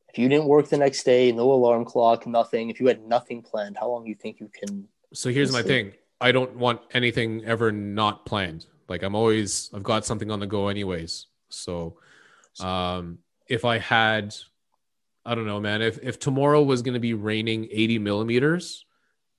if 0.08 0.18
you 0.18 0.30
didn't 0.30 0.46
work 0.46 0.68
the 0.68 0.78
next 0.78 1.04
day, 1.04 1.32
no 1.32 1.52
alarm 1.52 1.84
clock, 1.84 2.26
nothing, 2.26 2.70
if 2.70 2.80
you 2.80 2.86
had 2.86 3.06
nothing 3.06 3.42
planned, 3.42 3.76
how 3.78 3.90
long 3.90 4.04
do 4.04 4.08
you 4.08 4.16
think 4.16 4.40
you 4.40 4.48
can? 4.48 4.88
So 5.12 5.30
here's 5.30 5.52
my 5.52 5.62
thing. 5.62 5.92
I 6.18 6.32
don't 6.32 6.56
want 6.56 6.80
anything 6.92 7.44
ever 7.44 7.72
not 7.72 8.24
planned. 8.24 8.66
Like 8.88 9.02
I'm 9.02 9.14
always 9.14 9.70
I've 9.74 9.82
got 9.82 10.06
something 10.06 10.30
on 10.30 10.40
the 10.40 10.46
go 10.46 10.68
anyways. 10.68 11.26
So 11.52 11.98
um 12.60 13.18
if 13.48 13.64
I 13.64 13.78
had 13.78 14.34
I 15.24 15.34
don't 15.34 15.46
know, 15.46 15.60
man, 15.60 15.82
if 15.82 15.98
if 16.02 16.18
tomorrow 16.18 16.62
was 16.62 16.82
going 16.82 16.94
to 16.94 17.00
be 17.00 17.14
raining 17.14 17.68
80 17.70 17.98
millimeters 18.00 18.84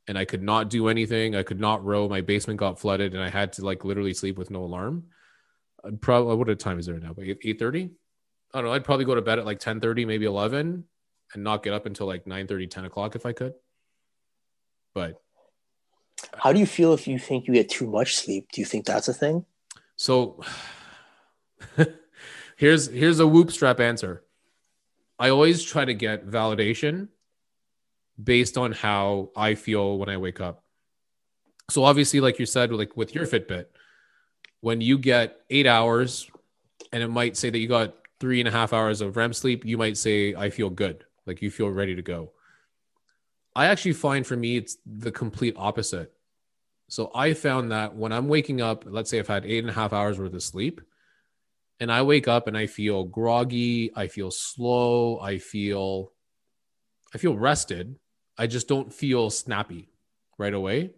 and 0.08 0.18
I 0.18 0.26
could 0.26 0.42
not 0.42 0.70
do 0.70 0.88
anything, 0.88 1.36
I 1.36 1.44
could 1.44 1.60
not 1.60 1.84
row, 1.84 2.08
my 2.08 2.22
basement 2.22 2.60
got 2.60 2.80
flooded 2.80 3.14
and 3.14 3.24
I 3.24 3.30
had 3.30 3.54
to 3.54 3.66
like 3.66 3.84
literally 3.84 4.14
sleep 4.14 4.38
with 4.38 4.50
no 4.50 4.64
alarm. 4.64 5.06
I'd 5.84 6.02
probably 6.02 6.36
what 6.36 6.60
time 6.60 6.80
is 6.80 6.86
there 6.86 7.00
now? 7.00 7.14
8 7.18 7.60
30? 7.60 7.90
I 8.54 8.58
don't 8.58 8.66
know. 8.66 8.74
I'd 8.74 8.86
probably 8.86 9.06
go 9.06 9.16
to 9.16 9.22
bed 9.22 9.40
at 9.40 9.46
like 9.46 9.60
10 9.60 9.82
30, 9.82 10.06
maybe 10.06 10.26
11 10.26 10.86
and 11.34 11.44
not 11.44 11.64
get 11.64 11.74
up 11.74 11.86
until 11.86 12.08
like 12.08 12.26
9 12.26 12.48
30, 12.48 12.68
10 12.68 12.86
o'clock 12.86 13.16
if 13.16 13.26
I 13.26 13.34
could. 13.34 13.54
But 14.94 15.22
how 16.38 16.54
do 16.54 16.60
you 16.60 16.66
feel 16.66 16.94
if 16.94 17.08
you 17.08 17.20
think 17.20 17.48
you 17.48 17.54
get 17.54 17.70
too 17.70 17.88
much 17.88 18.16
sleep? 18.16 18.48
Do 18.54 18.62
you 18.62 18.66
think 18.66 18.86
that's 18.86 19.10
a 19.10 19.14
thing? 19.14 19.46
So 19.98 20.42
here's 22.64 22.88
here's 22.88 23.20
a 23.20 23.28
whoop 23.28 23.52
strap 23.52 23.82
answer. 23.82 24.24
I 25.20 25.30
always 25.32 25.64
try 25.64 25.84
to 25.84 25.94
get 25.94 26.30
validation 26.30 27.10
based 28.22 28.58
on 28.58 28.72
how 28.72 29.32
I 29.36 29.56
feel 29.56 29.98
when 29.98 30.08
I 30.08 30.16
wake 30.16 30.40
up. 30.40 30.64
So 31.70 31.84
obviously, 31.84 32.22
like 32.22 32.40
you 32.40 32.46
said, 32.46 32.72
like 32.72 32.96
with 32.96 33.14
your 33.14 33.28
Fitbit, 33.28 33.66
when 34.62 34.80
you 34.80 34.98
get 34.98 35.42
eight 35.50 35.68
hours 35.68 36.32
and 36.94 37.04
it 37.04 37.10
might 37.10 37.36
say 37.36 37.50
that 37.50 37.58
you 37.58 37.68
got 37.68 37.96
three 38.22 38.40
and 38.40 38.48
a 38.48 38.52
half 38.52 38.72
hours 38.72 39.02
of 39.02 39.18
REM 39.18 39.34
sleep, 39.34 39.66
you 39.66 39.78
might 39.78 39.98
say, 39.98 40.34
I 40.34 40.50
feel 40.50 40.70
good. 40.70 41.04
Like 41.26 41.42
you 41.42 41.52
feel 41.52 41.70
ready 41.70 41.96
to 41.96 42.02
go. 42.02 42.32
I 43.54 43.66
actually 43.66 43.94
find 43.94 44.26
for 44.26 44.38
me, 44.38 44.56
it's 44.56 44.78
the 44.86 45.12
complete 45.12 45.56
opposite. 45.58 46.14
So 46.88 47.12
I 47.14 47.34
found 47.34 47.74
that 47.74 47.94
when 47.94 48.14
I'm 48.14 48.30
waking 48.30 48.62
up, 48.62 48.86
let's 48.88 49.10
say 49.10 49.20
I've 49.20 49.28
had 49.28 49.46
eight 49.46 49.60
and 49.60 49.70
a 49.70 49.74
half 49.74 49.92
hours 49.92 50.18
worth 50.18 50.34
of 50.34 50.44
sleep, 50.44 50.80
and 51.80 51.92
I 51.92 52.02
wake 52.04 52.28
up 52.28 52.48
and 52.48 52.58
I 52.58 52.68
feel 52.68 53.04
groggy, 53.04 53.92
I 53.96 54.08
feel 54.08 54.32
slow, 54.32 55.20
I 55.20 55.38
feel 55.38 56.12
I 57.14 57.18
feel 57.18 57.38
rested. 57.38 57.96
I 58.38 58.48
just 58.48 58.68
don't 58.68 58.92
feel 58.92 59.30
snappy 59.30 59.90
right 60.38 60.54
away. 60.54 60.92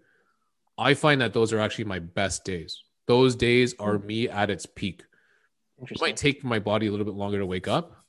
I 0.78 0.94
find 0.94 1.22
that 1.22 1.34
those 1.34 1.52
are 1.52 1.60
actually 1.60 1.86
my 1.86 2.00
best 2.00 2.46
days. 2.46 2.82
Those 3.08 3.36
days 3.36 3.76
are 3.80 3.98
hmm. 3.98 4.08
me 4.08 4.30
at 4.30 4.50
its 4.50 4.66
peak. 4.66 5.04
It 5.90 6.02
might 6.02 6.16
take 6.16 6.44
my 6.44 6.60
body 6.60 6.88
a 6.88 6.92
little 6.92 7.06
bit 7.06 7.16
longer 7.16 7.40
to 7.40 7.46
wake 7.46 7.68
up, 7.68 8.06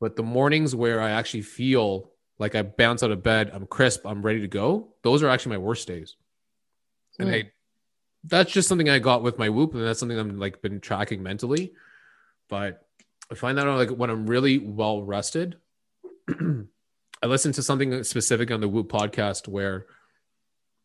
but 0.00 0.14
the 0.14 0.22
mornings 0.22 0.76
where 0.76 1.00
I 1.00 1.10
actually 1.10 1.42
feel 1.42 2.12
like 2.38 2.54
I 2.54 2.62
bounce 2.62 3.02
out 3.02 3.10
of 3.10 3.22
bed, 3.22 3.50
I'm 3.52 3.66
crisp, 3.66 4.06
I'm 4.06 4.22
ready 4.22 4.40
to 4.40 4.48
go. 4.48 4.94
Those 5.02 5.22
are 5.22 5.28
actually 5.28 5.56
my 5.56 5.64
worst 5.64 5.88
days. 5.88 6.16
And 7.18 7.28
mm. 7.28 7.32
hey, 7.32 7.52
that's 8.24 8.52
just 8.52 8.68
something 8.68 8.88
I 8.88 9.00
got 9.00 9.22
with 9.22 9.38
my 9.38 9.48
whoop, 9.48 9.74
and 9.74 9.84
that's 9.84 9.98
something 9.98 10.18
I'm 10.18 10.38
like 10.38 10.62
been 10.62 10.80
tracking 10.80 11.22
mentally. 11.22 11.72
But 12.48 12.86
I 13.30 13.34
find 13.34 13.58
that 13.58 13.66
on 13.66 13.78
like 13.78 13.90
when 13.90 14.10
I'm 14.10 14.26
really 14.26 14.58
well 14.58 15.02
rested, 15.02 15.56
I 16.28 17.26
listen 17.26 17.52
to 17.52 17.62
something 17.62 18.04
specific 18.04 18.50
on 18.50 18.60
the 18.60 18.68
Whoop 18.68 18.90
podcast 18.90 19.48
where 19.48 19.86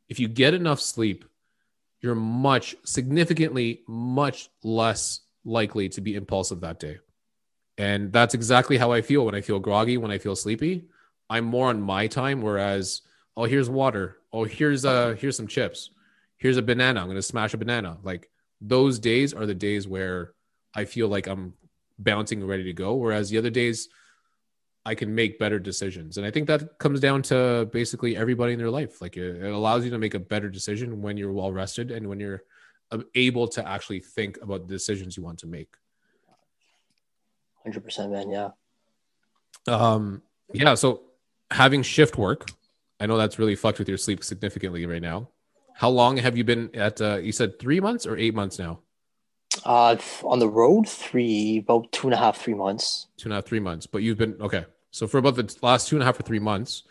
if 0.07 0.19
you 0.19 0.27
get 0.27 0.53
enough 0.53 0.79
sleep, 0.81 1.25
you're 2.01 2.15
much 2.15 2.75
significantly 2.85 3.83
much 3.87 4.49
less 4.63 5.21
likely 5.43 5.89
to 5.89 6.01
be 6.01 6.15
impulsive 6.15 6.61
that 6.61 6.79
day. 6.79 6.99
And 7.77 8.11
that's 8.11 8.33
exactly 8.33 8.77
how 8.77 8.91
I 8.91 9.01
feel 9.01 9.25
when 9.25 9.35
I 9.35 9.41
feel 9.41 9.59
groggy, 9.59 9.97
when 9.97 10.11
I 10.11 10.17
feel 10.17 10.35
sleepy. 10.35 10.87
I'm 11.29 11.45
more 11.45 11.67
on 11.67 11.81
my 11.81 12.07
time, 12.07 12.41
whereas, 12.41 13.01
oh, 13.37 13.45
here's 13.45 13.69
water. 13.69 14.17
Oh, 14.33 14.43
here's 14.43 14.85
uh 14.85 15.15
here's 15.17 15.37
some 15.37 15.47
chips. 15.47 15.91
Here's 16.37 16.57
a 16.57 16.61
banana. 16.61 17.01
I'm 17.01 17.07
gonna 17.07 17.21
smash 17.21 17.53
a 17.53 17.57
banana. 17.57 17.97
Like 18.03 18.29
those 18.61 18.99
days 18.99 19.33
are 19.33 19.45
the 19.45 19.55
days 19.55 19.87
where 19.87 20.33
I 20.75 20.85
feel 20.85 21.07
like 21.07 21.27
I'm 21.27 21.53
bouncing 21.97 22.45
ready 22.45 22.63
to 22.63 22.73
go. 22.73 22.95
Whereas 22.95 23.29
the 23.29 23.37
other 23.37 23.49
days 23.49 23.89
I 24.85 24.95
can 24.95 25.13
make 25.13 25.37
better 25.37 25.59
decisions. 25.59 26.17
And 26.17 26.25
I 26.25 26.31
think 26.31 26.47
that 26.47 26.79
comes 26.79 26.99
down 26.99 27.21
to 27.23 27.69
basically 27.71 28.15
everybody 28.15 28.53
in 28.53 28.59
their 28.59 28.71
life. 28.71 29.01
Like 29.01 29.17
it, 29.17 29.43
it 29.43 29.51
allows 29.51 29.83
you 29.83 29.91
to 29.91 29.97
make 29.97 30.13
a 30.13 30.19
better 30.19 30.49
decision 30.49 31.01
when 31.01 31.17
you're 31.17 31.33
well 31.33 31.51
rested 31.51 31.91
and 31.91 32.07
when 32.07 32.19
you're 32.19 32.43
uh, 32.91 32.99
able 33.15 33.47
to 33.49 33.67
actually 33.67 33.99
think 33.99 34.39
about 34.41 34.67
the 34.67 34.73
decisions 34.73 35.17
you 35.17 35.23
want 35.23 35.39
to 35.39 35.47
make. 35.47 35.69
100% 37.67 38.09
man, 38.09 38.31
yeah. 38.31 38.49
Um 39.67 40.21
yeah, 40.53 40.73
so 40.73 41.01
having 41.51 41.83
shift 41.83 42.17
work, 42.17 42.49
I 42.99 43.05
know 43.05 43.17
that's 43.17 43.37
really 43.37 43.55
fucked 43.55 43.77
with 43.77 43.89
your 43.89 43.97
sleep 43.97 44.23
significantly 44.23 44.85
right 44.85 45.01
now. 45.01 45.29
How 45.75 45.89
long 45.89 46.17
have 46.17 46.37
you 46.37 46.43
been 46.43 46.73
at 46.73 47.01
uh 47.01 47.17
you 47.17 47.31
said 47.31 47.59
3 47.59 47.79
months 47.81 48.07
or 48.07 48.17
8 48.17 48.33
months 48.33 48.57
now? 48.57 48.79
Uh, 49.65 49.97
on 50.23 50.39
the 50.39 50.49
road, 50.49 50.87
three 50.87 51.59
about 51.59 51.91
two 51.91 52.07
and 52.07 52.13
a 52.13 52.17
half, 52.17 52.37
three 52.37 52.53
months. 52.53 53.07
Two 53.17 53.27
and 53.27 53.33
a 53.33 53.35
half, 53.37 53.45
three 53.45 53.59
months. 53.59 53.85
But 53.87 54.03
you've 54.03 54.17
been 54.17 54.37
okay. 54.41 54.65
So 54.91 55.07
for 55.07 55.17
about 55.17 55.35
the 55.35 55.55
last 55.61 55.87
two 55.87 55.95
and 55.95 56.03
a 56.03 56.05
half 56.05 56.19
or 56.19 56.23
three 56.23 56.39
months, 56.39 56.83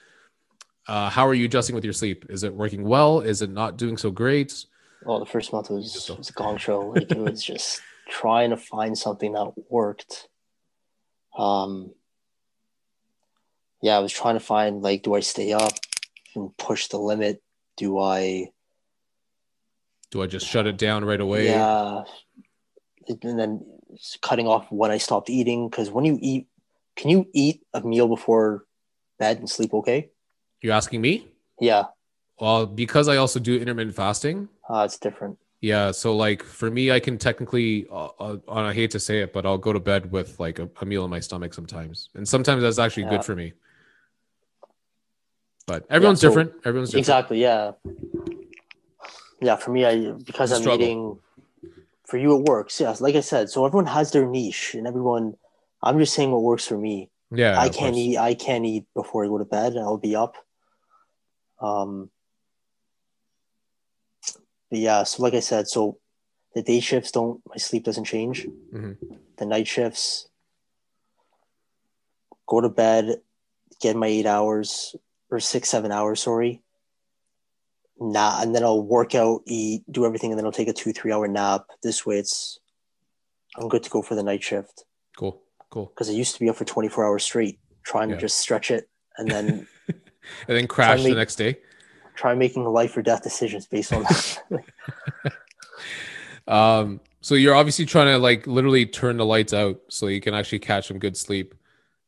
uh, 0.86 1.10
how 1.10 1.26
are 1.26 1.34
you 1.34 1.44
adjusting 1.44 1.74
with 1.74 1.84
your 1.84 1.92
sleep? 1.92 2.26
Is 2.28 2.44
it 2.44 2.54
working 2.54 2.84
well? 2.84 3.20
Is 3.20 3.42
it 3.42 3.50
not 3.50 3.76
doing 3.76 3.96
so 3.96 4.10
great? 4.10 4.64
Well, 5.02 5.20
the 5.20 5.26
first 5.26 5.52
month 5.52 5.70
was, 5.70 6.10
was 6.16 6.30
a 6.30 6.32
gong 6.32 6.56
show. 6.56 6.80
Like 6.88 7.10
it 7.10 7.18
was 7.18 7.42
just 7.42 7.80
trying 8.08 8.50
to 8.50 8.56
find 8.56 8.96
something 8.96 9.32
that 9.32 9.52
worked. 9.68 10.28
Um, 11.36 11.92
yeah, 13.82 13.96
I 13.96 14.00
was 14.00 14.12
trying 14.12 14.34
to 14.34 14.40
find 14.40 14.82
like, 14.82 15.02
do 15.02 15.14
I 15.14 15.20
stay 15.20 15.52
up 15.52 15.72
and 16.34 16.56
push 16.56 16.88
the 16.88 16.98
limit? 16.98 17.42
Do 17.76 17.98
I? 17.98 18.48
Do 20.10 20.22
I 20.22 20.26
just 20.26 20.46
shut 20.46 20.66
it 20.66 20.78
down 20.78 21.04
right 21.04 21.20
away? 21.20 21.46
Yeah, 21.46 22.02
and 23.08 23.38
then 23.38 23.64
cutting 24.20 24.46
off 24.46 24.70
when 24.70 24.90
I 24.90 24.98
stopped 24.98 25.30
eating 25.30 25.68
because 25.68 25.90
when 25.90 26.04
you 26.04 26.18
eat, 26.20 26.46
can 26.96 27.10
you 27.10 27.28
eat 27.32 27.62
a 27.74 27.80
meal 27.80 28.08
before 28.08 28.64
bed 29.18 29.38
and 29.38 29.48
sleep 29.48 29.74
okay? 29.74 30.10
You're 30.60 30.74
asking 30.74 31.00
me? 31.00 31.28
Yeah. 31.60 31.84
Well, 32.40 32.66
because 32.66 33.08
I 33.08 33.16
also 33.16 33.40
do 33.40 33.58
intermittent 33.58 33.96
fasting. 33.96 34.48
Uh, 34.68 34.82
it's 34.84 34.98
different. 34.98 35.38
Yeah, 35.60 35.90
so 35.90 36.14
like 36.14 36.44
for 36.44 36.70
me, 36.70 36.92
I 36.92 37.00
can 37.00 37.18
technically, 37.18 37.88
uh, 37.90 38.10
uh, 38.20 38.36
I 38.48 38.72
hate 38.72 38.92
to 38.92 39.00
say 39.00 39.22
it, 39.22 39.32
but 39.32 39.44
I'll 39.44 39.58
go 39.58 39.72
to 39.72 39.80
bed 39.80 40.12
with 40.12 40.38
like 40.38 40.60
a, 40.60 40.68
a 40.80 40.86
meal 40.86 41.04
in 41.04 41.10
my 41.10 41.18
stomach 41.18 41.52
sometimes, 41.52 42.10
and 42.14 42.28
sometimes 42.28 42.62
that's 42.62 42.78
actually 42.78 43.04
yeah. 43.04 43.10
good 43.10 43.24
for 43.24 43.34
me. 43.34 43.54
But 45.66 45.84
everyone's 45.90 46.22
yeah, 46.22 46.28
so 46.28 46.28
different. 46.28 46.52
Everyone's 46.64 46.90
different. 46.90 47.00
Exactly. 47.00 47.42
Yeah. 47.42 47.72
Yeah. 49.40 49.56
For 49.56 49.72
me, 49.72 49.84
I 49.84 50.12
because 50.12 50.52
I'm 50.52 50.60
struggle. 50.60 50.84
eating 50.86 51.18
for 52.08 52.16
you 52.16 52.34
it 52.36 52.48
works. 52.48 52.80
Yes 52.80 53.00
like 53.00 53.14
i 53.14 53.20
said 53.20 53.50
so 53.50 53.64
everyone 53.66 53.86
has 53.86 54.10
their 54.10 54.26
niche 54.26 54.74
and 54.74 54.86
everyone 54.86 55.34
i'm 55.82 55.98
just 55.98 56.14
saying 56.14 56.32
what 56.32 56.42
works 56.42 56.66
for 56.66 56.78
me. 56.78 57.10
Yeah 57.30 57.60
i 57.60 57.68
can't 57.68 57.96
eat 57.96 58.16
i 58.16 58.34
can't 58.34 58.64
eat 58.64 58.86
before 58.94 59.24
i 59.24 59.28
go 59.28 59.38
to 59.38 59.44
bed. 59.44 59.74
And 59.74 59.84
i'll 59.84 59.98
be 59.98 60.16
up. 60.16 60.34
Um 61.60 62.10
but 64.70 64.78
yeah 64.80 65.02
so 65.04 65.22
like 65.22 65.34
i 65.34 65.40
said 65.40 65.68
so 65.68 65.98
the 66.54 66.62
day 66.62 66.80
shifts 66.80 67.12
don't 67.12 67.40
my 67.46 67.56
sleep 67.56 67.84
doesn't 67.84 68.04
change. 68.04 68.46
Mm-hmm. 68.74 69.14
the 69.36 69.46
night 69.46 69.68
shifts 69.68 70.28
go 72.46 72.60
to 72.62 72.70
bed 72.70 73.20
get 73.80 73.96
my 73.96 74.06
eight 74.06 74.26
hours 74.26 74.96
or 75.30 75.40
six 75.40 75.68
seven 75.68 75.92
hours 75.92 76.22
sorry 76.22 76.62
nah, 78.00 78.40
and 78.42 78.54
then 78.54 78.64
I'll 78.64 78.82
work 78.82 79.14
out, 79.14 79.42
eat, 79.46 79.82
do 79.90 80.06
everything, 80.06 80.30
and 80.30 80.38
then 80.38 80.44
I'll 80.46 80.52
take 80.52 80.68
a 80.68 80.72
two, 80.72 80.92
three 80.92 81.12
hour 81.12 81.28
nap. 81.28 81.66
This 81.82 82.04
way, 82.06 82.18
it's 82.18 82.58
I'm 83.56 83.68
good 83.68 83.82
to 83.82 83.90
go 83.90 84.02
for 84.02 84.14
the 84.14 84.22
night 84.22 84.42
shift. 84.42 84.84
Cool, 85.16 85.42
cool. 85.70 85.86
Because 85.86 86.08
I 86.08 86.12
used 86.12 86.34
to 86.34 86.40
be 86.40 86.48
up 86.48 86.56
for 86.56 86.64
24 86.64 87.06
hours 87.06 87.24
straight, 87.24 87.58
trying 87.82 88.10
yeah. 88.10 88.16
to 88.16 88.20
just 88.20 88.38
stretch 88.38 88.70
it 88.70 88.88
and 89.16 89.30
then 89.30 89.66
and 89.88 89.98
then 90.46 90.66
crash 90.66 91.02
make, 91.02 91.12
the 91.12 91.18
next 91.18 91.36
day. 91.36 91.58
Try 92.14 92.34
making 92.34 92.64
life 92.64 92.96
or 92.96 93.02
death 93.02 93.22
decisions 93.22 93.66
based 93.66 93.92
on 93.92 94.02
that. 94.02 94.62
um, 96.48 97.00
so 97.20 97.34
you're 97.34 97.54
obviously 97.54 97.84
trying 97.84 98.06
to 98.06 98.18
like 98.18 98.46
literally 98.46 98.86
turn 98.86 99.16
the 99.16 99.24
lights 99.24 99.52
out 99.52 99.80
so 99.88 100.06
you 100.06 100.20
can 100.20 100.34
actually 100.34 100.60
catch 100.60 100.88
some 100.88 100.98
good 100.98 101.16
sleep. 101.16 101.54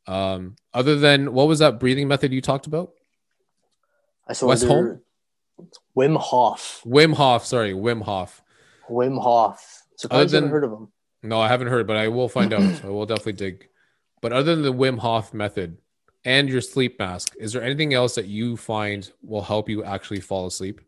Um, 0.07 0.57
other 0.73 0.97
than 0.97 1.33
what 1.33 1.47
was 1.47 1.59
that 1.59 1.79
breathing 1.79 2.09
method 2.09 2.33
you 2.33 2.41
talked 2.41 2.67
about? 2.67 2.93
I 4.27 4.33
saw 4.33 4.47
West 4.47 4.65
Home. 4.65 5.01
Wim 5.97 6.17
Hof. 6.17 6.83
Wim 6.87 7.15
Hof, 7.15 7.45
sorry, 7.45 7.73
Wim 7.73 8.03
Hof. 8.03 8.43
Wim 8.89 9.21
Hof. 9.21 9.83
Surprised 9.97 10.33
than, 10.33 10.45
you 10.45 10.49
haven't 10.49 10.51
heard 10.51 10.65
of 10.65 10.73
him. 10.73 10.89
No, 11.23 11.41
I 11.41 11.49
haven't 11.49 11.69
heard, 11.69 11.87
but 11.87 11.97
I 11.97 12.09
will 12.09 12.29
find 12.29 12.53
out. 12.53 12.85
I 12.85 12.89
will 12.89 13.07
definitely 13.07 13.35
dig. 13.35 13.69
But 14.21 14.33
other 14.33 14.55
than 14.55 14.65
the 14.65 14.73
Wim 14.73 14.99
Hof 14.99 15.35
method 15.35 15.79
and 16.25 16.49
your 16.49 16.61
sleep 16.61 16.99
mask, 16.99 17.35
is 17.39 17.53
there 17.53 17.63
anything 17.63 17.95
else 17.95 18.15
that 18.15 18.27
you 18.27 18.57
find 18.57 19.11
will 19.23 19.43
help 19.43 19.69
you 19.69 19.85
actually 19.85 20.21
fall 20.21 20.47
asleep? 20.47 20.81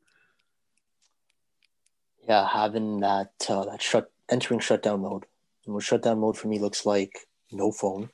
Yeah, 2.29 2.47
having 2.49 3.01
that 3.01 3.33
uh, 3.49 3.64
that 3.64 3.83
shut 3.83 4.11
entering 4.29 4.61
shutdown 4.61 5.01
mode. 5.01 5.25
And 5.66 5.75
what 5.75 5.85
shutdown 5.85 6.20
mode 6.20 6.37
for 6.37 6.49
me 6.49 6.59
looks 6.59 6.87
like 6.87 7.27
no 7.51 7.73
phone. 7.73 8.11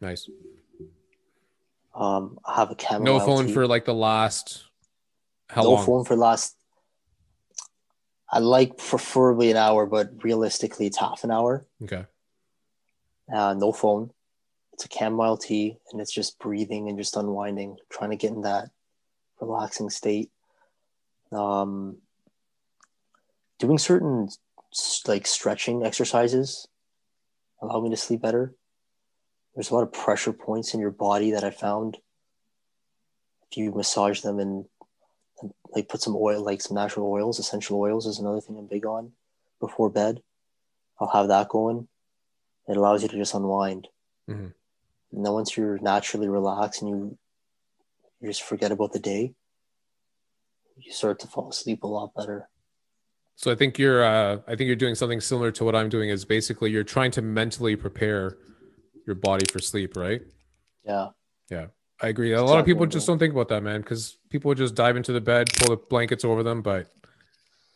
Nice. 0.00 0.28
Um, 1.94 2.38
I 2.44 2.56
have 2.56 2.70
a 2.70 2.74
camera. 2.74 3.04
No 3.04 3.20
phone 3.20 3.46
tea. 3.46 3.52
for 3.52 3.66
like 3.66 3.84
the 3.84 3.94
last 3.94 4.64
how 5.50 5.62
no 5.62 5.70
long? 5.72 5.86
phone 5.86 6.04
for 6.04 6.14
the 6.14 6.20
last. 6.20 6.56
I 8.32 8.38
like 8.38 8.78
preferably 8.78 9.50
an 9.50 9.56
hour, 9.56 9.86
but 9.86 10.22
realistically, 10.22 10.86
it's 10.86 10.98
half 10.98 11.24
an 11.24 11.30
hour. 11.30 11.66
Okay. 11.82 12.06
Uh, 13.32 13.54
no 13.54 13.72
phone. 13.72 14.10
It's 14.72 14.84
a 14.84 14.88
chamomile 14.88 15.36
tea, 15.36 15.76
and 15.90 16.00
it's 16.00 16.12
just 16.12 16.38
breathing 16.38 16.88
and 16.88 16.96
just 16.96 17.16
unwinding, 17.16 17.76
trying 17.90 18.10
to 18.10 18.16
get 18.16 18.30
in 18.30 18.42
that 18.42 18.70
relaxing 19.40 19.90
state. 19.90 20.30
Um, 21.32 21.98
doing 23.58 23.78
certain 23.78 24.28
like 25.06 25.26
stretching 25.26 25.84
exercises 25.84 26.68
allow 27.60 27.80
me 27.80 27.90
to 27.90 27.96
sleep 27.96 28.22
better. 28.22 28.54
There's 29.54 29.70
a 29.70 29.74
lot 29.74 29.82
of 29.82 29.92
pressure 29.92 30.32
points 30.32 30.74
in 30.74 30.80
your 30.80 30.90
body 30.90 31.32
that 31.32 31.44
I 31.44 31.50
found. 31.50 31.98
If 33.50 33.58
you 33.58 33.72
massage 33.72 34.20
them 34.20 34.38
and 34.38 34.64
like 35.74 35.88
put 35.88 36.02
some 36.02 36.16
oil, 36.16 36.42
like 36.44 36.60
some 36.60 36.74
natural 36.74 37.10
oils, 37.10 37.38
essential 37.38 37.78
oils 37.78 38.06
is 38.06 38.18
another 38.18 38.40
thing 38.40 38.56
I'm 38.58 38.66
big 38.66 38.86
on 38.86 39.12
before 39.60 39.90
bed. 39.90 40.22
I'll 40.98 41.08
have 41.08 41.28
that 41.28 41.48
going. 41.48 41.88
It 42.68 42.76
allows 42.76 43.02
you 43.02 43.08
to 43.08 43.16
just 43.16 43.34
unwind. 43.34 43.88
Mm-hmm. 44.28 44.48
And 45.12 45.26
then 45.26 45.32
once 45.32 45.56
you're 45.56 45.78
naturally 45.78 46.28
relaxed 46.28 46.82
and 46.82 46.90
you 46.90 47.18
you 48.20 48.28
just 48.28 48.42
forget 48.42 48.70
about 48.70 48.92
the 48.92 48.98
day, 48.98 49.32
you 50.76 50.92
start 50.92 51.18
to 51.20 51.26
fall 51.26 51.48
asleep 51.48 51.82
a 51.82 51.86
lot 51.86 52.14
better. 52.14 52.48
So 53.36 53.50
I 53.50 53.54
think 53.54 53.78
you're 53.78 54.04
uh, 54.04 54.38
I 54.46 54.54
think 54.54 54.66
you're 54.66 54.76
doing 54.76 54.94
something 54.94 55.20
similar 55.20 55.50
to 55.52 55.64
what 55.64 55.74
I'm 55.74 55.88
doing 55.88 56.10
is 56.10 56.24
basically 56.24 56.70
you're 56.70 56.84
trying 56.84 57.10
to 57.12 57.22
mentally 57.22 57.74
prepare 57.76 58.36
your 59.06 59.16
body 59.16 59.46
for 59.50 59.58
sleep, 59.58 59.96
right? 59.96 60.20
Yeah. 60.84 61.08
Yeah. 61.50 61.66
I 62.02 62.08
agree. 62.08 62.32
A 62.32 62.42
lot 62.42 62.58
of 62.58 62.64
people 62.64 62.86
just 62.86 63.06
don't 63.06 63.18
think 63.18 63.32
about 63.32 63.48
that, 63.48 63.62
man, 63.62 63.82
because 63.82 64.16
people 64.30 64.54
just 64.54 64.74
dive 64.74 64.96
into 64.96 65.12
the 65.12 65.20
bed, 65.20 65.50
pull 65.58 65.76
the 65.76 65.82
blankets 65.82 66.24
over 66.24 66.42
them. 66.42 66.62
But 66.62 66.90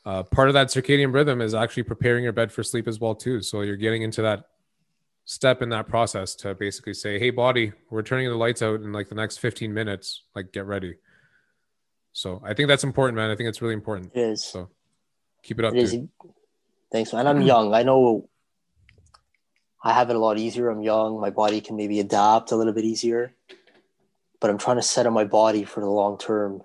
uh, 0.07 0.23
part 0.23 0.49
of 0.49 0.55
that 0.55 0.69
circadian 0.69 1.13
rhythm 1.13 1.43
is 1.43 1.55
actually 1.55 1.83
preparing 1.83 2.25
your 2.25 2.33
bed 2.33 2.51
for 2.51 2.63
sleep 2.63 2.89
as 2.89 2.99
well, 2.99 3.15
too. 3.15 3.43
So 3.43 3.61
you're 3.61 3.77
getting 3.77 4.03
into 4.03 4.23
that 4.23 4.47
step 5.27 5.61
in 5.61 5.69
that 5.71 5.89
process 5.89 6.35
to 6.37 6.55
basically 6.55 6.95
say, 6.95 7.19
"Hey, 7.19 7.31
body, 7.31 7.73
we're 7.91 8.03
turning 8.03 8.29
the 8.29 8.35
lights 8.35 8.63
out 8.63 8.81
in 8.81 8.93
like 8.93 9.11
the 9.11 9.15
next 9.15 9.39
15 9.39 9.75
minutes. 9.75 10.23
Like, 10.35 10.53
get 10.53 10.65
ready." 10.65 10.97
So 12.13 12.41
I 12.43 12.55
think 12.55 12.69
that's 12.69 12.85
important, 12.85 13.17
man. 13.17 13.31
I 13.31 13.37
think 13.37 13.51
it's 13.51 13.61
really 13.61 13.75
important. 13.75 14.13
It 14.15 14.21
is. 14.21 14.43
So 14.43 14.71
keep 15.43 15.59
it 15.59 15.67
up. 15.67 15.75
It 15.75 15.91
dude. 15.91 16.09
Thanks, 16.91 17.13
man. 17.13 17.27
I'm 17.27 17.43
young. 17.43 17.75
I 17.75 17.83
know 17.83 18.31
I 19.83 19.93
have 19.93 20.09
it 20.09 20.17
a 20.17 20.19
lot 20.19 20.39
easier. 20.39 20.71
I'm 20.71 20.81
young. 20.81 21.21
My 21.21 21.31
body 21.31 21.61
can 21.61 21.77
maybe 21.77 22.01
adapt 22.01 22.53
a 22.53 22.57
little 22.57 22.73
bit 22.73 22.85
easier 22.85 23.35
but 24.41 24.51
I'm 24.51 24.59
trying 24.59 24.77
to 24.77 24.83
set 24.83 25.07
up 25.07 25.13
my 25.13 25.25
body 25.25 25.65
for 25.65 25.81
the 25.81 25.89
long 25.89 26.19
term. 26.19 26.63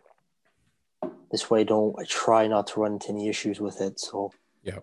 This 1.32 1.50
way, 1.50 1.62
I 1.62 1.64
don't 1.64 1.96
I 2.00 2.06
try 2.06 2.48
not 2.48 2.68
to 2.68 2.82
run 2.82 2.94
into 2.94 3.10
any 3.10 3.30
issues 3.30 3.60
with 3.60 3.82
it. 3.82 4.00
So 4.00 4.32
yeah, 4.64 4.80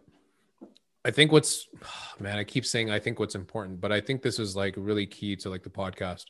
I 1.04 1.10
think 1.10 1.32
what's 1.32 1.68
man, 2.20 2.38
I 2.38 2.44
keep 2.44 2.64
saying 2.64 2.90
I 2.90 2.98
think 2.98 3.18
what's 3.18 3.34
important, 3.34 3.80
but 3.80 3.92
I 3.92 4.00
think 4.00 4.22
this 4.22 4.38
is 4.38 4.56
like 4.56 4.74
really 4.76 5.06
key 5.06 5.36
to 5.36 5.50
like 5.50 5.62
the 5.62 5.70
podcast 5.70 6.26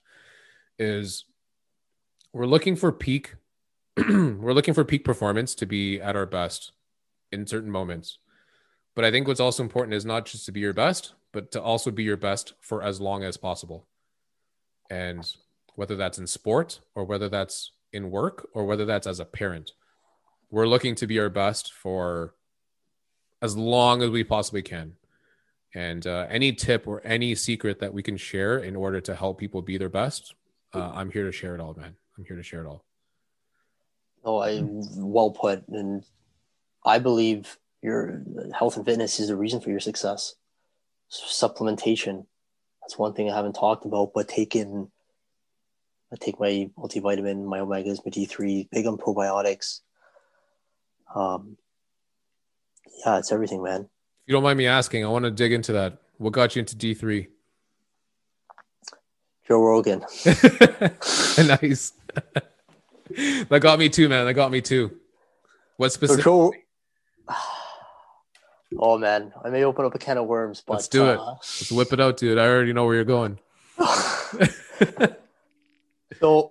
is 0.78 1.24
we're 2.32 2.46
looking 2.46 2.76
for 2.76 2.92
peak 2.92 3.34
we're 4.08 4.52
looking 4.52 4.74
for 4.74 4.84
peak 4.84 5.04
performance 5.04 5.54
to 5.54 5.64
be 5.64 5.98
at 6.00 6.16
our 6.16 6.26
best 6.26 6.72
in 7.32 7.46
certain 7.46 7.70
moments. 7.70 8.18
But 8.94 9.06
I 9.06 9.10
think 9.10 9.26
what's 9.26 9.40
also 9.40 9.62
important 9.62 9.94
is 9.94 10.04
not 10.04 10.26
just 10.26 10.44
to 10.46 10.52
be 10.52 10.60
your 10.60 10.74
best, 10.74 11.14
but 11.32 11.50
to 11.52 11.62
also 11.62 11.90
be 11.90 12.02
your 12.02 12.18
best 12.18 12.52
for 12.60 12.82
as 12.82 13.00
long 13.00 13.24
as 13.24 13.38
possible. 13.38 13.86
And 14.90 15.26
whether 15.76 15.94
that's 15.94 16.18
in 16.18 16.26
sport 16.26 16.80
or 16.94 17.04
whether 17.04 17.28
that's 17.28 17.70
in 17.92 18.10
work 18.10 18.48
or 18.52 18.64
whether 18.64 18.84
that's 18.84 19.06
as 19.06 19.20
a 19.20 19.24
parent, 19.24 19.72
we're 20.50 20.66
looking 20.66 20.94
to 20.96 21.06
be 21.06 21.18
our 21.20 21.30
best 21.30 21.72
for 21.72 22.34
as 23.40 23.56
long 23.56 24.02
as 24.02 24.10
we 24.10 24.24
possibly 24.24 24.62
can. 24.62 24.96
And 25.74 26.06
uh, 26.06 26.26
any 26.30 26.52
tip 26.52 26.86
or 26.86 27.00
any 27.04 27.34
secret 27.34 27.80
that 27.80 27.92
we 27.92 28.02
can 28.02 28.16
share 28.16 28.58
in 28.58 28.74
order 28.74 29.00
to 29.02 29.14
help 29.14 29.38
people 29.38 29.60
be 29.60 29.76
their 29.76 29.90
best, 29.90 30.34
uh, 30.74 30.90
I'm 30.94 31.10
here 31.10 31.24
to 31.24 31.32
share 31.32 31.54
it 31.54 31.60
all, 31.60 31.74
man. 31.74 31.94
I'm 32.16 32.24
here 32.24 32.36
to 32.36 32.42
share 32.42 32.62
it 32.62 32.66
all. 32.66 32.84
Oh, 34.24 34.38
I 34.38 34.60
well 34.62 35.30
put, 35.30 35.68
and 35.68 36.02
I 36.84 36.98
believe 36.98 37.58
your 37.82 38.22
health 38.52 38.76
and 38.76 38.84
fitness 38.84 39.20
is 39.20 39.28
the 39.28 39.36
reason 39.36 39.60
for 39.60 39.70
your 39.70 39.80
success. 39.80 40.34
Supplementation, 41.10 42.26
that's 42.80 42.98
one 42.98 43.12
thing 43.12 43.30
I 43.30 43.36
haven't 43.36 43.52
talked 43.52 43.84
about, 43.84 44.12
but 44.14 44.28
taking 44.28 44.90
I 46.12 46.16
take 46.16 46.38
my 46.38 46.70
multivitamin, 46.78 47.44
my 47.44 47.58
omegas, 47.58 48.04
my 48.04 48.10
D3, 48.12 48.70
big 48.70 48.86
on 48.86 48.96
probiotics. 48.96 49.80
Um, 51.14 51.56
yeah, 53.04 53.18
it's 53.18 53.32
everything, 53.32 53.62
man. 53.62 53.82
If 53.82 53.88
you 54.28 54.32
don't 54.34 54.42
mind 54.42 54.58
me 54.58 54.66
asking, 54.66 55.04
I 55.04 55.08
want 55.08 55.24
to 55.24 55.30
dig 55.30 55.52
into 55.52 55.72
that. 55.72 55.98
What 56.18 56.32
got 56.32 56.54
you 56.54 56.60
into 56.60 56.76
D3? 56.76 57.26
Joe 59.48 59.60
Rogan. 59.60 60.00
nice. 60.24 61.92
that 63.48 63.58
got 63.60 63.78
me 63.78 63.88
too, 63.88 64.08
man. 64.08 64.26
That 64.26 64.34
got 64.34 64.50
me 64.50 64.60
too. 64.60 64.96
What 65.76 65.92
specific? 65.92 66.24
So 66.24 66.52
Joe... 67.28 67.34
Oh 68.78 68.98
man, 68.98 69.32
I 69.42 69.48
may 69.48 69.62
open 69.62 69.86
up 69.86 69.94
a 69.94 69.98
can 69.98 70.18
of 70.18 70.26
worms, 70.26 70.62
but 70.66 70.74
let's 70.74 70.88
do 70.88 71.06
uh... 71.06 71.12
it. 71.12 71.18
Let's 71.18 71.72
whip 71.72 71.92
it 71.92 72.00
out, 72.00 72.16
dude. 72.16 72.36
I 72.36 72.46
already 72.46 72.72
know 72.72 72.84
where 72.84 72.96
you're 72.96 73.04
going. 73.04 73.38
So, 76.20 76.50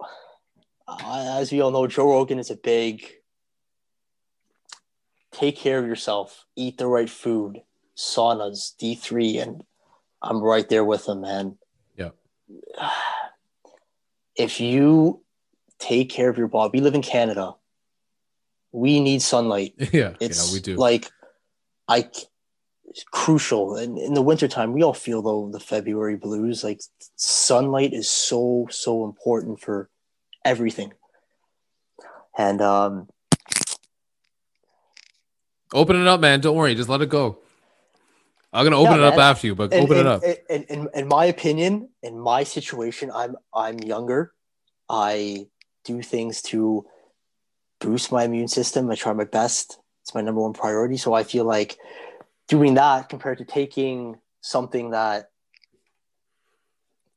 uh, 0.87 1.37
as 1.39 1.51
we 1.51 1.61
all 1.61 1.71
know, 1.71 1.87
Joe 1.87 2.09
Rogan 2.09 2.39
is 2.39 2.51
a 2.51 2.55
big 2.55 3.05
take 5.35 5.57
care 5.57 5.79
of 5.79 5.85
yourself, 5.85 6.45
eat 6.55 6.77
the 6.77 6.87
right 6.87 7.09
food, 7.09 7.61
saunas, 7.97 8.73
D3, 8.81 9.41
and 9.41 9.63
I'm 10.21 10.41
right 10.41 10.67
there 10.67 10.85
with 10.85 11.07
him, 11.07 11.21
man. 11.21 11.57
Yeah. 11.95 12.09
If 14.37 14.59
you 14.59 15.21
take 15.79 16.09
care 16.09 16.27
of 16.29 16.37
your 16.37 16.49
body, 16.49 16.71
we 16.73 16.83
live 16.83 16.93
in 16.93 17.01
Canada. 17.01 17.53
We 18.73 18.99
need 18.99 19.21
sunlight. 19.21 19.75
Yeah, 19.93 20.15
it's 20.19 20.49
yeah, 20.49 20.53
we 20.53 20.59
do. 20.59 20.75
Like, 20.75 21.09
I 21.87 22.09
crucial. 23.11 23.75
And 23.75 23.97
in 23.97 24.13
the 24.13 24.21
wintertime, 24.21 24.73
we 24.73 24.83
all 24.83 24.93
feel 24.93 25.21
though 25.21 25.49
the 25.51 25.59
February 25.59 26.15
blues. 26.15 26.63
Like 26.63 26.81
sunlight 27.15 27.93
is 27.93 28.09
so 28.09 28.67
so 28.69 29.05
important 29.05 29.59
for 29.59 29.89
everything. 30.43 30.93
And 32.37 32.61
um, 32.61 33.07
Open 35.73 35.99
it 35.99 36.07
up, 36.07 36.19
man. 36.21 36.39
Don't 36.39 36.55
worry. 36.55 36.75
Just 36.75 36.89
let 36.89 37.01
it 37.01 37.09
go. 37.09 37.39
I'm 38.53 38.63
gonna 38.65 38.79
open 38.79 39.01
yeah, 39.01 39.07
it 39.07 39.13
up 39.13 39.19
after 39.19 39.47
you, 39.47 39.55
but 39.55 39.73
in, 39.73 39.83
open 39.83 39.97
in, 39.97 40.05
it 40.05 40.07
up. 40.07 40.23
In, 40.49 40.63
in, 40.63 40.89
in 40.93 41.07
my 41.09 41.25
opinion, 41.25 41.89
in 42.01 42.17
my 42.17 42.43
situation, 42.43 43.11
I'm 43.13 43.35
I'm 43.53 43.79
younger. 43.79 44.33
I 44.87 45.47
do 45.83 46.01
things 46.01 46.41
to 46.43 46.85
boost 47.81 48.13
my 48.13 48.23
immune 48.23 48.47
system. 48.47 48.89
I 48.89 48.95
try 48.95 49.11
my 49.11 49.25
best. 49.25 49.77
It's 50.03 50.15
my 50.15 50.21
number 50.21 50.39
one 50.39 50.53
priority. 50.53 50.95
So 50.95 51.13
I 51.13 51.23
feel 51.23 51.43
like 51.43 51.77
doing 52.47 52.75
that 52.75 53.09
compared 53.09 53.39
to 53.39 53.45
taking 53.45 54.19
something 54.41 54.91
that 54.91 55.31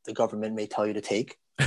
the 0.05 0.13
government 0.15 0.55
may 0.55 0.67
tell 0.67 0.87
you 0.87 0.95
to 0.95 1.01
take 1.01 1.37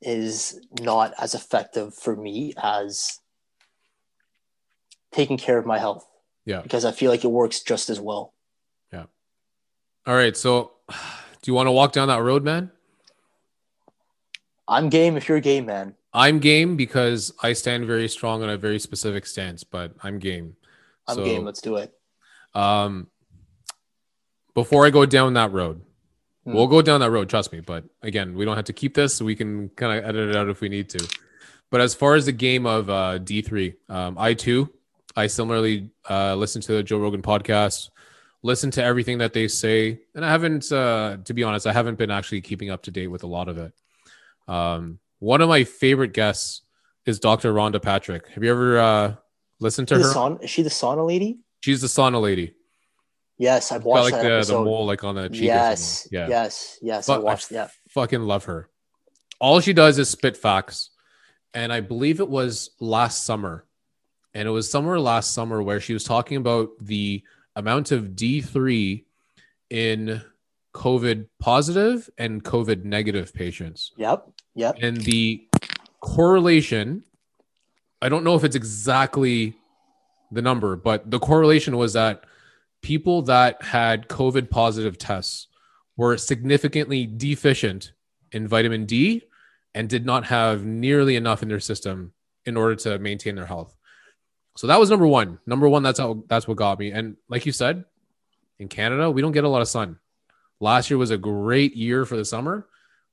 is 0.00 0.60
not 0.80 1.12
as 1.18 1.34
effective 1.34 1.94
for 1.94 2.14
me 2.14 2.52
as 2.62 3.20
taking 5.10 5.36
care 5.36 5.58
of 5.58 5.66
my 5.66 5.78
health. 5.78 6.06
Yeah. 6.44 6.60
Because 6.60 6.84
I 6.84 6.92
feel 6.92 7.10
like 7.10 7.24
it 7.24 7.30
works 7.30 7.60
just 7.60 7.90
as 7.90 7.98
well. 7.98 8.32
Yeah. 8.92 9.06
All 10.06 10.14
right. 10.14 10.36
So 10.36 10.72
do 10.88 11.50
you 11.50 11.54
want 11.54 11.66
to 11.66 11.72
walk 11.72 11.92
down 11.92 12.08
that 12.08 12.22
road, 12.22 12.44
man? 12.44 12.70
I'm 14.68 14.88
game 14.88 15.16
if 15.16 15.28
you're 15.28 15.40
game, 15.40 15.66
man. 15.66 15.94
I'm 16.16 16.38
game 16.38 16.76
because 16.76 17.32
I 17.42 17.52
stand 17.52 17.86
very 17.86 18.08
strong 18.08 18.42
on 18.42 18.48
a 18.48 18.56
very 18.56 18.78
specific 18.80 19.26
stance, 19.26 19.62
but 19.62 19.92
I'm 20.02 20.18
game. 20.18 20.56
I'm 21.06 21.16
so, 21.16 21.24
game. 21.24 21.44
Let's 21.44 21.60
do 21.60 21.76
it. 21.76 21.92
Um, 22.54 23.08
before 24.54 24.86
I 24.86 24.90
go 24.90 25.04
down 25.06 25.34
that 25.34 25.52
road, 25.52 25.82
Hmm. 26.46 26.54
We'll 26.54 26.68
go 26.68 26.80
down 26.80 27.00
that 27.00 27.10
road, 27.10 27.28
trust 27.28 27.52
me. 27.52 27.60
But 27.60 27.84
again, 28.02 28.34
we 28.34 28.44
don't 28.44 28.56
have 28.56 28.66
to 28.66 28.72
keep 28.72 28.94
this, 28.94 29.14
so 29.14 29.24
we 29.24 29.34
can 29.34 29.68
kind 29.70 29.98
of 29.98 30.04
edit 30.04 30.30
it 30.30 30.36
out 30.36 30.48
if 30.48 30.60
we 30.60 30.68
need 30.68 30.88
to. 30.90 31.08
But 31.70 31.80
as 31.80 31.94
far 31.94 32.14
as 32.14 32.26
the 32.26 32.32
game 32.32 32.64
of 32.64 32.88
uh, 32.88 33.18
D3, 33.18 33.74
um, 33.88 34.16
I 34.16 34.34
too, 34.34 34.72
I 35.16 35.26
similarly 35.26 35.90
uh, 36.08 36.36
listen 36.36 36.62
to 36.62 36.72
the 36.72 36.82
Joe 36.84 36.98
Rogan 36.98 37.22
podcast, 37.22 37.90
listen 38.44 38.70
to 38.72 38.84
everything 38.84 39.18
that 39.18 39.32
they 39.32 39.48
say, 39.48 39.98
and 40.14 40.24
I 40.24 40.30
haven't, 40.30 40.70
uh, 40.70 41.16
to 41.24 41.34
be 41.34 41.42
honest, 41.42 41.66
I 41.66 41.72
haven't 41.72 41.98
been 41.98 42.12
actually 42.12 42.40
keeping 42.42 42.70
up 42.70 42.84
to 42.84 42.92
date 42.92 43.08
with 43.08 43.24
a 43.24 43.26
lot 43.26 43.48
of 43.48 43.58
it. 43.58 43.72
Um, 44.46 45.00
one 45.18 45.40
of 45.40 45.48
my 45.48 45.64
favorite 45.64 46.12
guests 46.12 46.62
is 47.04 47.20
Dr. 47.20 47.52
Rhonda 47.52 47.80
Patrick. 47.80 48.28
Have 48.28 48.42
you 48.42 48.50
ever 48.50 48.78
uh, 48.78 49.14
listened 49.60 49.88
to 49.88 49.96
her? 49.96 50.12
Sauna, 50.12 50.42
is 50.42 50.50
she 50.50 50.62
the 50.62 50.70
sauna 50.70 51.06
lady? 51.06 51.38
She's 51.60 51.80
the 51.80 51.86
sauna 51.86 52.20
lady. 52.20 52.54
Yes, 53.38 53.70
I've 53.70 53.84
watched 53.84 54.10
got, 54.10 54.16
like 54.16 54.22
that 54.22 54.46
the, 54.46 54.52
the 54.54 54.64
mole 54.64 54.86
like 54.86 55.04
on 55.04 55.14
the 55.14 55.28
cheek. 55.28 55.42
Yes, 55.42 56.08
yeah. 56.10 56.28
yes, 56.28 56.78
yes. 56.80 57.06
But 57.06 57.14
I 57.14 57.18
watched. 57.18 57.52
I 57.52 57.56
yeah, 57.56 57.68
fucking 57.88 58.22
love 58.22 58.44
her. 58.44 58.70
All 59.38 59.60
she 59.60 59.74
does 59.74 59.98
is 59.98 60.08
spit 60.08 60.36
facts, 60.36 60.90
and 61.52 61.72
I 61.72 61.80
believe 61.80 62.20
it 62.20 62.28
was 62.28 62.70
last 62.80 63.24
summer, 63.24 63.66
and 64.32 64.48
it 64.48 64.50
was 64.50 64.70
somewhere 64.70 64.98
last 64.98 65.34
summer 65.34 65.62
where 65.62 65.80
she 65.80 65.92
was 65.92 66.04
talking 66.04 66.38
about 66.38 66.70
the 66.80 67.22
amount 67.54 67.92
of 67.92 68.16
D 68.16 68.40
three 68.40 69.04
in 69.68 70.22
COVID 70.74 71.26
positive 71.38 72.08
and 72.16 72.42
COVID 72.42 72.84
negative 72.84 73.34
patients. 73.34 73.92
Yep. 73.96 74.28
Yep. 74.56 74.78
And 74.80 74.96
the 74.96 75.46
correlation, 76.00 77.04
I 78.02 78.08
don't 78.08 78.24
know 78.24 78.34
if 78.34 78.42
it's 78.42 78.56
exactly 78.56 79.54
the 80.32 80.42
number, 80.42 80.74
but 80.76 81.10
the 81.10 81.20
correlation 81.20 81.76
was 81.76 81.92
that 81.92 82.24
people 82.82 83.22
that 83.22 83.62
had 83.62 84.08
COVID 84.08 84.50
positive 84.50 84.98
tests 84.98 85.48
were 85.96 86.16
significantly 86.16 87.06
deficient 87.06 87.92
in 88.32 88.48
vitamin 88.48 88.86
D 88.86 89.22
and 89.74 89.88
did 89.88 90.04
not 90.06 90.24
have 90.24 90.64
nearly 90.64 91.16
enough 91.16 91.42
in 91.42 91.48
their 91.48 91.60
system 91.60 92.12
in 92.46 92.56
order 92.56 92.74
to 92.76 92.98
maintain 92.98 93.34
their 93.34 93.46
health. 93.46 93.76
So 94.56 94.66
that 94.68 94.80
was 94.80 94.88
number 94.88 95.06
one. 95.06 95.38
Number 95.46 95.68
one, 95.68 95.82
that's 95.82 95.98
how 95.98 96.24
that's 96.28 96.48
what 96.48 96.56
got 96.56 96.78
me. 96.78 96.92
And 96.92 97.16
like 97.28 97.44
you 97.44 97.52
said, 97.52 97.84
in 98.58 98.68
Canada, 98.68 99.10
we 99.10 99.20
don't 99.20 99.32
get 99.32 99.44
a 99.44 99.48
lot 99.48 99.60
of 99.60 99.68
sun. 99.68 99.98
Last 100.60 100.88
year 100.88 100.96
was 100.96 101.10
a 101.10 101.18
great 101.18 101.76
year 101.76 102.06
for 102.06 102.16
the 102.16 102.24
summer. 102.24 102.66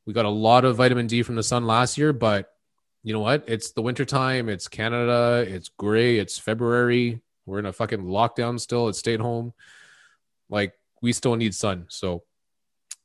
We 0.06 0.14
got 0.14 0.26
a 0.26 0.30
lot 0.30 0.66
of 0.66 0.76
vitamin 0.76 1.08
D 1.08 1.24
from 1.24 1.36
the 1.36 1.44
sun 1.44 1.66
last 1.66 1.98
year, 1.98 2.14
but 2.14 2.52
you 3.04 3.14
know 3.14 3.20
what? 3.20 3.44
It's 3.48 3.72
the 3.72 3.82
winter 3.82 4.06
time. 4.06 4.50
It's 4.50 4.68
Canada. 4.68 5.46
It's 5.48 5.70
gray. 5.70 6.18
It's 6.18 6.38
February. 6.38 7.22
We're 7.46 7.60
in 7.60 7.66
a 7.66 7.74
fucking 7.74 8.04
lockdown 8.04 8.60
still. 8.60 8.88
It's 8.88 9.00
stay 9.00 9.14
at 9.14 9.20
home. 9.20 9.54
Like 10.50 10.74
we 11.02 11.14
still 11.14 11.36
need 11.36 11.54
sun. 11.54 11.86
So, 11.90 12.24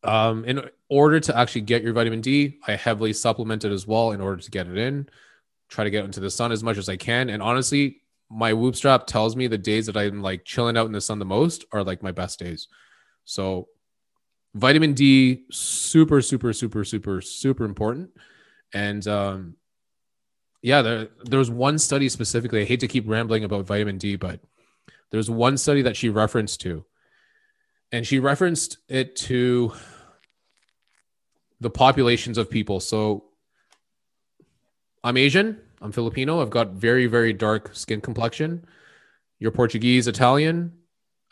um, 0.05 0.45
in 0.45 0.63
order 0.89 1.19
to 1.19 1.37
actually 1.37 1.63
get 1.63 1.83
your 1.83 1.93
vitamin 1.93 2.21
D, 2.21 2.59
I 2.67 2.77
heavily 2.77 3.13
supplement 3.13 3.65
it 3.65 3.73
as 3.73 3.87
well 3.87 4.13
in 4.13 4.21
order 4.21 4.41
to 4.41 4.51
get 4.51 4.69
it 4.69 4.79
in. 4.79 5.09
Try 5.69 5.85
to 5.85 5.91
get 5.91 6.05
into 6.05 6.21
the 6.21 6.31
sun 6.31 6.53
as 6.53 6.63
much 6.63 6.79
as 6.79 6.89
I 6.89 6.97
can. 6.97 7.29
And 7.29 7.43
honestly, 7.43 8.03
my 8.31 8.53
whoop 8.53 8.77
strap 8.77 9.07
tells 9.07 9.35
me 9.35 9.49
the 9.49 9.59
days 9.59 9.87
that 9.87 9.97
I'm 9.97 10.23
like 10.23 10.45
chilling 10.45 10.77
out 10.77 10.87
in 10.87 10.93
the 10.93 11.01
sun 11.01 11.19
the 11.19 11.25
most 11.25 11.65
are 11.73 11.83
like 11.83 12.03
my 12.03 12.13
best 12.13 12.39
days. 12.39 12.69
So, 13.25 13.69
vitamin 14.59 14.93
D, 14.93 15.45
super, 15.51 16.21
super, 16.21 16.53
super, 16.53 16.85
super, 16.85 17.21
super 17.21 17.65
important. 17.65 18.11
And 18.75 19.07
um, 19.07 19.57
yeah, 20.63 20.83
there 21.25 21.39
was 21.39 21.51
one 21.51 21.79
study 21.79 22.09
specifically. 22.09 22.63
I 22.63 22.65
hate 22.65 22.81
to 22.81 22.89
keep 22.89 23.09
rambling 23.09 23.45
about 23.45 23.67
vitamin 23.67 23.99
D, 23.99 24.17
but 24.17 24.41
there's 25.11 25.31
one 25.31 25.57
study 25.57 25.83
that 25.83 25.97
she 25.97 26.09
referenced 26.09 26.61
to, 26.63 26.85
and 27.93 28.07
she 28.07 28.19
referenced 28.19 28.79
it 28.89 29.17
to 29.17 29.73
the 31.61 31.71
populations 31.71 32.37
of 32.37 32.51
people. 32.51 32.81
So 32.81 33.25
I'm 35.03 35.17
Asian, 35.17 35.61
I'm 35.81 35.93
Filipino, 35.93 36.43
I've 36.43 36.51
got 36.51 36.73
very 36.73 37.07
very 37.07 37.33
dark 37.33 37.75
skin 37.75 38.01
complexion. 38.01 38.67
You're 39.39 39.53
Portuguese, 39.53 40.09
Italian. 40.09 40.73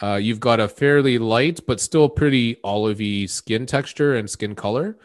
Uh, 0.03 0.17
you've 0.17 0.41
got 0.41 0.61
a 0.61 0.69
fairly 0.69 1.19
light 1.19 1.61
but 1.67 1.81
still 1.81 2.09
pretty 2.09 2.57
olivey 2.57 3.29
skin 3.29 3.65
texture 3.65 4.15
and 4.15 4.29
skin 4.29 4.55
color 4.55 4.99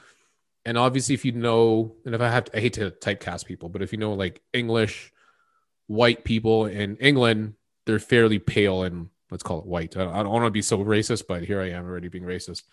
and 0.66 0.78
obviously 0.78 1.16
if 1.16 1.24
you 1.24 1.32
know 1.32 1.96
and 2.06 2.14
if 2.14 2.20
i 2.20 2.30
have 2.30 2.44
to, 2.44 2.58
i 2.58 2.60
hate 2.60 2.74
to 2.74 2.92
typecast 2.92 3.46
people 3.46 3.70
but 3.70 3.82
if 3.82 3.94
you 3.94 3.98
know 3.98 4.14
like 4.14 4.42
english 4.52 5.14
white 5.92 6.24
people 6.24 6.68
in 6.68 6.96
England, 6.98 7.54
they're 7.86 8.00
fairly 8.00 8.40
pale 8.40 8.84
and 8.84 9.10
let's 9.30 9.44
call 9.44 9.60
it 9.60 9.66
white. 9.66 9.98
I, 9.98 10.04
I 10.04 10.24
don't 10.24 10.32
want 10.32 10.46
to 10.46 10.52
be 10.52 10.62
so 10.62 10.78
racist, 10.78 11.26
but 11.28 11.44
here 11.44 11.62
I 11.62 11.72
am 11.72 11.86
already 11.86 12.08
being 12.08 12.24
racist. 12.24 12.64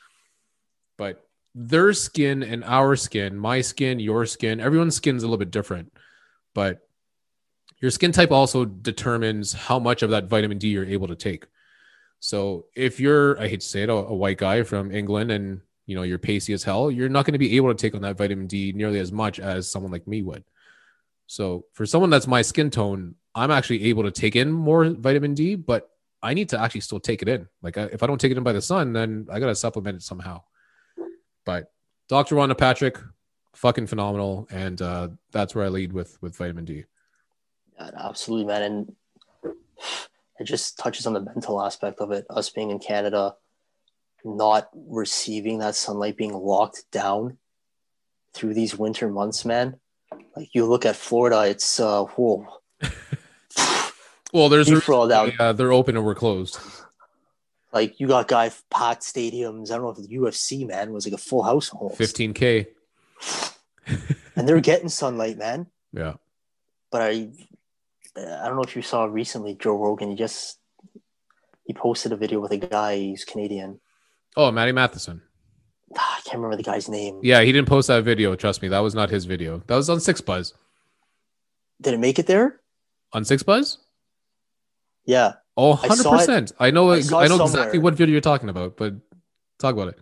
But 0.96 1.26
their 1.54 1.92
skin 1.92 2.44
and 2.44 2.62
our 2.62 2.94
skin, 2.94 3.36
my 3.36 3.60
skin, 3.60 3.98
your 3.98 4.24
skin, 4.24 4.60
everyone's 4.60 4.94
skin 4.94 5.16
is 5.16 5.24
a 5.24 5.26
little 5.26 5.38
bit 5.38 5.50
different. 5.50 5.92
But 6.54 6.86
your 7.80 7.90
skin 7.90 8.12
type 8.12 8.30
also 8.30 8.64
determines 8.64 9.52
how 9.52 9.80
much 9.80 10.02
of 10.02 10.10
that 10.10 10.28
vitamin 10.28 10.58
D 10.58 10.68
you're 10.68 10.84
able 10.84 11.08
to 11.08 11.16
take. 11.16 11.46
So 12.20 12.66
if 12.74 12.98
you're, 12.98 13.40
I 13.40 13.48
hate 13.48 13.60
to 13.60 13.66
say 13.66 13.82
it, 13.82 13.88
a, 13.88 13.92
a 13.92 14.14
white 14.14 14.38
guy 14.38 14.62
from 14.62 14.92
England 14.92 15.30
and 15.30 15.60
you 15.86 15.94
know 15.96 16.02
you're 16.02 16.18
pacey 16.18 16.52
as 16.52 16.64
hell, 16.64 16.90
you're 16.90 17.08
not 17.08 17.24
going 17.24 17.32
to 17.32 17.38
be 17.38 17.56
able 17.56 17.68
to 17.68 17.74
take 17.74 17.94
on 17.94 18.02
that 18.02 18.18
vitamin 18.18 18.46
D 18.46 18.72
nearly 18.72 18.98
as 18.98 19.12
much 19.12 19.40
as 19.40 19.70
someone 19.70 19.92
like 19.92 20.06
me 20.06 20.22
would. 20.22 20.44
So 21.26 21.64
for 21.72 21.86
someone 21.86 22.10
that's 22.10 22.26
my 22.26 22.42
skin 22.42 22.70
tone, 22.70 23.14
I'm 23.34 23.50
actually 23.50 23.84
able 23.84 24.02
to 24.04 24.10
take 24.10 24.34
in 24.34 24.50
more 24.50 24.84
vitamin 24.88 25.34
D, 25.34 25.54
but 25.54 25.90
I 26.22 26.34
need 26.34 26.48
to 26.50 26.60
actually 26.60 26.80
still 26.80 27.00
take 27.00 27.22
it 27.22 27.28
in. 27.28 27.48
Like 27.62 27.76
if 27.76 28.02
I 28.02 28.06
don't 28.06 28.20
take 28.20 28.32
it 28.32 28.36
in 28.36 28.42
by 28.42 28.52
the 28.52 28.62
sun, 28.62 28.92
then 28.92 29.28
I 29.30 29.38
got 29.38 29.46
to 29.46 29.54
supplement 29.54 29.96
it 29.96 30.02
somehow. 30.02 30.42
But 31.44 31.70
Dr. 32.08 32.34
Rhonda 32.34 32.58
Patrick, 32.58 32.98
fucking 33.54 33.86
phenomenal. 33.86 34.48
And 34.50 34.80
uh, 34.80 35.08
that's 35.30 35.54
where 35.54 35.64
I 35.64 35.68
lead 35.68 35.92
with, 35.92 36.20
with 36.20 36.36
vitamin 36.36 36.64
D. 36.64 36.84
Yeah, 37.78 37.90
absolutely, 37.96 38.46
man. 38.46 38.62
And 38.62 38.96
it 40.38 40.44
just 40.44 40.78
touches 40.78 41.06
on 41.06 41.12
the 41.12 41.20
mental 41.20 41.62
aspect 41.62 42.00
of 42.00 42.12
it. 42.12 42.26
Us 42.30 42.50
being 42.50 42.70
in 42.70 42.78
Canada, 42.78 43.34
not 44.24 44.68
receiving 44.74 45.58
that 45.58 45.74
sunlight, 45.74 46.16
being 46.16 46.32
locked 46.32 46.84
down 46.90 47.38
through 48.32 48.54
these 48.54 48.76
winter 48.76 49.08
months, 49.08 49.44
man. 49.44 49.78
Like 50.36 50.54
you 50.54 50.66
look 50.66 50.86
at 50.86 50.96
Florida, 50.96 51.46
it's 51.48 51.80
uh, 51.80 52.04
whoa. 52.04 52.46
well, 54.32 54.48
there's 54.48 54.70
a 54.70 54.80
down. 54.80 55.32
Yeah, 55.38 55.52
they're 55.52 55.72
open 55.72 55.96
and 55.96 56.04
we're 56.04 56.14
closed. 56.14 56.58
Like 57.72 58.00
you 58.00 58.06
got 58.06 58.28
guy 58.28 58.50
packed 58.70 59.02
stadiums. 59.02 59.70
I 59.70 59.74
don't 59.74 59.82
know 59.82 59.90
if 59.90 59.96
the 59.96 60.16
UFC 60.16 60.66
man 60.66 60.92
was 60.92 61.06
like 61.06 61.14
a 61.14 61.18
full 61.18 61.42
house 61.42 61.70
15k. 61.70 62.66
and 64.36 64.48
they're 64.48 64.60
getting 64.60 64.88
sunlight, 64.88 65.36
man. 65.36 65.66
Yeah. 65.92 66.14
But 66.90 67.02
I 67.02 67.28
I 68.18 68.46
don't 68.46 68.56
know 68.56 68.62
if 68.62 68.74
you 68.74 68.82
saw 68.82 69.04
recently 69.04 69.54
Joe 69.54 69.76
Rogan. 69.76 70.10
He 70.10 70.16
just 70.16 70.58
he 71.64 71.72
posted 71.72 72.12
a 72.12 72.16
video 72.16 72.40
with 72.40 72.52
a 72.52 72.56
guy. 72.56 72.96
He's 72.96 73.24
Canadian. 73.24 73.80
Oh, 74.36 74.50
Matty 74.50 74.72
Matheson. 74.72 75.22
Ah, 75.96 76.16
I 76.18 76.20
can't 76.22 76.36
remember 76.36 76.56
the 76.56 76.62
guy's 76.62 76.88
name. 76.88 77.20
Yeah, 77.22 77.42
he 77.42 77.52
didn't 77.52 77.68
post 77.68 77.88
that 77.88 78.04
video. 78.04 78.34
Trust 78.36 78.62
me, 78.62 78.68
that 78.68 78.80
was 78.80 78.94
not 78.94 79.10
his 79.10 79.24
video. 79.24 79.62
That 79.66 79.76
was 79.76 79.88
on 79.88 79.98
6ixBuzz. 79.98 80.52
Did 81.80 81.94
it 81.94 82.00
make 82.00 82.18
it 82.18 82.26
there? 82.26 82.60
On 83.12 83.22
6ixBuzz? 83.22 83.78
Yeah. 85.04 85.34
Oh, 85.56 85.74
100%. 85.74 86.52
I, 86.58 86.68
I 86.68 86.70
know 86.70 86.90
I, 86.90 86.96
I 86.96 87.28
know 87.28 87.42
exactly 87.42 87.78
what 87.78 87.94
video 87.94 88.12
you're 88.12 88.20
talking 88.20 88.48
about, 88.48 88.76
but 88.76 88.94
talk 89.58 89.74
about 89.74 89.88
it. 89.88 89.98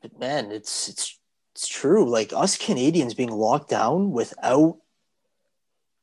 But 0.00 0.18
man, 0.18 0.50
it's 0.50 0.88
it's 0.88 1.18
it's 1.54 1.68
true. 1.68 2.08
Like 2.08 2.32
us 2.32 2.56
Canadians 2.56 3.14
being 3.14 3.30
locked 3.30 3.70
down 3.70 4.10
without 4.10 4.78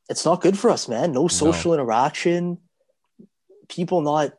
it's 0.08 0.24
not 0.24 0.40
good 0.40 0.58
for 0.58 0.70
us, 0.70 0.88
man. 0.88 1.12
No 1.12 1.28
social 1.28 1.72
no. 1.72 1.74
interaction, 1.74 2.58
people 3.68 4.00
not 4.00 4.32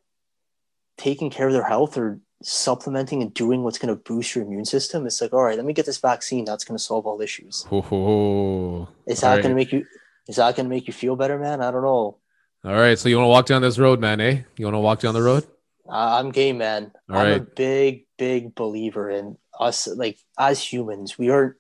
taking 0.98 1.30
care 1.30 1.48
of 1.48 1.54
their 1.54 1.64
health 1.64 1.98
or 1.98 2.20
supplementing 2.42 3.22
and 3.22 3.34
doing 3.34 3.64
what's 3.64 3.78
going 3.78 3.94
to 3.94 4.02
boost 4.02 4.36
your 4.36 4.46
immune 4.46 4.66
system. 4.66 5.06
It's 5.06 5.22
like, 5.22 5.34
all 5.34 5.44
right, 5.44 5.58
let 5.58 5.66
me 5.66 5.74
get 5.74 5.86
this 5.86 6.00
vaccine. 6.00 6.46
That's 6.46 6.64
going 6.64 6.78
to 6.78 6.84
solve 6.84 7.06
all 7.06 7.22
issues. 7.22 7.66
Oh, 7.72 8.88
is 9.06 9.22
that 9.22 9.36
right. 9.36 9.44
going 9.44 9.52
to 9.52 9.56
make 9.56 9.72
you? 9.72 9.86
Is 10.28 10.36
that 10.38 10.56
going 10.56 10.66
to 10.66 10.70
make 10.70 10.88
you 10.88 10.94
feel 10.94 11.16
better, 11.16 11.40
man? 11.40 11.62
I 11.62 11.72
don't 11.72 11.82
know. 11.82 12.18
All 12.66 12.74
right, 12.74 13.00
so 13.00 13.10
you 13.10 13.16
want 13.18 13.26
to 13.26 13.30
walk 13.30 13.46
down 13.46 13.62
this 13.62 13.80
road, 13.80 14.00
man? 14.00 14.20
Eh? 14.20 14.42
You 14.58 14.66
want 14.66 14.76
to 14.76 14.80
walk 14.80 15.00
down 15.00 15.14
the 15.14 15.22
road? 15.22 15.46
Uh, 15.88 16.20
I'm 16.20 16.32
game, 16.32 16.58
man. 16.58 16.92
All 17.10 17.18
I'm 17.18 17.32
right. 17.32 17.42
a 17.42 17.44
big, 17.44 18.06
big 18.18 18.54
believer 18.54 19.10
in 19.10 19.38
us. 19.60 19.88
Like 19.88 20.20
as 20.38 20.62
humans, 20.62 21.18
we 21.18 21.30
are 21.30 21.58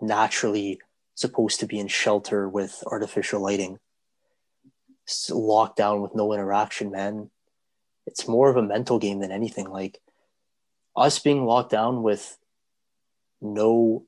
naturally 0.00 0.80
supposed 1.14 1.60
to 1.60 1.66
be 1.66 1.78
in 1.78 1.88
shelter 1.88 2.48
with 2.48 2.82
artificial 2.86 3.40
lighting, 3.40 3.78
locked 5.30 5.76
down 5.76 6.00
with 6.02 6.14
no 6.14 6.32
interaction, 6.32 6.90
man. 6.90 7.30
It's 8.06 8.28
more 8.28 8.50
of 8.50 8.56
a 8.56 8.62
mental 8.62 8.98
game 8.98 9.20
than 9.20 9.32
anything. 9.32 9.68
Like 9.68 10.00
us 10.96 11.18
being 11.18 11.44
locked 11.44 11.70
down 11.70 12.02
with 12.02 12.38
no 13.40 14.04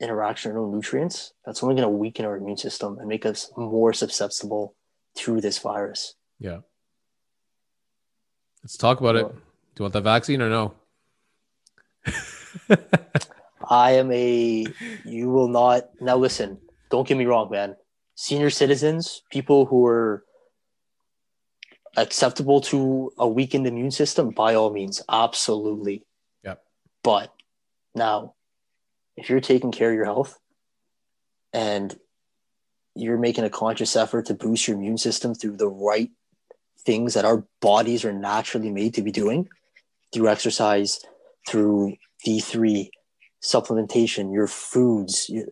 interaction 0.00 0.52
or 0.52 0.54
no 0.54 0.70
nutrients, 0.70 1.32
that's 1.44 1.62
only 1.62 1.74
going 1.74 1.86
to 1.86 1.90
weaken 1.90 2.24
our 2.24 2.36
immune 2.36 2.56
system 2.56 2.98
and 2.98 3.08
make 3.08 3.26
us 3.26 3.52
more 3.56 3.92
susceptible 3.92 4.74
to 5.14 5.40
this 5.40 5.58
virus. 5.58 6.14
Yeah. 6.38 6.60
Let's 8.62 8.76
talk 8.76 9.00
about 9.00 9.16
it. 9.16 9.26
Do 9.26 9.34
you 9.78 9.82
want 9.84 9.92
the 9.92 10.00
vaccine 10.00 10.42
or 10.42 10.48
no? 10.48 10.74
I 13.70 13.92
am 13.92 14.10
a. 14.10 14.66
You 15.04 15.30
will 15.30 15.48
not. 15.48 15.88
Now 16.00 16.16
listen. 16.16 16.58
Don't 16.90 17.06
get 17.06 17.16
me 17.16 17.24
wrong, 17.24 17.50
man. 17.50 17.76
Senior 18.16 18.50
citizens, 18.50 19.22
people 19.30 19.64
who 19.64 19.86
are 19.86 20.24
acceptable 21.96 22.60
to 22.60 23.12
a 23.16 23.28
weakened 23.28 23.66
immune 23.66 23.92
system, 23.92 24.30
by 24.30 24.54
all 24.54 24.72
means, 24.72 25.00
absolutely. 25.08 26.04
Yep. 26.44 26.62
But 27.04 27.32
now, 27.94 28.34
if 29.16 29.30
you're 29.30 29.40
taking 29.40 29.70
care 29.70 29.90
of 29.90 29.94
your 29.94 30.04
health 30.04 30.38
and 31.52 31.96
you're 32.94 33.18
making 33.18 33.44
a 33.44 33.50
conscious 33.50 33.94
effort 33.94 34.26
to 34.26 34.34
boost 34.34 34.66
your 34.66 34.76
immune 34.76 34.98
system 34.98 35.34
through 35.34 35.56
the 35.56 35.68
right 35.68 36.10
things 36.84 37.14
that 37.14 37.24
our 37.24 37.44
bodies 37.60 38.04
are 38.04 38.12
naturally 38.12 38.70
made 38.70 38.94
to 38.94 39.02
be 39.02 39.12
doing 39.12 39.48
through 40.12 40.28
exercise, 40.28 41.00
through 41.48 41.94
D3, 42.26 42.90
supplementation, 43.42 44.32
your 44.32 44.46
foods, 44.46 45.28
your, 45.28 45.46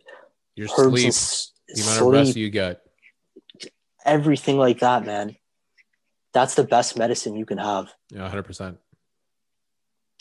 your 0.55 0.69
sleep, 0.69 0.87
and, 0.87 0.93
the 0.95 1.83
amount 1.83 1.99
sleep, 1.99 2.01
of 2.01 2.13
rest 2.13 2.37
you 2.37 2.51
get, 2.51 2.83
everything 4.05 4.59
like 4.59 4.81
that, 4.81 5.05
man. 5.05 5.37
That's 6.33 6.55
the 6.55 6.65
best 6.65 6.97
medicine 6.99 7.37
you 7.37 7.47
can 7.47 7.59
have. 7.59 7.93
Yeah, 8.11 8.29
hundred 8.29 8.45
percent. 8.45 8.79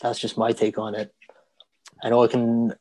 That's 0.00 0.18
just 0.18 0.38
my 0.38 0.52
take 0.52 0.78
on 0.78 0.94
it. 0.94 1.14
I 2.02 2.10
know 2.10 2.22
I 2.22 2.28
can 2.28 2.74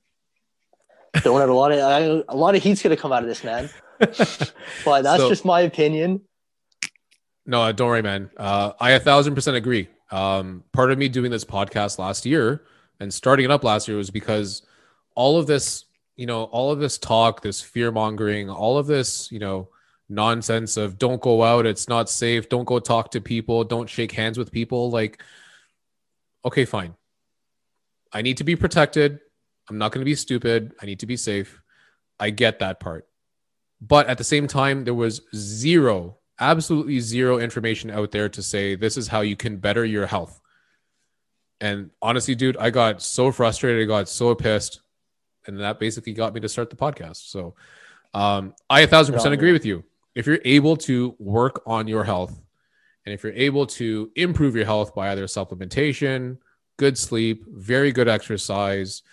don't 1.23 1.39
have 1.39 1.49
a 1.49 1.53
lot 1.53 1.71
of 1.71 1.79
I, 1.79 2.23
a 2.27 2.35
lot 2.35 2.55
of 2.55 2.63
heat's 2.63 2.81
gonna 2.81 2.97
come 2.97 3.11
out 3.11 3.23
of 3.23 3.29
this, 3.29 3.43
man. 3.43 3.69
but 3.99 5.01
that's 5.01 5.23
so, 5.23 5.29
just 5.29 5.45
my 5.45 5.61
opinion. 5.61 6.21
No, 7.45 7.71
don't 7.71 7.87
worry, 7.87 8.01
man. 8.01 8.29
Uh, 8.37 8.73
I 8.79 8.91
a 8.91 8.99
thousand 8.99 9.35
percent 9.35 9.57
agree. 9.57 9.87
Um, 10.11 10.63
part 10.71 10.91
of 10.91 10.97
me 10.97 11.09
doing 11.09 11.31
this 11.31 11.43
podcast 11.43 11.99
last 11.99 12.25
year 12.25 12.63
and 12.99 13.13
starting 13.13 13.45
it 13.45 13.51
up 13.51 13.63
last 13.63 13.87
year 13.87 13.97
was 13.97 14.09
because 14.09 14.61
all 15.17 15.39
of 15.39 15.47
this, 15.47 15.85
you 16.15 16.27
know, 16.27 16.43
all 16.43 16.71
of 16.71 16.77
this 16.77 16.99
talk, 16.99 17.41
this 17.41 17.59
fear 17.59 17.91
mongering, 17.91 18.51
all 18.51 18.77
of 18.77 18.85
this, 18.85 19.31
you 19.31 19.39
know, 19.39 19.67
nonsense 20.07 20.77
of 20.77 20.99
don't 20.99 21.19
go 21.19 21.43
out, 21.43 21.65
it's 21.65 21.89
not 21.89 22.07
safe, 22.07 22.47
don't 22.49 22.65
go 22.65 22.77
talk 22.77 23.09
to 23.09 23.19
people, 23.19 23.63
don't 23.63 23.89
shake 23.89 24.11
hands 24.11 24.37
with 24.37 24.51
people. 24.51 24.91
Like, 24.91 25.23
okay, 26.45 26.65
fine. 26.65 26.93
I 28.13 28.21
need 28.21 28.37
to 28.37 28.43
be 28.43 28.55
protected. 28.55 29.19
I'm 29.67 29.79
not 29.79 29.91
going 29.91 30.01
to 30.01 30.05
be 30.05 30.13
stupid. 30.13 30.73
I 30.79 30.85
need 30.85 30.99
to 30.99 31.07
be 31.07 31.17
safe. 31.17 31.63
I 32.19 32.29
get 32.29 32.59
that 32.59 32.79
part. 32.79 33.07
But 33.81 34.07
at 34.07 34.19
the 34.19 34.23
same 34.23 34.45
time, 34.45 34.83
there 34.83 34.93
was 34.93 35.21
zero, 35.35 36.17
absolutely 36.39 36.99
zero 36.99 37.39
information 37.39 37.89
out 37.89 38.11
there 38.11 38.29
to 38.29 38.43
say 38.43 38.75
this 38.75 38.97
is 38.97 39.07
how 39.07 39.21
you 39.21 39.35
can 39.35 39.57
better 39.57 39.83
your 39.83 40.05
health. 40.05 40.39
And 41.59 41.89
honestly, 42.03 42.35
dude, 42.35 42.57
I 42.57 42.69
got 42.69 43.01
so 43.01 43.31
frustrated. 43.31 43.81
I 43.81 43.87
got 43.87 44.09
so 44.09 44.35
pissed 44.35 44.81
and 45.47 45.59
that 45.59 45.79
basically 45.79 46.13
got 46.13 46.33
me 46.33 46.41
to 46.41 46.49
start 46.49 46.69
the 46.69 46.75
podcast. 46.75 47.29
So 47.29 47.55
um, 48.13 48.53
I 48.69 48.81
a 48.81 48.87
thousand 48.87 49.15
percent 49.15 49.33
agree 49.33 49.53
with 49.53 49.65
you. 49.65 49.83
If 50.15 50.25
you're 50.25 50.39
able 50.45 50.77
to 50.77 51.15
work 51.19 51.61
on 51.65 51.87
your 51.87 52.03
health, 52.03 52.39
and 53.05 53.13
if 53.13 53.23
you're 53.23 53.33
able 53.33 53.65
to 53.67 54.11
improve 54.15 54.55
your 54.55 54.65
health 54.65 54.93
by 54.93 55.11
either 55.11 55.25
supplementation, 55.25 56.37
good 56.77 56.97
sleep, 56.97 57.45
very 57.47 57.91
good 57.91 58.07
exercise, 58.07 59.03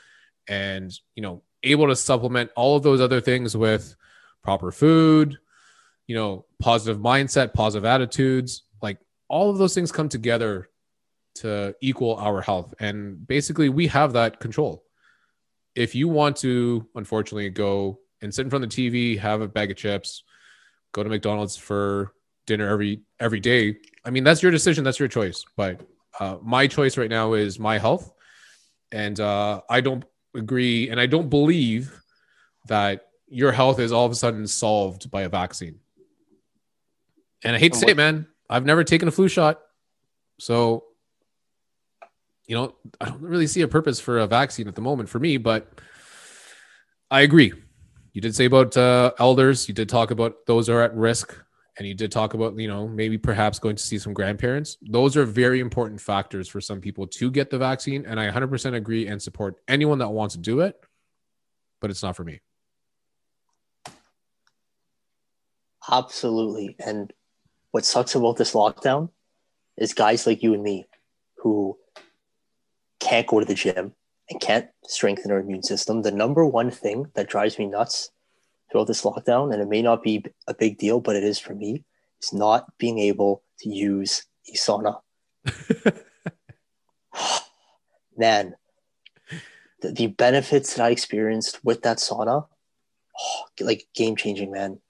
and 0.49 0.93
you 1.15 1.23
know, 1.23 1.43
able 1.63 1.87
to 1.89 1.97
supplement 1.97 2.51
all 2.57 2.77
of 2.77 2.83
those 2.83 3.01
other 3.01 3.21
things 3.21 3.57
with 3.57 3.95
proper 4.43 4.71
food, 4.71 5.39
you 6.07 6.15
know, 6.15 6.45
positive 6.61 7.01
mindset, 7.01 7.55
positive 7.55 7.85
attitudes, 7.85 8.65
like 8.83 8.99
all 9.29 9.51
of 9.51 9.59
those 9.59 9.75
things 9.75 9.93
come 9.93 10.09
together 10.09 10.69
to 11.37 11.75
equal 11.81 12.17
our 12.17 12.41
health. 12.41 12.75
And 12.79 13.27
basically, 13.27 13.69
we 13.69 13.87
have 13.89 14.13
that 14.13 14.41
control 14.41 14.85
if 15.75 15.95
you 15.95 16.09
want 16.09 16.37
to, 16.39 16.87
unfortunately, 16.95 17.51
go 17.51 17.99
and 18.23 18.35
sit 18.35 18.43
in 18.43 18.51
front 18.51 18.65
of 18.65 18.71
the 18.71 18.91
TV, 18.91 19.19
have 19.19 19.41
a 19.41 19.49
bag 19.49 19.71
of 19.71 19.77
chips, 19.77 20.23
go 20.93 21.03
to 21.03 21.09
McDonald's 21.09 21.57
for 21.57 22.13
dinner 22.47 22.69
every 22.69 23.03
every 23.21 23.41
day. 23.41 23.77
I 24.05 24.11
mean, 24.11 24.25
that's 24.25 24.43
your 24.43 24.53
decision. 24.53 24.85
That's 24.85 24.99
your 24.99 25.09
choice. 25.09 25.45
But 25.57 25.81
uh, 26.19 26.39
my 26.43 26.67
choice 26.67 26.97
right 26.97 27.11
now 27.11 27.35
is 27.35 27.59
my 27.59 27.79
health, 27.79 28.13
and 28.93 29.19
uh, 29.19 29.63
I 29.69 29.81
don't 29.81 30.05
agree, 30.35 30.91
and 30.91 31.01
I 31.01 31.07
don't 31.07 31.29
believe 31.29 32.01
that 32.67 33.09
your 33.27 33.53
health 33.53 33.79
is 33.79 33.93
all 33.93 34.07
of 34.07 34.13
a 34.13 34.15
sudden 34.15 34.47
solved 34.47 35.11
by 35.11 35.23
a 35.23 35.29
vaccine. 35.29 35.81
And 37.43 37.55
I 37.55 37.59
hate 37.59 37.73
to 37.73 37.79
say 37.79 37.89
it, 37.89 37.97
man, 37.97 38.27
I've 38.49 38.65
never 38.65 38.85
taken 38.85 39.09
a 39.09 39.11
flu 39.11 39.29
shot. 39.29 39.61
So, 40.39 40.85
you 42.47 42.57
know, 42.57 42.75
I 43.01 43.07
don't 43.07 43.23
really 43.23 43.47
see 43.47 43.63
a 43.63 43.69
purpose 43.69 44.01
for 44.01 44.19
a 44.19 44.27
vaccine 44.27 44.69
at 44.69 44.75
the 44.75 44.83
moment 44.83 45.09
for 45.09 45.19
me, 45.19 45.37
but 45.37 45.81
I 47.11 47.23
agree. 47.23 47.53
You 48.13 48.21
did 48.21 48.35
say 48.35 48.45
about 48.45 48.77
uh, 48.77 49.13
elders, 49.19 49.69
you 49.69 49.75
did 49.75 49.89
talk 49.89 50.11
about 50.11 50.47
those 50.47 50.69
are 50.69 50.83
at 50.83 50.95
risk, 50.95 51.37
and 51.77 51.89
you 51.89 51.95
did 51.95 52.13
talk 52.13 52.35
about, 52.35 52.57
you 52.57 52.69
know, 52.69 52.87
maybe 52.87 53.19
perhaps 53.19 53.59
going 53.59 53.77
to 53.77 53.83
see 53.83 53.99
some 53.99 54.13
grandparents. 54.15 54.77
Those 54.83 55.17
are 55.17 55.25
very 55.25 55.59
important 55.61 56.01
factors 56.01 56.49
for 56.49 56.61
some 56.61 56.81
people 56.81 57.07
to 57.09 57.31
get 57.31 57.51
the 57.51 57.59
vaccine. 57.59 58.07
And 58.07 58.21
I 58.21 58.31
100% 58.31 58.75
agree 58.75 59.09
and 59.09 59.21
support 59.21 59.57
anyone 59.67 59.99
that 59.99 60.11
wants 60.11 60.37
to 60.37 60.41
do 60.41 60.61
it, 60.61 60.79
but 61.81 61.91
it's 61.91 62.03
not 62.03 62.15
for 62.15 62.23
me. 62.23 62.41
Absolutely. 65.91 66.77
And 66.79 67.13
what 67.73 67.85
sucks 67.85 68.15
about 68.15 68.37
this 68.37 68.55
lockdown 68.55 69.11
is 69.77 69.93
guys 69.93 70.27
like 70.27 70.43
you 70.43 70.55
and 70.55 70.63
me 70.63 70.87
who 71.39 71.77
can't 73.01 73.27
go 73.27 73.41
to 73.41 73.47
the 73.47 73.55
gym 73.55 73.93
and 74.31 74.41
can't 74.41 74.69
strengthen 74.87 75.31
our 75.31 75.41
immune 75.41 75.63
system. 75.63 76.03
The 76.03 76.11
number 76.11 76.47
one 76.47 76.71
thing 76.71 77.07
that 77.15 77.29
drives 77.29 77.59
me 77.59 77.67
nuts 77.67 78.11
throughout 78.71 78.87
this 78.87 79.03
lockdown, 79.03 79.53
and 79.53 79.61
it 79.63 79.69
may 79.69 79.83
not 79.83 80.03
be 80.03 80.25
a 80.47 80.55
big 80.55 80.79
deal, 80.79 81.01
but 81.01 81.17
it 81.17 81.25
is 81.25 81.39
for 81.39 81.55
me, 81.55 81.85
is 82.23 82.33
not 82.33 82.67
being 82.79 82.99
able 82.99 83.43
to 83.61 83.69
use 83.69 84.25
a 84.53 84.57
sauna. 84.57 85.01
Man, 88.17 88.55
the, 89.81 89.93
the 89.93 90.07
benefits 90.07 90.75
that 90.75 90.85
I 90.85 90.91
experienced 90.91 91.65
with 91.65 91.83
that 91.83 91.99
sauna, 91.99 92.47
oh, 93.19 93.45
like 93.61 93.87
game 93.95 94.17
changing, 94.17 94.51
man. 94.51 94.81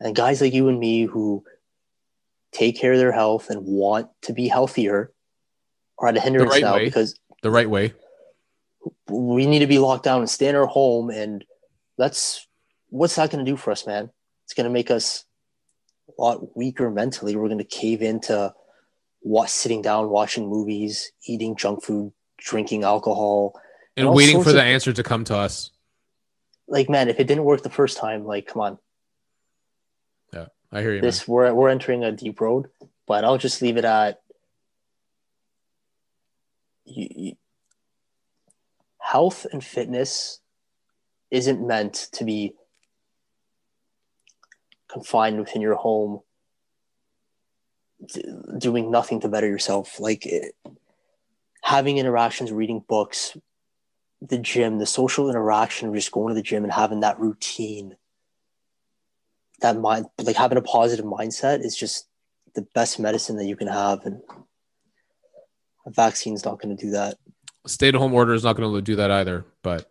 And 0.00 0.14
guys 0.14 0.40
like 0.40 0.52
you 0.52 0.68
and 0.68 0.78
me 0.78 1.02
who 1.02 1.44
take 2.52 2.78
care 2.78 2.92
of 2.92 2.98
their 2.98 3.12
health 3.12 3.50
and 3.50 3.64
want 3.64 4.08
to 4.22 4.32
be 4.32 4.48
healthier 4.48 5.12
are 5.98 6.08
at 6.08 6.16
a 6.16 6.20
hindrance 6.20 6.52
right 6.52 6.62
now 6.62 6.76
way. 6.76 6.84
because 6.84 7.18
The 7.42 7.50
right 7.50 7.68
way. 7.70 7.94
we 9.08 9.46
need 9.46 9.60
to 9.60 9.66
be 9.66 9.78
locked 9.78 10.04
down 10.04 10.20
and 10.20 10.30
stay 10.30 10.48
in 10.48 10.56
our 10.56 10.66
home. 10.66 11.10
And 11.10 11.44
that's 11.96 12.46
what's 12.90 13.16
that 13.16 13.30
going 13.30 13.44
to 13.44 13.50
do 13.50 13.56
for 13.56 13.70
us, 13.70 13.86
man? 13.86 14.10
It's 14.44 14.54
going 14.54 14.64
to 14.64 14.70
make 14.72 14.90
us 14.90 15.24
a 16.18 16.20
lot 16.22 16.56
weaker 16.56 16.90
mentally. 16.90 17.36
We're 17.36 17.48
going 17.48 17.58
to 17.58 17.64
cave 17.64 18.02
into 18.02 18.52
what 19.20 19.50
sitting 19.50 19.82
down, 19.82 20.08
watching 20.10 20.48
movies, 20.48 21.12
eating 21.26 21.54
junk 21.56 21.82
food, 21.84 22.12
drinking 22.38 22.82
alcohol. 22.84 23.60
And 23.96 24.08
all 24.08 24.14
waiting 24.14 24.42
for 24.42 24.52
the 24.52 24.60
of- 24.60 24.64
answer 24.66 24.92
to 24.92 25.02
come 25.02 25.24
to 25.24 25.36
us. 25.36 25.70
Like, 26.66 26.88
man, 26.90 27.08
if 27.08 27.18
it 27.18 27.26
didn't 27.26 27.44
work 27.44 27.62
the 27.62 27.70
first 27.70 27.96
time, 27.98 28.24
like, 28.26 28.46
come 28.46 28.60
on, 28.60 28.78
Yeah, 30.34 30.46
I 30.70 30.80
hear 30.82 30.90
you. 30.90 30.96
man. 30.96 31.02
this 31.02 31.26
we're 31.26 31.52
we're 31.54 31.70
entering 31.70 32.04
a 32.04 32.12
deep 32.12 32.40
road. 32.40 32.66
But 33.06 33.24
I'll 33.24 33.38
just 33.38 33.62
leave 33.62 33.78
it 33.78 33.86
at 33.86 34.20
you, 36.88 37.08
you, 37.14 37.32
health 39.00 39.46
and 39.52 39.62
fitness 39.62 40.40
isn't 41.30 41.66
meant 41.66 42.08
to 42.12 42.24
be 42.24 42.54
confined 44.90 45.38
within 45.38 45.60
your 45.60 45.74
home 45.74 46.20
doing 48.58 48.90
nothing 48.90 49.20
to 49.20 49.28
better 49.28 49.46
yourself. 49.46 50.00
Like 50.00 50.24
it, 50.26 50.54
having 51.62 51.98
interactions 51.98 52.52
reading 52.52 52.84
books 52.88 53.36
the 54.20 54.38
gym 54.38 54.78
the 54.78 54.86
social 54.86 55.30
interaction 55.30 55.88
of 55.88 55.94
just 55.94 56.10
going 56.10 56.28
to 56.28 56.34
the 56.34 56.42
gym 56.42 56.64
and 56.64 56.72
having 56.72 57.00
that 57.00 57.20
routine 57.20 57.94
that 59.60 59.78
mind 59.78 60.06
like 60.18 60.34
having 60.34 60.58
a 60.58 60.62
positive 60.62 61.04
mindset 61.04 61.64
is 61.64 61.76
just 61.76 62.08
the 62.54 62.66
best 62.74 62.98
medicine 62.98 63.36
that 63.36 63.46
you 63.46 63.56
can 63.56 63.68
have. 63.68 64.04
And 64.04 64.20
a 65.88 65.90
vaccine's 65.90 66.44
not 66.44 66.60
going 66.60 66.76
to 66.76 66.80
do 66.80 66.90
that 66.92 67.16
Stay 67.66 67.88
at 67.88 67.94
home 67.94 68.14
order 68.14 68.32
is 68.32 68.44
not 68.44 68.56
going 68.56 68.72
to 68.72 68.80
do 68.80 68.96
that 68.96 69.10
either. 69.10 69.44
But 69.62 69.90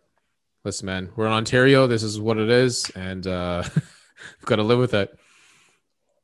listen, 0.64 0.86
man, 0.86 1.10
we're 1.14 1.26
in 1.26 1.32
Ontario. 1.32 1.86
This 1.86 2.02
is 2.02 2.20
what 2.20 2.38
it 2.38 2.50
is. 2.50 2.90
And 2.96 3.24
uh, 3.26 3.62
we've 3.76 4.46
got 4.46 4.56
to 4.56 4.64
live 4.64 4.80
with 4.80 4.94
it. 4.94 5.16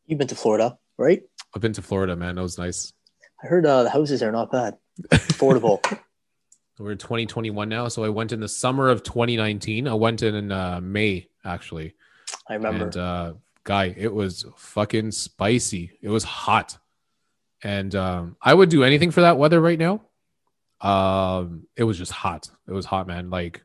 you've 0.07 0.19
been 0.19 0.29
to 0.29 0.35
florida 0.35 0.77
right 0.99 1.23
I've 1.55 1.63
been 1.63 1.73
to 1.75 1.83
Florida, 1.83 2.17
man. 2.17 2.35
That 2.35 2.43
was 2.43 2.59
nice. 2.59 2.93
i 3.43 3.47
heard 3.47 3.65
uh, 3.65 3.85
the 3.85 3.91
houses 3.91 4.23
are 4.23 4.33
not 4.33 4.51
bad 4.51 4.77
affordable 5.11 5.81
We're 6.79 6.91
in 6.91 6.99
2021 6.99 7.69
now. 7.69 7.87
So 7.87 8.03
I 8.03 8.09
went 8.09 8.33
in 8.33 8.41
the 8.41 8.49
summer 8.49 8.89
of 8.89 9.05
2019. 9.05 9.87
I 9.87 9.95
went 9.95 10.25
in 10.25 10.35
in 10.35 10.51
uh, 10.51 10.81
May, 10.83 11.29
actually. 11.45 11.95
i 12.49 12.55
remember 12.55 12.87
And 12.87 12.97
uh, 12.97 13.33
guy, 13.63 13.95
it 13.97 14.13
was 14.13 14.45
fucking 14.57 15.13
spicy. 15.13 15.93
It 16.03 16.09
was 16.09 16.25
hot, 16.25 16.77
and 17.65 17.95
um, 17.95 18.36
I 18.43 18.53
would 18.53 18.69
do 18.69 18.85
anything 18.85 19.11
for 19.11 19.23
that 19.23 19.39
weather 19.39 19.61
right 19.61 19.78
now. 19.78 20.03
Um, 20.81 21.66
it 21.77 21.85
was 21.85 21.97
just 21.97 22.12
hot. 22.12 22.51
It 22.69 22.73
was 22.73 22.85
hot, 22.85 23.07
man. 23.07 23.31
Like 23.31 23.65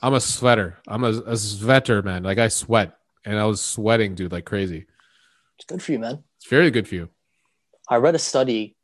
I'm 0.00 0.14
a 0.14 0.20
sweater. 0.20 0.78
I'm 0.86 1.02
a, 1.02 1.08
a 1.08 1.36
sweater, 1.36 2.00
man. 2.00 2.22
Like 2.22 2.38
I 2.38 2.48
sweat, 2.48 2.96
and 3.24 3.38
I 3.38 3.44
was 3.44 3.60
sweating, 3.60 4.14
dude, 4.14 4.32
like 4.32 4.44
crazy. 4.44 4.86
it's 5.58 5.66
good 5.66 5.82
for 5.82 5.92
you 5.92 5.98
man 5.98 6.22
It's 6.36 6.48
very 6.48 6.70
good 6.70 6.86
for 6.86 6.94
you. 6.94 7.08
I 7.88 7.96
read 7.96 8.14
a 8.14 8.20
study 8.20 8.76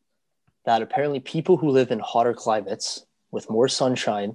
that 0.66 0.82
apparently 0.82 1.20
people 1.20 1.56
who 1.56 1.70
live 1.70 1.90
in 1.90 2.00
hotter 2.00 2.34
climates 2.34 3.06
with 3.30 3.48
more 3.48 3.68
sunshine 3.68 4.34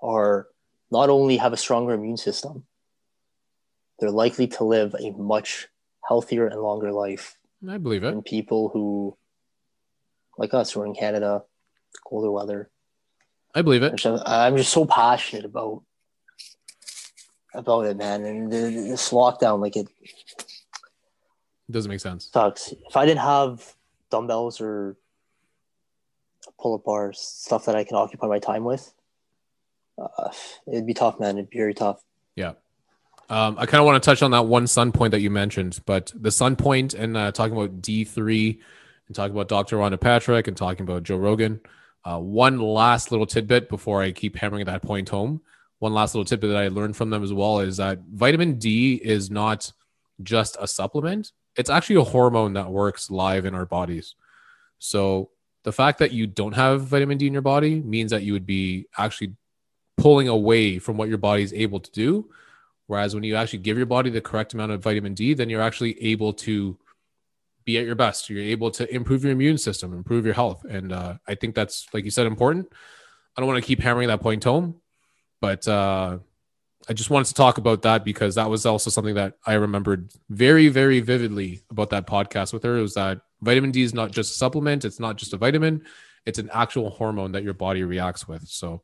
are 0.00 0.46
not 0.92 1.10
only 1.10 1.36
have 1.38 1.52
a 1.52 1.56
stronger 1.56 1.92
immune 1.92 2.16
system, 2.16 2.64
they're 3.98 4.10
likely 4.10 4.46
to 4.46 4.64
live 4.64 4.94
a 4.94 5.10
much 5.10 5.68
healthier 6.08 6.46
and 6.46 6.60
longer 6.60 6.92
life 6.92 7.36
I 7.68 7.78
believe 7.78 8.04
it. 8.04 8.10
than 8.10 8.22
people 8.22 8.68
who, 8.68 9.16
like 10.38 10.54
us, 10.54 10.72
who 10.72 10.82
are 10.82 10.86
in 10.86 10.94
Canada, 10.94 11.42
colder 12.06 12.30
weather. 12.30 12.70
I 13.54 13.62
believe 13.62 13.82
it. 13.82 14.04
I'm 14.04 14.56
just, 14.56 14.72
so 14.72 14.84
passionate 14.84 15.44
about 15.44 15.82
about 17.54 17.86
it, 17.86 17.96
man. 17.96 18.24
And 18.24 18.50
this 18.50 19.10
lockdown, 19.10 19.60
like 19.60 19.76
it 19.76 19.86
Doesn't 21.70 21.88
make 21.88 22.00
sense. 22.00 22.28
sucks. 22.32 22.72
If 22.88 22.96
I 22.96 23.06
didn't 23.06 23.20
have 23.20 23.74
dumbbells 24.10 24.60
or 24.60 24.96
pull 26.60 26.74
up 26.74 26.84
bars, 26.84 27.20
stuff 27.20 27.66
that 27.66 27.76
I 27.76 27.84
can 27.84 27.96
occupy 27.96 28.26
my 28.26 28.40
time 28.40 28.64
with, 28.64 28.92
uh, 29.98 30.30
it'd 30.66 30.86
be 30.86 30.94
tough, 30.94 31.20
man. 31.20 31.38
It'd 31.38 31.50
be 31.50 31.58
very 31.58 31.74
tough. 31.74 32.02
Um, 33.30 33.56
I 33.58 33.66
kind 33.66 33.80
of 33.80 33.86
want 33.86 34.02
to 34.02 34.06
touch 34.06 34.22
on 34.22 34.32
that 34.32 34.46
one 34.46 34.66
sun 34.66 34.92
point 34.92 35.12
that 35.12 35.20
you 35.20 35.30
mentioned, 35.30 35.80
but 35.86 36.12
the 36.14 36.30
sun 36.30 36.56
point 36.56 36.94
and 36.94 37.16
uh, 37.16 37.32
talking 37.32 37.56
about 37.56 37.80
D3 37.80 38.58
and 39.06 39.16
talking 39.16 39.34
about 39.34 39.48
Dr. 39.48 39.78
Rhonda 39.78 40.00
Patrick 40.00 40.46
and 40.46 40.56
talking 40.56 40.82
about 40.82 41.02
Joe 41.02 41.16
Rogan. 41.16 41.60
Uh, 42.04 42.18
one 42.18 42.60
last 42.60 43.10
little 43.10 43.26
tidbit 43.26 43.68
before 43.68 44.02
I 44.02 44.12
keep 44.12 44.36
hammering 44.36 44.66
that 44.66 44.82
point 44.82 45.08
home. 45.08 45.40
One 45.78 45.94
last 45.94 46.14
little 46.14 46.26
tidbit 46.26 46.50
that 46.50 46.58
I 46.58 46.68
learned 46.68 46.96
from 46.96 47.10
them 47.10 47.22
as 47.22 47.32
well 47.32 47.60
is 47.60 47.78
that 47.78 48.00
vitamin 48.12 48.58
D 48.58 48.94
is 48.94 49.30
not 49.30 49.72
just 50.22 50.56
a 50.60 50.68
supplement, 50.68 51.32
it's 51.56 51.70
actually 51.70 51.96
a 51.96 52.04
hormone 52.04 52.54
that 52.54 52.70
works 52.70 53.10
live 53.10 53.46
in 53.46 53.54
our 53.54 53.66
bodies. 53.66 54.14
So 54.78 55.30
the 55.62 55.72
fact 55.72 55.98
that 55.98 56.12
you 56.12 56.26
don't 56.26 56.54
have 56.54 56.82
vitamin 56.82 57.18
D 57.18 57.26
in 57.26 57.32
your 57.32 57.42
body 57.42 57.80
means 57.80 58.10
that 58.10 58.22
you 58.22 58.32
would 58.32 58.46
be 58.46 58.86
actually 58.98 59.34
pulling 59.96 60.28
away 60.28 60.78
from 60.78 60.96
what 60.96 61.08
your 61.08 61.18
body 61.18 61.42
is 61.42 61.52
able 61.52 61.80
to 61.80 61.90
do. 61.90 62.30
Whereas 62.86 63.14
when 63.14 63.24
you 63.24 63.36
actually 63.36 63.60
give 63.60 63.76
your 63.76 63.86
body 63.86 64.10
the 64.10 64.20
correct 64.20 64.54
amount 64.54 64.72
of 64.72 64.82
vitamin 64.82 65.14
D, 65.14 65.34
then 65.34 65.48
you're 65.48 65.62
actually 65.62 66.02
able 66.02 66.32
to 66.34 66.78
be 67.64 67.78
at 67.78 67.86
your 67.86 67.94
best. 67.94 68.28
You're 68.28 68.42
able 68.42 68.70
to 68.72 68.94
improve 68.94 69.24
your 69.24 69.32
immune 69.32 69.58
system, 69.58 69.94
improve 69.94 70.24
your 70.24 70.34
health. 70.34 70.64
And 70.64 70.92
uh, 70.92 71.14
I 71.26 71.34
think 71.34 71.54
that's, 71.54 71.86
like 71.94 72.04
you 72.04 72.10
said, 72.10 72.26
important. 72.26 72.68
I 73.36 73.40
don't 73.40 73.48
want 73.48 73.62
to 73.62 73.66
keep 73.66 73.80
hammering 73.80 74.08
that 74.08 74.20
point 74.20 74.44
home, 74.44 74.76
but 75.40 75.66
uh, 75.66 76.18
I 76.88 76.92
just 76.92 77.10
wanted 77.10 77.28
to 77.28 77.34
talk 77.34 77.58
about 77.58 77.82
that 77.82 78.04
because 78.04 78.34
that 78.34 78.50
was 78.50 78.66
also 78.66 78.90
something 78.90 79.14
that 79.14 79.34
I 79.46 79.54
remembered 79.54 80.12
very, 80.28 80.68
very 80.68 81.00
vividly 81.00 81.62
about 81.70 81.90
that 81.90 82.06
podcast 82.06 82.52
with 82.52 82.62
her. 82.64 82.76
It 82.76 82.82
was 82.82 82.94
that 82.94 83.22
vitamin 83.40 83.70
D 83.70 83.82
is 83.82 83.94
not 83.94 84.12
just 84.12 84.34
a 84.34 84.36
supplement, 84.36 84.84
it's 84.84 85.00
not 85.00 85.16
just 85.16 85.32
a 85.32 85.38
vitamin, 85.38 85.84
it's 86.26 86.38
an 86.38 86.50
actual 86.52 86.90
hormone 86.90 87.32
that 87.32 87.42
your 87.42 87.54
body 87.54 87.82
reacts 87.82 88.28
with. 88.28 88.46
So, 88.46 88.82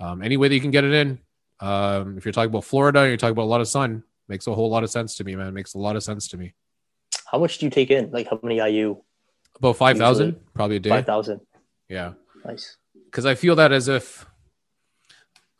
um, 0.00 0.22
any 0.22 0.36
way 0.36 0.48
that 0.48 0.54
you 0.54 0.60
can 0.60 0.70
get 0.70 0.84
it 0.84 0.92
in, 0.92 1.18
um, 1.60 2.18
if 2.18 2.24
you're 2.24 2.32
talking 2.32 2.50
about 2.50 2.64
Florida 2.64 3.06
you're 3.08 3.16
talking 3.16 3.32
about 3.32 3.44
a 3.44 3.52
lot 3.52 3.60
of 3.60 3.68
sun, 3.68 4.02
makes 4.28 4.46
a 4.46 4.54
whole 4.54 4.70
lot 4.70 4.84
of 4.84 4.90
sense 4.90 5.16
to 5.16 5.24
me, 5.24 5.34
man. 5.36 5.54
Makes 5.54 5.74
a 5.74 5.78
lot 5.78 5.96
of 5.96 6.02
sense 6.02 6.28
to 6.28 6.36
me. 6.36 6.54
How 7.26 7.38
much 7.38 7.58
do 7.58 7.66
you 7.66 7.70
take 7.70 7.90
in? 7.90 8.10
Like 8.10 8.28
how 8.28 8.38
many 8.42 8.56
IU? 8.56 9.02
About 9.56 9.76
5,000, 9.76 10.36
probably 10.54 10.76
a 10.76 10.80
day. 10.80 10.90
Five 10.90 11.06
thousand. 11.06 11.40
Yeah. 11.88 12.12
Nice. 12.44 12.76
Because 13.06 13.26
I 13.26 13.34
feel 13.34 13.56
that 13.56 13.72
as 13.72 13.88
if, 13.88 14.26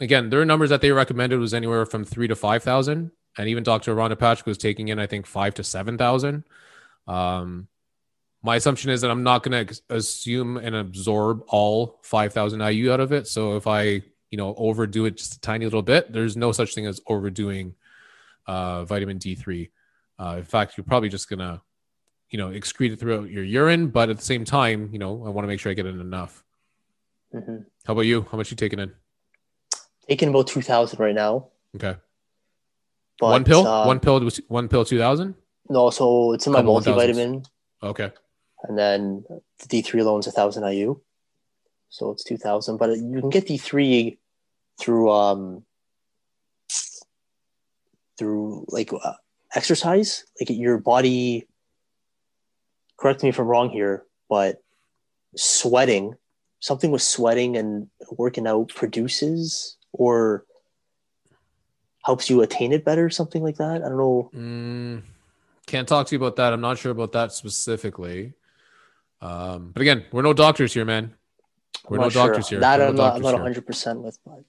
again, 0.00 0.30
their 0.30 0.44
numbers 0.44 0.70
that 0.70 0.80
they 0.80 0.92
recommended 0.92 1.38
was 1.38 1.54
anywhere 1.54 1.84
from 1.86 2.04
three 2.04 2.28
to 2.28 2.36
5,000. 2.36 3.10
And 3.36 3.48
even 3.48 3.62
Dr. 3.62 3.94
Rhonda 3.94 4.18
Patrick 4.18 4.46
was 4.46 4.58
taking 4.58 4.88
in, 4.88 4.98
I 4.98 5.06
think, 5.06 5.26
five 5.26 5.54
to 5.54 5.64
7,000. 5.64 6.44
Um, 7.06 7.68
my 8.42 8.56
assumption 8.56 8.90
is 8.90 9.00
that 9.00 9.10
I'm 9.10 9.22
not 9.22 9.42
going 9.42 9.66
to 9.66 9.80
assume 9.90 10.56
and 10.58 10.74
absorb 10.74 11.42
all 11.48 11.98
5,000 12.02 12.60
IU 12.60 12.92
out 12.92 13.00
of 13.00 13.12
it. 13.12 13.26
So 13.26 13.56
if 13.56 13.66
I, 13.66 14.02
you 14.30 14.38
know, 14.38 14.54
overdo 14.56 15.06
it 15.06 15.16
just 15.16 15.34
a 15.36 15.40
tiny 15.40 15.64
little 15.64 15.82
bit, 15.82 16.12
there's 16.12 16.36
no 16.36 16.52
such 16.52 16.74
thing 16.74 16.86
as 16.86 17.00
overdoing 17.06 17.74
uh, 18.46 18.84
vitamin 18.84 19.18
D3. 19.18 19.70
Uh, 20.18 20.34
in 20.38 20.44
fact, 20.44 20.76
you're 20.76 20.84
probably 20.84 21.08
just 21.08 21.28
gonna, 21.30 21.62
you 22.30 22.38
know, 22.38 22.48
excrete 22.48 22.92
it 22.92 22.98
throughout 23.00 23.30
your 23.30 23.44
urine. 23.44 23.88
But 23.88 24.10
at 24.10 24.16
the 24.18 24.24
same 24.24 24.44
time, 24.44 24.90
you 24.92 24.98
know, 24.98 25.24
I 25.24 25.30
want 25.30 25.44
to 25.44 25.48
make 25.48 25.60
sure 25.60 25.70
I 25.70 25.74
get 25.74 25.86
in 25.86 26.00
enough. 26.00 26.44
hmm 27.32 27.58
How 27.86 27.92
about 27.92 28.02
you? 28.02 28.26
How 28.30 28.36
much 28.36 28.50
you 28.50 28.56
taking 28.56 28.78
in? 28.80 28.92
Taking 30.08 30.28
about 30.30 30.46
two 30.46 30.62
thousand 30.62 30.98
right 31.00 31.14
now. 31.14 31.48
Okay, 31.76 31.96
But, 33.20 33.30
one 33.30 33.44
pill, 33.44 33.66
uh, 33.66 33.86
one 33.86 34.00
pill, 34.00 34.28
one 34.48 34.68
pill, 34.68 34.84
two 34.84 34.98
thousand. 34.98 35.34
No, 35.68 35.90
so 35.90 36.32
it's 36.32 36.46
in 36.46 36.52
my 36.54 36.60
Couple 36.60 36.80
1000s. 36.80 36.86
multivitamin, 36.86 37.44
Okay, 37.82 38.10
and 38.64 38.78
then 38.78 39.24
the 39.58 39.68
D 39.68 39.82
three 39.82 40.00
alone 40.00 40.20
is 40.20 40.26
a 40.26 40.30
thousand 40.32 40.64
IU, 40.64 40.98
so 41.88 42.10
it's 42.10 42.24
two 42.24 42.36
thousand. 42.36 42.76
But 42.76 42.96
you 42.98 43.20
can 43.20 43.30
get 43.30 43.46
D 43.46 43.56
three 43.56 44.18
through 44.78 45.10
um 45.10 45.64
through 48.18 48.66
like 48.68 48.92
uh, 48.92 49.12
exercise, 49.54 50.24
like 50.40 50.50
your 50.50 50.78
body. 50.78 51.46
Correct 52.96 53.22
me 53.22 53.28
if 53.28 53.38
I'm 53.38 53.46
wrong 53.46 53.70
here, 53.70 54.04
but 54.28 54.62
sweating, 55.36 56.14
something 56.58 56.90
with 56.90 57.02
sweating 57.02 57.56
and 57.56 57.88
working 58.10 58.46
out 58.46 58.70
produces 58.74 59.76
or 59.92 60.44
helps 62.04 62.28
you 62.28 62.42
attain 62.42 62.72
it 62.72 62.84
better, 62.84 63.08
something 63.08 63.42
like 63.42 63.56
that. 63.56 63.82
I 63.84 63.88
don't 63.88 63.98
know. 63.98 64.30
mm, 64.34 65.02
can't 65.66 65.86
talk 65.86 66.08
to 66.08 66.14
you 66.14 66.18
about 66.18 66.36
that. 66.36 66.52
I'm 66.52 66.60
not 66.60 66.78
sure 66.78 66.90
about 66.90 67.12
that 67.12 67.32
specifically. 67.32 68.32
Um, 69.20 69.70
but 69.72 69.82
again, 69.82 70.04
we're 70.12 70.22
no 70.22 70.32
doctors 70.32 70.74
here, 70.74 70.84
man. 70.84 71.14
We're 71.88 71.98
no 71.98 72.04
not 72.04 72.12
sure. 72.12 72.26
doctors 72.28 72.48
here. 72.48 72.60
That 72.60 72.80
I'm 72.80 72.96
not, 72.96 73.16
I'm 73.16 73.22
not 73.22 73.34
100 73.34 73.66
percent 73.66 74.00
with, 74.02 74.18
but 74.24 74.44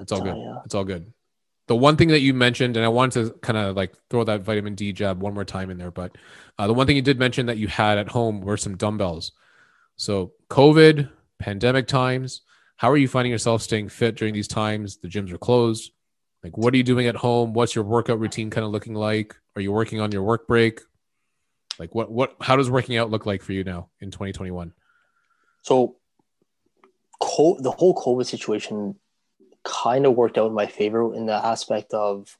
It's 0.00 0.12
all 0.12 0.20
good. 0.20 0.36
yeah. 0.36 0.58
It's 0.64 0.74
all 0.74 0.84
good. 0.84 1.12
The 1.66 1.76
one 1.76 1.96
thing 1.96 2.08
that 2.08 2.20
you 2.20 2.32
mentioned, 2.32 2.76
and 2.76 2.84
I 2.84 2.88
wanted 2.88 3.26
to 3.26 3.34
kind 3.40 3.58
of 3.58 3.76
like 3.76 3.92
throw 4.08 4.24
that 4.24 4.40
vitamin 4.40 4.74
D 4.74 4.92
jab 4.92 5.20
one 5.20 5.34
more 5.34 5.44
time 5.44 5.68
in 5.70 5.76
there, 5.76 5.90
but 5.90 6.16
uh, 6.58 6.66
the 6.66 6.72
one 6.72 6.86
thing 6.86 6.96
you 6.96 7.02
did 7.02 7.18
mention 7.18 7.46
that 7.46 7.58
you 7.58 7.68
had 7.68 7.98
at 7.98 8.08
home 8.08 8.40
were 8.40 8.56
some 8.56 8.76
dumbbells. 8.76 9.32
So, 9.96 10.32
COVID, 10.48 11.10
pandemic 11.38 11.86
times, 11.86 12.42
how 12.76 12.90
are 12.90 12.96
you 12.96 13.08
finding 13.08 13.32
yourself 13.32 13.60
staying 13.62 13.88
fit 13.90 14.14
during 14.16 14.32
these 14.32 14.48
times? 14.48 14.96
The 14.98 15.08
gyms 15.08 15.32
are 15.32 15.38
closed. 15.38 15.90
Like, 16.42 16.56
what 16.56 16.72
are 16.72 16.76
you 16.76 16.84
doing 16.84 17.06
at 17.06 17.16
home? 17.16 17.52
What's 17.52 17.74
your 17.74 17.84
workout 17.84 18.20
routine 18.20 18.48
kind 18.48 18.64
of 18.64 18.70
looking 18.70 18.94
like? 18.94 19.36
Are 19.56 19.60
you 19.60 19.72
working 19.72 20.00
on 20.00 20.12
your 20.12 20.22
work 20.22 20.46
break? 20.46 20.80
Like, 21.78 21.94
what, 21.94 22.10
what, 22.10 22.36
how 22.40 22.56
does 22.56 22.70
working 22.70 22.96
out 22.96 23.10
look 23.10 23.26
like 23.26 23.42
for 23.42 23.52
you 23.52 23.64
now 23.64 23.88
in 24.00 24.10
2021? 24.10 24.72
So, 25.62 25.96
co- 27.20 27.58
the 27.60 27.70
whole 27.70 27.94
COVID 27.94 28.26
situation 28.26 28.96
kind 29.64 30.06
of 30.06 30.14
worked 30.14 30.38
out 30.38 30.46
in 30.46 30.54
my 30.54 30.66
favor 30.66 31.14
in 31.14 31.26
the 31.26 31.34
aspect 31.34 31.92
of 31.92 32.38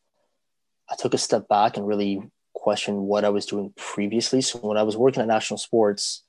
I 0.91 0.97
took 0.97 1.15
a 1.15 1.19
step 1.19 1.49
back 1.49 1.77
and 1.77 1.87
really 1.87 2.23
questioned 2.55 2.99
what 2.99 3.25
I 3.25 3.29
was 3.29 3.47
doing 3.47 3.73
previously. 3.77 4.41
So 4.41 4.59
when 4.61 4.79
I 4.79 4.83
was 4.83 4.97
working 4.97 5.21
at 5.21 5.29
National 5.29 5.59
Sports, 5.59 6.25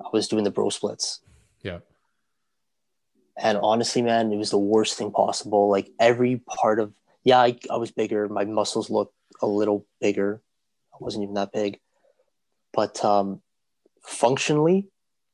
I 0.00 0.08
was 0.12 0.28
doing 0.28 0.44
the 0.44 0.50
bro 0.50 0.70
splits. 0.70 1.20
Yeah. 1.62 1.78
And 3.36 3.58
honestly, 3.58 4.02
man, 4.02 4.32
it 4.32 4.36
was 4.36 4.50
the 4.50 4.58
worst 4.58 4.98
thing 4.98 5.12
possible. 5.12 5.68
Like 5.68 5.90
every 5.98 6.36
part 6.36 6.80
of, 6.80 6.92
yeah, 7.22 7.38
I, 7.38 7.58
I 7.70 7.76
was 7.76 7.90
bigger. 7.90 8.28
My 8.28 8.44
muscles 8.44 8.90
looked 8.90 9.14
a 9.40 9.46
little 9.46 9.86
bigger. 10.00 10.42
I 10.92 10.96
wasn't 11.00 11.24
even 11.24 11.34
that 11.34 11.52
big. 11.52 11.80
But 12.72 13.04
um, 13.04 13.40
functionally 14.02 14.88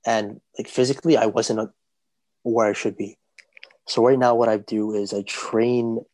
and 0.07 0.41
like 0.59 0.69
physically, 0.69 1.17
I 1.17 1.27
wasn't 1.27 1.61
a, 1.61 1.71
where 2.43 2.67
I 2.67 2.73
should 2.73 2.97
be. 2.97 3.19
So 3.87 4.05
right 4.07 4.19
now, 4.19 4.35
what 4.35 4.49
I 4.49 4.57
do 4.57 4.95
is 4.95 5.13
I 5.13 5.23
train 5.23 6.05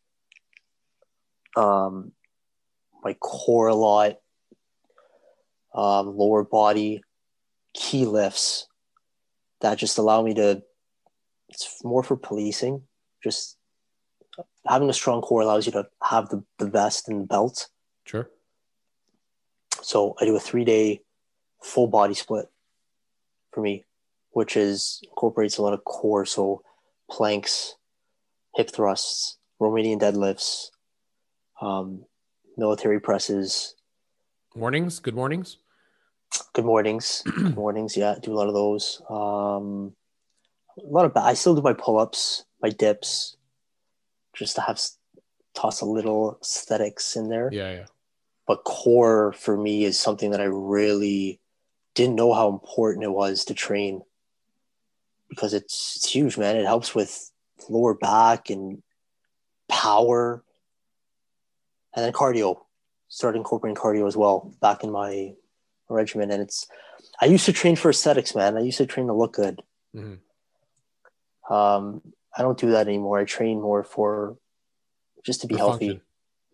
um, 1.55 2.11
my 3.03 3.13
core 3.13 3.67
a 3.67 3.75
lot, 3.75 4.17
um, 5.73 6.17
lower 6.17 6.43
body, 6.43 7.01
key 7.73 8.05
lifts 8.05 8.67
that 9.61 9.77
just 9.77 9.97
allow 9.97 10.21
me 10.21 10.33
to. 10.35 10.63
It's 11.49 11.83
more 11.83 12.03
for 12.03 12.17
policing. 12.17 12.81
Just 13.23 13.57
having 14.65 14.89
a 14.89 14.93
strong 14.93 15.21
core 15.21 15.41
allows 15.41 15.65
you 15.65 15.71
to 15.73 15.87
have 16.03 16.29
the, 16.29 16.43
the 16.59 16.69
vest 16.69 17.07
and 17.07 17.27
belt. 17.27 17.69
Sure. 18.05 18.29
So 19.81 20.15
I 20.19 20.25
do 20.25 20.35
a 20.35 20.39
three 20.39 20.65
day 20.65 21.01
full 21.61 21.87
body 21.87 22.13
split 22.13 22.49
for 23.57 23.61
me, 23.63 23.83
which 24.31 24.55
is 24.55 25.01
incorporates 25.03 25.57
a 25.57 25.63
lot 25.63 25.73
of 25.73 25.83
core. 25.83 26.25
So 26.25 26.61
planks, 27.09 27.73
hip 28.55 28.69
thrusts, 28.71 29.39
Romanian 29.59 29.99
deadlifts, 29.99 30.67
um, 31.59 32.05
military 32.55 32.99
presses. 33.01 33.73
Mornings. 34.55 34.99
Good 34.99 35.15
mornings. 35.15 35.57
Good 36.53 36.65
mornings. 36.65 37.23
Good 37.25 37.55
mornings. 37.55 37.97
Yeah, 37.97 38.15
do 38.21 38.31
a 38.31 38.35
lot 38.37 38.47
of 38.47 38.53
those. 38.53 39.01
Um, 39.09 39.95
a 40.77 40.85
lot 40.85 41.05
of. 41.05 41.17
I 41.17 41.33
still 41.33 41.55
do 41.55 41.63
my 41.63 41.73
pull 41.73 41.97
ups, 41.97 42.45
my 42.61 42.69
dips, 42.69 43.37
just 44.35 44.53
to 44.55 44.61
have 44.61 44.75
s- 44.75 44.99
toss 45.55 45.81
a 45.81 45.85
little 45.85 46.37
aesthetics 46.43 47.15
in 47.15 47.29
there. 47.29 47.49
Yeah. 47.51 47.71
Yeah. 47.71 47.85
but 48.45 48.63
core 48.65 49.33
for 49.33 49.57
me 49.57 49.83
is 49.83 49.99
something 49.99 50.29
that 50.29 50.41
I 50.41 50.45
really 50.45 51.39
didn't 51.97 52.15
know 52.15 52.31
how 52.31 52.47
important 52.49 53.03
it 53.03 53.11
was 53.11 53.43
to 53.45 53.55
train 53.55 54.01
because 55.29 55.53
it's 55.53 55.95
it's 55.97 56.09
huge, 56.11 56.37
man. 56.37 56.55
It 56.55 56.65
helps 56.65 56.93
with 56.93 57.31
lower 57.69 57.95
back 57.95 58.49
and 58.51 58.83
power, 59.67 60.43
and 61.95 62.05
then 62.05 62.13
cardio. 62.13 62.59
Started 63.09 63.39
incorporating 63.39 63.75
cardio 63.75 64.05
as 64.07 64.15
well 64.15 64.53
back 64.61 64.83
in 64.83 64.91
my 64.91 65.33
regimen, 65.89 66.29
and 66.29 66.41
it's. 66.41 66.67
I 67.19 67.25
used 67.25 67.45
to 67.45 67.53
train 67.53 67.75
for 67.75 67.89
aesthetics, 67.89 68.35
man. 68.35 68.57
I 68.57 68.61
used 68.61 68.77
to 68.77 68.85
train 68.85 69.07
to 69.07 69.13
look 69.13 69.33
good. 69.33 69.61
Mhm. 69.95 70.19
Um, 71.49 72.01
I 72.37 72.41
don't 72.43 72.57
do 72.59 72.71
that 72.71 72.87
anymore. 72.87 73.17
I 73.19 73.25
train 73.25 73.59
more 73.61 73.83
for 73.83 74.37
just 75.25 75.41
to 75.41 75.47
be 75.47 75.55
For 75.55 75.59
healthy. 75.59 75.87
function. 75.89 76.01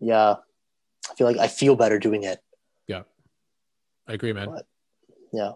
Yeah, 0.00 0.36
I 1.10 1.14
feel 1.16 1.26
like 1.26 1.36
I 1.38 1.48
feel 1.48 1.76
better 1.76 1.98
doing 1.98 2.22
it. 2.22 2.38
Yeah. 2.86 3.02
I 4.06 4.14
agree, 4.14 4.32
man. 4.32 4.48
What? 4.50 4.66
Yeah. 5.34 5.52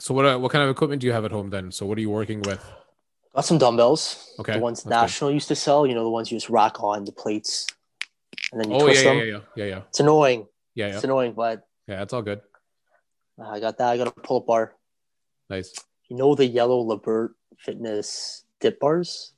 So 0.00 0.14
what 0.14 0.24
uh, 0.26 0.38
what 0.38 0.50
kind 0.52 0.64
of 0.64 0.70
equipment 0.70 1.00
do 1.00 1.06
you 1.06 1.12
have 1.12 1.24
at 1.24 1.30
home 1.32 1.50
then? 1.50 1.70
So 1.70 1.86
what 1.86 1.96
are 1.98 2.00
you 2.00 2.10
working 2.10 2.40
with? 2.42 2.62
Got 3.34 3.44
some 3.44 3.58
dumbbells. 3.58 4.34
Okay, 4.40 4.54
The 4.54 4.58
ones 4.58 4.82
that's 4.82 4.88
good. 4.88 4.90
National 5.02 5.30
used 5.30 5.48
to 5.48 5.54
sell, 5.56 5.86
you 5.86 5.94
know, 5.94 6.04
the 6.04 6.10
ones 6.10 6.30
you 6.30 6.36
just 6.36 6.50
rack 6.50 6.82
on 6.82 7.04
the 7.04 7.12
plates 7.12 7.66
and 8.52 8.60
then 8.60 8.70
you 8.70 8.76
Oh 8.76 8.80
twist 8.84 9.04
yeah, 9.04 9.10
them. 9.10 9.18
yeah, 9.18 9.24
yeah, 9.24 9.40
yeah, 9.56 9.64
yeah, 9.64 9.80
It's 9.88 10.00
annoying. 10.00 10.46
yeah, 10.74 10.88
yeah. 10.88 10.94
It's 10.96 11.04
annoying, 11.04 11.32
but 11.32 11.66
Yeah, 11.86 12.02
it's 12.02 12.12
all 12.12 12.22
good. 12.22 12.40
I 13.42 13.60
got 13.60 13.78
that. 13.78 13.88
I 13.88 13.96
got 13.96 14.08
a 14.08 14.10
pull 14.12 14.38
up 14.38 14.46
bar. 14.46 14.74
Nice. 15.48 15.72
You 16.08 16.16
know 16.16 16.34
the 16.34 16.46
yellow 16.46 16.80
Lebert 16.84 17.30
Fitness 17.58 18.44
dip 18.60 18.78
bars? 18.80 19.32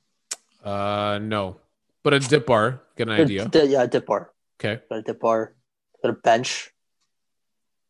Uh, 0.63 1.19
no, 1.21 1.57
but 2.03 2.13
a 2.13 2.19
dip 2.19 2.45
bar. 2.45 2.81
Get 2.97 3.07
an 3.07 3.13
idea. 3.21 3.47
they're- 3.47 3.65
yeah, 3.65 3.85
dip 3.85 4.05
bar. 4.07 4.31
Okay. 4.59 4.81
Got 4.89 4.99
a 4.99 5.01
dip 5.03 5.19
bar. 5.19 5.55
Got 6.03 6.09
a 6.09 6.13
bench 6.13 6.71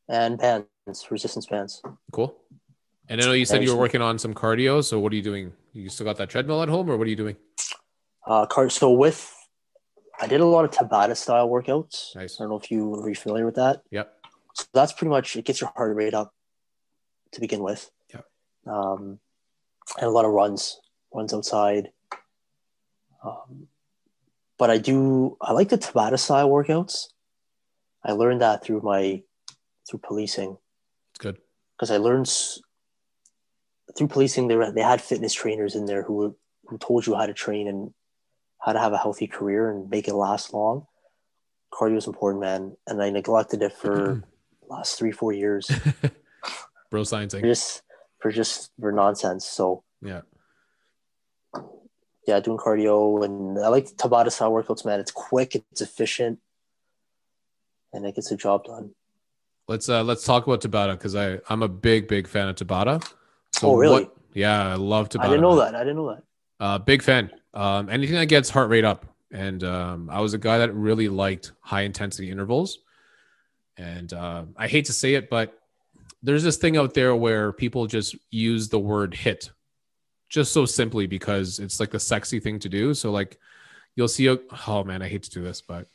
and 0.07 0.37
bands, 0.37 0.67
resistance 1.09 1.45
bands. 1.45 1.81
Cool. 2.11 2.35
And 3.07 3.21
I 3.21 3.25
know 3.25 3.33
you 3.33 3.45
said 3.45 3.63
you 3.63 3.71
were 3.71 3.79
working 3.79 4.01
on 4.01 4.17
some 4.17 4.33
cardio. 4.33 4.83
So 4.83 4.99
what 4.99 5.11
are 5.11 5.15
you 5.15 5.21
doing? 5.21 5.53
You 5.73 5.89
still 5.89 6.05
got 6.05 6.17
that 6.17 6.29
treadmill 6.29 6.61
at 6.63 6.69
home, 6.69 6.89
or 6.89 6.97
what 6.97 7.05
are 7.05 7.09
you 7.09 7.15
doing? 7.15 7.35
Uh, 8.25 8.45
car- 8.45 8.69
so 8.69 8.91
with, 8.91 9.31
I 10.19 10.27
did 10.27 10.41
a 10.41 10.45
lot 10.45 10.65
of 10.65 10.71
Tabata 10.71 11.15
style 11.15 11.47
workouts. 11.49 12.15
Nice. 12.15 12.39
I 12.39 12.43
don't 12.43 12.49
know 12.49 12.57
if 12.57 12.71
you 12.71 12.95
are 12.95 13.09
you 13.09 13.15
familiar 13.15 13.45
with 13.45 13.55
that. 13.55 13.81
Yep. 13.91 14.11
So 14.53 14.65
that's 14.73 14.93
pretty 14.93 15.09
much 15.09 15.35
it 15.35 15.45
gets 15.45 15.61
your 15.61 15.71
heart 15.75 15.95
rate 15.95 16.13
up 16.13 16.33
to 17.33 17.41
begin 17.41 17.61
with. 17.61 17.91
Yeah. 18.13 18.21
Um, 18.65 19.19
and 19.97 20.07
a 20.07 20.09
lot 20.09 20.25
of 20.25 20.31
runs, 20.31 20.79
runs 21.13 21.33
outside. 21.33 21.91
Um, 23.23 23.67
but 24.57 24.69
I 24.69 24.77
do 24.77 25.37
I 25.41 25.51
like 25.51 25.69
the 25.69 25.77
Tabata 25.77 26.17
style 26.17 26.49
workouts. 26.49 27.07
I 28.03 28.13
learned 28.13 28.41
that 28.41 28.63
through 28.63 28.81
my 28.81 29.23
through 29.87 29.99
policing 29.99 30.57
It's 31.15 31.23
good. 31.23 31.37
because 31.77 31.91
I 31.91 31.97
learned 31.97 32.29
through 33.97 34.07
policing 34.09 34.47
they 34.49 34.57
were, 34.57 34.71
they 34.71 34.81
had 34.81 35.01
fitness 35.01 35.33
trainers 35.33 35.75
in 35.75 35.85
there 35.85 36.03
who 36.03 36.13
were, 36.13 36.31
who 36.65 36.77
told 36.77 37.07
you 37.07 37.15
how 37.15 37.25
to 37.25 37.33
train 37.33 37.67
and 37.69 37.93
how 38.59 38.73
to 38.73 38.79
have 38.79 38.91
a 38.91 38.97
healthy 38.97 39.27
career 39.27 39.71
and 39.71 39.89
make 39.89 40.07
it 40.09 40.13
last 40.15 40.53
long. 40.53 40.87
Cardio 41.71 41.97
is 41.97 42.07
important, 42.07 42.41
man, 42.41 42.75
and 42.87 43.01
I 43.01 43.09
neglected 43.09 43.61
it 43.61 43.71
for 43.73 44.23
the 44.61 44.67
last 44.67 44.97
three 44.99 45.11
four 45.11 45.31
years 45.31 45.71
Bro 46.89 47.05
for 47.05 47.41
just 47.41 47.81
for 48.19 48.31
just 48.31 48.71
for 48.79 48.91
nonsense. 48.91 49.45
So 49.45 49.83
Yeah. 50.01 50.21
yeah, 52.27 52.39
doing 52.39 52.57
cardio 52.57 53.23
and 53.23 53.59
I 53.59 53.67
like 53.69 53.85
Tabata 53.95 54.31
style 54.31 54.51
workouts, 54.51 54.85
man. 54.85 54.99
It's 54.99 55.11
quick, 55.11 55.55
it's 55.55 55.81
efficient, 55.81 56.39
and 57.93 58.05
it 58.05 58.15
gets 58.15 58.29
the 58.29 58.35
job 58.35 58.65
done. 58.65 58.95
Let's 59.67 59.89
uh 59.89 60.03
let's 60.03 60.23
talk 60.23 60.45
about 60.45 60.61
Tabata 60.61 60.91
because 60.91 61.15
I 61.15 61.39
I'm 61.49 61.63
a 61.63 61.67
big 61.67 62.07
big 62.07 62.27
fan 62.27 62.47
of 62.47 62.55
Tabata. 62.55 63.03
So 63.53 63.71
Oh, 63.71 63.75
really? 63.75 64.03
What, 64.03 64.17
yeah, 64.33 64.67
I 64.67 64.75
love 64.75 65.09
Tabata. 65.09 65.21
I 65.21 65.27
didn't 65.27 65.41
know 65.41 65.55
that. 65.57 65.75
I 65.75 65.79
didn't 65.79 65.95
know 65.95 66.09
that. 66.09 66.23
Uh, 66.59 66.77
big 66.77 67.01
fan. 67.01 67.31
Um, 67.53 67.89
anything 67.89 68.15
that 68.15 68.27
gets 68.27 68.49
heart 68.49 68.69
rate 68.69 68.85
up 68.85 69.05
and 69.31 69.63
um, 69.63 70.09
I 70.09 70.21
was 70.21 70.33
a 70.33 70.37
guy 70.37 70.59
that 70.59 70.73
really 70.73 71.09
liked 71.09 71.51
high 71.59 71.81
intensity 71.81 72.31
intervals. 72.31 72.79
And 73.77 74.13
uh, 74.13 74.45
I 74.55 74.67
hate 74.67 74.85
to 74.85 74.93
say 74.93 75.15
it, 75.15 75.29
but 75.29 75.59
there's 76.23 76.43
this 76.43 76.57
thing 76.57 76.77
out 76.77 76.93
there 76.93 77.15
where 77.15 77.51
people 77.51 77.87
just 77.87 78.15
use 78.31 78.69
the 78.69 78.79
word 78.79 79.11
HIIT 79.11 79.49
just 80.29 80.53
so 80.53 80.65
simply 80.65 81.05
because 81.05 81.59
it's 81.59 81.79
like 81.79 81.91
the 81.91 81.99
sexy 81.99 82.39
thing 82.39 82.59
to 82.59 82.69
do. 82.69 82.93
So 82.93 83.11
like 83.11 83.37
you'll 83.95 84.07
see 84.07 84.27
a 84.27 84.37
oh 84.67 84.83
man, 84.83 85.01
I 85.01 85.09
hate 85.09 85.23
to 85.23 85.29
do 85.29 85.43
this, 85.43 85.61
but 85.61 85.87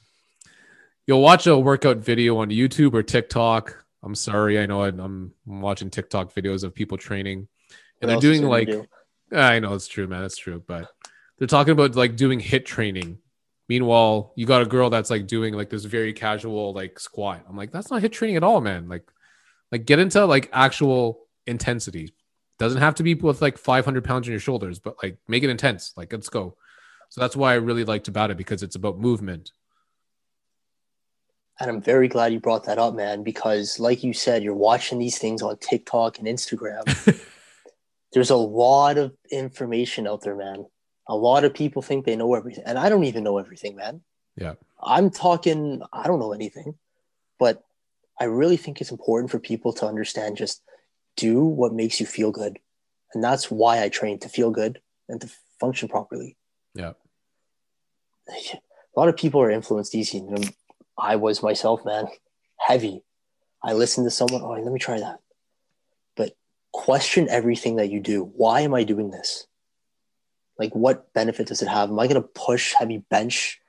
you'll 1.11 1.21
watch 1.21 1.49
a 1.49 1.59
workout 1.59 1.97
video 1.97 2.37
on 2.39 2.51
YouTube 2.51 2.95
or 2.95 3.03
TikTok. 3.03 3.85
I'm 4.05 4.15
sorry, 4.15 4.61
I 4.61 4.67
know 4.67 4.85
I'm, 4.85 5.35
watching 5.45 5.91
TikTok 5.91 6.33
videos 6.33 6.63
of 6.63 6.73
people 6.73 6.97
training, 6.97 7.49
and 8.01 8.09
they're 8.09 8.21
doing 8.21 8.45
like 8.45 8.69
do? 8.69 8.87
I 9.33 9.59
know 9.59 9.75
it's 9.75 9.89
true, 9.89 10.07
man, 10.07 10.23
it's 10.23 10.37
true, 10.37 10.63
but 10.65 10.89
they're 11.37 11.49
talking 11.49 11.73
about 11.73 11.97
like 11.97 12.15
doing 12.15 12.39
HIIT 12.39 12.65
training. 12.65 13.19
Meanwhile, 13.69 14.33
you 14.37 14.47
got 14.47 14.63
a 14.63 14.67
girl 14.67 14.89
that's 14.89 15.11
like 15.11 15.27
doing 15.27 15.53
like 15.53 15.69
this 15.69 15.85
very 15.85 16.13
casual 16.13 16.73
like 16.75 17.01
squat. 17.01 17.45
I'm 17.49 17.57
like, 17.57 17.73
that's 17.73 17.91
not 17.91 18.03
HIIT 18.03 18.13
training 18.13 18.37
at 18.37 18.45
all, 18.45 18.61
man. 18.61 18.89
Like, 18.89 19.11
like 19.73 19.87
get 19.87 19.99
into 19.99 20.25
like 20.27 20.49
actual 20.53 21.27
intensity. 21.45 22.15
Doesn't 22.61 22.81
have 22.81 22.95
to 22.95 23.03
be 23.03 23.15
with 23.15 23.43
like 23.43 23.59
500 23.59 24.05
pounds 24.05 24.29
on 24.29 24.31
your 24.31 24.39
shoulders, 24.39 24.79
but 24.79 24.95
like 25.03 25.19
make 25.27 25.43
it 25.43 25.51
intense. 25.51 25.93
Like, 25.97 26.13
let's 26.13 26.29
go. 26.29 26.57
So 27.09 27.21
that's 27.21 27.35
why 27.35 27.51
I 27.51 27.57
really 27.57 27.85
liked 27.85 28.07
about 28.07 28.31
it 28.31 28.37
because 28.37 28.63
it's 28.63 28.77
about 28.77 29.01
movement. 29.01 29.51
And 31.61 31.69
I'm 31.69 31.83
very 31.83 32.09
glad 32.09 32.33
you 32.33 32.41
brought 32.41 32.65
that 32.65 32.79
up, 32.79 32.95
man, 32.95 33.23
because 33.23 33.79
like 33.79 34.03
you 34.03 34.15
said, 34.15 34.43
you're 34.43 34.55
watching 34.55 34.99
these 34.99 35.19
things 35.19 35.43
on 35.43 35.59
TikTok 35.59 36.19
and 36.19 36.27
Instagram. 36.27 36.85
There's 38.13 38.31
a 38.31 38.37
lot 38.37 38.97
of 38.97 39.13
information 39.31 40.07
out 40.07 40.23
there, 40.23 40.35
man. 40.35 40.67
A 41.07 41.15
lot 41.15 41.45
of 41.45 41.53
people 41.53 41.83
think 41.83 42.07
they 42.07 42.17
know 42.17 42.35
everything. 42.35 42.65
And 42.67 42.79
I 42.79 42.89
don't 42.89 43.05
even 43.05 43.23
know 43.23 43.37
everything, 43.37 43.77
man. 43.77 44.01
Yeah. 44.37 44.55
I'm 44.83 45.11
talking, 45.11 45.83
I 45.93 46.07
don't 46.07 46.19
know 46.19 46.33
anything, 46.33 46.77
but 47.39 47.63
I 48.19 48.25
really 48.25 48.57
think 48.57 48.81
it's 48.81 48.91
important 48.91 49.31
for 49.31 49.39
people 49.39 49.73
to 49.75 49.87
understand 49.87 50.39
just 50.39 50.63
do 51.17 51.45
what 51.45 51.75
makes 51.75 52.01
you 52.01 52.07
feel 52.07 52.31
good. 52.31 52.59
And 53.13 53.23
that's 53.23 53.51
why 53.51 53.83
I 53.83 53.91
train 53.91 54.19
to 54.21 54.29
feel 54.29 54.51
good 54.51 54.81
and 55.09 55.21
to 55.21 55.31
function 55.59 55.89
properly. 55.89 56.37
Yeah. 56.75 56.93
A 58.97 58.99
lot 58.99 59.09
of 59.09 59.17
people 59.17 59.41
are 59.41 59.51
influenced 59.51 59.95
easy. 59.95 60.21
I 61.01 61.17
was 61.17 61.43
myself, 61.43 61.85
man, 61.85 62.07
heavy. 62.57 63.03
I 63.63 63.73
listened 63.73 64.07
to 64.07 64.11
someone, 64.11 64.43
oh, 64.43 64.51
let 64.51 64.73
me 64.73 64.79
try 64.79 64.99
that. 65.01 65.21
But 66.17 66.37
question 66.73 67.29
everything 67.29 67.77
that 67.77 67.91
you 67.91 68.01
do. 68.01 68.25
Why 68.37 68.61
am 68.61 68.75
I 68.75 68.85
doing 68.85 69.11
this? 69.11 69.47
Like, 70.59 70.75
what 70.75 71.13
benefit 71.15 71.47
does 71.47 71.63
it 71.63 71.69
have? 71.69 71.91
Am 71.91 71.99
I 71.99 72.07
going 72.07 72.21
to 72.21 72.29
push 72.29 72.75
heavy 72.75 72.99
bench 72.99 73.61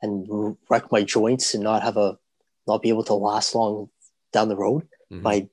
and 0.00 0.56
wreck 0.68 0.92
my 0.92 1.02
joints 1.02 1.54
and 1.54 1.64
not 1.64 1.82
have 1.82 1.96
a, 1.96 2.18
not 2.66 2.82
be 2.82 2.88
able 2.88 3.04
to 3.04 3.14
last 3.14 3.54
long 3.54 3.90
down 4.32 4.48
the 4.48 4.56
road? 4.56 4.86
Mm-hmm. 5.12 5.22
By, 5.22 5.48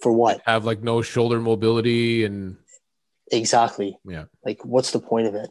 for 0.00 0.12
what? 0.12 0.42
Have 0.46 0.64
like 0.64 0.82
no 0.82 1.02
shoulder 1.02 1.40
mobility 1.40 2.24
and. 2.24 2.56
Exactly. 3.30 3.98
Yeah. 4.04 4.24
Like, 4.44 4.64
what's 4.64 4.90
the 4.90 5.00
point 5.00 5.26
of 5.26 5.34
it? 5.34 5.50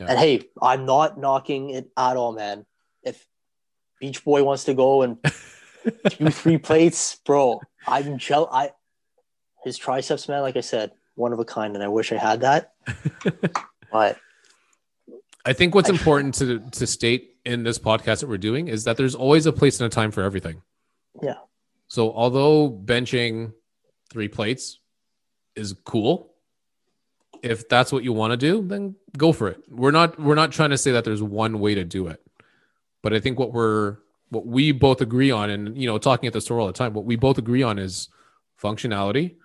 Yeah. 0.00 0.06
And 0.08 0.18
hey, 0.18 0.42
I'm 0.60 0.86
not 0.86 1.18
knocking 1.18 1.70
it 1.70 1.90
at 1.96 2.16
all, 2.16 2.32
man. 2.32 2.66
If 4.00 4.00
Beach 4.00 4.24
Boy 4.24 4.42
wants 4.44 4.64
to 4.64 4.74
go 4.74 5.02
and 5.02 5.18
do 6.18 6.30
three 6.30 6.58
plates, 6.58 7.16
bro, 7.24 7.60
I'm 7.86 8.18
gel. 8.18 8.48
I 8.52 8.72
his 9.64 9.76
triceps, 9.76 10.28
man. 10.28 10.42
Like 10.42 10.56
I 10.56 10.60
said, 10.60 10.92
one 11.14 11.32
of 11.32 11.38
a 11.38 11.44
kind, 11.44 11.74
and 11.74 11.82
I 11.82 11.88
wish 11.88 12.12
I 12.12 12.16
had 12.16 12.40
that. 12.42 12.72
but 13.92 14.18
I 15.44 15.52
think 15.52 15.74
what's 15.74 15.90
I, 15.90 15.92
important 15.92 16.34
to 16.34 16.60
to 16.70 16.86
state 16.86 17.36
in 17.44 17.62
this 17.62 17.78
podcast 17.78 18.20
that 18.20 18.28
we're 18.28 18.38
doing 18.38 18.68
is 18.68 18.84
that 18.84 18.96
there's 18.96 19.14
always 19.14 19.46
a 19.46 19.52
place 19.52 19.80
and 19.80 19.86
a 19.86 19.94
time 19.94 20.10
for 20.10 20.22
everything. 20.22 20.62
Yeah. 21.22 21.36
So 21.88 22.12
although 22.12 22.70
benching 22.70 23.52
three 24.10 24.28
plates 24.28 24.78
is 25.56 25.74
cool, 25.84 26.34
if 27.42 27.68
that's 27.68 27.92
what 27.92 28.04
you 28.04 28.12
want 28.12 28.32
to 28.32 28.36
do, 28.36 28.66
then 28.66 28.96
go 29.16 29.32
for 29.32 29.48
it. 29.48 29.62
We're 29.68 29.90
not 29.90 30.20
we're 30.20 30.34
not 30.34 30.52
trying 30.52 30.70
to 30.70 30.78
say 30.78 30.92
that 30.92 31.04
there's 31.04 31.22
one 31.22 31.60
way 31.60 31.74
to 31.74 31.84
do 31.84 32.08
it. 32.08 32.22
But 33.02 33.14
I 33.14 33.20
think 33.20 33.38
what 33.38 33.52
we're 33.52 33.98
what 34.30 34.46
we 34.46 34.72
both 34.72 35.00
agree 35.00 35.30
on 35.30 35.50
and 35.50 35.76
you 35.76 35.86
know 35.86 35.98
talking 35.98 36.26
at 36.26 36.32
the 36.32 36.40
store 36.40 36.60
all 36.60 36.66
the 36.66 36.72
time, 36.72 36.94
what 36.94 37.04
we 37.04 37.16
both 37.16 37.38
agree 37.38 37.62
on 37.62 37.78
is 37.78 38.08
functionality 38.60 39.36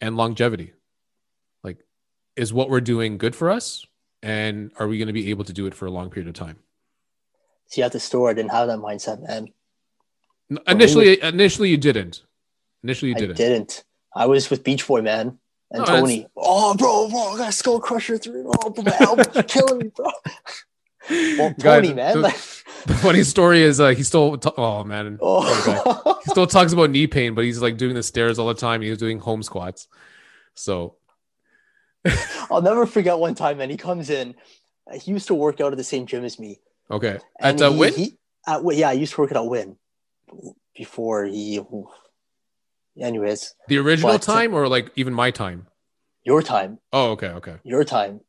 and 0.00 0.16
longevity. 0.16 0.72
Like 1.62 1.78
is 2.36 2.52
what 2.52 2.70
we're 2.70 2.80
doing 2.80 3.18
good 3.18 3.36
for 3.36 3.50
us 3.50 3.86
and 4.22 4.70
are 4.78 4.88
we 4.88 4.98
going 4.98 5.08
to 5.08 5.12
be 5.12 5.30
able 5.30 5.44
to 5.44 5.52
do 5.52 5.66
it 5.66 5.74
for 5.74 5.86
a 5.86 5.90
long 5.90 6.10
period 6.10 6.28
of 6.28 6.34
time? 6.34 6.58
See 7.66 7.82
at 7.82 7.92
the 7.92 8.00
store 8.00 8.30
I 8.30 8.34
didn't 8.34 8.52
have 8.52 8.68
that 8.68 8.78
mindset, 8.78 9.26
man. 9.26 9.48
Initially 10.66 11.22
initially 11.22 11.70
you 11.70 11.76
didn't. 11.76 12.22
Initially 12.82 13.10
you 13.10 13.14
didn't. 13.14 13.32
I 13.32 13.34
didn't. 13.34 13.84
I 14.14 14.26
was 14.26 14.50
with 14.50 14.62
Beach 14.62 14.86
Boy, 14.86 15.00
man 15.00 15.38
and 15.74 15.84
no, 15.84 15.86
Tony. 15.86 16.26
Oh, 16.36 16.74
bro, 16.74 17.08
bro, 17.08 17.34
I 17.34 17.38
got 17.38 17.54
Skull 17.54 17.80
Crusher 17.80 18.16
through. 18.16 18.50
Oh, 18.62 18.70
bro, 18.70 18.84
my 18.84 18.96
elbow's 19.00 19.44
killing 19.48 19.78
me, 19.78 19.90
bro. 19.94 20.06
Well, 21.10 21.54
Tony, 21.58 21.88
Guys, 21.88 21.96
man. 21.96 22.22
The, 22.22 22.28
the, 22.86 22.94
funny 22.94 23.22
story 23.22 23.62
is 23.62 23.80
uh, 23.80 23.90
he 23.90 24.02
still. 24.02 24.36
T- 24.38 24.50
oh 24.56 24.84
man, 24.84 25.18
oh. 25.22 26.20
he 26.24 26.30
still 26.30 26.46
talks 26.46 26.72
about 26.72 26.90
knee 26.90 27.06
pain, 27.06 27.34
but 27.34 27.44
he's 27.44 27.60
like 27.60 27.76
doing 27.76 27.94
the 27.94 28.02
stairs 28.02 28.38
all 28.38 28.48
the 28.48 28.54
time. 28.54 28.80
He's 28.82 28.98
doing 28.98 29.18
home 29.18 29.42
squats. 29.42 29.88
So 30.54 30.96
I'll 32.50 32.62
never 32.62 32.86
forget 32.86 33.18
one 33.18 33.34
time, 33.34 33.58
man. 33.58 33.70
He 33.70 33.76
comes 33.76 34.10
in. 34.10 34.34
He 34.92 35.12
used 35.12 35.28
to 35.28 35.34
work 35.34 35.60
out 35.60 35.72
at 35.72 35.78
the 35.78 35.84
same 35.84 36.06
gym 36.06 36.24
as 36.24 36.38
me. 36.38 36.60
Okay, 36.90 37.18
at 37.40 37.60
uh, 37.60 37.72
Wynn. 37.72 37.94
He, 37.94 38.18
at, 38.46 38.60
yeah, 38.74 38.90
I 38.90 38.92
used 38.92 39.14
to 39.14 39.20
work 39.20 39.32
at 39.32 39.44
Wynn 39.44 39.76
before 40.76 41.24
he 41.24 41.60
anyways. 42.98 43.54
The 43.68 43.78
original 43.78 44.12
but, 44.12 44.22
time 44.22 44.54
or 44.54 44.68
like 44.68 44.90
even 44.96 45.14
my 45.14 45.30
time? 45.30 45.66
Your 46.24 46.42
time. 46.42 46.78
Oh, 46.92 47.12
okay, 47.12 47.28
okay. 47.28 47.56
Your 47.64 47.84
time. 47.84 48.20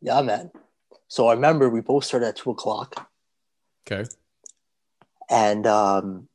Yeah, 0.00 0.20
man. 0.22 0.50
So 1.08 1.28
I 1.28 1.34
remember 1.34 1.68
we 1.68 1.80
both 1.80 2.04
started 2.04 2.26
at 2.26 2.36
two 2.36 2.50
o'clock. 2.50 3.10
Okay. 3.90 4.08
And 5.30 5.66
um, 5.66 6.28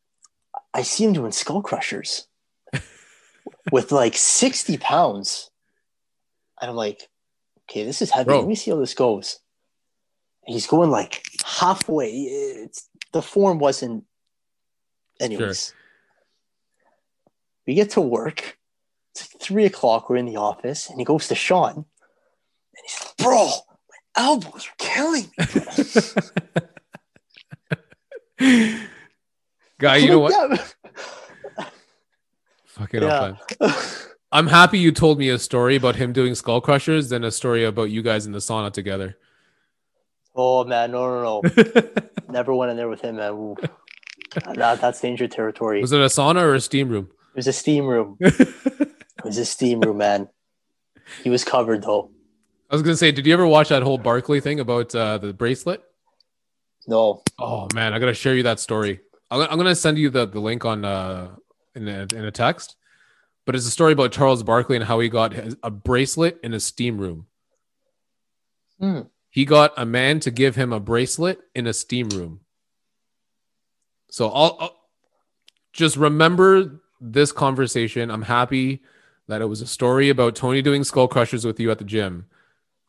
I 0.73 0.81
see 0.81 1.05
him 1.05 1.13
doing 1.13 1.31
skull 1.31 1.61
crushers 1.61 2.27
with 3.71 3.91
like 3.91 4.17
60 4.17 4.77
pounds. 4.77 5.51
And 6.59 6.71
I'm 6.71 6.75
like, 6.75 7.07
okay, 7.69 7.85
this 7.85 8.01
is 8.01 8.11
heavy. 8.11 8.25
Bro. 8.25 8.39
Let 8.39 8.47
me 8.47 8.55
see 8.55 8.71
how 8.71 8.77
this 8.77 8.95
goes. 8.95 9.39
And 10.45 10.53
he's 10.53 10.67
going 10.67 10.89
like 10.89 11.23
halfway. 11.45 12.09
It's, 12.11 12.89
the 13.11 13.21
form 13.21 13.59
wasn't, 13.59 14.05
anyways. 15.19 15.67
Sure. 15.67 15.75
We 17.67 17.75
get 17.75 17.91
to 17.91 18.01
work. 18.01 18.57
It's 19.11 19.33
like 19.33 19.41
three 19.41 19.65
o'clock. 19.65 20.09
We're 20.09 20.17
in 20.17 20.25
the 20.25 20.37
office, 20.37 20.89
and 20.89 20.99
he 20.99 21.05
goes 21.05 21.27
to 21.27 21.35
Sean, 21.35 21.75
and 21.75 21.85
he's 22.83 22.99
like, 22.99 23.17
"Bro, 23.17 23.51
Oh, 24.15 24.39
my 24.43 24.49
You're 24.51 24.73
killing 24.77 25.31
me." 25.37 25.45
Guy, 29.79 29.97
you 29.97 30.09
know 30.09 30.19
what? 30.19 30.33
Fucking 32.67 33.03
yeah. 33.03 33.35
I'm 34.31 34.47
happy 34.47 34.79
you 34.79 34.91
told 34.91 35.19
me 35.19 35.29
a 35.29 35.37
story 35.37 35.75
about 35.75 35.95
him 35.95 36.11
doing 36.11 36.33
skull 36.33 36.59
crushers 36.59 37.09
than 37.09 37.23
a 37.23 37.31
story 37.31 37.63
about 37.63 37.91
you 37.91 38.01
guys 38.01 38.25
in 38.25 38.31
the 38.31 38.39
sauna 38.39 38.71
together. 38.71 39.17
Oh 40.35 40.63
man, 40.63 40.91
no, 40.91 41.21
no, 41.21 41.41
no! 41.41 41.63
Never 42.29 42.55
went 42.55 42.71
in 42.71 42.77
there 42.77 42.89
with 42.89 43.01
him, 43.01 43.17
man. 43.17 43.55
That, 44.55 44.81
that's 44.81 44.99
danger 44.99 45.27
territory. 45.27 45.81
Was 45.81 45.91
it 45.91 46.01
a 46.01 46.05
sauna 46.05 46.41
or 46.41 46.55
a 46.55 46.61
steam 46.61 46.89
room? 46.89 47.09
It 47.33 47.37
was 47.37 47.47
a 47.47 47.53
steam 47.53 47.85
room. 47.85 48.17
it 48.19 48.95
was 49.23 49.37
a 49.37 49.45
steam 49.45 49.81
room, 49.81 49.97
man. 49.97 50.29
He 51.23 51.29
was 51.29 51.43
covered 51.43 51.83
though. 51.83 52.09
I 52.73 52.75
was 52.75 52.81
gonna 52.81 52.97
say, 52.97 53.11
did 53.11 53.27
you 53.27 53.33
ever 53.33 53.45
watch 53.45 53.69
that 53.69 53.83
whole 53.83 53.99
Barkley 53.99 54.41
thing 54.41 54.59
about 54.59 54.95
uh, 54.95 55.19
the 55.19 55.31
bracelet? 55.31 55.83
No. 56.87 57.21
Oh 57.37 57.67
man, 57.75 57.93
I 57.93 57.99
gotta 57.99 58.15
share 58.15 58.33
you 58.33 58.41
that 58.43 58.59
story. 58.59 58.99
I'm, 59.29 59.41
I'm 59.41 59.57
gonna 59.59 59.75
send 59.75 59.99
you 59.99 60.09
the, 60.09 60.25
the 60.25 60.39
link 60.39 60.65
on 60.65 60.83
uh 60.83 61.35
in 61.75 61.87
a, 61.87 62.07
in 62.15 62.25
a 62.25 62.31
text, 62.31 62.75
but 63.45 63.53
it's 63.53 63.67
a 63.67 63.71
story 63.71 63.93
about 63.93 64.11
Charles 64.11 64.41
Barkley 64.41 64.75
and 64.75 64.83
how 64.85 64.99
he 65.01 65.07
got 65.07 65.33
his, 65.33 65.55
a 65.61 65.69
bracelet 65.69 66.39
in 66.41 66.55
a 66.55 66.59
steam 66.59 66.97
room. 66.97 67.27
Hmm. 68.79 69.01
He 69.29 69.45
got 69.45 69.73
a 69.77 69.85
man 69.85 70.19
to 70.21 70.31
give 70.31 70.55
him 70.55 70.73
a 70.73 70.79
bracelet 70.79 71.41
in 71.53 71.67
a 71.67 71.73
steam 71.73 72.09
room. 72.09 72.39
So 74.09 74.31
I'll, 74.31 74.57
I'll 74.59 74.75
just 75.73 75.95
remember 75.95 76.81
this 76.99 77.31
conversation. 77.31 78.09
I'm 78.09 78.23
happy 78.23 78.81
that 79.27 79.43
it 79.43 79.45
was 79.45 79.61
a 79.61 79.67
story 79.67 80.09
about 80.09 80.35
Tony 80.35 80.63
doing 80.63 80.83
skull 80.83 81.07
crushers 81.07 81.45
with 81.45 81.59
you 81.59 81.69
at 81.69 81.77
the 81.77 81.83
gym 81.83 82.25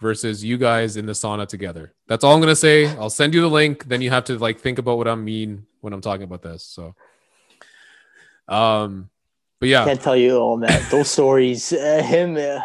versus 0.05 0.45
you 0.45 0.59
guys 0.59 0.99
in 0.99 1.07
the 1.07 1.15
sauna 1.15 1.49
together. 1.49 1.95
That's 2.09 2.23
all 2.23 2.35
I'm 2.35 2.41
gonna 2.41 2.55
say. 2.55 2.87
I'll 2.99 3.09
send 3.09 3.33
you 3.33 3.41
the 3.41 3.49
link. 3.49 3.89
Then 3.89 4.03
you 4.03 4.11
have 4.11 4.25
to 4.25 4.37
like 4.39 4.61
think 4.61 4.79
about 4.79 4.99
what 4.99 5.09
I 5.09 5.15
mean 5.15 5.67
when 5.81 5.95
I'm 5.95 6.03
talking 6.03 6.25
about 6.25 6.43
this. 6.43 6.63
So, 6.63 6.95
um, 8.47 9.09
but 9.61 9.71
yeah, 9.71 9.83
I 9.83 9.87
can't 9.87 10.03
tell 10.03 10.15
you 10.15 10.37
all 10.37 10.59
man. 10.59 10.83
Those 10.91 11.11
stories, 11.11 11.73
uh, 11.73 12.03
him, 12.05 12.37
uh, 12.37 12.61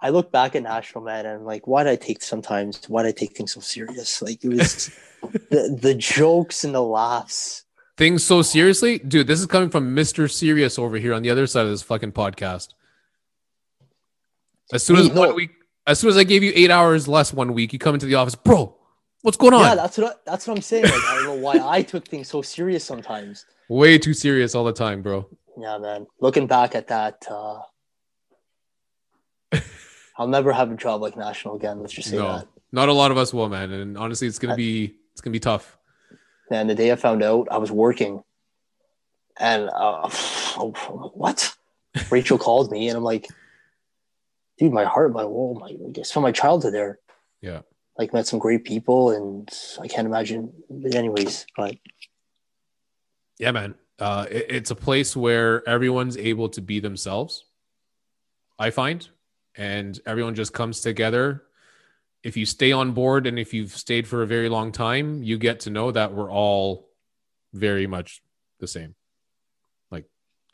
I 0.00 0.10
look 0.10 0.30
back 0.30 0.54
at 0.54 0.62
National 0.62 1.02
Man 1.02 1.26
and 1.26 1.40
I'm 1.40 1.44
like, 1.44 1.66
why 1.66 1.82
did 1.82 1.90
I 1.90 1.96
take 1.96 2.22
sometimes? 2.22 2.88
Why 2.88 3.02
did 3.02 3.08
I 3.08 3.18
take 3.18 3.36
things 3.36 3.52
so 3.52 3.60
serious? 3.60 4.22
Like 4.22 4.44
it 4.44 4.50
was 4.50 4.96
the 5.50 5.76
the 5.82 5.94
jokes 5.96 6.62
and 6.62 6.72
the 6.72 6.82
laughs. 6.82 7.64
Things 7.96 8.22
so 8.22 8.42
seriously, 8.42 9.00
dude. 9.00 9.26
This 9.26 9.40
is 9.40 9.46
coming 9.46 9.70
from 9.70 9.92
Mister 9.92 10.28
Serious 10.28 10.78
over 10.78 10.98
here 10.98 11.14
on 11.14 11.22
the 11.22 11.30
other 11.30 11.48
side 11.48 11.64
of 11.64 11.70
this 11.72 11.82
fucking 11.82 12.12
podcast. 12.12 12.74
As 14.72 14.84
soon 14.84 14.98
as 14.98 15.08
no. 15.08 15.20
one 15.20 15.34
week, 15.34 15.50
as 15.86 15.98
soon 15.98 16.10
as 16.10 16.16
I 16.16 16.24
gave 16.24 16.42
you 16.42 16.52
eight 16.54 16.70
hours 16.70 17.06
less 17.08 17.32
one 17.32 17.52
week, 17.52 17.72
you 17.72 17.78
come 17.78 17.94
into 17.94 18.06
the 18.06 18.14
office, 18.14 18.34
bro. 18.34 18.76
What's 19.22 19.36
going 19.36 19.54
on? 19.54 19.62
Yeah, 19.62 19.74
that's 19.74 19.96
what 19.98 20.06
I, 20.12 20.14
that's 20.26 20.46
what 20.46 20.56
I'm 20.56 20.62
saying. 20.62 20.84
Like, 20.84 20.92
I 20.92 21.14
don't 21.16 21.24
know 21.24 21.42
why 21.42 21.58
I 21.62 21.82
took 21.82 22.06
things 22.06 22.28
so 22.28 22.42
serious 22.42 22.84
sometimes. 22.84 23.46
Way 23.68 23.98
too 23.98 24.12
serious 24.12 24.54
all 24.54 24.64
the 24.64 24.72
time, 24.72 25.00
bro. 25.02 25.26
Yeah, 25.58 25.78
man. 25.78 26.06
Looking 26.20 26.46
back 26.46 26.74
at 26.74 26.88
that, 26.88 27.24
uh, 27.30 27.60
I'll 30.18 30.28
never 30.28 30.52
have 30.52 30.70
a 30.70 30.76
job 30.76 31.00
like 31.00 31.16
National 31.16 31.56
again. 31.56 31.80
Let's 31.80 31.92
just 31.92 32.10
say 32.10 32.16
No, 32.16 32.38
that. 32.38 32.48
not 32.70 32.88
a 32.88 32.92
lot 32.92 33.10
of 33.10 33.16
us 33.16 33.32
will, 33.32 33.48
man. 33.48 33.72
And 33.72 33.96
honestly, 33.96 34.28
it's 34.28 34.38
gonna 34.38 34.56
be 34.56 34.94
it's 35.12 35.20
gonna 35.20 35.32
be 35.32 35.40
tough. 35.40 35.78
And 36.50 36.68
the 36.68 36.74
day 36.74 36.92
I 36.92 36.96
found 36.96 37.22
out, 37.22 37.48
I 37.50 37.56
was 37.58 37.72
working, 37.72 38.22
and 39.38 39.70
uh, 39.70 40.08
what? 40.58 41.54
Rachel 42.10 42.38
called 42.38 42.70
me, 42.70 42.88
and 42.88 42.96
I'm 42.98 43.04
like, 43.04 43.26
dude, 44.58 44.72
my 44.72 44.84
heart, 44.84 45.12
my 45.12 45.24
whoa, 45.24 45.54
my 45.54 45.68
I 45.68 45.90
guess 45.92 46.10
from 46.10 46.22
my 46.22 46.32
childhood 46.32 46.74
there. 46.74 46.98
Yeah. 47.40 47.60
Like 47.98 48.12
met 48.12 48.26
some 48.26 48.38
great 48.38 48.64
people, 48.64 49.10
and 49.10 49.48
I 49.80 49.86
can't 49.88 50.06
imagine. 50.06 50.52
But 50.68 50.94
anyways, 50.94 51.46
but 51.56 51.76
Yeah, 53.38 53.50
man. 53.52 53.74
Uh, 53.98 54.26
it- 54.30 54.46
it's 54.48 54.70
a 54.70 54.74
place 54.76 55.16
where 55.16 55.66
everyone's 55.68 56.16
able 56.16 56.48
to 56.50 56.60
be 56.60 56.80
themselves. 56.80 57.44
I 58.58 58.70
find, 58.70 59.08
and 59.56 60.00
everyone 60.06 60.34
just 60.34 60.52
comes 60.52 60.80
together. 60.80 61.44
If 62.22 62.36
you 62.36 62.46
stay 62.46 62.72
on 62.72 62.92
board 62.92 63.26
and 63.26 63.38
if 63.38 63.52
you've 63.52 63.72
stayed 63.76 64.08
for 64.08 64.22
a 64.22 64.26
very 64.26 64.48
long 64.48 64.72
time, 64.72 65.22
you 65.22 65.36
get 65.38 65.60
to 65.60 65.70
know 65.70 65.90
that 65.92 66.12
we're 66.14 66.30
all 66.30 66.88
very 67.52 67.86
much 67.86 68.22
the 68.60 68.66
same. 68.66 68.94
Like 69.90 70.06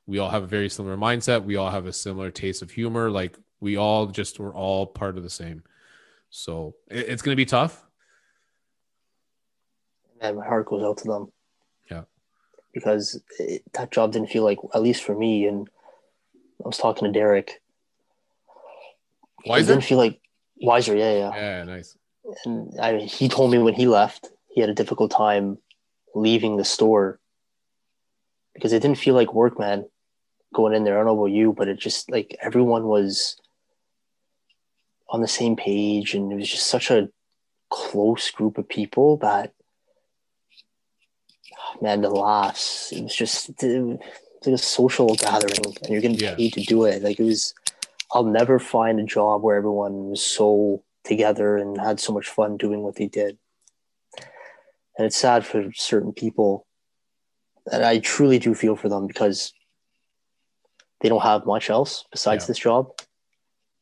we 0.07 0.19
all 0.19 0.31
have 0.31 0.43
a 0.43 0.47
very 0.49 0.69
similar 0.69 0.97
mindset. 0.97 1.45
We 1.45 1.57
all 1.57 1.71
have 1.71 1.87
a 1.87 1.93
similar 1.93 2.31
taste 2.31 2.61
of 2.63 2.73
humor. 2.73 3.11
Like 3.11 3.39
we 3.61 3.77
all 3.77 4.07
just 4.07 4.39
we're 4.41 4.55
all 4.55 4.87
part 4.87 5.17
of 5.17 5.23
the 5.23 5.31
same. 5.31 5.63
So 6.31 6.75
it- 6.91 7.09
it's 7.09 7.23
going 7.23 7.33
to 7.33 7.37
be 7.37 7.47
tough. 7.47 7.87
man, 10.21 10.37
my 10.37 10.45
heart 10.47 10.67
goes 10.67 10.83
out 10.83 10.99
to 10.99 11.09
them. 11.09 11.33
Yeah. 11.91 12.03
Because 12.75 13.21
it, 13.39 13.63
that 13.73 13.91
job 13.91 14.13
didn't 14.13 14.31
feel 14.31 14.45
like, 14.45 14.59
at 14.75 14.83
least 14.83 15.03
for 15.03 15.15
me, 15.17 15.47
and 15.47 15.69
I 16.63 16.69
was 16.69 16.77
talking 16.79 17.11
to 17.11 17.19
Derek. 17.19 17.63
It 19.45 19.49
Wiser? 19.49 19.73
didn't 19.73 19.85
feel 19.85 19.97
like 19.99 20.21
wiser. 20.61 20.95
Yeah, 20.95 21.13
yeah. 21.13 21.35
Yeah, 21.35 21.65
nice. 21.65 21.97
and 22.45 22.79
I, 22.79 22.99
he 22.99 23.29
told 23.29 23.51
me 23.51 23.59
when 23.59 23.73
he 23.75 23.87
left, 23.87 24.29
he 24.51 24.61
had 24.61 24.69
a 24.71 24.75
difficult 24.75 25.11
time 25.11 25.57
leaving 26.15 26.57
the 26.59 26.65
store 26.65 27.19
because 28.55 28.73
it 28.75 28.83
didn't 28.83 28.99
feel 28.99 29.15
like 29.15 29.33
work, 29.33 29.59
man. 29.59 29.87
Going 30.53 30.75
in 30.75 30.85
there, 30.85 30.95
I 30.97 30.99
don't 30.99 31.07
know 31.07 31.19
about 31.23 31.33
you, 31.33 31.53
but 31.55 31.69
it 31.69 31.79
just 31.79 32.11
like 32.11 32.37
everyone 32.43 32.85
was 32.85 33.37
on 35.11 35.21
the 35.21 35.29
same 35.29 35.57
page, 35.57 36.15
and 36.15 36.33
it 36.33 36.37
was 36.37 36.49
just 36.49 36.67
such 36.69 36.91
a 36.91 37.09
close 37.69 38.31
group 38.31 38.59
of 38.59 38.69
people 38.69 39.17
that, 39.19 39.53
man, 41.81 42.01
the 42.01 42.11
laughs. 42.11 42.93
It 42.93 43.03
was 43.03 43.15
just 43.15 43.51
it 43.63 43.81
was 43.83 43.99
like 44.47 44.55
a 44.55 44.59
social 44.59 45.15
gathering, 45.15 45.75
and 45.83 45.91
you're 45.91 46.01
getting 46.01 46.19
Yeah. 46.19 46.35
paid 46.37 46.53
to 46.55 46.63
do 46.63 46.85
it. 46.85 47.03
Like 47.03 47.19
it 47.21 47.25
was. 47.25 47.55
I'll 48.13 48.25
never 48.25 48.59
find 48.59 48.99
a 48.99 49.05
job 49.05 49.43
where 49.45 49.57
everyone 49.57 50.11
was 50.11 50.21
so 50.21 50.83
together 51.05 51.57
and 51.57 51.81
had 51.81 52.01
so 52.01 52.13
much 52.13 52.29
fun 52.29 52.57
doing 52.57 52.83
what 52.83 52.97
they 52.97 53.07
did. 53.07 53.39
And 54.99 55.07
it's 55.07 55.17
sad 55.17 55.47
for 55.47 55.71
certain 55.75 56.13
people. 56.13 56.67
And 57.71 57.85
I 57.85 58.01
truly 58.01 58.41
do 58.41 58.53
feel 58.53 58.75
for 58.75 58.89
them 58.89 59.07
because 59.07 59.53
they 61.01 61.09
don't 61.09 61.23
have 61.23 61.47
much 61.47 61.71
else 61.71 62.05
besides 62.11 62.45
Yeah. 62.45 62.47
this 62.49 62.59
job. 62.59 62.91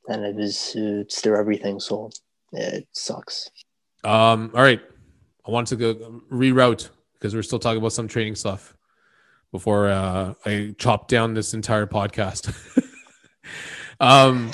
And 0.09 0.25
it 0.25 0.39
is 0.39 0.75
it's 0.75 1.21
their 1.21 1.37
everything. 1.37 1.79
So 1.81 2.11
it 2.53 2.89
sucks. 2.93 3.51
Um, 4.05 4.51
all 4.55 4.63
right. 4.63 4.81
I 5.47 5.51
want 5.51 5.69
to 5.69 5.77
go 5.77 6.23
reroute 6.31 6.89
because 7.15 7.35
we're 7.35 7.43
still 7.43 7.59
talking 7.59 7.79
about 7.79 7.93
some 7.93 8.09
training 8.09 8.35
stuff 8.35 8.75
before 9.53 9.89
uh, 9.89 10.35
I 10.45 10.75
chop 10.79 11.09
down 11.09 11.35
this 11.35 11.55
entire 11.55 11.87
podcast. 11.87 12.53
um, 14.01 14.53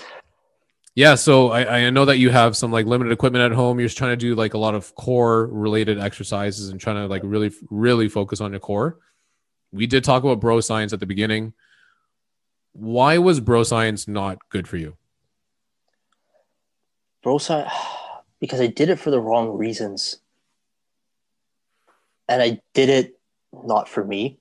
yeah. 0.95 1.17
So 1.17 1.51
I, 1.51 1.87
I 1.87 1.91
know 1.91 2.05
that 2.05 2.19
you 2.19 2.31
have 2.31 2.57
some 2.57 2.71
like 2.71 2.87
limited 2.87 3.13
equipment 3.13 3.45
at 3.45 3.57
home. 3.57 3.79
You're 3.79 3.89
just 3.89 3.99
trying 3.99 4.13
to 4.13 4.17
do 4.17 4.35
like 4.35 4.55
a 4.55 4.59
lot 4.59 4.75
of 4.75 4.95
core 4.95 5.47
related 5.47 5.99
exercises 5.99 6.69
and 6.69 6.81
trying 6.81 6.97
to 6.97 7.07
like 7.07 7.23
really, 7.25 7.51
really 7.71 8.09
focus 8.09 8.41
on 8.41 8.53
your 8.53 8.61
core. 8.61 8.99
We 9.73 9.87
did 9.87 10.05
talk 10.05 10.23
about 10.23 10.41
bro 10.41 10.61
science 10.61 10.93
at 10.93 11.01
the 11.01 11.07
beginning. 11.07 11.53
Why 12.73 13.19
was 13.19 13.41
bro 13.41 13.65
science 13.65 14.07
not 14.07 14.39
good 14.49 14.69
for 14.69 14.77
you? 14.77 14.97
Bro, 17.25 17.39
si- 17.39 17.65
because 18.41 18.61
I 18.61 18.69
did 18.69 18.91
it 18.91 19.01
for 19.01 19.11
the 19.11 19.21
wrong 19.21 19.57
reasons. 19.57 20.21
And 22.29 22.41
I 22.41 22.61
did 22.75 22.89
it 22.89 23.19
not 23.53 23.89
for 23.89 24.05
me. 24.05 24.39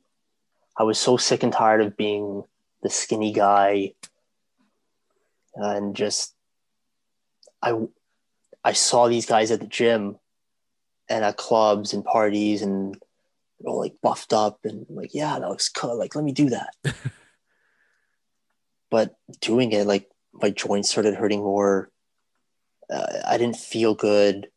I 0.77 0.83
was 0.83 0.99
so 0.99 1.17
sick 1.17 1.43
and 1.43 1.53
tired 1.53 1.81
of 1.81 1.97
being 1.97 2.43
the 2.81 2.89
skinny 2.89 3.31
guy 3.31 3.93
and 5.55 5.95
just 5.95 6.33
I 7.61 7.77
I 8.63 8.73
saw 8.73 9.07
these 9.07 9.25
guys 9.25 9.51
at 9.51 9.59
the 9.59 9.67
gym 9.67 10.17
and 11.07 11.23
at 11.23 11.37
clubs 11.37 11.93
and 11.93 12.03
parties 12.03 12.61
and 12.61 12.95
they're 13.59 13.71
all 13.71 13.79
like 13.79 13.95
buffed 14.01 14.33
up 14.33 14.59
and 14.63 14.85
like 14.89 15.13
yeah 15.13 15.37
that 15.39 15.47
looks 15.47 15.69
cool 15.69 15.97
like 15.97 16.15
let 16.15 16.25
me 16.25 16.31
do 16.31 16.49
that 16.49 16.73
but 18.89 19.15
doing 19.39 19.71
it 19.71 19.85
like 19.85 20.09
my 20.33 20.49
joints 20.49 20.89
started 20.89 21.13
hurting 21.13 21.41
more 21.41 21.89
uh, 22.89 23.05
I 23.27 23.37
didn't 23.37 23.57
feel 23.57 23.95
good. 23.95 24.47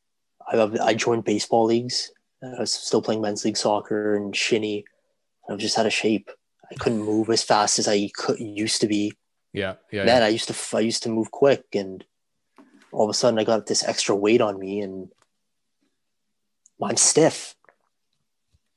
I, 0.49 0.57
I 0.83 0.95
joined 0.95 1.25
baseball 1.25 1.65
leagues. 1.65 2.11
I 2.43 2.61
was 2.61 2.73
still 2.73 3.03
playing 3.03 3.23
men's 3.23 3.45
league 3.45 3.57
soccer 3.57 4.15
and 4.15 4.35
shinny. 4.35 4.85
I 5.49 5.53
was 5.53 5.63
just 5.63 5.79
out 5.79 5.87
of 5.87 5.93
shape. 5.93 6.31
I 6.71 6.75
couldn't 6.75 7.03
move 7.03 7.31
as 7.31 7.43
fast 7.43 7.79
as 7.79 7.89
I 7.89 8.11
could 8.15 8.39
used 8.41 8.81
to 8.81 8.89
be. 8.89 9.13
Yeah. 9.53 9.75
Yeah. 9.91 10.05
Man, 10.05 10.23
I 10.23 10.29
used 10.29 10.49
to 10.49 10.77
I 10.77 10.81
used 10.81 11.03
to 11.05 11.09
move 11.09 11.31
quick, 11.31 11.65
and 11.75 12.05
all 12.93 13.05
of 13.05 13.11
a 13.11 13.15
sudden 13.15 13.39
I 13.39 13.45
got 13.45 13.67
this 13.67 13.85
extra 13.85 14.15
weight 14.15 14.41
on 14.41 14.59
me, 14.59 14.81
and 14.81 15.09
I'm 16.83 16.97
stiff. 16.97 17.55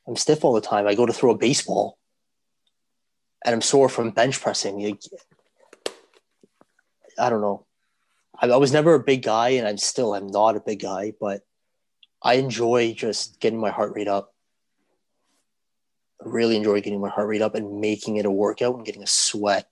I'm 0.07 0.15
stiff 0.15 0.43
all 0.43 0.53
the 0.53 0.61
time. 0.61 0.87
I 0.87 0.95
go 0.95 1.05
to 1.05 1.13
throw 1.13 1.31
a 1.31 1.37
baseball, 1.37 1.97
and 3.43 3.53
I'm 3.53 3.61
sore 3.61 3.89
from 3.89 4.11
bench 4.11 4.41
pressing. 4.41 4.79
Like, 4.79 5.01
I 7.17 7.29
don't 7.29 7.41
know. 7.41 7.65
I, 8.41 8.47
I 8.47 8.57
was 8.57 8.71
never 8.71 8.95
a 8.95 9.03
big 9.03 9.23
guy, 9.23 9.49
and 9.49 9.67
I'm 9.67 9.77
still 9.77 10.13
I'm 10.13 10.27
not 10.27 10.55
a 10.55 10.61
big 10.61 10.81
guy, 10.81 11.13
but 11.19 11.41
I 12.21 12.35
enjoy 12.35 12.93
just 12.93 13.39
getting 13.39 13.59
my 13.59 13.69
heart 13.69 13.93
rate 13.95 14.07
up. 14.07 14.33
I 16.23 16.27
really 16.27 16.57
enjoy 16.57 16.81
getting 16.81 17.01
my 17.01 17.09
heart 17.09 17.27
rate 17.27 17.41
up 17.41 17.55
and 17.55 17.79
making 17.79 18.17
it 18.17 18.25
a 18.25 18.31
workout 18.31 18.75
and 18.75 18.85
getting 18.85 19.03
a 19.03 19.07
sweat. 19.07 19.69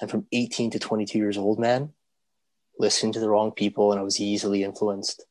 And 0.00 0.10
from 0.10 0.26
18 0.30 0.72
to 0.72 0.78
22 0.78 1.18
years 1.18 1.38
old, 1.38 1.58
man, 1.58 1.92
listening 2.78 3.12
to 3.12 3.20
the 3.20 3.28
wrong 3.28 3.50
people, 3.50 3.92
and 3.92 4.00
I 4.00 4.04
was 4.04 4.20
easily 4.20 4.62
influenced. 4.62 5.24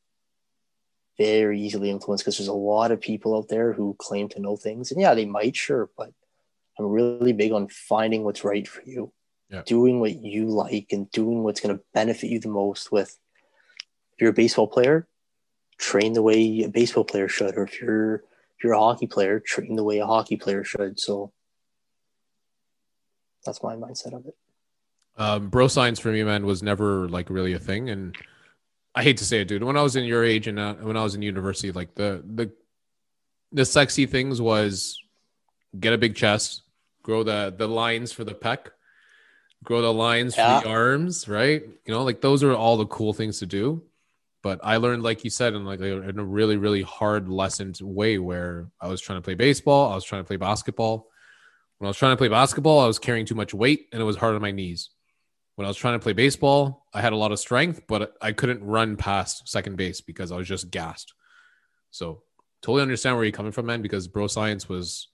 Very 1.18 1.62
easily 1.62 1.90
influenced 1.90 2.26
because 2.26 2.38
there's 2.38 2.50
a 2.50 2.54
lot 2.54 2.92
of 2.92 3.00
people 3.00 3.38
out 3.38 3.48
there 3.48 3.72
who 3.72 3.96
claim 4.00 4.28
to 4.30 4.42
know 4.42 4.58
things. 4.58 4.92
And 4.92 5.00
yeah, 5.00 5.14
they 5.14 5.26
might, 5.26 5.56
sure, 5.56 5.90
but 5.98 6.12
I'm 6.78 6.88
really 6.88 7.32
big 7.32 7.54
on 7.54 7.70
finding 7.70 8.24
what's 8.24 8.44
right 8.44 8.68
for 8.68 8.82
you, 8.84 9.14
Yeah. 9.50 9.62
doing 9.66 10.00
what 10.00 10.24
you 10.24 10.48
like, 10.48 10.88
and 10.92 11.10
doing 11.12 11.44
what's 11.44 11.62
going 11.62 11.78
to 11.78 11.84
benefit 11.94 12.30
you 12.30 12.40
the 12.40 12.50
most. 12.50 12.92
With 12.92 13.18
if 14.14 14.22
you're 14.22 14.32
a 14.32 14.34
baseball 14.34 14.68
player, 14.68 15.08
train 15.78 16.14
the 16.14 16.22
way 16.24 16.64
a 16.64 16.70
baseball 16.70 17.04
player 17.04 17.28
should, 17.28 17.56
or 17.56 17.64
if 17.64 17.80
you're 17.80 18.16
if 18.16 18.64
you're 18.64 18.74
a 18.74 18.80
hockey 18.80 19.08
player, 19.08 19.40
train 19.40 19.76
the 19.76 19.84
way 19.84 20.00
a 20.00 20.08
hockey 20.08 20.38
player 20.38 20.64
should. 20.64 21.00
So 21.00 21.32
that's 23.46 23.62
my 23.62 23.76
mindset 23.76 24.14
of 24.14 24.26
it. 24.26 24.36
um, 25.18 25.50
bro 25.50 25.68
science 25.68 26.00
for 26.00 26.12
me, 26.12 26.24
man, 26.24 26.46
was 26.46 26.64
never 26.64 27.08
like 27.08 27.30
really 27.30 27.54
a 27.54 27.60
thing. 27.60 27.90
And 27.90 28.18
I 28.96 29.04
hate 29.04 29.18
to 29.18 29.26
say 29.26 29.42
it, 29.42 29.48
dude. 29.48 29.64
When 29.64 29.78
I 29.78 29.82
was 29.82 29.96
in 29.96 30.06
your 30.06 30.24
age 30.24 30.48
and 30.48 30.58
uh, 30.58 30.76
when 30.76 30.98
I 30.98 31.04
was 31.04 31.16
in 31.16 31.22
university, 31.22 31.72
like 31.72 31.94
the 31.96 32.24
the 32.26 32.52
the 33.52 33.66
sexy 33.66 34.06
things 34.06 34.42
was 34.42 34.98
get 35.80 35.94
a 35.94 35.98
big 35.98 36.16
chest, 36.16 36.64
grow 37.04 37.24
the 37.24 37.54
the 37.56 37.68
lines 37.68 38.12
for 38.12 38.24
the 38.24 38.34
pec, 38.34 38.70
grow 39.66 39.82
the 39.82 39.92
lines 39.94 40.36
Yeah. 40.38 40.60
for 40.60 40.64
the 40.66 40.70
arms, 40.72 41.28
right? 41.28 41.62
You 41.86 41.94
know, 41.94 42.04
like 42.04 42.22
those 42.22 42.44
are 42.44 42.54
all 42.54 42.78
the 42.78 42.86
cool 42.86 43.14
things 43.14 43.40
to 43.40 43.46
do. 43.46 43.84
But 44.44 44.60
I 44.64 44.78
learned, 44.78 45.02
like 45.02 45.24
you 45.24 45.30
said, 45.32 45.56
in 45.56 45.66
like 45.66 45.80
a, 45.82 46.08
in 46.08 46.20
a 46.20 46.24
really 46.24 46.56
really 46.58 46.84
hard 46.84 47.28
lessoned 47.30 47.80
way 47.82 48.20
where 48.20 48.70
I 48.80 48.88
was 48.88 49.02
trying 49.02 49.18
to 49.18 49.24
play 49.24 49.34
baseball, 49.36 49.92
I 49.92 49.96
was 49.96 50.04
trying 50.04 50.22
to 50.24 50.28
play 50.28 50.38
basketball. 50.38 51.10
When 51.80 51.88
I 51.88 51.90
was 51.90 51.98
trying 51.98 52.14
to 52.14 52.18
play 52.18 52.30
basketball, 52.30 52.80
I 52.80 52.88
was 52.88 53.00
carrying 53.00 53.26
too 53.26 53.36
much 53.36 53.54
weight 53.54 53.88
and 53.92 54.02
it 54.02 54.06
was 54.06 54.16
hard 54.18 54.36
on 54.36 54.42
my 54.42 54.52
knees. 54.52 54.90
when 55.56 55.66
I 55.66 55.70
was 55.70 55.78
trying 55.78 55.96
to 55.98 56.04
play 56.04 56.14
baseball, 56.14 56.86
I 56.94 57.00
had 57.02 57.14
a 57.14 57.16
lot 57.16 57.32
of 57.32 57.40
strength, 57.40 57.82
but 57.88 58.14
I 58.22 58.34
couldn't 58.34 58.62
run 58.64 58.98
past 58.98 59.48
second 59.48 59.78
base 59.78 60.02
because 60.02 60.32
I 60.32 60.36
was 60.38 60.48
just 60.48 60.70
gassed. 60.70 61.14
So 61.92 62.24
totally 62.62 62.82
understand 62.82 63.16
where 63.16 63.24
you're 63.26 63.32
coming 63.32 63.54
from, 63.54 63.66
man, 63.68 63.82
because 63.82 64.08
bro 64.10 64.28
science 64.28 64.68
was 64.70 65.08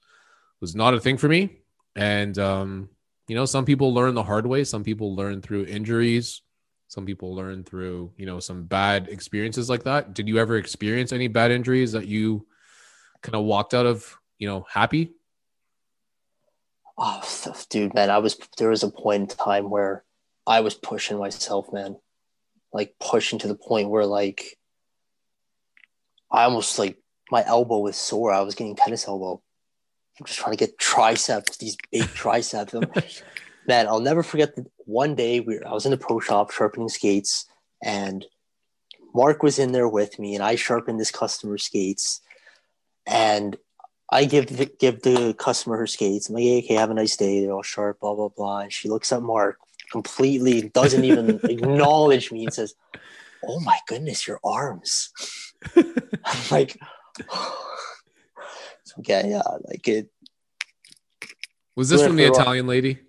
was 0.60 0.76
not 0.76 0.94
a 0.96 1.00
thing 1.00 1.18
for 1.18 1.28
me. 1.28 1.60
And 1.96 2.38
um, 2.40 2.90
you 3.32 3.36
know, 3.36 3.46
some 3.46 3.64
people 3.64 3.94
learn 3.94 4.14
the 4.14 4.24
hard 4.24 4.46
way, 4.46 4.66
some 4.66 4.84
people 4.84 5.16
learn 5.16 5.42
through 5.42 5.64
injuries, 5.64 6.42
some 6.90 7.06
people 7.06 7.34
learn 7.34 7.64
through, 7.64 8.12
you 8.18 8.26
know, 8.26 8.42
some 8.42 8.66
bad 8.66 9.08
experiences 9.08 9.70
like 9.70 9.84
that. 9.86 10.14
Did 10.14 10.28
you 10.28 10.38
ever 10.38 10.58
experience 10.58 11.14
any 11.14 11.30
bad 11.30 11.50
injuries 11.50 11.94
that 11.94 12.08
you 12.08 12.46
kind 13.22 13.36
of 13.36 13.46
walked 13.46 13.74
out 13.74 13.86
of, 13.86 14.18
you 14.38 14.50
know, 14.50 14.66
happy? 14.70 15.14
Oh, 16.98 17.24
dude, 17.70 17.94
man, 17.94 18.10
I 18.10 18.18
was 18.18 18.38
there 18.58 18.72
was 18.72 18.84
a 18.84 18.92
point 18.92 19.22
in 19.22 19.38
time 19.38 19.70
where 19.70 20.04
I 20.46 20.60
was 20.60 20.74
pushing 20.74 21.18
myself, 21.18 21.72
man. 21.72 21.96
Like 22.74 22.96
pushing 23.00 23.40
to 23.40 23.48
the 23.48 23.56
point 23.56 23.90
where 23.90 24.06
like 24.06 24.58
I 26.30 26.44
almost 26.44 26.78
like 26.78 26.98
my 27.32 27.46
elbow 27.48 27.80
was 27.80 27.96
sore. 27.96 28.34
I 28.34 28.42
was 28.42 28.56
getting 28.56 28.76
tennis 28.76 29.08
elbow. 29.08 29.42
I'm 30.22 30.26
just 30.26 30.38
trying 30.38 30.56
to 30.56 30.66
get 30.66 30.78
triceps, 30.78 31.58
these 31.58 31.76
big 31.92 32.04
triceps. 32.14 32.76
man, 33.68 33.88
I'll 33.88 34.00
never 34.00 34.22
forget 34.22 34.56
that 34.56 34.68
one 34.86 35.16
day 35.16 35.40
we 35.40 35.58
were, 35.58 35.68
I 35.68 35.74
was 35.74 35.86
in 35.86 35.92
the 35.92 35.98
pro 35.98 36.20
shop 36.20 36.52
sharpening 36.52 36.90
skates 36.90 37.48
and 37.84 38.24
Mark 39.16 39.42
was 39.42 39.58
in 39.58 39.72
there 39.72 39.88
with 39.88 40.20
me 40.20 40.36
and 40.36 40.44
I 40.44 40.56
sharpened 40.56 41.00
this 41.00 41.10
customer's 41.10 41.64
skates 41.64 42.22
and 43.08 43.58
I 44.12 44.26
give 44.26 44.46
the, 44.46 44.70
give 44.80 45.02
the 45.02 45.34
customer 45.40 45.78
her 45.78 45.88
skates. 45.88 46.30
I'm 46.30 46.36
like, 46.36 46.44
hey, 46.44 46.60
okay, 46.60 46.76
have 46.76 46.92
a 46.92 46.94
nice 46.94 47.16
day. 47.16 47.42
They're 47.42 47.54
all 47.54 47.64
sharp, 47.64 48.02
blah, 48.02 48.14
blah, 48.14 48.30
blah. 48.30 48.60
And 48.60 48.72
she 48.72 48.90
looks 48.90 49.12
at 49.12 49.24
Mark 49.24 49.58
completely, 49.92 50.70
doesn't 50.70 51.04
even 51.04 51.40
acknowledge 51.44 52.32
me 52.32 52.44
and 52.44 52.54
says, 52.54 52.76
oh 53.44 53.60
my 53.62 53.80
goodness, 53.88 54.28
your 54.28 54.40
arms. 54.44 55.12
I'm 55.76 55.86
like, 56.52 56.78
okay, 59.00 59.30
yeah, 59.30 59.42
like 59.68 59.88
it. 59.88 60.10
Was 61.76 61.90
this 61.90 62.04
from 62.04 62.16
the 62.16 62.26
Italian 62.26 62.68
lady? 62.68 63.00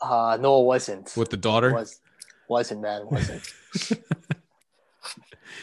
Uh, 0.00 0.38
no, 0.40 0.60
it 0.60 0.64
wasn't. 0.64 1.12
With 1.16 1.30
the 1.30 1.36
daughter? 1.36 1.72
Was, 1.72 2.00
wasn't, 2.48 2.82
man, 2.82 3.02
it 3.02 3.10
wasn't. 3.10 3.52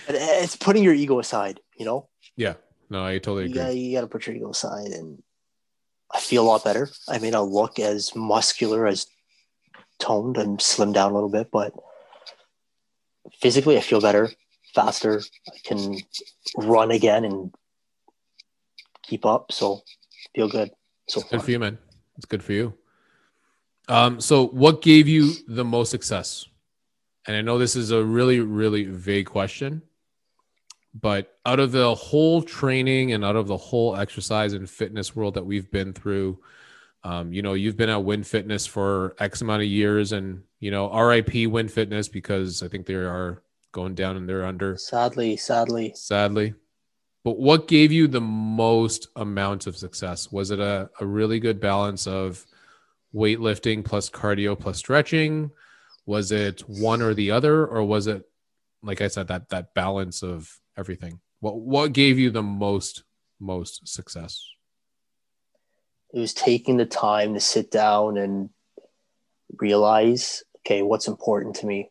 it's 0.07 0.55
putting 0.55 0.83
your 0.83 0.93
ego 0.93 1.19
aside, 1.19 1.59
you 1.77 1.85
know? 1.85 2.09
Yeah. 2.35 2.55
No, 2.89 3.05
I 3.05 3.19
totally 3.19 3.45
agree. 3.45 3.61
Yeah, 3.61 3.69
you, 3.69 3.81
you 3.81 3.97
got 3.97 4.01
to 4.01 4.07
put 4.07 4.27
your 4.27 4.35
ego 4.35 4.49
aside, 4.49 4.91
and 4.91 5.21
I 6.11 6.19
feel 6.19 6.43
a 6.43 6.47
lot 6.47 6.63
better. 6.63 6.89
I 7.07 7.19
mean, 7.19 7.35
I 7.35 7.39
look 7.39 7.79
as 7.79 8.15
muscular 8.15 8.87
as 8.87 9.07
toned 9.99 10.37
and 10.37 10.59
slimmed 10.59 10.93
down 10.93 11.11
a 11.11 11.13
little 11.13 11.29
bit, 11.29 11.49
but 11.51 11.73
physically 13.39 13.77
I 13.77 13.81
feel 13.81 14.01
better, 14.01 14.29
faster. 14.73 15.21
I 15.47 15.57
can 15.63 15.97
run 16.57 16.91
again 16.91 17.23
and 17.23 17.53
keep 19.11 19.25
up. 19.25 19.51
So 19.51 19.81
feel 20.33 20.47
good. 20.47 20.71
So 21.09 21.21
good 21.29 21.41
for 21.41 21.51
you, 21.51 21.59
man. 21.59 21.77
It's 22.15 22.25
good 22.25 22.41
for 22.41 22.53
you. 22.53 22.73
Um, 23.89 24.21
so 24.21 24.47
what 24.47 24.81
gave 24.81 25.09
you 25.09 25.33
the 25.47 25.65
most 25.65 25.91
success? 25.91 26.45
And 27.27 27.35
I 27.35 27.41
know 27.41 27.57
this 27.57 27.75
is 27.75 27.91
a 27.91 28.03
really, 28.03 28.39
really 28.39 28.85
vague 28.85 29.25
question, 29.27 29.81
but 30.93 31.37
out 31.45 31.59
of 31.59 31.73
the 31.73 31.93
whole 31.93 32.41
training 32.41 33.11
and 33.11 33.25
out 33.25 33.35
of 33.35 33.47
the 33.47 33.57
whole 33.57 33.97
exercise 33.97 34.53
and 34.53 34.69
fitness 34.69 35.13
world 35.13 35.33
that 35.33 35.45
we've 35.45 35.69
been 35.69 35.91
through, 35.91 36.39
um, 37.03 37.33
you 37.33 37.41
know, 37.41 37.53
you've 37.53 37.77
been 37.77 37.89
at 37.89 38.03
Wynn 38.03 38.23
Fitness 38.23 38.65
for 38.65 39.15
X 39.19 39.41
amount 39.41 39.63
of 39.63 39.67
years, 39.67 40.11
and 40.11 40.43
you 40.59 40.71
know, 40.71 40.89
RIP 40.93 41.47
Wynn 41.47 41.67
Fitness 41.67 42.07
because 42.07 42.63
I 42.63 42.67
think 42.67 42.85
they 42.85 42.93
are 42.93 43.41
going 43.71 43.95
down 43.95 44.17
and 44.17 44.29
they're 44.29 44.45
under. 44.45 44.77
Sadly, 44.77 45.35
sadly, 45.35 45.93
sadly. 45.95 46.53
But 47.23 47.37
what 47.37 47.67
gave 47.67 47.91
you 47.91 48.07
the 48.07 48.21
most 48.21 49.07
amount 49.15 49.67
of 49.67 49.77
success? 49.77 50.31
Was 50.31 50.51
it 50.51 50.59
a, 50.59 50.89
a 50.99 51.05
really 51.05 51.39
good 51.39 51.59
balance 51.59 52.07
of 52.07 52.45
weightlifting 53.13 53.85
plus 53.85 54.09
cardio 54.09 54.59
plus 54.59 54.77
stretching? 54.77 55.51
Was 56.05 56.31
it 56.31 56.61
one 56.61 57.01
or 57.01 57.13
the 57.13 57.31
other, 57.31 57.65
or 57.65 57.83
was 57.83 58.07
it, 58.07 58.27
like 58.81 59.01
I 59.01 59.07
said, 59.07 59.27
that 59.27 59.49
that 59.49 59.75
balance 59.75 60.23
of 60.23 60.59
everything? 60.75 61.19
What 61.39 61.59
what 61.59 61.93
gave 61.93 62.17
you 62.17 62.31
the 62.31 62.43
most 62.43 63.03
most 63.39 63.87
success? 63.87 64.43
it 66.13 66.19
was 66.19 66.33
taking 66.33 66.77
the 66.77 66.85
time 66.85 67.33
to 67.33 67.39
sit 67.39 67.71
down 67.71 68.17
and 68.17 68.49
realize 69.57 70.43
okay 70.59 70.81
what's 70.81 71.07
important 71.07 71.55
to 71.55 71.65
me 71.65 71.89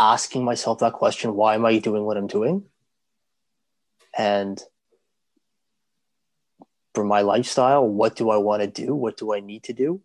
asking 0.00 0.44
myself 0.44 0.78
that 0.80 0.92
question 0.92 1.34
why 1.34 1.54
am 1.54 1.64
i 1.64 1.78
doing 1.78 2.04
what 2.04 2.16
i'm 2.16 2.26
doing 2.26 2.64
and 4.18 4.62
for 6.94 7.04
my 7.04 7.20
lifestyle 7.20 7.86
what 7.86 8.16
do 8.16 8.30
i 8.30 8.36
want 8.36 8.60
to 8.60 8.66
do 8.66 8.94
what 8.94 9.16
do 9.16 9.32
i 9.32 9.40
need 9.40 9.62
to 9.62 9.72
do 9.72 10.00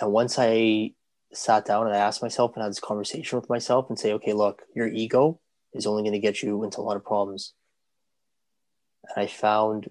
and 0.00 0.12
once 0.12 0.38
i 0.38 0.92
sat 1.32 1.64
down 1.64 1.86
and 1.86 1.94
i 1.94 1.98
asked 1.98 2.22
myself 2.22 2.52
and 2.54 2.62
had 2.62 2.70
this 2.70 2.80
conversation 2.80 3.38
with 3.38 3.48
myself 3.48 3.88
and 3.88 3.98
say 3.98 4.12
okay 4.12 4.32
look 4.32 4.62
your 4.74 4.88
ego 4.88 5.38
is 5.74 5.86
only 5.86 6.02
going 6.02 6.12
to 6.12 6.18
get 6.18 6.42
you 6.42 6.64
into 6.64 6.80
a 6.80 6.82
lot 6.82 6.96
of 6.96 7.04
problems 7.04 7.54
and 9.04 9.22
i 9.22 9.26
found 9.26 9.90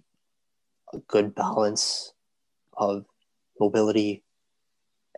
a 0.94 0.98
good 1.00 1.36
balance 1.36 2.14
of 2.78 3.06
mobility 3.60 4.24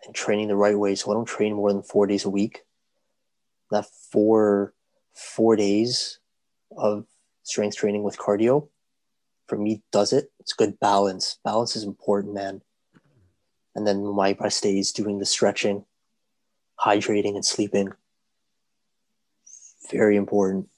and 0.05 0.15
training 0.15 0.47
the 0.47 0.55
right 0.55 0.77
way. 0.77 0.95
So 0.95 1.11
I 1.11 1.13
don't 1.13 1.25
train 1.25 1.53
more 1.53 1.71
than 1.71 1.83
four 1.83 2.07
days 2.07 2.25
a 2.25 2.29
week. 2.29 2.61
That 3.69 3.85
four 4.11 4.73
four 5.13 5.55
days 5.55 6.19
of 6.77 7.05
strength 7.43 7.77
training 7.77 8.03
with 8.03 8.17
cardio 8.17 8.67
for 9.51 9.57
me 9.57 9.81
does 9.91 10.13
it. 10.13 10.31
It's 10.39 10.53
good 10.53 10.79
balance. 10.79 11.37
Balance 11.43 11.75
is 11.75 11.83
important, 11.83 12.33
man. 12.33 12.61
And 13.75 13.85
then 13.85 14.05
my 14.05 14.33
rest 14.39 14.63
days 14.63 14.93
doing 14.93 15.19
the 15.19 15.25
stretching, 15.25 15.83
hydrating, 16.79 17.35
and 17.35 17.45
sleeping. 17.45 17.91
Very 19.91 20.15
important. 20.15 20.69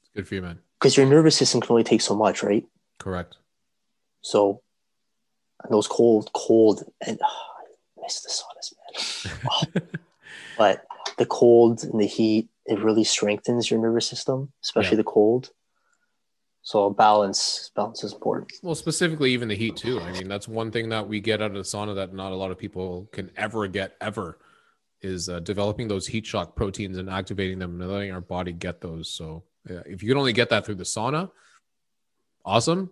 It's 0.00 0.10
good 0.16 0.26
for 0.26 0.34
you, 0.34 0.42
man. 0.42 0.58
Because 0.80 0.96
your 0.96 1.06
nervous 1.06 1.36
system 1.36 1.60
can 1.60 1.70
only 1.70 1.84
take 1.84 2.00
so 2.00 2.16
much, 2.16 2.42
right? 2.42 2.66
Correct. 2.98 3.36
So 4.22 4.62
those 5.70 5.86
cold, 5.86 6.32
cold, 6.32 6.90
and 7.06 7.20
oh, 7.22 7.46
I 7.60 8.02
miss 8.02 8.20
the 8.22 8.30
saunas, 8.30 8.74
man. 9.30 9.38
oh. 9.48 9.98
but 10.58 10.84
the 11.18 11.26
cold 11.26 11.84
and 11.84 12.00
the 12.00 12.06
heat, 12.06 12.48
it 12.66 12.82
really 12.82 13.04
strengthens 13.04 13.70
your 13.70 13.80
nervous 13.80 14.06
system, 14.06 14.52
especially 14.62 14.96
yeah. 14.96 15.02
the 15.02 15.04
cold. 15.04 15.50
So 16.62 16.90
balance, 16.90 17.70
balance 17.74 18.04
is 18.04 18.12
important. 18.12 18.52
Well, 18.62 18.74
specifically 18.74 19.32
even 19.32 19.48
the 19.48 19.54
heat 19.54 19.76
too. 19.76 20.00
I 20.00 20.12
mean, 20.12 20.28
that's 20.28 20.48
one 20.48 20.70
thing 20.70 20.90
that 20.90 21.08
we 21.08 21.20
get 21.20 21.40
out 21.40 21.52
of 21.52 21.56
the 21.56 21.60
sauna 21.60 21.94
that 21.94 22.12
not 22.12 22.32
a 22.32 22.36
lot 22.36 22.50
of 22.50 22.58
people 22.58 23.08
can 23.12 23.30
ever 23.36 23.66
get 23.68 23.96
ever 24.00 24.38
is 25.00 25.28
uh, 25.28 25.40
developing 25.40 25.88
those 25.88 26.06
heat 26.06 26.26
shock 26.26 26.56
proteins 26.56 26.98
and 26.98 27.08
activating 27.08 27.58
them 27.58 27.80
and 27.80 27.90
letting 27.90 28.12
our 28.12 28.20
body 28.20 28.52
get 28.52 28.80
those. 28.80 29.08
So 29.08 29.44
yeah, 29.68 29.80
if 29.86 30.02
you 30.02 30.08
can 30.08 30.18
only 30.18 30.32
get 30.32 30.50
that 30.50 30.66
through 30.66 30.74
the 30.74 30.84
sauna, 30.84 31.30
awesome 32.44 32.90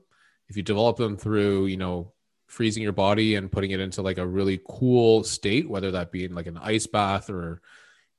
if 0.48 0.56
you 0.56 0.62
develop 0.62 0.96
them 0.96 1.16
through 1.16 1.66
you 1.66 1.76
know 1.76 2.12
freezing 2.46 2.82
your 2.82 2.92
body 2.92 3.34
and 3.34 3.50
putting 3.50 3.72
it 3.72 3.80
into 3.80 4.02
like 4.02 4.18
a 4.18 4.26
really 4.26 4.60
cool 4.68 5.24
state 5.24 5.68
whether 5.68 5.90
that 5.90 6.12
be 6.12 6.24
in 6.24 6.34
like 6.34 6.46
an 6.46 6.58
ice 6.58 6.86
bath 6.86 7.28
or 7.28 7.60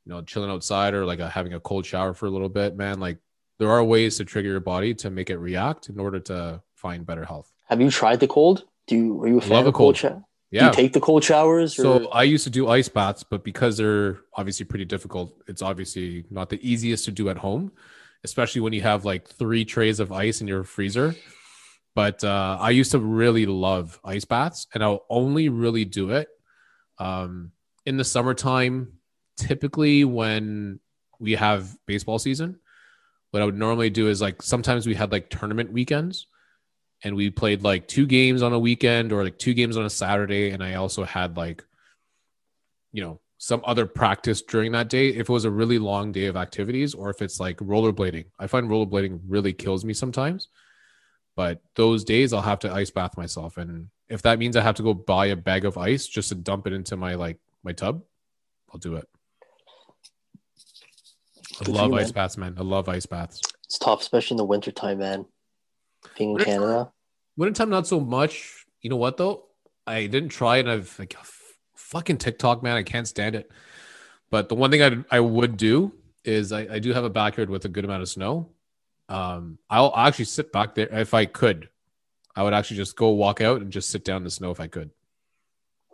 you 0.07 0.13
know 0.13 0.21
chilling 0.21 0.49
outside 0.49 0.93
or 0.93 1.05
like 1.05 1.19
a, 1.19 1.29
having 1.29 1.53
a 1.53 1.59
cold 1.59 1.85
shower 1.85 2.13
for 2.13 2.27
a 2.27 2.29
little 2.29 2.47
bit 2.47 2.77
man 2.77 2.97
like 2.97 3.17
there 3.59 3.69
are 3.69 3.83
ways 3.83 4.15
to 4.17 4.23
trigger 4.23 4.49
your 4.49 4.61
body 4.61 4.93
to 4.93 5.09
make 5.09 5.29
it 5.29 5.37
react 5.37 5.89
in 5.89 5.99
order 5.99 6.19
to 6.19 6.61
find 6.75 7.05
better 7.05 7.25
health 7.25 7.51
have 7.65 7.81
you 7.81 7.91
tried 7.91 8.21
the 8.21 8.27
cold 8.27 8.63
do 8.87 8.95
you 8.95 9.21
are 9.21 9.27
you 9.27 9.37
a 9.37 9.41
fan 9.41 9.49
Love 9.51 9.67
of 9.67 9.73
cold, 9.73 9.95
cold 9.95 9.97
shower 9.97 10.23
yeah. 10.49 10.61
Do 10.61 10.65
you 10.67 10.71
take 10.71 10.93
the 10.93 11.01
cold 11.01 11.25
showers? 11.25 11.77
Or? 11.77 11.81
So 11.81 12.07
I 12.07 12.23
used 12.23 12.45
to 12.45 12.49
do 12.49 12.69
ice 12.69 12.87
baths, 12.87 13.21
but 13.21 13.43
because 13.43 13.75
they're 13.75 14.19
obviously 14.33 14.65
pretty 14.65 14.85
difficult, 14.85 15.43
it's 15.45 15.61
obviously 15.61 16.23
not 16.29 16.49
the 16.49 16.57
easiest 16.65 17.03
to 17.03 17.11
do 17.11 17.27
at 17.27 17.37
home, 17.37 17.73
especially 18.23 18.61
when 18.61 18.71
you 18.71 18.81
have 18.81 19.03
like 19.03 19.27
three 19.27 19.65
trays 19.65 19.99
of 19.99 20.13
ice 20.13 20.39
in 20.39 20.47
your 20.47 20.63
freezer. 20.63 21.15
But 21.95 22.23
uh, 22.23 22.57
I 22.61 22.69
used 22.69 22.91
to 22.91 22.99
really 22.99 23.45
love 23.45 23.99
ice 24.05 24.23
baths, 24.23 24.67
and 24.73 24.81
I'll 24.81 25.05
only 25.09 25.49
really 25.49 25.83
do 25.83 26.11
it 26.11 26.29
um, 26.97 27.51
in 27.85 27.97
the 27.97 28.05
summertime. 28.05 28.93
Typically, 29.37 30.03
when 30.03 30.79
we 31.19 31.33
have 31.33 31.75
baseball 31.85 32.19
season, 32.19 32.59
what 33.31 33.41
I 33.41 33.45
would 33.45 33.57
normally 33.57 33.89
do 33.89 34.07
is 34.07 34.21
like 34.21 34.41
sometimes 34.41 34.87
we 34.87 34.95
had 34.95 35.11
like 35.11 35.29
tournament 35.29 35.71
weekends, 35.71 36.27
and 37.03 37.15
we 37.15 37.29
played 37.29 37.63
like 37.63 37.87
two 37.87 38.05
games 38.05 38.41
on 38.41 38.53
a 38.53 38.59
weekend 38.59 39.11
or 39.11 39.23
like 39.23 39.37
two 39.37 39.53
games 39.53 39.77
on 39.77 39.85
a 39.85 39.89
Saturday, 39.89 40.49
and 40.51 40.63
I 40.63 40.75
also 40.75 41.03
had 41.03 41.37
like, 41.37 41.63
you 42.91 43.03
know, 43.03 43.19
some 43.37 43.61
other 43.65 43.85
practice 43.85 44.41
during 44.41 44.71
that 44.71 44.89
day 44.89 45.09
if 45.09 45.29
it 45.29 45.29
was 45.29 45.45
a 45.45 45.51
really 45.51 45.77
long 45.77 46.11
day 46.11 46.25
of 46.25 46.35
activities 46.35 46.95
or 46.95 47.09
if 47.09 47.21
it's 47.21 47.39
like 47.39 47.57
rollerblading. 47.57 48.25
I 48.39 48.47
find 48.47 48.67
rollerblading 48.67 49.19
really 49.27 49.53
kills 49.53 49.85
me 49.85 49.93
sometimes. 49.93 50.47
But 51.35 51.61
those 51.75 52.03
days 52.03 52.33
I'll 52.33 52.41
have 52.41 52.59
to 52.59 52.73
ice 52.73 52.89
bath 52.89 53.15
myself. 53.15 53.57
And 53.57 53.89
if 54.09 54.23
that 54.23 54.39
means 54.39 54.57
I 54.57 54.61
have 54.61 54.75
to 54.75 54.83
go 54.83 54.95
buy 54.95 55.27
a 55.27 55.35
bag 55.35 55.65
of 55.65 55.77
ice 55.77 56.07
just 56.07 56.29
to 56.29 56.35
dump 56.35 56.65
it 56.65 56.73
into 56.73 56.97
my 56.97 57.13
like 57.13 57.37
my 57.63 57.73
tub, 57.73 58.01
I'll 58.73 58.79
do 58.79 58.95
it. 58.95 59.07
I 61.59 61.63
Good 61.65 61.75
love 61.75 61.91
you, 61.91 61.97
ice 61.97 62.05
man. 62.07 62.13
baths, 62.13 62.37
man. 62.37 62.55
I 62.57 62.61
love 62.61 62.87
ice 62.89 63.05
baths. 63.05 63.41
It's 63.65 63.77
tough, 63.79 64.01
especially 64.01 64.35
in 64.35 64.37
the 64.37 64.45
wintertime, 64.45 64.99
man. 64.99 65.25
Being 66.17 66.31
in 66.31 66.35
Wintertime? 66.35 66.59
Canada. 66.61 66.91
Wintertime, 67.35 67.69
not 67.69 67.87
so 67.87 67.99
much. 67.99 68.65
You 68.81 68.89
know 68.89 68.95
what 68.97 69.17
though? 69.17 69.45
I 69.85 70.07
didn't 70.07 70.29
try 70.29 70.57
it. 70.57 70.61
And 70.61 70.71
I've 70.71 70.95
like 70.99 71.15
fucking 71.75 72.17
TikTok, 72.17 72.61
man. 72.63 72.77
I 72.77 72.83
can't 72.83 73.07
stand 73.07 73.35
it. 73.35 73.49
But 74.29 74.49
the 74.49 74.55
one 74.55 74.71
thing 74.71 74.83
I 74.83 75.17
I 75.17 75.19
would 75.19 75.57
do 75.57 75.93
is 76.23 76.51
I, 76.51 76.67
I 76.73 76.79
do 76.79 76.93
have 76.93 77.03
a 77.05 77.09
backyard 77.09 77.49
with 77.49 77.65
a 77.65 77.69
good 77.69 77.85
amount 77.85 78.01
of 78.03 78.09
snow. 78.09 78.49
Um, 79.09 79.57
I'll 79.69 79.93
actually 79.95 80.25
sit 80.25 80.51
back 80.51 80.75
there 80.75 80.89
if 80.93 81.13
I 81.13 81.25
could. 81.25 81.69
I 82.35 82.43
would 82.43 82.53
actually 82.53 82.77
just 82.77 82.95
go 82.95 83.09
walk 83.11 83.41
out 83.41 83.61
and 83.61 83.71
just 83.71 83.89
sit 83.89 84.03
down 84.05 84.17
in 84.17 84.23
the 84.25 84.31
snow 84.31 84.51
if 84.51 84.59
I 84.59 84.67
could. 84.67 84.91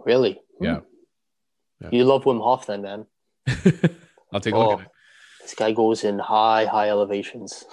Really? 0.06 0.41
Yeah. 0.60 0.77
Hmm. 0.80 0.84
Yeah. 1.85 1.90
You 1.91 2.06
love 2.06 2.23
Wim 2.23 2.41
Hof 2.41 2.65
then, 2.65 2.81
man. 2.81 3.06
I'll 4.34 4.40
take 4.41 4.53
a 4.53 4.57
look 4.57 4.68
Oh. 4.69 4.73
at 4.80 4.81
it. 4.81 4.88
This 5.44 5.53
guy 5.53 5.72
goes 5.72 6.03
in 6.03 6.18
high, 6.18 6.65
high 6.65 6.90
elevations. 6.90 7.64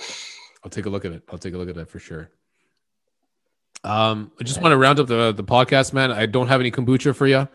I'll 0.63 0.71
take 0.71 0.87
a 0.87 0.91
look 0.91 1.05
at 1.05 1.13
it. 1.13 1.23
I'll 1.31 1.39
take 1.39 1.55
a 1.55 1.57
look 1.57 1.69
at 1.69 1.77
that 1.77 1.89
for 1.89 1.99
sure. 1.99 2.31
Um, 3.83 4.31
I 4.39 4.45
just 4.45 4.61
want 4.61 4.73
to 4.73 4.77
round 4.77 5.01
up 5.01 5.07
the 5.07 5.33
the 5.33 5.45
podcast, 5.45 5.95
man. 5.95 6.13
I 6.13 6.27
don't 6.27 6.49
have 6.49 6.61
any 6.61 6.71
kombucha 6.71 7.17
for 7.17 7.27
you, 7.27 7.49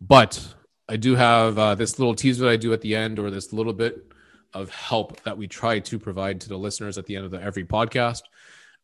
but 0.00 0.54
I 0.88 0.96
do 0.96 1.14
have 1.14 1.58
uh, 1.58 1.74
this 1.74 1.98
little 1.98 2.14
teaser 2.14 2.44
that 2.44 2.50
I 2.50 2.56
do 2.56 2.74
at 2.74 2.82
the 2.82 2.94
end, 2.94 3.18
or 3.18 3.30
this 3.30 3.52
little 3.52 3.72
bit 3.72 4.12
of 4.52 4.68
help 4.70 5.20
that 5.22 5.38
we 5.38 5.46
try 5.46 5.78
to 5.78 5.98
provide 5.98 6.40
to 6.42 6.48
the 6.48 6.58
listeners 6.58 6.98
at 6.98 7.06
the 7.06 7.16
end 7.16 7.24
of 7.24 7.30
the, 7.30 7.42
every 7.42 7.64
podcast. 7.64 8.22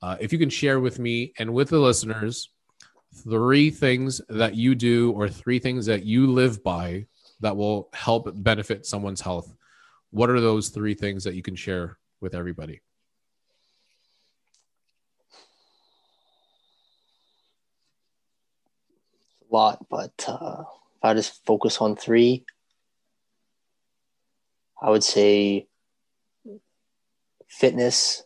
Uh, 0.03 0.17
if 0.19 0.33
you 0.33 0.39
can 0.39 0.49
share 0.49 0.81
with 0.81 0.99
me 0.99 1.33
and 1.39 1.53
with 1.53 1.69
the 1.69 1.79
listeners 1.79 2.49
three 3.13 3.71
things 3.71 4.21
that 4.29 4.55
you 4.55 4.75
do 4.75 5.13
or 5.13 5.29
three 5.29 5.59
things 5.59 5.85
that 5.87 6.05
you 6.05 6.27
live 6.27 6.63
by 6.63 7.07
that 7.41 7.57
will 7.57 7.89
help 7.93 8.31
benefit 8.43 8.87
someone's 8.87 9.21
health, 9.21 9.55
what 10.11 10.31
are 10.31 10.41
those 10.41 10.69
three 10.69 10.95
things 10.95 11.25
that 11.25 11.35
you 11.35 11.43
can 11.43 11.57
share 11.57 11.99
with 12.21 12.35
everybody? 12.35 12.81
a 19.51 19.55
lot, 19.55 19.87
but 19.89 20.13
uh, 20.29 20.61
if 20.61 21.05
I 21.05 21.15
just 21.15 21.45
focus 21.45 21.79
on 21.79 21.97
three, 21.97 22.45
I 24.81 24.91
would 24.91 25.05
say 25.05 25.67
fitness, 27.49 28.23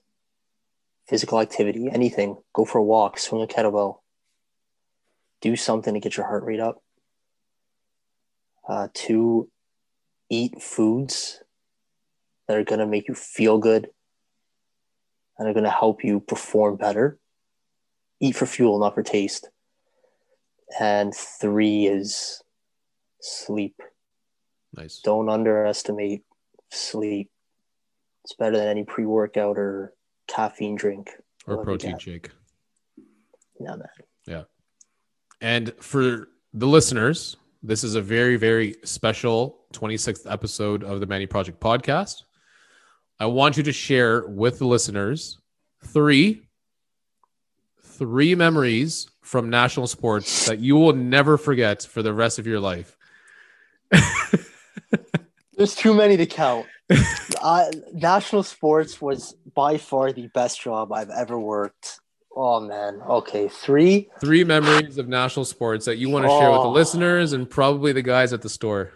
physical 1.09 1.41
activity, 1.41 1.89
anything. 1.91 2.37
Go 2.53 2.65
for 2.65 2.79
a 2.79 2.85
walk, 2.85 3.19
swing 3.19 3.43
a 3.43 3.47
kettlebell, 3.47 4.01
do 5.41 5.57
something 5.57 5.95
to 5.95 6.01
get 6.01 6.17
your 6.17 6.27
heart 6.27 6.45
rate 6.45 6.61
up. 6.61 6.83
Uh, 8.69 8.89
two, 8.95 9.51
eat 10.31 10.63
foods 10.63 11.44
that 12.47 12.57
are 12.57 12.65
going 12.65 12.81
to 12.81 12.87
make 12.87 13.09
you 13.09 13.15
feel 13.15 13.59
good 13.59 13.89
and 15.39 15.49
are 15.49 15.53
going 15.53 15.65
to 15.65 15.71
help 15.71 16.05
you 16.05 16.21
perform 16.21 16.77
better. 16.77 17.19
Eat 18.21 18.37
for 18.37 18.47
fuel, 18.47 18.79
not 18.79 18.95
for 18.95 19.03
taste 19.03 19.49
and 20.79 21.15
three 21.15 21.87
is 21.87 22.43
sleep. 23.21 23.81
Nice. 24.77 25.01
Don't 25.05 25.29
underestimate 25.29 26.23
sleep. 26.71 27.31
It's 28.25 28.35
better 28.35 28.57
than 28.57 28.69
any 28.69 28.85
pre 28.85 29.05
workout 29.05 29.59
or 29.59 29.95
caffeine 30.27 30.77
drink. 30.77 31.11
or 31.47 31.63
protein 31.63 31.99
shake. 31.99 32.31
Yeah, 33.61 33.77
man. 33.77 33.89
Yeah. 34.27 34.43
And 35.41 35.73
for 35.79 36.29
the 36.55 36.67
listeners, 36.67 37.37
this 37.63 37.85
is 37.85 37.95
a 37.95 38.01
very, 38.01 38.37
very 38.37 38.77
special 38.83 39.61
26th 39.75 40.31
episode 40.31 40.83
of 40.83 41.01
the 41.01 41.07
Manny 41.07 41.27
Project 41.27 41.61
podcast. 41.61 42.23
I 43.21 43.27
want 43.27 43.57
you 43.57 43.63
to 43.65 43.73
share 43.73 44.27
with 44.27 44.59
the 44.59 44.67
listeners 44.67 45.39
three 45.85 46.43
three 47.83 48.35
memories 48.35 49.09
from 49.23 49.49
national 49.49 49.87
sports 49.87 50.47
that 50.47 50.59
you 50.59 50.75
will 50.77 50.93
never 50.95 51.39
forget 51.39 51.83
for 51.85 52.03
the 52.03 52.13
rest 52.13 52.39
of 52.41 52.47
your 52.47 52.59
life. 52.61 52.97
There's 55.57 55.77
too 55.77 55.95
many 55.95 56.17
to 56.17 56.27
count. 56.27 56.67
uh, 57.41 57.67
national 57.93 58.43
sports 58.43 59.01
was 59.01 59.37
by 59.55 59.79
far 59.79 60.13
the 60.13 60.27
best 60.29 60.61
job 60.61 60.93
I've 60.93 61.11
ever 61.11 61.39
worked. 61.39 62.01
Oh 62.37 62.59
man. 62.59 63.01
Okay, 63.09 63.47
three. 63.49 64.11
Three 64.21 64.43
memories 64.43 64.99
of 64.99 65.07
national 65.07 65.45
sports 65.45 65.85
that 65.87 65.99
you 65.99 66.11
want 66.11 66.25
to 66.25 66.29
share 66.31 66.51
with 66.51 66.63
the 66.63 66.69
Oh. 66.69 66.73
listeners 66.73 67.33
and 67.33 67.49
probably 67.49 67.93
the 67.93 68.03
guys 68.03 68.33
at 68.33 68.43
the 68.43 68.49
store. 68.49 68.91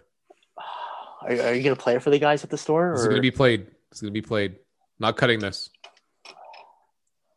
Are, 1.22 1.30
are 1.30 1.54
you 1.54 1.62
gonna 1.62 1.76
play 1.76 1.94
it 1.94 2.02
for 2.02 2.10
the 2.10 2.18
guys 2.18 2.42
at 2.42 2.50
the 2.50 2.58
store? 2.58 2.90
This 2.92 3.00
is 3.02 3.06
or- 3.06 3.10
going 3.10 3.18
to 3.18 3.22
be 3.22 3.30
played. 3.30 3.68
It's 3.90 4.00
going 4.00 4.12
to 4.12 4.20
be 4.20 4.26
played. 4.26 4.56
Not 4.98 5.16
cutting 5.16 5.38
this. 5.40 5.70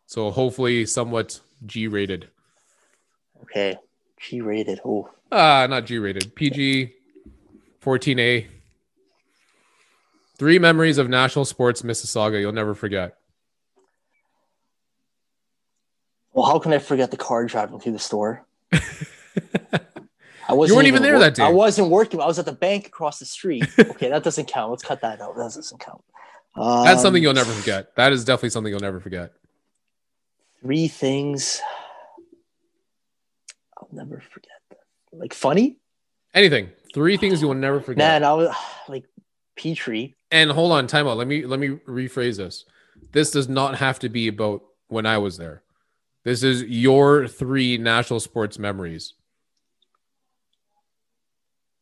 So 0.08 0.30
hopefully 0.32 0.86
somewhat 0.86 1.40
G 1.66 1.88
rated. 1.88 2.30
okay. 3.44 3.78
G 4.20 4.42
rated. 4.42 4.80
Oh, 4.86 5.10
Ah, 5.32 5.66
not 5.70 5.86
G 5.86 5.98
rated. 5.98 6.36
PG 6.36 6.94
14A. 7.84 8.48
Three 10.38 10.60
memories 10.60 10.98
of 10.98 11.08
national 11.08 11.46
sports 11.46 11.84
Mississauga 11.84 12.40
you'll 12.42 12.52
never 12.52 12.74
forget. 12.76 13.18
well, 16.34 16.46
how 16.46 16.60
can 16.60 16.74
I 16.74 16.80
forget 16.80 17.12
the 17.12 17.18
car 17.18 17.46
driving 17.46 17.80
through 17.80 17.92
the 17.94 18.00
store? 18.00 18.46
I 18.74 20.54
wasn't 20.54 20.70
You 20.70 20.76
weren't 20.76 20.88
even 20.88 21.02
there 21.04 21.14
wor- 21.14 21.20
that 21.22 21.36
day. 21.36 21.44
I 21.44 21.50
wasn't 21.50 21.90
working. 21.90 22.20
I 22.22 22.26
was 22.26 22.40
at 22.40 22.46
the 22.46 22.52
bank 22.52 22.88
across 22.88 23.20
the 23.20 23.26
street. 23.26 23.66
Okay, 23.80 24.10
that 24.10 24.24
doesn't 24.24 24.48
count. 24.48 24.72
Let's 24.72 24.84
cut 24.84 25.02
that 25.02 25.22
out. 25.22 25.36
That 25.36 25.44
doesn't 25.54 25.80
count. 25.80 26.04
Um, 26.56 26.84
That's 26.86 27.02
something 27.02 27.24
you'll 27.24 27.34
never 27.34 27.52
forget. 27.52 27.96
That 27.96 28.12
is 28.12 28.26
definitely 28.26 28.50
something 28.50 28.72
you'll 28.72 28.82
never 28.82 29.00
forget. 29.00 29.34
Three 30.62 30.88
things 30.88 31.62
I'll 33.78 33.88
never 33.92 34.22
forget. 34.32 34.52
Like 35.12 35.34
funny, 35.34 35.78
Anything. 36.34 36.70
Three 36.94 37.18
things 37.18 37.42
you 37.42 37.48
will 37.50 37.56
never 37.56 37.82
forget. 37.82 37.98
man. 37.98 38.24
I 38.24 38.34
was 38.34 38.56
like 38.88 39.06
Petrie. 39.58 40.16
And 40.32 40.50
hold 40.52 40.72
on, 40.72 40.88
time 40.88 41.08
out. 41.08 41.18
Let 41.18 41.28
me 41.28 41.46
let 41.46 41.60
me 41.60 41.70
rephrase 41.88 42.38
this. 42.38 42.66
This 43.12 43.32
does 43.32 43.50
not 43.50 43.76
have 43.78 44.00
to 44.00 44.10
be 44.10 44.28
about 44.30 44.62
when 44.88 45.06
I 45.06 45.18
was 45.18 45.38
there. 45.38 45.64
This 46.24 46.44
is 46.44 46.64
your 46.64 47.28
three 47.28 47.78
national 47.78 48.20
sports 48.20 48.60
memories. 48.60 49.14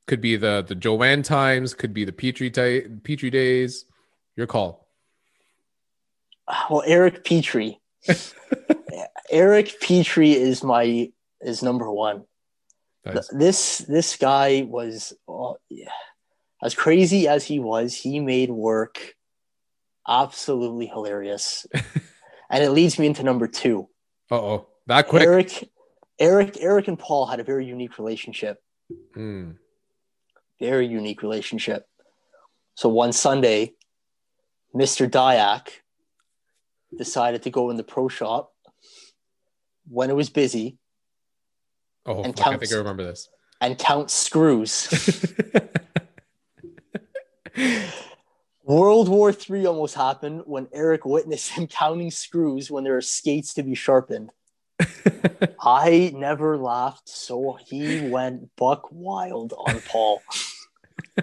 Could 0.07 0.21
be 0.21 0.35
the 0.37 0.63
the 0.67 0.73
Joanne 0.75 1.21
times, 1.21 1.73
could 1.75 1.93
be 1.93 2.05
the 2.05 2.11
Petrie 2.13 2.49
ti- 2.49 2.87
Petrie 3.03 3.29
days. 3.29 3.85
Your 4.39 4.47
call. 4.47 4.87
Well, 6.69 6.81
Eric 6.85 7.25
Petrie. 7.25 7.81
Eric 9.29 9.81
Petrie 9.81 10.31
is 10.31 10.63
my 10.63 11.11
is 11.41 11.61
number 11.61 11.91
one. 11.91 12.23
Nice. 13.05 13.27
This 13.33 13.79
this 13.79 14.15
guy 14.15 14.61
was 14.65 15.11
oh, 15.27 15.57
yeah. 15.67 15.91
as 16.63 16.73
crazy 16.73 17.27
as 17.27 17.43
he 17.43 17.59
was. 17.59 17.93
He 17.93 18.21
made 18.21 18.49
work 18.49 19.13
absolutely 20.07 20.85
hilarious, 20.85 21.67
and 22.49 22.63
it 22.63 22.69
leads 22.69 22.97
me 22.97 23.07
into 23.07 23.23
number 23.23 23.45
two. 23.45 23.89
Uh 24.31 24.35
oh, 24.35 24.67
that 24.87 25.09
quick. 25.09 25.23
Eric, 25.23 25.69
Eric, 26.17 26.57
Eric, 26.61 26.87
and 26.87 26.97
Paul 26.97 27.25
had 27.25 27.41
a 27.41 27.43
very 27.43 27.65
unique 27.65 27.99
relationship. 27.99 28.63
Mm. 29.17 29.57
Very 30.61 30.87
unique 30.87 31.23
relationship. 31.23 31.85
So 32.75 32.87
one 32.87 33.11
Sunday, 33.11 33.73
Mr. 34.75 35.09
Dyak 35.09 35.69
decided 36.97 37.43
to 37.43 37.49
go 37.49 37.69
in 37.69 37.77
the 37.77 37.83
pro 37.83 38.07
shop 38.07 38.51
when 39.87 40.09
it 40.09 40.15
was 40.15 40.29
busy 40.29 40.77
Oh, 42.05 42.23
And 42.23 42.35
fuck, 42.37 42.47
I 42.53 42.57
think 42.57 42.71
I 42.73 42.77
remember 42.77 43.03
this. 43.03 43.29
and 43.61 43.77
count 43.77 44.09
screws. 44.09 44.87
World 48.63 49.09
War 49.09 49.31
III 49.31 49.65
almost 49.67 49.95
happened 49.95 50.43
when 50.45 50.67
Eric 50.71 51.05
witnessed 51.05 51.51
him 51.51 51.67
counting 51.67 52.09
screws 52.11 52.71
when 52.71 52.83
there 52.83 52.95
are 52.97 53.01
skates 53.01 53.53
to 53.55 53.63
be 53.63 53.75
sharpened. 53.75 54.31
I 55.59 56.11
never 56.15 56.57
laughed, 56.57 57.09
so 57.09 57.57
he 57.65 58.07
went 58.09 58.55
buck 58.55 58.87
wild 58.91 59.53
on 59.53 59.81
Paul. 59.81 60.21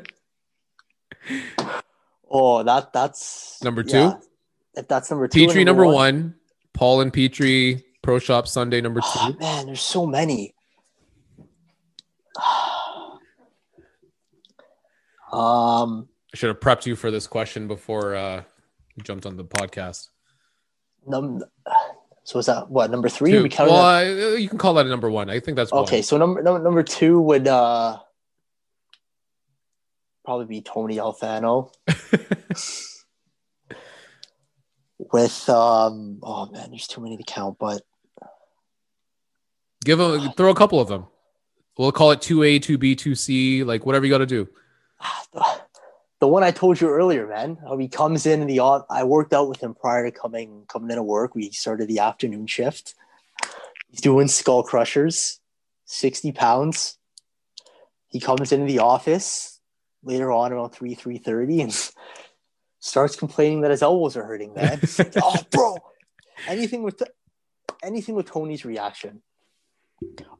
oh, 2.30 2.62
that 2.62 2.92
that's 2.92 3.62
Number 3.62 3.82
yeah. 3.86 4.10
two? 4.12 4.26
If 4.74 4.88
that's 4.88 5.10
number 5.10 5.28
two, 5.28 5.46
Petrie 5.46 5.64
number 5.64 5.86
one. 5.86 6.34
Paul 6.74 7.00
and 7.00 7.12
Petrie 7.12 7.82
Pro 8.02 8.18
Shop 8.18 8.46
Sunday 8.46 8.80
number 8.82 9.00
Oh, 9.02 9.30
two. 9.32 9.38
man, 9.38 9.66
there's 9.66 9.80
so 9.80 10.04
many. 10.06 10.54
um, 15.32 16.08
I 16.32 16.36
should 16.36 16.48
have 16.48 16.60
prepped 16.60 16.86
you 16.86 16.96
for 16.96 17.10
this 17.10 17.26
question 17.26 17.66
before 17.68 18.14
uh, 18.14 18.42
you 18.94 19.02
jumped 19.02 19.26
on 19.26 19.36
the 19.36 19.44
podcast. 19.44 20.08
num- 21.06 21.42
so 22.24 22.38
is 22.40 22.46
that 22.46 22.68
what 22.68 22.90
number 22.90 23.08
three? 23.08 23.30
Two. 23.30 23.42
We 23.44 23.48
Well, 23.58 23.68
that- 23.68 24.32
uh, 24.32 24.36
you 24.36 24.48
can 24.48 24.58
call 24.58 24.74
that 24.74 24.86
a 24.86 24.88
number 24.88 25.08
one. 25.10 25.30
I 25.30 25.38
think 25.40 25.56
that's 25.56 25.70
one. 25.72 25.84
Okay, 25.84 26.02
so 26.02 26.16
number, 26.18 26.42
number 26.42 26.62
number 26.62 26.82
two 26.82 27.20
would 27.20 27.46
uh 27.46 27.98
probably 30.26 30.46
be 30.46 30.60
Tony 30.60 30.96
Alfano. 30.96 31.72
With 34.98 35.48
um, 35.48 36.18
oh 36.22 36.50
man, 36.50 36.70
there's 36.70 36.88
too 36.88 37.00
many 37.00 37.16
to 37.16 37.22
count, 37.22 37.58
but 37.58 37.82
Give 39.84 39.98
them 39.98 40.32
throw 40.32 40.50
a 40.50 40.54
couple 40.54 40.80
of 40.80 40.88
them. 40.88 41.06
We'll 41.78 41.92
call 41.92 42.10
it 42.10 42.20
two 42.20 42.42
A, 42.42 42.58
two 42.58 42.76
B, 42.76 42.96
two 42.96 43.14
C, 43.14 43.62
like 43.62 43.86
whatever 43.86 44.04
you 44.04 44.10
got 44.10 44.18
to 44.18 44.26
do. 44.26 44.48
the 46.20 46.26
one 46.26 46.42
I 46.42 46.50
told 46.50 46.80
you 46.80 46.88
earlier, 46.88 47.28
man. 47.28 47.56
How 47.62 47.78
he 47.78 47.86
comes 47.86 48.26
in, 48.26 48.44
the. 48.46 48.60
I 48.90 49.04
worked 49.04 49.32
out 49.32 49.48
with 49.48 49.60
him 49.60 49.74
prior 49.74 50.10
to 50.10 50.10
coming 50.10 50.64
coming 50.66 50.90
into 50.90 51.04
work. 51.04 51.36
We 51.36 51.52
started 51.52 51.86
the 51.86 52.00
afternoon 52.00 52.48
shift. 52.48 52.94
He's 53.90 54.00
doing 54.00 54.26
skull 54.26 54.64
crushers, 54.64 55.38
sixty 55.84 56.32
pounds. 56.32 56.98
He 58.08 58.18
comes 58.18 58.50
into 58.50 58.66
the 58.66 58.80
office 58.80 59.55
later 60.06 60.32
on 60.32 60.52
around 60.52 60.70
three 60.70 60.94
three 60.94 61.18
thirty 61.18 61.60
and 61.60 61.72
starts 62.78 63.16
complaining 63.16 63.60
that 63.62 63.70
his 63.70 63.82
elbows 63.82 64.16
are 64.16 64.24
hurting. 64.24 64.54
Man, 64.54 64.80
oh, 65.22 65.36
bro, 65.50 65.76
anything 66.46 66.82
with 66.82 67.02
anything 67.82 68.14
with 68.14 68.26
Tony's 68.26 68.64
reaction. 68.64 69.22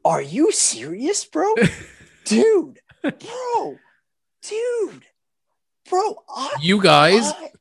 Are 0.05 0.21
you 0.21 0.51
serious, 0.51 1.25
bro? 1.25 1.53
dude, 2.25 2.79
bro, 3.01 3.75
dude, 4.41 5.03
bro. 5.89 6.15
I, 6.29 6.55
You 6.61 6.81
guys, 6.81 7.31
I- 7.31 7.51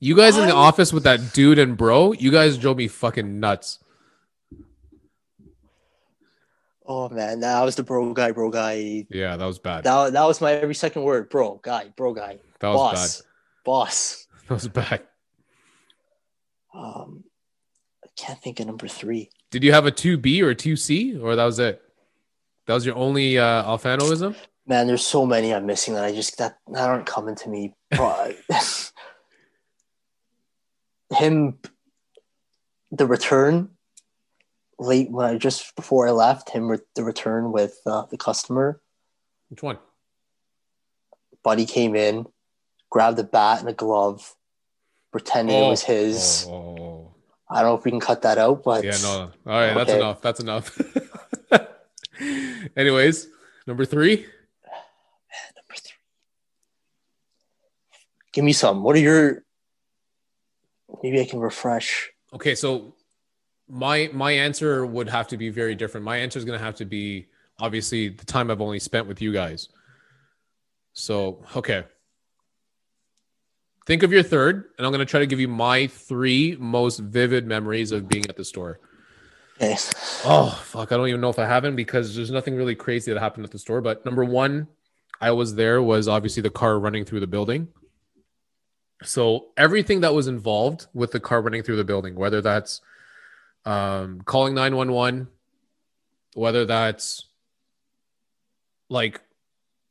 you 0.00 0.14
guys 0.16 0.36
in 0.36 0.46
the 0.46 0.54
office 0.54 0.92
with 0.92 1.04
that 1.04 1.32
dude 1.32 1.58
and 1.58 1.76
bro, 1.76 2.12
you 2.12 2.30
guys 2.30 2.58
drove 2.58 2.76
me 2.76 2.88
fucking 2.88 3.40
nuts. 3.40 3.78
Oh 6.84 7.08
man, 7.08 7.40
that 7.40 7.62
was 7.62 7.76
the 7.76 7.82
bro 7.82 8.12
guy, 8.12 8.32
bro 8.32 8.50
guy. 8.50 9.06
Yeah, 9.10 9.36
that 9.36 9.44
was 9.44 9.58
bad. 9.58 9.84
That, 9.84 10.12
that 10.12 10.24
was 10.24 10.40
my 10.40 10.52
every 10.52 10.74
second 10.74 11.02
word, 11.02 11.28
bro, 11.30 11.60
guy, 11.62 11.92
bro 11.96 12.14
guy, 12.14 12.38
That 12.60 12.68
was 12.68 12.92
boss, 12.92 13.22
boss. 13.64 14.26
That 14.48 14.54
was 14.54 14.68
bad. 14.68 15.00
Um, 16.74 17.24
I 18.04 18.08
can't 18.14 18.38
think 18.42 18.60
of 18.60 18.66
number 18.66 18.88
three. 18.88 19.30
Did 19.50 19.64
you 19.64 19.72
have 19.72 19.86
a 19.86 19.90
two 19.90 20.18
B 20.18 20.42
or 20.42 20.50
a 20.50 20.54
two 20.54 20.76
C, 20.76 21.16
or 21.16 21.34
that 21.34 21.44
was 21.44 21.58
it? 21.58 21.80
That 22.66 22.74
was 22.74 22.84
your 22.84 22.96
only 22.96 23.38
uh, 23.38 23.64
Alfanoism? 23.64 24.36
Man, 24.66 24.86
there's 24.86 25.06
so 25.06 25.24
many 25.24 25.54
I'm 25.54 25.64
missing 25.66 25.94
that 25.94 26.04
I 26.04 26.12
just 26.12 26.36
that 26.38 26.58
that 26.72 26.88
aren't 26.88 27.06
coming 27.06 27.36
to 27.36 27.48
me. 27.48 27.74
Him, 31.10 31.58
the 32.90 33.06
return 33.06 33.70
late 34.78 35.10
when 35.10 35.26
I 35.26 35.36
just 35.38 35.74
before 35.76 36.08
I 36.08 36.10
left 36.12 36.50
him, 36.50 36.70
re- 36.70 36.78
the 36.94 37.04
return 37.04 37.52
with 37.52 37.78
uh, 37.86 38.06
the 38.10 38.16
customer. 38.16 38.80
Which 39.48 39.62
one? 39.62 39.78
Buddy 41.42 41.66
came 41.66 41.94
in, 41.94 42.26
grabbed 42.90 43.18
a 43.18 43.24
bat 43.24 43.60
and 43.60 43.68
a 43.68 43.72
glove, 43.72 44.34
pretending 45.12 45.56
it 45.56 45.68
was 45.68 45.82
his. 45.82 46.46
Oh, 46.48 46.52
oh, 46.52 46.76
oh. 46.80 47.14
I 47.50 47.60
don't 47.60 47.70
know 47.70 47.76
if 47.76 47.84
we 47.84 47.90
can 47.90 48.00
cut 48.00 48.22
that 48.22 48.38
out, 48.38 48.64
but 48.64 48.84
Yeah, 48.84 48.96
no. 49.02 49.30
All 49.46 49.52
right, 49.60 49.74
that's 49.74 49.90
Okay. 49.90 49.98
enough. 49.98 50.22
That's 50.22 50.40
enough. 50.40 50.78
Anyways, 52.76 53.28
number 53.66 53.84
three. 53.84 54.16
Number 54.16 55.74
three. 55.76 55.92
Give 58.32 58.44
me 58.44 58.52
some. 58.52 58.82
What 58.82 58.96
are 58.96 59.00
your? 59.00 59.44
Maybe 61.02 61.20
I 61.20 61.26
can 61.26 61.38
refresh. 61.38 62.10
Okay, 62.32 62.54
so 62.54 62.94
my 63.68 64.10
my 64.12 64.32
answer 64.32 64.84
would 64.84 65.08
have 65.08 65.28
to 65.28 65.36
be 65.36 65.50
very 65.50 65.74
different. 65.74 66.04
My 66.04 66.18
answer 66.18 66.38
is 66.38 66.44
going 66.44 66.58
to 66.58 66.64
have 66.64 66.76
to 66.76 66.84
be 66.84 67.26
obviously 67.58 68.08
the 68.08 68.24
time 68.24 68.50
I've 68.50 68.60
only 68.60 68.78
spent 68.78 69.06
with 69.06 69.22
you 69.22 69.32
guys. 69.32 69.68
So, 70.92 71.44
okay. 71.56 71.84
Think 73.86 74.02
of 74.02 74.12
your 74.12 74.22
third, 74.22 74.70
and 74.78 74.86
I'm 74.86 74.92
going 74.92 75.04
to 75.04 75.10
try 75.10 75.20
to 75.20 75.26
give 75.26 75.40
you 75.40 75.48
my 75.48 75.88
three 75.88 76.56
most 76.58 77.00
vivid 77.00 77.46
memories 77.46 77.92
of 77.92 78.08
being 78.08 78.26
at 78.28 78.36
the 78.36 78.44
store. 78.44 78.80
Okay. 79.60 79.76
Oh, 80.24 80.58
fuck. 80.64 80.90
I 80.90 80.96
don't 80.96 81.08
even 81.08 81.20
know 81.20 81.28
if 81.28 81.38
I 81.38 81.46
haven't 81.46 81.76
because 81.76 82.16
there's 82.16 82.30
nothing 82.30 82.56
really 82.56 82.74
crazy 82.74 83.12
that 83.12 83.20
happened 83.20 83.44
at 83.44 83.50
the 83.50 83.58
store. 83.58 83.80
But 83.80 84.04
number 84.04 84.24
one, 84.24 84.68
I 85.20 85.32
was 85.32 85.54
there 85.54 85.82
was 85.82 86.08
obviously 86.08 86.42
the 86.42 86.50
car 86.50 86.78
running 86.78 87.04
through 87.04 87.20
the 87.20 87.26
building. 87.26 87.68
So 89.02 89.48
everything 89.56 90.00
that 90.00 90.14
was 90.14 90.28
involved 90.28 90.86
with 90.94 91.12
the 91.12 91.20
car 91.20 91.42
running 91.42 91.62
through 91.62 91.76
the 91.76 91.84
building, 91.84 92.14
whether 92.14 92.40
that's 92.40 92.80
um, 93.64 94.20
calling 94.24 94.54
911, 94.54 95.28
whether 96.34 96.66
that's 96.66 97.26
like 98.88 99.20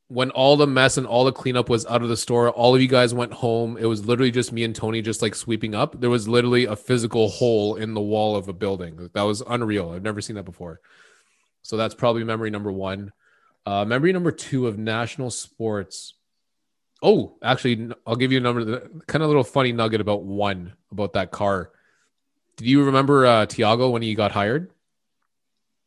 when 0.07 0.29
all 0.31 0.57
the 0.57 0.67
mess 0.67 0.97
and 0.97 1.07
all 1.07 1.25
the 1.25 1.31
cleanup 1.31 1.69
was 1.69 1.85
out 1.87 2.03
of 2.03 2.09
the 2.09 2.17
store, 2.17 2.51
all 2.51 2.75
of 2.75 2.81
you 2.81 2.87
guys 2.87 3.13
went 3.13 3.33
home. 3.33 3.77
It 3.77 3.85
was 3.85 4.05
literally 4.05 4.31
just 4.31 4.51
me 4.51 4.63
and 4.63 4.75
Tony 4.75 5.01
just 5.01 5.21
like 5.21 5.33
sweeping 5.33 5.73
up. 5.73 5.99
There 5.99 6.09
was 6.09 6.27
literally 6.27 6.65
a 6.65 6.75
physical 6.75 7.29
hole 7.29 7.75
in 7.75 7.93
the 7.95 8.01
wall 8.01 8.35
of 8.35 8.47
a 8.47 8.53
building. 8.53 9.09
That 9.13 9.23
was 9.23 9.41
unreal. 9.41 9.89
I've 9.89 10.03
never 10.03 10.21
seen 10.21 10.35
that 10.35 10.43
before. 10.43 10.81
So 11.63 11.77
that's 11.77 11.95
probably 11.95 12.23
memory 12.23 12.51
number 12.51 12.71
one. 12.71 13.11
Uh, 13.65 13.85
memory 13.85 14.13
number 14.13 14.31
two 14.31 14.67
of 14.67 14.77
national 14.77 15.31
sports. 15.31 16.13
Oh, 17.01 17.37
actually, 17.41 17.89
I'll 18.05 18.15
give 18.15 18.31
you 18.31 18.37
a 18.37 18.41
number. 18.41 18.81
Kind 19.07 19.23
of 19.23 19.23
a 19.23 19.27
little 19.27 19.43
funny 19.43 19.71
nugget 19.71 19.99
about 19.99 20.23
one 20.23 20.73
about 20.91 21.13
that 21.13 21.31
car. 21.31 21.71
Did 22.63 22.69
you 22.69 22.85
remember 22.85 23.25
uh, 23.25 23.45
Tiago 23.45 23.89
when 23.89 24.01
he 24.01 24.15
got 24.15 24.31
hired? 24.31 24.71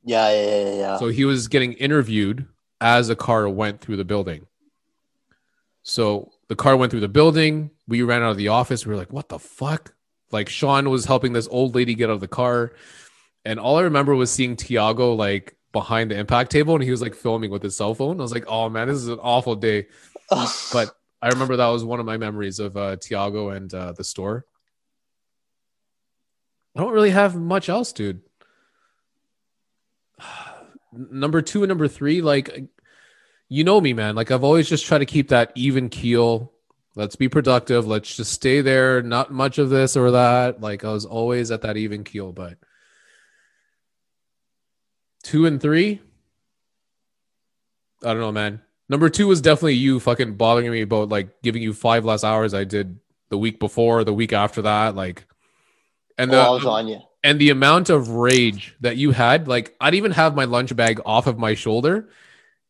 Yeah, 0.05 0.31
yeah, 0.31 0.59
yeah, 0.61 0.75
yeah. 0.75 0.97
So 0.99 1.09
he 1.09 1.25
was 1.25 1.49
getting 1.49 1.73
interviewed 1.73 2.47
as 2.83 3.09
a 3.09 3.17
car 3.17 3.49
went 3.49 3.81
through 3.81 3.97
the 3.97 4.05
building. 4.05 4.47
So 5.85 6.33
the 6.49 6.55
car 6.55 6.77
went 6.77 6.91
through 6.91 7.01
the 7.01 7.09
building. 7.09 7.71
We 7.89 8.03
ran 8.03 8.23
out 8.23 8.33
of 8.33 8.37
the 8.37 8.49
office. 8.49 8.85
We 8.85 8.91
were 8.91 8.99
like, 8.99 9.11
what 9.11 9.31
the 9.31 9.39
fuck? 9.39 9.95
Like 10.33 10.51
Sean 10.51 10.91
was 10.91 11.07
helping 11.07 11.33
this 11.33 11.49
old 11.51 11.75
lady 11.75 11.95
get 11.95 12.11
out 12.11 12.13
of 12.13 12.21
the 12.21 12.29
car. 12.29 12.73
And 13.47 13.59
all 13.59 13.79
I 13.79 13.83
remember 13.83 14.15
was 14.15 14.31
seeing 14.31 14.55
Tiago 14.55 15.15
like 15.15 15.57
behind 15.73 16.11
the 16.11 16.19
impact 16.19 16.51
table 16.51 16.75
and 16.75 16.85
he 16.85 16.91
was 16.91 17.01
like 17.01 17.15
filming 17.15 17.51
with 17.51 17.63
his 17.63 17.75
cell 17.75 17.95
phone. 17.95 18.21
I 18.21 18.23
was 18.23 18.35
like, 18.35 18.45
oh 18.49 18.69
man, 18.69 18.89
this 18.89 18.99
is 18.99 19.09
an 19.09 19.19
awful 19.23 19.57
day. 19.57 19.87
But 20.75 20.95
I 21.23 21.29
remember 21.29 21.57
that 21.57 21.69
was 21.69 21.85
one 21.85 22.01
of 22.01 22.05
my 22.05 22.19
memories 22.19 22.59
of 22.59 22.77
uh, 22.77 22.97
Tiago 22.97 23.49
and 23.49 23.73
uh, 23.73 23.93
the 23.93 24.05
store. 24.05 24.45
I 26.77 26.81
don't 26.81 26.93
really 26.93 27.11
have 27.11 27.35
much 27.35 27.69
else, 27.71 27.93
dude. 27.93 28.21
Number 30.93 31.41
two 31.41 31.63
and 31.63 31.69
number 31.69 31.89
three, 31.89 32.21
like, 32.21 32.65
you 33.49 33.65
know 33.65 33.81
me, 33.81 33.93
man. 33.93 34.15
Like, 34.15 34.31
I've 34.31 34.45
always 34.45 34.69
just 34.69 34.87
tried 34.87 34.99
to 34.99 35.07
keep 35.07 35.29
that 35.29 35.53
even 35.55 35.89
keel. 35.89 36.53
Let's 36.95 37.17
be 37.17 37.29
productive. 37.29 37.87
Let's 37.87 38.17
just 38.17 38.33
stay 38.33 38.61
there. 38.61 39.03
Not 39.03 39.31
much 39.31 39.59
of 39.59 39.71
this 39.71 39.97
or 39.97 40.13
that. 40.13 40.61
Like, 40.61 40.85
I 40.85 40.93
was 40.93 41.05
always 41.05 41.51
at 41.51 41.63
that 41.63 41.77
even 41.77 42.05
keel, 42.05 42.33
but 42.33 42.59
two 45.23 45.45
and 45.47 45.61
three, 45.61 46.01
I 48.03 48.09
don't 48.09 48.21
know, 48.21 48.33
man. 48.33 48.63
Number 48.89 49.09
two 49.09 49.27
was 49.27 49.41
definitely 49.41 49.75
you 49.75 49.99
fucking 50.01 50.37
bothering 50.37 50.71
me 50.71 50.83
about 50.83 51.09
like 51.09 51.43
giving 51.43 51.63
you 51.63 51.73
five 51.73 52.05
less 52.05 52.23
hours 52.23 52.55
I 52.55 52.65
did 52.65 53.01
the 53.31 53.39
week 53.39 53.59
before, 53.59 54.05
the 54.05 54.15
week 54.15 54.33
after 54.33 54.63
that, 54.63 54.95
like, 54.95 55.27
and 56.19 56.31
oh, 56.31 56.33
the 56.33 56.39
well, 56.39 56.51
I 56.53 56.55
was 56.55 56.67
on 56.67 56.89
you. 56.89 57.01
and 57.23 57.41
the 57.41 57.51
amount 57.51 57.91
of 57.91 58.09
rage 58.09 58.75
that 58.81 58.97
you 58.97 59.11
had, 59.11 59.49
like, 59.49 59.75
I'd 59.81 59.95
even 59.95 60.13
have 60.13 60.35
my 60.35 60.45
lunch 60.45 60.75
bag 60.75 61.01
off 61.05 61.27
of 61.27 61.39
my 61.39 61.55
shoulder, 61.55 62.09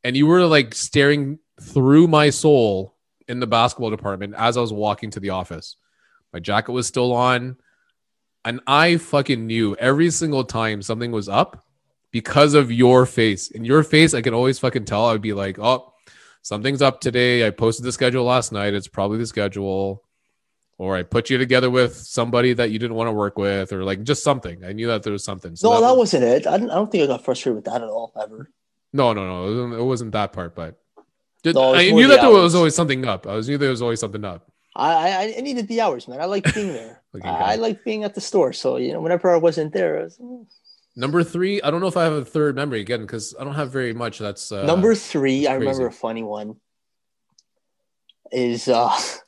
and 0.04 0.16
you 0.16 0.26
were 0.26 0.44
like 0.46 0.74
staring 0.74 1.38
through 1.60 2.08
my 2.08 2.30
soul 2.30 2.94
in 3.28 3.40
the 3.40 3.46
basketball 3.46 3.90
department 3.90 4.34
as 4.36 4.56
I 4.56 4.60
was 4.60 4.72
walking 4.72 5.10
to 5.10 5.20
the 5.20 5.30
office. 5.30 5.76
My 6.32 6.40
jacket 6.40 6.72
was 6.72 6.86
still 6.86 7.12
on, 7.12 7.56
and 8.44 8.60
I 8.66 8.98
fucking 8.98 9.46
knew 9.46 9.74
every 9.76 10.10
single 10.10 10.44
time 10.44 10.82
something 10.82 11.10
was 11.12 11.28
up 11.28 11.64
because 12.10 12.54
of 12.54 12.70
your 12.70 13.06
face. 13.06 13.50
In 13.50 13.64
your 13.64 13.82
face, 13.82 14.14
I 14.14 14.22
could 14.22 14.34
always 14.34 14.58
fucking 14.58 14.84
tell. 14.84 15.06
I'd 15.06 15.20
be 15.20 15.32
like, 15.32 15.58
oh, 15.58 15.92
something's 16.42 16.82
up 16.82 17.00
today. 17.00 17.46
I 17.46 17.50
posted 17.50 17.84
the 17.84 17.92
schedule 17.92 18.24
last 18.24 18.52
night. 18.52 18.74
It's 18.74 18.88
probably 18.88 19.18
the 19.18 19.26
schedule. 19.26 20.02
Or 20.78 20.94
I 20.94 21.02
put 21.04 21.30
you 21.30 21.38
together 21.38 21.70
with 21.70 21.96
somebody 21.96 22.52
that 22.52 22.70
you 22.70 22.78
didn't 22.78 22.96
want 22.96 23.08
to 23.08 23.12
work 23.12 23.38
with, 23.38 23.72
or 23.72 23.82
like 23.82 24.02
just 24.02 24.22
something. 24.22 24.62
I 24.62 24.72
knew 24.72 24.86
that 24.88 25.02
there 25.02 25.12
was 25.12 25.24
something. 25.24 25.56
So 25.56 25.70
No, 25.70 25.80
that 25.80 25.88
was- 25.90 26.12
wasn't 26.12 26.24
it. 26.24 26.46
I, 26.46 26.54
I 26.54 26.58
don't 26.58 26.90
think 26.92 27.04
I 27.04 27.06
got 27.06 27.24
frustrated 27.24 27.56
with 27.56 27.64
that 27.64 27.80
at 27.82 27.88
all 27.88 28.12
ever. 28.20 28.50
no, 28.92 29.12
no, 29.14 29.26
no. 29.26 29.76
It 29.76 29.82
wasn't, 29.82 30.12
that 30.12 30.32
part, 30.32 30.54
but 30.54 30.78
Did- 31.42 31.54
No, 31.54 31.74
I 31.74 31.90
knew 31.90 32.02
the 32.08 32.16
that 32.16 32.20
there 32.22 32.30
was 32.30 32.54
always 32.54 32.74
something 32.74 33.06
up. 33.06 33.26
I 33.26 33.34
was 33.34 33.48
knew 33.48 33.56
there 33.56 33.70
was 33.70 33.80
always 33.80 34.00
something 34.00 34.24
up. 34.24 34.50
I, 34.74 34.92
I 34.92 35.34
I 35.38 35.40
needed 35.40 35.68
the 35.68 35.80
hours, 35.80 36.06
man. 36.06 36.20
I 36.20 36.26
like 36.26 36.52
being 36.54 36.72
there. 36.74 37.02
Okay, 37.16 37.26
I, 37.26 37.52
I 37.52 37.56
like 37.56 37.82
being 37.82 38.04
at 38.04 38.14
the 38.14 38.20
store. 38.20 38.52
So 38.52 38.76
you 38.76 38.92
know, 38.92 39.00
whenever 39.00 39.32
I 39.32 39.38
wasn't 39.38 39.72
there, 39.72 40.00
I 40.00 40.02
was, 40.02 40.18
mm. 40.18 40.44
Number 40.96 41.24
three, 41.24 41.62
I 41.62 41.70
don't 41.70 41.80
know 41.80 41.86
if 41.86 41.96
I 41.96 42.04
have 42.04 42.12
a 42.12 42.24
third 42.26 42.56
memory 42.56 42.80
again 42.82 43.00
because 43.00 43.34
I 43.40 43.44
don't 43.44 43.54
have 43.54 43.70
very 43.72 43.94
much. 43.94 44.18
That's 44.18 44.52
uh, 44.52 44.66
number 44.66 44.94
three. 44.94 45.46
I 45.46 45.54
remember 45.54 45.86
a 45.86 45.92
funny 45.92 46.22
one. 46.22 46.56
Is 48.32 48.68
uh 48.68 48.90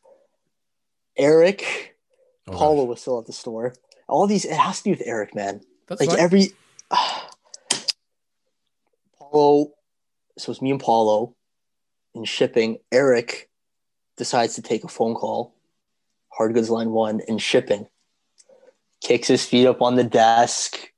Eric 1.18 1.96
oh, 2.46 2.52
gosh. 2.52 2.58
Paulo 2.58 2.84
was 2.84 3.00
still 3.00 3.18
at 3.18 3.26
the 3.26 3.32
store. 3.32 3.74
All 4.08 4.26
these 4.26 4.44
it 4.44 4.56
has 4.56 4.78
to 4.78 4.84
do 4.84 4.90
with 4.90 5.02
Eric, 5.04 5.34
man. 5.34 5.60
That's 5.86 6.00
like 6.00 6.10
fine. 6.10 6.18
every 6.18 6.52
Paulo. 9.18 9.72
So 10.38 10.52
it's 10.52 10.62
me 10.62 10.70
and 10.70 10.80
Paulo 10.80 11.34
in 12.14 12.24
shipping. 12.24 12.78
Eric 12.92 13.50
decides 14.16 14.54
to 14.54 14.62
take 14.62 14.84
a 14.84 14.88
phone 14.88 15.14
call, 15.14 15.54
hard 16.30 16.54
goods 16.54 16.70
line 16.70 16.90
one, 16.90 17.20
in 17.26 17.38
shipping. 17.38 17.88
Kicks 19.00 19.28
his 19.28 19.44
feet 19.44 19.66
up 19.66 19.82
on 19.82 19.96
the 19.96 20.04
desk. 20.04 20.92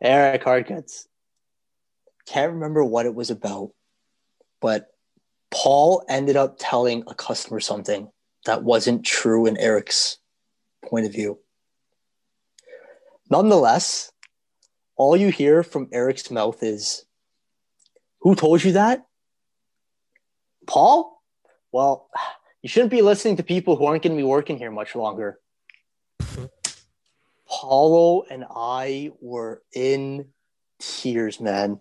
Eric 0.00 0.44
Hard 0.44 0.66
Goods. 0.66 1.08
Can't 2.26 2.52
remember 2.52 2.84
what 2.84 3.06
it 3.06 3.14
was 3.14 3.30
about, 3.30 3.70
but 4.60 4.88
Paul 5.50 6.04
ended 6.08 6.36
up 6.36 6.56
telling 6.58 7.04
a 7.06 7.14
customer 7.14 7.60
something 7.60 8.10
that 8.46 8.64
wasn't 8.64 9.04
true 9.04 9.46
in 9.46 9.56
Eric's 9.56 10.18
point 10.84 11.06
of 11.06 11.12
view. 11.12 11.38
Nonetheless, 13.30 14.12
all 14.96 15.16
you 15.16 15.30
hear 15.30 15.62
from 15.62 15.88
Eric's 15.92 16.30
mouth 16.30 16.62
is, 16.62 17.04
Who 18.20 18.34
told 18.34 18.64
you 18.64 18.72
that? 18.72 19.06
Paul? 20.66 21.22
Well, 21.70 22.08
you 22.62 22.68
shouldn't 22.68 22.90
be 22.90 23.02
listening 23.02 23.36
to 23.36 23.42
people 23.42 23.76
who 23.76 23.84
aren't 23.84 24.02
going 24.02 24.16
to 24.16 24.20
be 24.20 24.26
working 24.26 24.58
here 24.58 24.70
much 24.70 24.96
longer. 24.96 25.38
Paulo 27.48 28.24
and 28.28 28.44
I 28.50 29.12
were 29.20 29.62
in 29.72 30.26
tears, 30.80 31.40
man. 31.40 31.80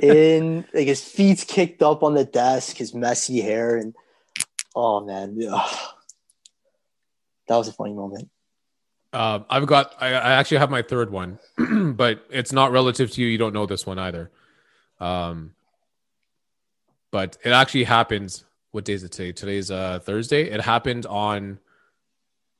In 0.00 0.64
like 0.72 0.86
his 0.86 1.02
feet's 1.02 1.44
kicked 1.44 1.82
up 1.82 2.02
on 2.02 2.14
the 2.14 2.24
desk, 2.24 2.76
his 2.76 2.94
messy 2.94 3.40
hair, 3.40 3.76
and 3.76 3.94
oh 4.74 5.04
man, 5.04 5.38
ugh. 5.50 5.78
That 7.50 7.56
was 7.56 7.66
a 7.66 7.72
funny 7.72 7.92
moment. 7.92 8.30
Uh, 9.12 9.40
I've 9.50 9.66
got. 9.66 9.96
I, 10.00 10.10
I, 10.10 10.32
actually 10.34 10.58
have 10.58 10.70
my 10.70 10.82
third 10.82 11.10
one, 11.10 11.40
but 11.96 12.24
it's 12.30 12.52
not 12.52 12.70
relative 12.70 13.10
to 13.10 13.20
you. 13.20 13.26
You 13.26 13.38
don't 13.38 13.52
know 13.52 13.66
this 13.66 13.84
one 13.84 13.98
either. 13.98 14.30
Um, 15.00 15.54
but 17.10 17.36
it 17.42 17.50
actually 17.50 17.84
happens. 17.84 18.44
What 18.70 18.84
day 18.84 18.92
is 18.92 19.02
it 19.02 19.10
today? 19.10 19.32
Today's 19.32 19.68
uh 19.68 19.98
Thursday. 19.98 20.44
It 20.44 20.60
happened 20.60 21.06
on 21.06 21.58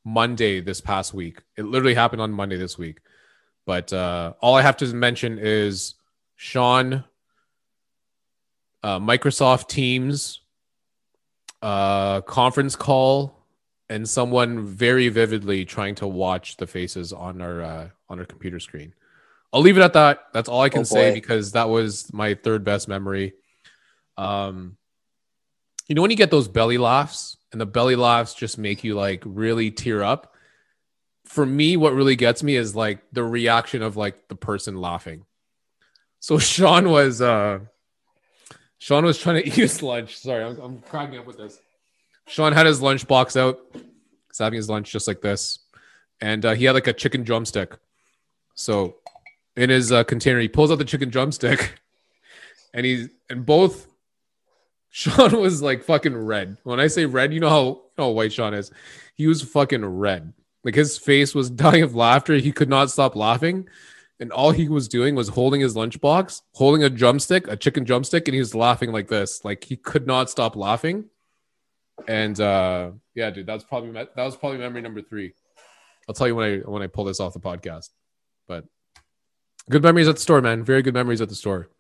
Monday 0.05 0.61
this 0.61 0.81
past 0.81 1.15
week. 1.15 1.41
It 1.57 1.67
literally 1.67 1.95
happened 1.95 2.21
on 2.21 2.33
Monday 2.33 2.57
this 2.57 2.77
week. 2.77 2.99
But 3.67 3.93
uh, 3.93 4.33
all 4.41 4.57
I 4.57 4.63
have 4.63 4.77
to 4.79 4.93
mention 4.93 5.39
is 5.39 5.95
Sean, 6.35 7.05
uh, 8.83 8.99
Microsoft 8.99 9.69
Teams, 9.69 10.41
uh, 11.63 12.23
conference 12.23 12.75
call, 12.75 13.40
and 13.91 14.09
someone 14.09 14.65
very 14.65 15.09
vividly 15.09 15.65
trying 15.65 15.97
to 15.97 16.07
watch 16.07 16.57
the 16.57 16.67
faces 16.67 17.13
on 17.13 17.43
our 17.43 17.61
uh, 17.61 17.89
on 18.09 18.21
our 18.21 18.25
computer 18.25 18.61
screen. 18.61 18.95
I'll 19.53 19.61
leave 19.61 19.77
it 19.77 19.83
at 19.83 19.95
that. 19.95 20.29
That's 20.33 20.49
all 20.49 20.63
I 20.63 20.69
can 20.69 20.83
oh 20.83 20.85
say 20.85 21.13
because 21.13 21.53
that 21.53 21.69
was 21.69 22.11
my 22.13 22.35
third 22.35 22.65
best 22.65 22.87
memory. 22.87 23.35
Um, 24.17 24.77
you 25.89 25.97
know 25.97 26.03
when 26.03 26.13
you 26.13 26.17
get 26.17 26.31
those 26.31 26.47
belly 26.47 26.79
laughs 26.79 27.37
and 27.51 27.61
the 27.61 27.67
belly 27.67 27.97
laughs 27.97 28.33
just 28.33 28.59
make 28.59 28.85
you 28.85 28.95
like 28.95 29.25
really 29.27 29.73
tear 29.73 30.05
up. 30.05 30.35
For 31.25 31.45
me, 31.45 31.77
what 31.77 31.93
really 31.93 32.17
gets 32.17 32.43
me 32.43 32.55
is 32.55 32.77
like 32.77 33.03
the 33.13 33.25
reaction 33.25 33.83
of 33.83 33.97
like 33.97 34.29
the 34.29 34.37
person 34.37 34.77
laughing. 34.77 35.25
So 36.21 36.39
Sean 36.53 36.91
was 36.91 37.21
uh 37.21 37.59
Sean 38.79 39.05
was 39.05 39.19
trying 39.19 39.43
to 39.43 39.47
eat 39.49 39.55
his 39.55 39.83
lunch. 39.83 40.17
Sorry, 40.17 40.45
I'm, 40.45 40.61
I'm 40.61 40.79
cracking 40.79 41.19
up 41.19 41.27
with 41.27 41.39
this. 41.39 41.59
Sean 42.31 42.53
had 42.53 42.67
his 42.67 42.81
lunch 42.81 43.07
box 43.07 43.37
out. 43.37 43.59
He's 43.73 44.39
having 44.39 44.57
his 44.57 44.71
lunch 44.71 44.93
just 44.93 45.09
like 45.09 45.21
this, 45.21 45.59
and 46.21 46.45
uh, 46.45 46.55
he 46.55 46.65
had 46.65 46.75
like 46.75 46.87
a 46.87 46.93
chicken 46.93 47.25
drumstick. 47.25 47.77
So 48.55 48.97
in 49.57 49.69
his 49.71 49.91
uh, 49.91 50.05
container, 50.05 50.39
he 50.39 50.49
pulls 50.49 50.71
out 50.71 50.79
the 50.79 50.85
chicken 50.85 51.11
drumstick, 51.11 51.81
and 52.75 52.87
he's 52.87 53.09
and 53.29 53.45
both 53.45 53.89
Sean 54.91 55.41
was 55.41 55.63
like 55.63 55.85
fucking 55.85 56.17
red. 56.17 56.57
When 56.65 56.81
I 56.81 56.89
say 56.89 57.07
red, 57.07 57.33
you 57.33 57.41
know 57.41 57.49
how, 57.49 57.83
how 57.97 58.11
white 58.11 58.33
Sean 58.33 58.55
is. 58.55 58.73
He 59.15 59.27
was 59.27 59.43
fucking 59.43 59.85
red. 59.85 60.33
Like 60.65 60.75
his 60.75 60.99
face 60.99 61.35
was 61.35 61.51
dying 61.51 61.83
of 61.83 61.95
laughter. 61.95 62.35
He 62.35 62.53
could 62.53 62.69
not 62.69 62.91
stop 62.91 63.15
laughing. 63.15 63.69
And 64.19 64.33
all 64.33 64.51
he 64.51 64.69
was 64.69 64.89
doing 64.89 65.15
was 65.15 65.29
holding 65.29 65.63
his 65.63 65.75
lunchbox, 65.75 66.43
holding 66.55 66.83
a 66.85 66.91
drumstick, 66.91 67.49
a 67.49 67.57
chicken 67.57 67.85
drumstick, 67.85 68.29
and 68.29 68.35
he 68.35 68.41
was 68.41 68.55
laughing 68.55 68.93
like 68.93 69.09
this. 69.09 69.45
Like 69.45 69.65
he 69.65 69.77
could 69.77 70.07
not 70.07 70.29
stop 70.29 70.57
laughing. 70.57 71.07
And 72.09 72.39
uh 72.41 72.93
yeah, 73.15 73.31
dude, 73.31 73.47
that's 73.47 73.65
probably 73.65 73.93
that 73.93 74.17
was 74.17 74.37
probably 74.37 74.59
memory 74.59 74.83
number 74.83 75.03
three. 75.03 75.33
I'll 76.09 76.15
tell 76.15 76.27
you 76.27 76.35
when 76.35 76.51
I 76.51 76.57
when 76.69 76.83
I 76.83 76.87
pull 76.87 77.05
this 77.05 77.21
off 77.21 77.33
the 77.33 77.41
podcast. 77.41 77.91
But 78.49 78.65
good 79.69 79.83
memories 79.83 80.09
at 80.09 80.17
the 80.17 80.21
store, 80.21 80.41
man. 80.41 80.65
Very 80.65 80.83
good 80.83 80.95
memories 80.95 81.21
at 81.21 81.29
the 81.29 81.35
store 81.35 81.71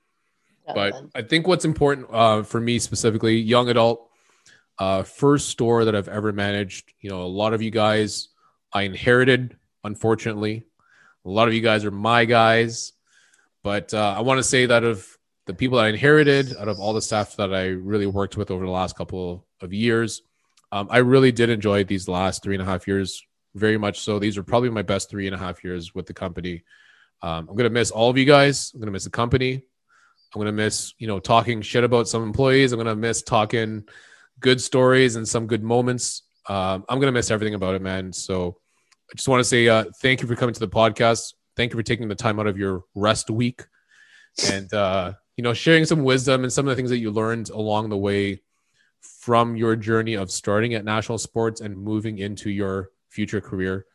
but 0.74 0.94
I 1.14 1.22
think 1.22 1.47
what's 1.47 1.64
important 1.64 2.06
uh, 2.10 2.42
for 2.42 2.60
me 2.60 2.78
specifically, 2.78 3.36
young 3.36 3.68
adult, 3.68 4.09
uh, 4.78 5.02
first 5.02 5.48
store 5.48 5.84
that 5.84 5.94
I've 5.94 6.09
ever 6.09 6.32
managed. 6.32 6.92
You 7.01 7.10
know, 7.10 7.22
a 7.22 7.28
lot 7.28 7.55
of 7.55 7.62
you 7.62 7.70
guys 7.70 8.28
I 8.72 8.82
inherited, 8.82 9.56
unfortunately. 9.84 10.64
A 11.24 11.28
lot 11.28 11.48
of 11.48 11.55
you 11.55 11.60
guys 11.60 11.84
are 11.84 11.90
my 11.90 12.24
guys, 12.24 12.92
but 13.62 13.92
uh, 13.92 14.14
I 14.16 14.20
want 14.20 14.38
to 14.38 14.44
say 14.44 14.66
that 14.66 14.84
of 14.84 15.06
the 15.47 15.55
people 15.55 15.78
that 15.78 15.86
I 15.86 15.88
inherited, 15.88 16.56
out 16.56 16.68
of 16.68 16.80
all 16.80 16.94
the 16.94 17.02
staff 17.02 17.36
that 17.36 17.52
I 17.52 17.66
really 17.66 18.06
worked 18.06 18.36
with 18.36 18.51
over 18.51 18.64
the 18.64 18.70
last 18.70 18.97
couple 18.97 19.47
of 19.62 19.73
years, 19.73 20.23
um, 20.73 20.89
I 20.91 20.99
really 20.99 21.32
did 21.32 21.51
enjoy 21.51 21.85
these 21.85 22.09
last 22.09 22.43
three 22.43 22.55
and 22.55 22.62
a 22.62 22.66
half 22.66 22.87
years 22.87 23.24
very 23.55 23.78
much. 23.78 24.01
So 24.01 24.19
these 24.19 24.39
are 24.39 24.43
probably 24.43 24.70
my 24.70 24.82
best 24.82 25.11
three 25.11 25.27
and 25.27 25.35
a 25.35 25.39
half 25.39 25.65
years 25.65 25.95
with 25.95 26.07
the 26.07 26.15
company. 26.15 26.62
Um, 27.23 27.49
I'm 27.49 27.57
gonna 27.57 27.70
miss 27.70 27.91
all 27.91 28.11
of 28.11 28.16
you 28.16 28.24
guys. 28.24 28.73
I'm 28.73 28.81
gonna 28.81 28.93
miss 28.93 29.05
the 29.05 29.11
company. 29.11 29.55
I'm 30.35 30.41
gonna 30.41 30.53
miss, 30.53 30.95
you 30.99 31.07
know, 31.07 31.19
talking 31.19 31.61
shit 31.61 31.85
about 31.85 32.09
some 32.09 32.23
employees. 32.23 32.73
I'm 32.73 32.78
gonna 32.78 32.95
miss 32.95 33.23
talking 33.23 33.85
good 34.39 34.61
stories 34.61 35.16
and 35.16 35.28
some 35.28 35.47
good 35.47 35.62
moments. 35.62 36.23
Um, 36.49 36.85
I'm 36.89 37.01
gonna 37.01 37.12
miss 37.12 37.31
everything 37.31 37.55
about 37.55 37.74
it, 37.74 37.82
man. 37.82 38.12
So 38.12 38.57
I 39.11 39.16
just 39.16 39.28
want 39.28 39.41
to 39.41 39.45
say 39.45 39.69
uh, 39.69 39.85
thank 40.01 40.23
you 40.23 40.28
for 40.28 40.37
coming 40.37 40.55
to 40.55 40.61
the 40.61 40.69
podcast. 40.69 41.35
Thank 41.57 41.73
you 41.73 41.78
for 41.78 41.82
taking 41.82 42.09
the 42.09 42.15
time 42.15 42.39
out 42.39 42.47
of 42.47 42.57
your 42.57 42.85
rest 42.95 43.28
week 43.28 43.62
and 44.51 44.73
uh, 44.73 45.12
you 45.37 45.43
know 45.43 45.53
sharing 45.53 45.85
some 45.85 46.05
wisdom 46.05 46.45
and 46.45 46.53
some 46.53 46.66
of 46.66 46.70
the 46.70 46.77
things 46.77 46.91
that 46.91 46.99
you 46.99 47.11
learned 47.11 47.51
along 47.51 47.91
the 47.91 47.97
way 47.97 48.41
from 49.01 49.56
your 49.56 49.77
journey 49.77 50.14
of 50.14 50.31
starting 50.31 50.74
at 50.74 50.85
national 50.85 51.18
sports 51.18 51.60
and 51.60 51.77
moving 51.77 52.18
into 52.18 52.51
your 52.51 52.90
future 53.09 53.40
career. 53.40 53.86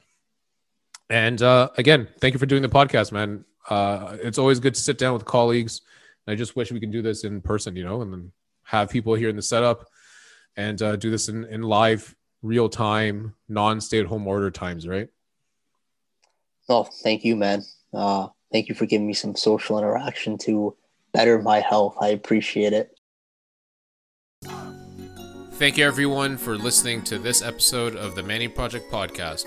And 1.10 1.42
uh, 1.42 1.70
again, 1.78 2.08
thank 2.20 2.34
you 2.34 2.40
for 2.40 2.46
doing 2.46 2.62
the 2.62 2.70
podcast, 2.70 3.12
man. 3.12 3.46
Uh, 3.70 4.18
it's 4.22 4.38
always 4.38 4.60
good 4.60 4.76
to 4.76 4.82
sit 4.82 4.98
down 4.98 5.14
with 5.14 5.26
colleagues 5.26 5.82
I 6.28 6.36
just 6.36 6.56
wish 6.56 6.72
we 6.72 6.80
could 6.80 6.92
do 6.92 7.02
this 7.02 7.24
in 7.24 7.42
person, 7.42 7.76
you 7.76 7.84
know, 7.84 8.02
and 8.02 8.12
then 8.12 8.32
have 8.64 8.90
people 8.90 9.14
here 9.14 9.30
in 9.30 9.36
the 9.36 9.42
setup 9.42 9.88
and 10.56 10.82
uh, 10.82 10.96
do 10.96 11.12
this 11.12 11.30
in, 11.30 11.46
in 11.46 11.62
live, 11.62 12.16
real 12.42 12.70
time, 12.70 13.36
non 13.48 13.80
stay 13.80 14.00
at 14.00 14.06
home 14.06 14.28
order 14.28 14.50
times, 14.50 14.88
right? 14.88 15.10
Oh, 16.68 16.84
thank 16.84 17.24
you, 17.24 17.36
man. 17.36 17.64
Uh, 17.94 18.28
thank 18.52 18.70
you 18.70 18.76
for 18.76 18.88
giving 18.88 19.06
me 19.06 19.14
some 19.14 19.36
social 19.36 19.78
interaction 19.78 20.38
to 20.40 20.76
better 21.14 21.40
my 21.42 21.60
health. 21.60 21.96
I 22.02 22.10
appreciate 22.10 22.74
it. 22.74 22.95
Thank 25.58 25.78
you, 25.78 25.86
everyone, 25.86 26.36
for 26.36 26.58
listening 26.58 27.02
to 27.04 27.18
this 27.18 27.42
episode 27.42 27.96
of 27.96 28.14
the 28.14 28.22
Manny 28.22 28.50
Project 28.50 28.92
Podcast. 28.92 29.46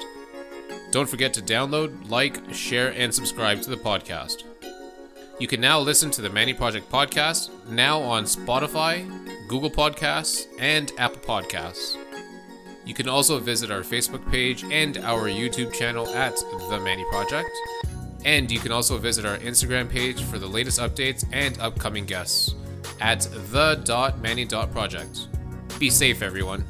Don't 0.90 1.06
forget 1.06 1.34
to 1.34 1.42
download, 1.42 2.08
like, 2.08 2.40
share, 2.54 2.94
and 2.96 3.14
subscribe 3.14 3.60
to 3.60 3.68
the 3.68 3.76
podcast. 3.76 4.44
You 5.38 5.46
can 5.46 5.60
now 5.60 5.78
listen 5.78 6.10
to 6.12 6.22
the 6.22 6.30
Manny 6.30 6.54
Project 6.54 6.90
podcast 6.90 7.50
now 7.68 8.00
on 8.00 8.24
Spotify, 8.24 9.06
Google 9.48 9.70
Podcasts, 9.70 10.46
and 10.58 10.90
Apple 10.96 11.20
Podcasts. 11.20 11.98
You 12.86 12.94
can 12.94 13.06
also 13.06 13.38
visit 13.38 13.70
our 13.70 13.82
Facebook 13.82 14.26
page 14.30 14.64
and 14.64 14.96
our 14.98 15.28
YouTube 15.28 15.74
channel 15.74 16.08
at 16.08 16.36
The 16.70 16.80
Manny 16.82 17.04
Project. 17.10 17.50
And 18.24 18.50
you 18.50 18.60
can 18.60 18.72
also 18.72 18.96
visit 18.96 19.26
our 19.26 19.36
Instagram 19.36 19.90
page 19.90 20.22
for 20.22 20.38
the 20.38 20.48
latest 20.48 20.80
updates 20.80 21.22
and 21.32 21.60
upcoming 21.60 22.06
guests 22.06 22.54
at 22.98 23.28
the.manny.project. 23.52 25.28
Be 25.78 25.90
safe, 25.90 26.22
everyone. 26.22 26.64